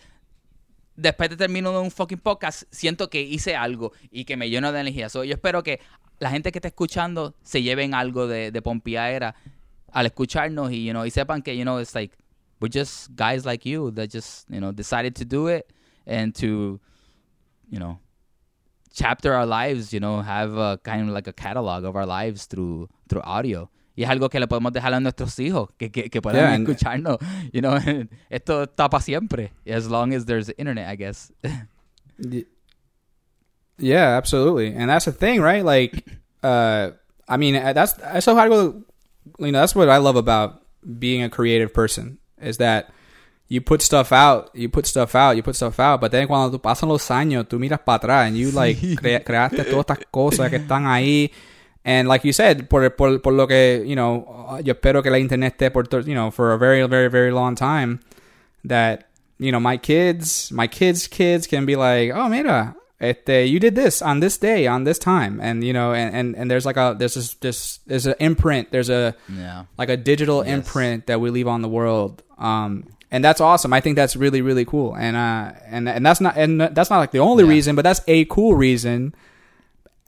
después 0.96 1.30
de 1.30 1.38
termino 1.38 1.72
de 1.72 1.80
un 1.80 1.92
fucking 1.92 2.20
podcast, 2.20 2.64
siento 2.72 3.10
que 3.10 3.22
hice 3.22 3.56
algo 3.56 3.92
y 4.12 4.26
que 4.26 4.38
me 4.38 4.50
lleno 4.50 4.72
de 4.72 4.80
energía. 4.80 5.10
So, 5.10 5.24
yo 5.24 5.34
espero 5.34 5.64
que 5.64 5.80
la 6.20 6.30
gente 6.30 6.52
que 6.52 6.60
esté 6.60 6.70
escuchando 6.70 7.36
se 7.44 7.62
lleven 7.62 7.94
algo 7.94 8.28
de, 8.28 8.52
de 8.52 9.34
al 9.92 10.06
escucharnos 10.06 10.72
y, 10.72 10.86
you 10.86 10.92
know, 10.92 11.06
y 11.06 11.12
sepan 11.12 11.42
que, 11.42 11.56
you 11.56 11.64
know, 11.64 11.80
it's 11.80 11.96
like, 11.96 12.16
we're 12.60 12.70
just 12.70 13.10
guys 13.16 13.46
like 13.46 13.68
you 13.68 13.92
that 13.92 14.10
just, 14.12 14.50
you 14.50 14.60
know, 14.60 14.72
decided 14.72 15.16
to 15.16 15.26
do 15.26 15.48
it 15.48 15.72
and 16.06 16.34
to, 16.36 16.80
you 17.70 17.80
know, 17.80 18.00
chapter 18.94 19.34
our 19.34 19.46
lives, 19.46 19.94
you 19.94 20.00
know, 20.00 20.22
have 20.22 20.58
a 20.58 20.78
kind 20.84 21.08
of 21.08 21.14
like 21.14 21.28
a 21.28 21.34
catalog 21.34 21.84
of 21.84 21.96
our 21.96 22.06
lives 22.06 22.46
through, 22.46 22.90
through 23.08 23.22
audio. 23.22 23.70
Y 23.96 24.04
es 24.04 24.10
algo 24.10 24.30
que 24.30 24.40
le 24.40 24.48
podemos 24.48 24.74
dejar 24.74 24.94
a 24.94 25.00
nuestros 25.00 25.40
hijos, 25.40 25.70
que, 25.78 25.90
que, 25.92 26.10
que 26.10 26.22
puedan 26.22 26.42
Yeah, 26.42 26.56
escucharnos. 26.58 27.18
You 27.54 27.62
know, 27.62 27.78
esto 28.30 28.64
está 28.64 28.90
para 28.90 29.02
siempre. 29.02 29.54
As 29.66 29.88
long 29.88 30.14
as 30.14 30.26
there's 30.26 30.50
internet, 30.58 30.88
I 30.92 30.96
guess. 30.98 31.32
Yeah, 33.78 34.16
absolutely, 34.18 34.74
and 34.74 34.90
that's 34.90 35.06
the 35.06 35.12
thing, 35.12 35.42
right? 35.42 35.64
Like, 35.64 36.06
uh, 36.44 36.92
I 37.28 37.38
mean, 37.38 37.56
uh, 37.56 37.74
that's 37.74 37.96
eso 38.14 38.32
es 38.32 38.38
algo, 38.38 38.84
you 39.40 39.52
know, 39.52 39.60
that's 39.60 39.76
what 39.76 39.90
I 39.90 39.98
love 39.98 40.16
about 40.16 40.62
being 40.98 41.24
a 41.24 41.30
creative 41.30 41.74
person 41.74 42.20
is 42.42 42.58
that 42.58 42.90
you 43.50 43.60
put 43.62 43.82
stuff 43.82 44.12
out, 44.14 44.50
you 44.54 44.70
put 44.70 44.86
stuff 44.86 45.14
out, 45.16 45.36
you 45.36 45.44
put 45.44 45.56
stuff 45.56 45.80
out, 45.80 46.00
but 46.00 46.12
then 46.12 46.28
cuando 46.28 46.58
tú 46.58 46.62
pasan 46.62 46.88
los 46.90 47.10
años, 47.12 47.48
tú 47.50 47.60
miras 47.60 47.80
para 47.84 48.00
atrás 48.00 48.28
and 48.28 48.38
you 48.38 48.52
like 48.52 48.78
crea- 48.98 49.24
creaste 49.24 49.66
todas 49.66 49.86
estas 49.88 50.00
cosas 50.12 50.50
que 50.50 50.58
están 50.58 50.86
ahí. 50.88 51.32
And 51.88 52.08
like 52.08 52.26
you 52.26 52.34
said, 52.34 52.68
por, 52.70 52.90
por, 52.90 53.20
por 53.20 53.32
lo 53.32 53.46
que, 53.46 53.84
you 53.86 53.96
know, 53.96 54.58
yo 54.64 54.74
espero 54.74 55.04
que 55.04 55.12
la 55.12 55.20
internet 55.20 55.54
esté 55.58 55.72
por, 55.72 55.84
you 56.02 56.16
know, 56.16 56.32
for 56.32 56.52
a 56.52 56.58
very, 56.58 56.86
very, 56.88 57.10
very 57.10 57.32
long 57.32 57.54
time 57.56 58.00
that 58.64 59.08
you 59.38 59.52
know 59.52 59.60
my 59.60 59.78
kids 59.78 60.50
my 60.52 60.66
kids 60.66 61.08
kids 61.08 61.46
can 61.46 61.66
be 61.66 61.76
like 61.76 62.10
oh 62.16 62.30
mira 62.30 62.74
este 63.02 63.46
you 63.48 63.60
did 63.60 63.76
this 63.76 64.02
on 64.02 64.22
this 64.22 64.38
day 64.38 64.66
on 64.66 64.86
this 64.86 64.98
time 64.98 65.40
and 65.42 65.62
you 65.62 65.74
know 65.74 65.94
and 65.94 66.16
and, 66.16 66.36
and 66.38 66.50
there's 66.50 66.66
like 66.66 66.78
a 66.78 66.96
there's 66.98 67.16
this 67.16 67.34
this 67.42 67.80
there's 67.86 68.06
an 68.08 68.16
imprint 68.20 68.72
there's 68.72 68.90
a 68.90 69.14
Yeah. 69.28 69.66
like 69.78 69.90
a 69.90 69.98
digital 69.98 70.38
Yes. 70.44 70.54
imprint 70.54 71.08
that 71.08 71.20
we 71.20 71.30
leave 71.32 71.50
on 71.50 71.62
the 71.62 71.68
world 71.68 72.24
um 72.40 72.86
and 73.12 73.24
that's 73.26 73.42
awesome 73.42 73.74
i 73.74 73.82
think 73.82 73.98
that's 73.98 74.16
really 74.16 74.42
really 74.42 74.64
cool 74.64 74.96
and 74.96 75.18
uh 75.18 75.52
and 75.68 75.90
and 75.90 76.06
that's 76.06 76.22
not 76.22 76.38
and 76.38 76.62
that's 76.62 76.90
not 76.90 77.00
like 77.00 77.12
the 77.12 77.20
only 77.20 77.44
Yeah. 77.44 77.50
reason 77.50 77.76
but 77.76 77.84
that's 77.84 78.02
a 78.08 78.24
cool 78.26 78.56
reason 78.56 79.14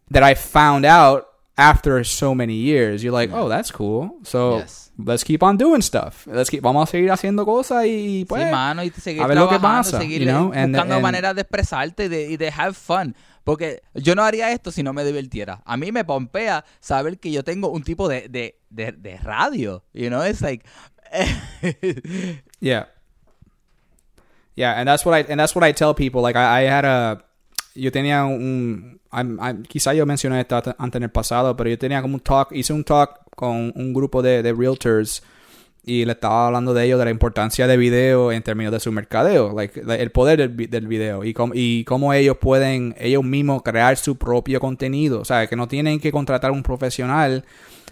that 0.09 0.23
i 0.23 0.33
found 0.33 0.85
out 0.85 1.26
after 1.57 2.03
so 2.03 2.35
many 2.35 2.53
years 2.55 3.01
you're 3.03 3.11
like 3.17 3.33
oh 3.33 3.49
that's 3.49 3.71
cool 3.71 4.11
so 4.23 4.59
Yes. 4.59 4.91
let's 5.03 5.23
keep 5.23 5.43
on 5.43 5.57
doing 5.57 5.81
stuff. 5.81 6.25
Let's 6.27 6.49
keep, 6.49 6.61
vamos 6.63 6.87
a 6.89 6.91
seguir 6.91 7.11
haciendo 7.11 7.45
cosas 7.45 7.85
y 7.85 8.25
pues 8.25 8.43
sí, 8.45 8.51
mano, 8.51 8.83
y 8.83 8.89
seguir 8.89 9.21
a 9.21 9.27
ver 9.27 9.37
lo 9.37 9.47
que 9.49 9.59
pasa, 9.59 9.99
seguir 9.99 10.21
you 10.21 10.27
know, 10.27 10.51
eh, 10.53 10.57
and- 10.59 10.73
buscando 10.73 10.95
and- 10.95 11.03
maneras 11.03 11.35
de 11.35 11.41
expresarte 11.41 12.05
y 12.05 12.07
de, 12.07 12.31
y 12.31 12.37
de 12.37 12.47
have 12.55 12.73
fun. 12.73 13.15
Porque 13.43 13.81
yo 13.93 14.13
no 14.15 14.23
haría 14.23 14.51
esto 14.51 14.71
si 14.71 14.81
no 14.83 14.91
me 14.93 15.03
divirtiera. 15.05 15.61
A 15.65 15.77
mí 15.77 15.91
me 15.91 16.03
pompea 16.03 16.65
saber 16.79 17.17
que 17.19 17.31
yo 17.31 17.43
tengo 17.43 17.69
un 17.69 17.83
tipo 17.83 18.09
de, 18.09 18.27
de, 18.27 18.59
de, 18.71 18.91
de 18.91 19.17
radio. 19.19 19.83
You 19.93 20.09
know, 20.09 20.23
it's 20.25 20.41
like... 20.41 20.65
Yeah. 22.59 22.85
Yeah, 24.55 24.73
and 24.73 24.87
that's 24.87 25.05
what 25.05 25.13
I 25.13 25.21
and 25.31 25.39
that's 25.39 25.55
what 25.55 25.63
I 25.63 25.71
tell 25.73 25.93
people. 25.93 26.21
Like 26.21 26.35
I, 26.35 26.61
I 26.63 26.67
had 26.67 26.83
a 26.85 27.21
yo 27.77 27.91
tenía 27.91 28.25
un 28.25 28.99
I'm, 29.11 29.37
I'm- 29.39 29.63
quizá 29.63 29.93
yo 29.93 30.05
mencioné 30.05 30.41
esto 30.41 30.55
ante- 30.57 30.75
antes 30.77 30.99
en 30.99 31.03
el 31.03 31.09
pasado, 31.11 31.55
pero 31.55 31.69
yo 31.69 31.77
tenía 31.77 32.01
como 32.01 32.15
un 32.15 32.19
talk, 32.21 32.49
hice 32.51 32.73
un 32.73 32.83
talk 32.83 33.21
con 33.35 33.71
un 33.75 33.93
grupo 33.93 34.21
de, 34.21 34.43
de 34.43 34.53
realtors 34.53 35.23
y 35.85 36.03
le 36.03 36.11
estaba 36.11 36.47
hablando 36.47 36.73
de 36.73 36.83
ellos 36.83 36.99
de 36.99 37.05
la 37.05 37.11
importancia 37.11 37.65
de 37.65 37.77
video 37.77 38.33
en 38.33 38.43
términos 38.43 38.73
de 38.73 38.79
su 38.81 38.91
mercadeo, 38.91 39.53
like, 39.55 39.79
el 39.87 40.11
poder 40.11 40.37
del, 40.49 40.69
del 40.69 40.87
video 40.87 41.23
y 41.23 41.33
cómo, 41.33 41.53
y 41.55 41.85
cómo 41.85 42.11
ellos 42.13 42.35
pueden 42.41 42.93
ellos 42.99 43.23
mismos 43.23 43.61
crear 43.63 43.95
su 43.95 44.17
propio 44.17 44.59
contenido, 44.59 45.21
o 45.21 45.25
sea, 45.25 45.47
que 45.47 45.55
no 45.55 45.69
tienen 45.69 45.99
que 46.01 46.11
contratar 46.11 46.51
un 46.51 46.61
profesional 46.63 47.45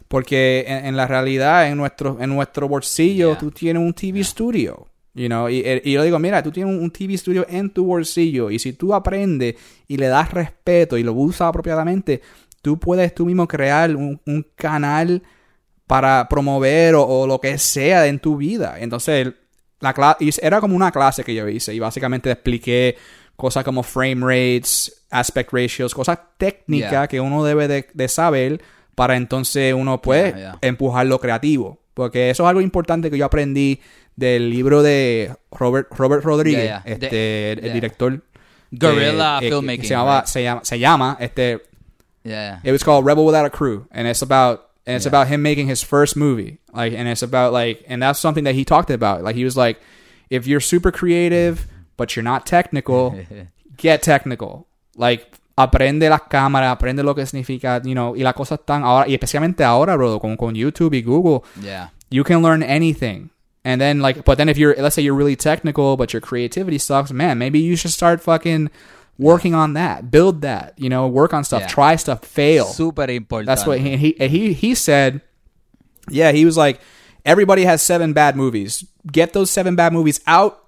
porque 0.10 0.66
en, 0.68 0.88
en 0.88 0.98
la 0.98 1.08
realidad 1.08 1.68
en 1.70 1.78
nuestro 1.78 2.18
en 2.20 2.30
nuestro 2.30 2.68
bolsillo 2.68 3.30
Yeah. 3.30 3.38
tú 3.38 3.52
tienes 3.52 3.82
un 3.82 3.94
TV 3.94 4.24
studio. 4.24 4.88
You 5.16 5.28
know, 5.28 5.50
y, 5.50 5.64
y 5.86 5.94
yo 5.94 6.04
digo, 6.04 6.20
mira, 6.20 6.44
tú 6.44 6.52
tienes 6.52 6.78
un, 6.78 6.92
TV 6.92 7.18
studio 7.18 7.46
en 7.50 7.70
tu 7.70 7.86
bolsillo 7.86 8.52
y 8.52 8.60
si 8.60 8.74
tú 8.74 8.94
aprendes 8.94 9.56
y 9.88 9.96
le 9.96 10.08
das 10.08 10.32
respeto 10.32 10.98
y 10.98 11.04
lo 11.04 11.14
usas 11.14 11.48
apropiadamente, 11.48 12.22
tú 12.62 12.78
puedes 12.78 13.16
tú 13.16 13.26
mismo 13.26 13.48
crear 13.48 13.96
un, 13.96 14.20
un 14.26 14.46
canal 14.56 15.24
para 15.88 16.28
promover 16.28 16.96
o, 16.96 17.04
o 17.06 17.28
lo 17.28 17.40
que 17.40 17.58
sea 17.58 18.08
en 18.08 18.20
tu 18.20 18.36
vida. 18.36 18.76
Entonces, 18.78 19.32
la 19.80 20.18
era 20.42 20.60
como 20.60 20.76
una 20.76 20.92
clase 20.92 21.24
que 21.24 21.34
yo 21.34 21.48
hice 21.48 21.74
y 21.74 21.80
básicamente 21.80 22.30
expliqué 22.32 22.98
cosas 23.38 23.64
como 23.64 23.84
frame 23.84 24.22
rates, 24.22 25.06
aspect 25.10 25.54
ratios, 25.54 25.94
cosas 25.94 26.20
técnicas 26.38 26.92
Yeah. 26.92 27.08
que 27.08 27.22
uno 27.22 27.44
debe 27.44 27.68
de, 27.68 27.88
de 27.94 28.08
saber 28.08 28.62
para 28.96 29.16
entonces 29.16 29.74
uno 29.74 30.02
puede 30.02 30.30
Yeah, 30.30 30.38
yeah. 30.38 30.60
empujar 30.62 31.06
lo 31.06 31.20
creativo. 31.20 31.80
Porque 31.94 32.30
eso 32.30 32.44
es 32.44 32.50
algo 32.50 32.60
importante 32.62 33.10
que 33.10 33.18
yo 33.18 33.26
aprendí 33.26 33.80
del 34.16 34.50
libro 34.50 34.82
de 34.84 35.36
Robert, 35.52 35.88
Robert 35.98 36.24
Rodríguez, 36.24 36.64
Yeah, 36.66 36.84
yeah. 36.86 36.94
este, 36.94 37.10
De- 37.10 37.52
el 37.54 37.62
yeah. 37.64 37.74
director. 37.74 38.22
Guerrilla 38.72 39.40
eh, 39.42 39.50
filmmaking, 39.50 39.84
Se 39.86 39.90
llama, 39.94 40.16
right? 40.20 40.28
se 40.28 40.44
llama, 40.44 40.62
se 40.66 40.80
llama 40.80 41.18
este, 41.20 41.60
yeah. 42.24 42.60
it 42.64 42.72
was 42.72 42.84
called 42.84 43.06
Rebel 43.06 43.26
Without 43.26 43.46
a 43.46 43.50
Crew, 43.50 43.88
and 43.92 44.08
it's 44.08 44.22
about 44.22 44.70
and 44.88 44.96
it's 44.98 45.06
about 45.06 45.28
him 45.28 45.42
making 45.42 45.68
his 45.68 45.82
first 45.84 46.16
movie. 46.16 46.60
Like, 46.74 46.94
and 46.94 47.08
it's 47.08 47.24
about 47.24 47.54
like, 47.54 47.84
and 47.88 48.02
that's 48.02 48.20
something 48.20 48.44
that 48.44 48.54
he 48.56 48.64
talked 48.66 48.90
about. 48.92 49.24
Like, 49.24 49.36
he 49.36 49.44
was 49.44 49.56
like, 49.58 49.80
if 50.30 50.46
you're 50.48 50.60
super 50.60 50.92
creative 50.92 51.68
but 51.98 52.16
you're 52.16 52.24
not 52.24 52.46
technical, 52.46 53.16
get 53.78 54.02
technical. 54.04 54.68
Like, 54.98 55.26
aprende 55.58 56.10
las 56.10 56.22
cámaras, 56.30 56.72
aprende 56.78 57.04
lo 57.04 57.14
que 57.16 57.26
significa, 57.26 57.82
you 57.86 57.94
know, 57.96 58.14
y 58.16 58.24
las 58.24 58.34
cosas 58.34 58.60
están 58.60 58.84
ahora, 58.84 59.08
y 59.08 59.14
especialmente 59.14 59.64
ahora, 59.64 59.96
bro, 59.96 60.20
con, 60.20 60.36
con 60.36 60.54
YouTube 60.56 60.94
y 60.94 61.02
Google, 61.02 61.42
Yeah. 61.62 61.92
you 62.10 62.24
can 62.26 62.42
learn 62.42 62.62
anything. 62.64 63.30
And 63.66 63.82
then 63.82 64.00
like, 64.00 64.24
but 64.24 64.38
then 64.38 64.48
if 64.48 64.58
you're, 64.58 64.76
let's 64.78 64.96
say 64.96 65.02
you're 65.02 65.16
really 65.16 65.36
technical, 65.36 65.98
but 65.98 66.14
your 66.14 66.22
creativity 66.22 66.78
sucks, 66.78 67.12
man, 67.12 67.38
maybe 67.40 67.60
you 67.60 67.76
should 67.76 67.92
start 67.92 68.22
fucking 68.22 68.70
working 69.18 69.56
on 69.56 69.74
that, 69.74 70.12
build 70.12 70.42
that, 70.42 70.74
you 70.78 70.88
know, 70.88 71.08
work 71.08 71.34
on 71.34 71.44
stuff, 71.44 71.62
Yeah. 71.62 71.68
try 71.68 71.96
stuff, 71.96 72.24
fail. 72.24 72.66
Súper 72.68 73.10
important. 73.10 73.48
That's 73.48 73.66
what 73.66 73.80
he, 73.80 73.98
he 73.98 74.16
he 74.28 74.54
he 74.54 74.76
said. 74.76 75.22
Yeah, 76.10 76.32
he 76.32 76.46
was 76.46 76.56
like, 76.56 76.80
everybody 77.26 77.66
has 77.66 77.82
seven 77.82 78.14
bad 78.14 78.36
movies. 78.36 78.86
Get 79.12 79.34
those 79.34 79.50
seven 79.50 79.76
bad 79.76 79.92
movies 79.94 80.22
out. 80.28 80.62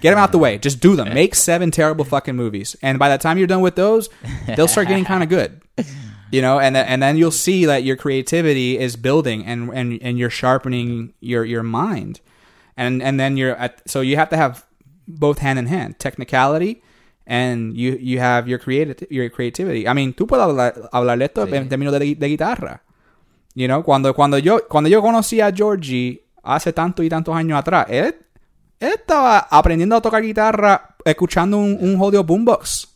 Get 0.00 0.10
them 0.10 0.18
out 0.18 0.32
the 0.32 0.38
way. 0.38 0.56
Just 0.58 0.80
do 0.80 0.96
them. 0.96 1.12
Make 1.20 1.34
seven 1.34 1.70
terrible 1.70 2.04
fucking 2.06 2.36
movies, 2.36 2.76
and 2.82 2.98
by 2.98 3.10
the 3.10 3.18
time 3.18 3.36
you're 3.36 3.46
done 3.48 3.60
with 3.60 3.74
those, 3.76 4.08
they'll 4.46 4.68
start 4.68 4.88
getting 4.88 5.04
kind 5.04 5.22
of 5.22 5.28
good. 5.28 5.60
You 6.32 6.40
know, 6.40 6.58
and 6.58 6.76
and 6.76 7.02
then 7.02 7.16
you'll 7.18 7.30
see 7.30 7.66
that 7.66 7.84
your 7.84 7.96
creativity 7.96 8.78
is 8.78 8.96
building, 8.96 9.44
and 9.44 9.68
and 9.74 10.00
and 10.02 10.18
you're 10.18 10.30
sharpening 10.30 11.12
your 11.20 11.44
your 11.44 11.62
mind, 11.62 12.20
and 12.74 13.02
and 13.02 13.20
then 13.20 13.36
you're 13.36 13.54
at. 13.56 13.82
So 13.86 14.00
you 14.00 14.16
have 14.16 14.30
to 14.30 14.36
have 14.36 14.64
both 15.06 15.38
hand 15.40 15.58
in 15.58 15.66
hand, 15.66 15.98
technicality 15.98 16.80
and 17.26 17.76
you 17.76 17.96
you 18.00 18.18
have 18.18 18.48
your 18.48 18.58
creative 18.58 18.96
your 19.10 19.28
creativity. 19.30 19.86
I 19.86 19.92
mean, 19.94 20.12
tú 20.14 20.26
puedes 20.26 20.42
hablar, 20.42 20.88
hablar 20.90 21.22
esto 21.22 21.46
Sí. 21.46 21.54
en 21.54 21.68
términos 21.68 21.92
de, 21.92 22.14
de 22.16 22.28
guitarra. 22.28 22.82
You 23.54 23.66
know, 23.68 23.82
cuando 23.82 24.14
cuando 24.14 24.38
yo 24.38 24.66
cuando 24.68 24.88
yo 24.88 25.02
conocí 25.02 25.40
a 25.40 25.52
Georgie 25.52 26.22
hace 26.42 26.72
tantos 26.72 27.04
y 27.04 27.08
tantos 27.10 27.36
años 27.36 27.58
atrás, 27.58 27.86
él, 27.90 28.14
él 28.80 28.92
estaba 28.94 29.38
aprendiendo 29.50 29.96
a 29.96 30.00
tocar 30.00 30.22
guitarra 30.22 30.96
escuchando 31.04 31.58
un, 31.58 31.76
un 31.78 31.98
jodido 31.98 32.24
boombox. 32.24 32.88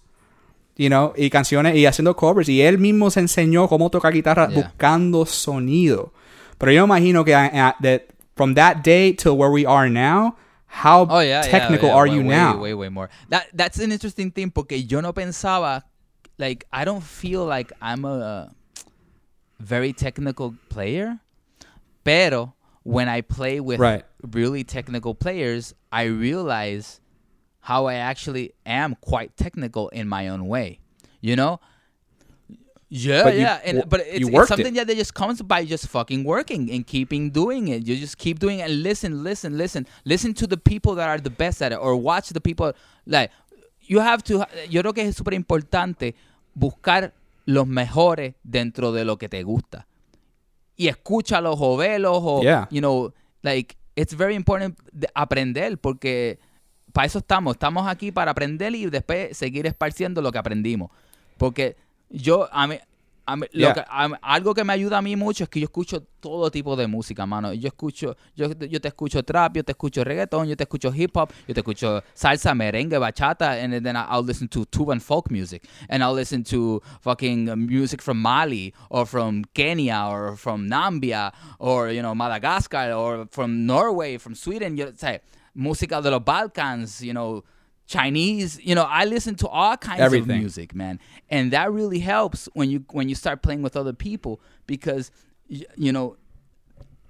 You 0.79 0.89
know, 0.91 1.15
y 1.17 1.31
canciones 1.31 1.75
y 1.75 1.87
haciendo 1.87 2.15
covers 2.17 2.49
y 2.51 2.61
él 2.61 2.77
mismo 2.79 3.11
se 3.11 3.21
enseñó 3.21 3.67
cómo 3.69 3.89
tocar 3.91 4.13
guitarra 4.13 4.49
Yeah. 4.51 4.57
buscando 4.63 5.25
sonido. 5.25 6.13
Pero 6.59 6.71
yo 6.73 6.85
imagino 6.85 7.25
que 7.25 7.35
uh, 7.35 7.47
uh, 7.47 7.73
that 7.81 8.03
from 8.35 8.55
that 8.55 8.83
day 8.85 9.15
till 9.15 9.37
where 9.39 9.51
we 9.51 9.65
are 9.67 9.89
now, 9.89 10.37
how 10.67 11.07
Oh, 11.09 11.21
yeah, 11.21 11.43
yeah, 11.45 11.51
technical 11.51 11.89
yeah, 11.89 11.95
are 11.97 12.07
way, 12.09 12.15
you 12.17 12.21
way, 12.21 12.37
now? 12.37 12.59
Way, 12.61 12.75
way 12.75 12.89
more. 12.91 13.09
That 13.31 13.47
that's 13.55 13.79
an 13.79 13.91
interesting 13.91 14.31
thing 14.31 14.51
porque 14.51 14.73
yo 14.87 15.01
no 15.01 15.13
pensaba 15.15 15.83
like 16.39 16.67
I 16.71 16.85
don't 16.85 17.03
feel 17.03 17.47
like 17.47 17.73
I'm 17.81 18.05
a 18.05 18.53
very 19.59 19.95
technical 19.95 20.55
player, 20.69 21.19
pero 22.05 22.53
when 22.85 23.09
I 23.09 23.23
play 23.23 23.61
with 23.61 23.81
Right. 23.81 24.05
really 24.23 24.63
technical 24.65 25.15
players, 25.15 25.73
I 25.91 26.05
realize 26.05 27.01
how 27.67 27.87
I 27.87 27.95
actually 27.95 28.53
am 28.65 28.95
quite 29.01 29.37
technical 29.37 29.89
in 29.91 30.07
my 30.09 30.29
own 30.29 30.47
way. 30.47 30.79
You 31.21 31.35
know? 31.35 31.59
Yeah, 32.89 33.25
But 33.25 33.35
you 33.35 33.41
yeah, 33.41 33.59
and 33.65 33.83
but 33.89 34.01
it's, 34.07 34.29
it's 34.29 34.49
something 34.49 34.77
it. 34.77 34.87
that 34.87 34.97
just 34.97 35.13
comes 35.15 35.43
by 35.43 35.65
just 35.65 35.89
fucking 35.89 36.23
working 36.23 36.71
and 36.71 36.87
keeping 36.87 37.31
doing 37.31 37.67
it. 37.67 37.85
You 37.85 37.97
just 37.97 38.17
keep 38.17 38.39
doing 38.39 38.61
it 38.61 38.71
and 38.71 38.83
listen, 38.85 39.25
listen, 39.25 39.59
listen, 39.59 39.87
listen 40.05 40.35
to 40.35 40.47
the 40.47 40.57
people 40.57 40.95
that 40.95 41.09
are 41.09 41.19
the 41.19 41.31
best 41.43 41.61
at 41.63 41.73
it, 41.73 41.79
or 41.81 41.97
watch 41.97 42.29
the 42.29 42.41
people. 42.41 42.73
Like 43.05 43.33
you 43.81 43.99
have 43.99 44.23
to. 44.25 44.47
Yo 44.71 44.83
creo 44.83 44.95
que 44.95 45.03
es 45.03 45.17
súper 45.17 45.35
importante 45.35 46.15
buscar 46.55 47.13
los 47.47 47.67
mejores 47.67 48.35
dentro 48.45 48.93
de 48.93 49.05
lo 49.05 49.17
que 49.17 49.29
te 49.29 49.43
gusta 49.43 49.87
y 50.77 50.87
escucha 50.89 51.41
los 51.41 51.59
jovelos 51.59 52.19
o 52.23 52.43
Yeah. 52.43 52.67
you 52.71 52.81
know 52.81 53.13
like 53.43 53.77
it's 53.97 54.13
very 54.15 54.35
important 54.37 54.77
de 54.93 55.09
aprender 55.15 55.77
porque 55.79 56.39
para 56.97 57.07
eso 57.07 57.19
estamos. 57.19 57.53
Estamos 57.57 57.87
aquí 57.87 58.11
para 58.11 58.31
aprender 58.31 58.75
y 58.75 58.87
después 58.87 59.37
seguir 59.37 59.67
esparciendo 59.67 60.23
lo 60.23 60.33
que 60.33 60.39
aprendimos. 60.39 60.91
Porque 61.37 61.77
yo 62.09 62.49
a 62.51 62.67
mí, 62.67 62.77
a 63.27 63.37
mí- 63.37 63.47
lo 63.53 63.61
Yeah. 63.61 63.75
que- 63.75 63.85
a 63.87 64.09
mí- 64.09 64.15
algo 64.23 64.55
que 64.55 64.65
me 64.65 64.73
ayuda 64.73 64.97
a 64.97 65.03
mí 65.03 65.15
mucho 65.15 65.45
es 65.45 65.51
que 65.51 65.61
yo 65.61 65.65
escucho 65.65 66.01
todo 66.21 66.51
tipo 66.51 66.75
de 66.75 66.87
música 66.87 67.27
mano. 67.27 67.53
Yo 67.53 67.69
escucho 67.69 68.17
yo, 68.35 68.49
yo 68.53 68.81
te 68.81 68.89
escucho 68.89 69.23
trap 69.23 69.57
yo 69.57 69.63
te 69.65 69.73
escucho 69.73 70.03
reggaeton 70.05 70.49
yo 70.49 70.57
te 70.57 70.63
escucho 70.65 70.91
hip 70.95 71.15
hop 71.17 71.29
yo 71.47 71.53
te 71.55 71.61
escucho 71.61 72.03
salsa 72.15 72.55
merengue 72.55 72.97
bachata 72.99 73.63
and 73.63 73.83
then 73.85 73.95
I'll 73.97 74.25
listen 74.25 74.49
to 74.49 74.65
tuba 74.65 74.93
and 74.95 75.03
folk 75.03 75.31
music. 75.31 75.63
And 75.91 76.03
I'll 76.03 76.15
listen 76.15 76.45
to 76.45 76.81
fucking 77.03 77.45
music 77.67 78.01
from 78.01 78.23
Mali 78.23 78.73
or 78.89 79.05
from 79.07 79.43
Kenya 79.53 80.07
or 80.09 80.37
from 80.39 80.67
Nambia 80.67 81.31
or 81.59 81.91
you 81.93 82.01
know 82.01 82.15
Madagascar 82.15 82.95
or 82.95 83.27
from 83.31 83.67
Norway 83.67 84.19
from 84.19 84.35
Sweden. 84.35 84.77
Yo 84.79 84.87
sé 84.95 85.21
música 85.57 86.03
de 86.03 86.11
los 86.11 86.23
Balkans 86.25 87.01
you 87.01 87.13
know 87.13 87.43
Chinese 87.87 88.61
you 88.63 88.75
know 88.75 88.85
I 88.89 89.05
listen 89.07 89.35
to 89.37 89.49
all 89.49 89.77
kinds 89.77 90.01
Everything. 90.01 90.37
of 90.37 90.43
music 90.43 90.75
man 90.75 90.99
and 91.31 91.51
that 91.53 91.71
really 91.73 92.01
helps 92.01 92.49
when 92.55 92.69
you 92.71 92.85
when 92.93 93.09
you 93.09 93.15
start 93.15 93.41
playing 93.43 93.63
with 93.63 93.77
other 93.77 93.95
people 93.95 94.41
because 94.67 95.11
y- 95.49 95.65
you 95.77 95.93
know 95.93 96.17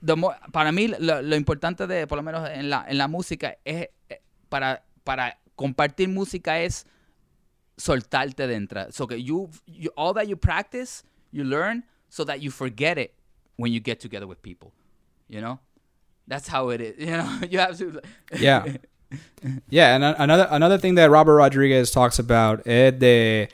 the 0.03 0.14
more- 0.14 0.36
para 0.53 0.70
mí 0.70 0.88
lo, 0.99 1.22
lo 1.22 1.34
importante 1.36 1.86
de 1.86 2.07
por 2.07 2.16
lo 2.18 2.22
menos 2.22 2.49
en 2.51 2.68
la, 2.70 2.84
en 2.88 2.99
la 2.99 3.09
música 3.09 3.57
es 3.64 3.88
eh, 4.11 4.20
para 4.49 4.84
para 5.05 5.38
compartir 5.57 6.09
música 6.09 6.61
es 6.61 6.84
soltarte 7.78 8.47
dentro 8.47 8.90
so 8.92 9.07
que 9.07 9.16
you, 9.22 9.51
you 9.66 9.90
all 9.97 10.14
that 10.14 10.26
you 10.28 10.36
practice 10.36 11.03
you 11.32 11.42
learn 11.44 11.84
so 12.09 12.24
that 12.24 12.40
you 12.40 12.51
forget 12.51 12.97
it 12.99 13.12
when 13.57 13.72
you 13.72 13.80
get 13.80 13.99
together 14.01 14.26
with 14.26 14.40
people 14.42 14.72
you 15.28 15.40
know 15.40 15.59
that's 16.27 16.49
how 16.49 16.70
it 16.70 16.81
is 16.81 16.95
you 16.99 17.07
know 17.07 17.41
you 17.51 17.59
have 17.59 17.77
to 17.79 18.01
Yeah. 18.39 18.64
Yeah, 19.70 19.95
and 19.95 20.05
another 20.05 20.49
another 20.51 20.79
thing 20.79 20.97
that 20.97 21.11
Robert 21.11 21.37
Rodriguez 21.37 21.93
talks 21.93 22.18
about, 22.18 22.64
de, 22.64 23.49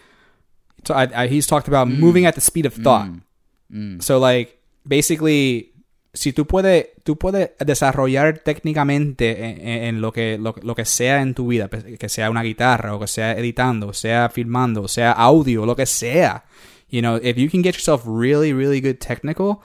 so 0.84 0.94
I, 0.94 1.24
I, 1.24 1.26
he's 1.28 1.46
talked 1.46 1.68
about 1.68 1.88
mm. 1.88 1.98
moving 1.98 2.24
at 2.24 2.34
the 2.34 2.40
speed 2.40 2.64
of 2.64 2.72
thought. 2.72 3.08
Mm. 3.08 3.22
Mm. 3.70 4.02
So 4.02 4.18
like 4.18 4.58
basically, 4.86 5.72
si 6.14 6.32
tú 6.32 6.46
puedes 6.46 6.86
tú 7.04 7.18
puedes 7.18 7.50
desarrollar 7.58 8.38
técnicamente 8.38 9.44
en, 9.44 9.60
en- 9.60 9.84
en 9.84 10.00
lo 10.00 10.12
que 10.12 10.38
lo, 10.38 10.54
lo 10.62 10.74
que 10.74 10.86
sea 10.86 11.20
en 11.20 11.34
tu 11.34 11.48
vida, 11.48 11.68
que 11.68 12.08
sea 12.08 12.30
una 12.30 12.42
guitarra 12.42 12.94
o 12.94 13.00
que 13.00 13.06
sea 13.06 13.32
editando, 13.32 13.88
o 13.88 13.92
sea 13.92 14.30
filmando, 14.30 14.82
o 14.82 14.88
sea 14.88 15.12
audio, 15.12 15.66
lo 15.66 15.76
que 15.76 15.86
sea. 15.86 16.44
You 16.88 17.00
know, 17.02 17.16
if 17.22 17.36
you 17.36 17.50
can 17.50 17.62
get 17.62 17.74
yourself 17.74 18.04
really 18.06 18.54
really 18.54 18.80
good 18.80 18.98
technical, 19.00 19.60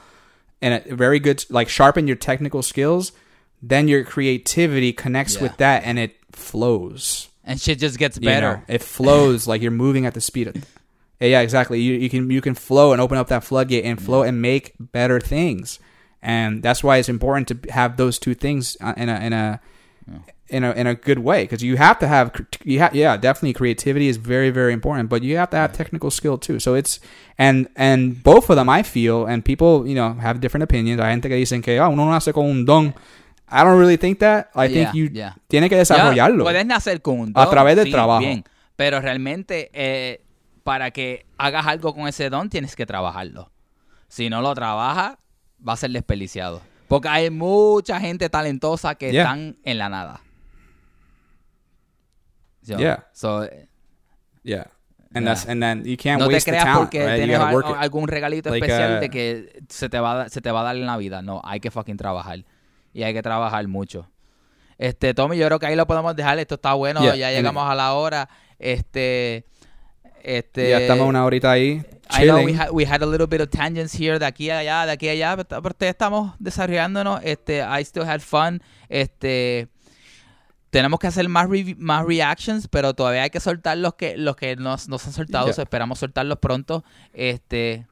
and 0.62 0.84
a 0.86 0.96
very 0.96 1.20
good 1.20 1.46
like 1.50 1.70
sharpen 1.70 2.08
your 2.08 2.16
technical 2.16 2.62
skills, 2.62 3.12
then 3.62 3.88
your 3.88 4.04
creativity 4.04 4.94
connects 4.94 5.36
Yeah. 5.36 5.44
with 5.44 5.58
that 5.58 5.84
and 5.84 5.98
it 6.00 6.16
flows. 6.32 7.30
And 7.44 7.60
shit 7.62 7.80
just 7.80 7.98
gets 7.98 8.18
you 8.18 8.24
better. 8.24 8.58
know? 8.58 8.64
It 8.68 8.82
flows 8.82 9.48
like 9.48 9.62
you're 9.62 9.72
moving 9.72 10.06
at 10.06 10.14
the 10.14 10.22
speed 10.22 10.48
of 10.48 10.56
Yeah, 11.20 11.28
yeah, 11.28 11.42
exactly. 11.42 11.80
You 11.80 11.94
you 11.94 12.10
can 12.10 12.30
you 12.30 12.42
can 12.42 12.56
flow 12.56 12.92
and 12.92 13.02
open 13.02 13.18
up 13.18 13.28
that 13.28 13.44
floodgate 13.44 13.86
and 13.86 14.02
flow 14.02 14.22
and 14.24 14.42
make 14.42 14.74
better 14.80 15.20
things. 15.20 15.80
And 16.22 16.62
that's 16.64 16.84
why 16.84 16.98
it's 16.98 17.10
important 17.10 17.48
to 17.50 17.72
have 17.72 17.96
those 17.98 18.20
two 18.20 18.34
things 18.34 18.76
uh, 18.82 18.94
in 18.98 19.08
a 19.10 19.20
in 19.20 19.34
a 19.34 19.60
in 20.50 20.64
a 20.64 20.72
in 20.74 20.88
a 20.88 20.96
good 20.96 21.20
way 21.20 21.44
because 21.44 21.62
you 21.66 21.76
have 21.78 22.00
to 22.00 22.08
have 22.08 22.32
you 22.64 22.80
have 22.80 22.96
yeah 22.96 23.18
definitely 23.18 23.54
creativity 23.54 24.08
is 24.08 24.18
very 24.18 24.50
very 24.50 24.72
important 24.74 25.10
but 25.10 25.22
you 25.22 25.38
have 25.38 25.50
to 25.50 25.58
have 25.58 25.74
technical 25.74 26.10
skill 26.10 26.38
too 26.38 26.60
so 26.60 26.74
it's 26.76 27.00
and 27.38 27.68
and 27.76 28.22
both 28.24 28.50
of 28.50 28.56
them 28.56 28.70
I 28.70 28.84
feel 28.84 29.26
and 29.28 29.44
people 29.44 29.88
you 29.88 29.96
know 29.96 30.14
have 30.22 30.40
different 30.40 30.64
opinions 30.64 31.02
hay 31.02 31.12
gente 31.12 31.28
que 31.30 31.36
dicen 31.36 31.62
que 31.62 31.80
ah, 31.80 31.90
uno 31.90 32.10
nace 32.10 32.32
con 32.34 32.46
un 32.46 32.66
don 32.66 32.94
I 33.50 33.64
don't 33.64 33.78
really 33.80 33.98
think 33.98 34.20
that 34.20 34.50
I 34.56 34.68
think 34.68 34.88
Yeah, 34.88 34.92
you 34.94 35.10
yeah. 35.14 35.36
tiene 35.48 35.70
que 35.70 35.78
desarrollarlo 35.78 36.44
puedes 36.44 36.66
nacer 36.66 37.02
con 37.02 37.20
un 37.20 37.32
A 37.36 37.42
don, 37.46 37.50
través 37.52 37.76
del 37.76 37.86
sí, 37.86 37.92
trabajo. 37.92 38.20
Bien, 38.20 38.44
pero 38.76 39.00
realmente 39.02 39.70
eh, 39.74 40.22
para 40.64 40.92
que 40.92 41.26
hagas 41.38 41.66
algo 41.66 41.94
con 41.96 42.08
ese 42.08 42.30
don 42.30 42.50
tienes 42.50 42.76
que 42.76 42.86
trabajarlo. 42.86 43.50
Si 44.10 44.30
no 44.30 44.42
lo 44.42 44.54
trabajas, 44.54 45.18
va 45.66 45.74
a 45.74 45.78
ser 45.78 45.92
desperdiciado. 45.92 46.62
Porque 46.90 47.08
hay 47.10 47.30
mucha 47.30 48.00
gente 48.02 48.30
talentosa 48.30 48.96
que 48.96 49.12
Yeah. 49.12 49.24
están 49.24 49.58
en 49.64 49.78
la 49.78 49.88
nada. 49.90 50.20
So, 52.68 52.78
Yeah. 52.78 53.04
so, 53.14 53.48
yeah 54.44 54.66
and 55.14 55.26
Yeah. 55.26 55.34
that's 55.34 55.48
and 55.48 55.62
then 55.62 55.86
you 55.86 55.96
can't 55.98 56.20
no 56.20 56.28
te 56.28 56.34
waste 56.34 56.46
the 56.46 56.52
creas 56.52 56.66
talent 56.66 56.82
porque 56.82 57.00
right? 57.06 57.20
you 57.20 57.26
tienes 57.28 57.40
al- 57.40 57.76
algún 57.76 58.08
regalito 58.08 58.50
Like, 58.50 58.66
especial 58.66 58.98
uh, 58.98 59.00
de 59.00 59.10
que 59.10 59.62
se 59.70 59.90
te, 59.90 60.00
va 60.00 60.24
a, 60.24 60.30
se 60.30 60.42
te 60.42 60.52
va 60.52 60.62
a 60.62 60.64
dar 60.64 60.76
en 60.76 60.86
la 60.86 60.98
vida. 60.98 61.22
No, 61.22 61.42
hay 61.44 61.60
que 61.60 61.72
fucking 61.72 61.98
trabajar. 61.98 62.44
Y 62.94 63.04
hay 63.04 63.14
que 63.14 63.22
trabajar 63.22 63.68
mucho. 63.68 64.10
Este, 64.78 65.14
Tommy, 65.14 65.38
yo 65.38 65.48
creo 65.48 65.60
que 65.60 65.66
ahí 65.68 65.76
lo 65.76 65.88
podemos 65.88 66.16
dejar. 66.16 66.38
Esto 66.40 66.56
está 66.56 66.74
bueno. 66.74 67.02
Yeah, 67.02 67.16
ya 67.16 67.32
llegamos 67.32 67.70
a 67.70 67.74
la 67.74 67.94
hora. 67.94 68.30
Este. 68.60 69.46
Este. 70.24 70.72
ya 70.72 70.80
estamos 70.80 71.08
una 71.08 71.24
horita 71.24 71.52
ahí 71.52 71.82
I 72.10 72.26
know 72.26 72.44
we 72.44 72.54
had, 72.54 72.72
we 72.72 72.86
had 72.86 73.02
a 73.02 73.06
little 73.06 73.28
bit 73.28 73.42
of 73.42 73.50
tangents 73.50 73.94
here, 73.94 74.18
de 74.20 74.26
aquí 74.26 74.50
a 74.50 74.60
allá, 74.60 74.86
de 74.86 74.92
aquí 74.94 75.08
a 75.10 75.12
allá, 75.12 75.38
pero, 75.38 75.62
pero 75.62 75.76
estamos 75.90 76.34
desarrollándonos. 76.40 77.22
Este, 77.24 77.60
I 77.62 77.82
still 77.84 78.04
had 78.04 78.22
fun. 78.22 78.62
Este, 78.90 79.68
tenemos 80.70 81.00
que 81.00 81.08
hacer 81.08 81.28
más, 81.30 81.48
revi- 81.48 81.78
más 81.78 82.06
reactions, 82.06 82.68
pero 82.68 82.94
todavía 82.94 83.24
hay 83.24 83.30
que 83.30 83.40
soltar 83.40 83.78
los 83.78 83.96
que 83.96 84.18
los 84.18 84.36
que 84.36 84.56
nos, 84.56 84.88
nos 84.90 85.06
han 85.08 85.14
soltado. 85.14 85.48
Yeah. 85.52 85.64
esperamos 85.64 86.00
soltarlos 86.00 86.40
pronto. 86.40 86.84
Este, 87.14 87.88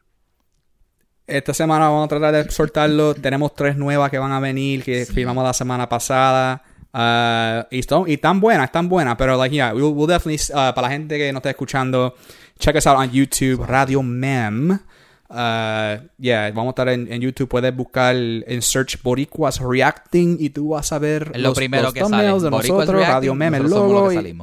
Esta 1.28 1.53
semana 1.53 1.88
vamos 1.89 2.05
a 2.05 2.07
tratar 2.07 2.34
de 2.34 2.51
soltarlo. 2.51 3.15
Tenemos 3.15 3.53
tres 3.55 3.78
nuevas 3.78 4.11
que 4.11 4.19
van 4.19 4.32
a 4.32 4.39
venir, 4.39 4.84
que 4.84 5.05
filmamos 5.05 5.43
la 5.43 5.53
semana 5.53 5.89
pasada. 5.89 6.61
Uh, 6.93 7.65
y, 7.71 7.84
son, 7.84 8.07
y 8.09 8.13
están 8.13 8.39
buenas, 8.39 8.65
están 8.65 8.88
buenas. 8.88 9.15
Pero, 9.17 9.36
like, 9.38 9.53
yeah, 9.53 9.73
we'll, 9.73 9.91
we'll 9.93 10.07
definitely, 10.07 10.41
uh, 10.53 10.73
para 10.73 10.84
la 10.84 10.89
gente 10.89 11.17
que 11.17 11.32
no 11.34 11.39
está 11.39 11.49
escuchando, 11.49 12.15
check 12.59 12.76
us 12.76 12.88
out 12.88 12.97
on 12.97 13.11
YouTube, 13.11 13.65
Radio 13.65 14.01
Mem. 14.01 14.80
Uh, 15.28 16.05
yeah, 16.19 16.51
vamos 16.51 16.67
a 16.67 16.69
estar 16.69 16.89
en, 16.89 17.11
en 17.11 17.19
YouTube. 17.21 17.47
Puedes 17.49 17.76
buscar 17.76 18.15
en 18.15 18.61
search 18.61 19.01
Boricuas 19.01 19.59
Reacting 19.59 20.38
y 20.39 20.49
tú 20.51 20.69
vas 20.69 20.91
a 20.91 20.99
ver 20.99 21.32
es 21.34 21.41
lo 21.41 21.49
los, 21.49 21.57
primero 21.57 21.84
los 21.84 21.93
que 21.93 21.99
sale. 22.01 22.11
thumbnails 22.11 22.43
de 22.43 22.49
Boricuas 22.49 22.80
nosotros, 22.80 22.95
Reacting, 23.01 23.13
Radio 23.15 23.36
Mem, 23.36 23.55
el 23.55 23.63
nosotros 23.63 23.82
somos 23.89 23.93
logo. 23.93 24.09
que 24.21 24.30
y-. 24.30 24.38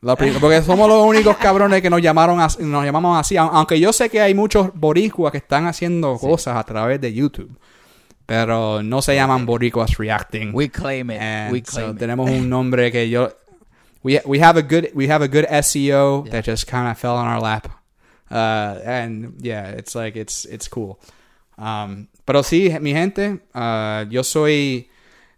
Lo 0.00 0.16
porque 0.40 0.62
somos 0.62 0.88
los 0.88 1.04
únicos 1.06 1.36
cabrones 1.38 1.82
que 1.82 1.90
nos 1.90 2.00
llamaron 2.00 2.38
nos 2.38 2.84
llamamos 2.84 3.18
así. 3.18 3.36
Aun- 3.36 3.50
Aunque 3.52 3.80
yo 3.80 3.92
sé 3.92 4.08
que 4.08 4.20
hay 4.20 4.32
muchos 4.34 4.70
boricuas 4.74 5.32
que 5.32 5.38
están 5.38 5.66
haciendo 5.66 6.16
cosas 6.18 6.56
a 6.56 6.62
través 6.64 7.00
de 7.00 7.12
YouTube. 7.12 7.50
Pero 8.26 8.82
no 8.82 9.00
se 9.02 9.14
llaman 9.16 9.44
boricuas 9.46 9.96
reacting. 9.96 10.54
We 10.54 10.68
claim 10.70 11.10
it. 11.10 11.18
And 11.20 11.52
we 11.52 11.62
so 11.64 11.72
claim 11.72 11.90
it. 11.92 11.98
tenemos 11.98 12.30
un 12.30 12.48
nombre 12.50 12.92
que 12.92 13.08
yo 13.08 13.32
we 14.04 14.20
we 14.26 14.38
have 14.40 14.58
a 14.58 14.62
good 14.62 14.90
we 14.94 15.10
have 15.10 15.24
a 15.24 15.28
good 15.28 15.46
SEO 15.50 16.24
Yeah. 16.26 16.32
that 16.32 16.44
just 16.44 16.70
kind 16.70 16.88
of 16.88 16.96
fell 16.98 17.16
on 17.16 17.26
our 17.26 17.40
lap. 17.40 17.66
Uh, 18.30 18.80
and 18.84 19.34
yeah, 19.40 19.70
it's 19.70 19.94
like 19.94 20.18
it's 20.18 20.44
it's 20.46 20.68
cool. 20.68 20.98
Um, 21.56 22.08
pero 22.24 22.42
sí, 22.42 22.70
mi 22.80 22.92
gente, 22.92 23.40
uh, 23.54 24.08
yo 24.08 24.22
soy 24.22 24.88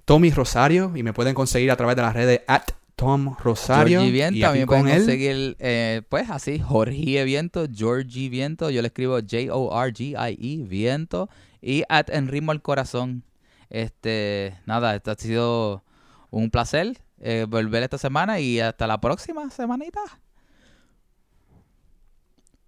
Tommy 0.04 0.30
Rosario 0.30 0.92
y 0.94 1.02
me 1.02 1.12
pueden 1.12 1.34
conseguir 1.34 1.70
a 1.70 1.76
través 1.76 1.96
de 1.96 2.02
las 2.02 2.14
redes 2.14 2.40
at 2.46 2.72
Tom 2.96 3.34
Rosario. 3.38 4.00
Georgie 4.00 4.12
Viento, 4.12 4.54
y 4.54 4.58
me 4.58 4.66
con 4.66 4.82
pueden 4.82 4.88
él. 4.88 5.02
conseguir, 5.02 5.56
eh, 5.58 6.02
pues 6.08 6.28
así, 6.28 6.58
Jorge 6.58 7.24
Viento, 7.24 7.66
Georgie 7.72 8.28
Viento, 8.28 8.68
yo 8.68 8.82
le 8.82 8.88
escribo 8.88 9.18
J-O-R-G-I-E, 9.20 10.64
Viento, 10.68 11.30
y 11.62 11.84
at 11.88 12.10
En 12.10 12.28
Ritmo 12.28 12.52
al 12.52 12.60
Corazón. 12.60 13.22
Este, 13.70 14.58
nada, 14.66 14.94
esto 14.96 15.12
ha 15.12 15.14
sido 15.14 15.84
un 16.30 16.50
placer 16.50 16.98
eh, 17.20 17.46
volver 17.48 17.82
esta 17.82 17.98
semana 17.98 18.40
y 18.40 18.60
hasta 18.60 18.86
la 18.86 19.00
próxima 19.00 19.48
semanita. 19.50 20.00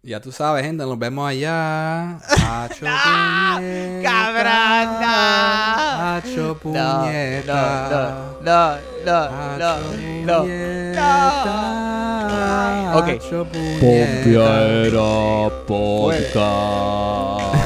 Ya 0.05 0.19
tú 0.21 0.33
sabes, 0.33 0.65
gente, 0.65 0.83
nos 0.83 0.99
vemos 0.99 1.31
allá. 1.31 2.17
Hacho 2.17 2.81
puñeta. 2.87 4.03
cabrón, 4.03 5.01
no. 5.01 5.07
Hacho 6.17 6.49
No, 6.49 6.55
puñeta. 6.59 8.17
no, 8.43 8.43
no, 8.43 8.75
no, 9.07 9.31
no, 9.59 9.77
no, 10.27 10.43
no. 10.97 11.03
Ok. 12.99 13.09
Puñeta. 13.79 14.91
Podcast. 15.69 17.62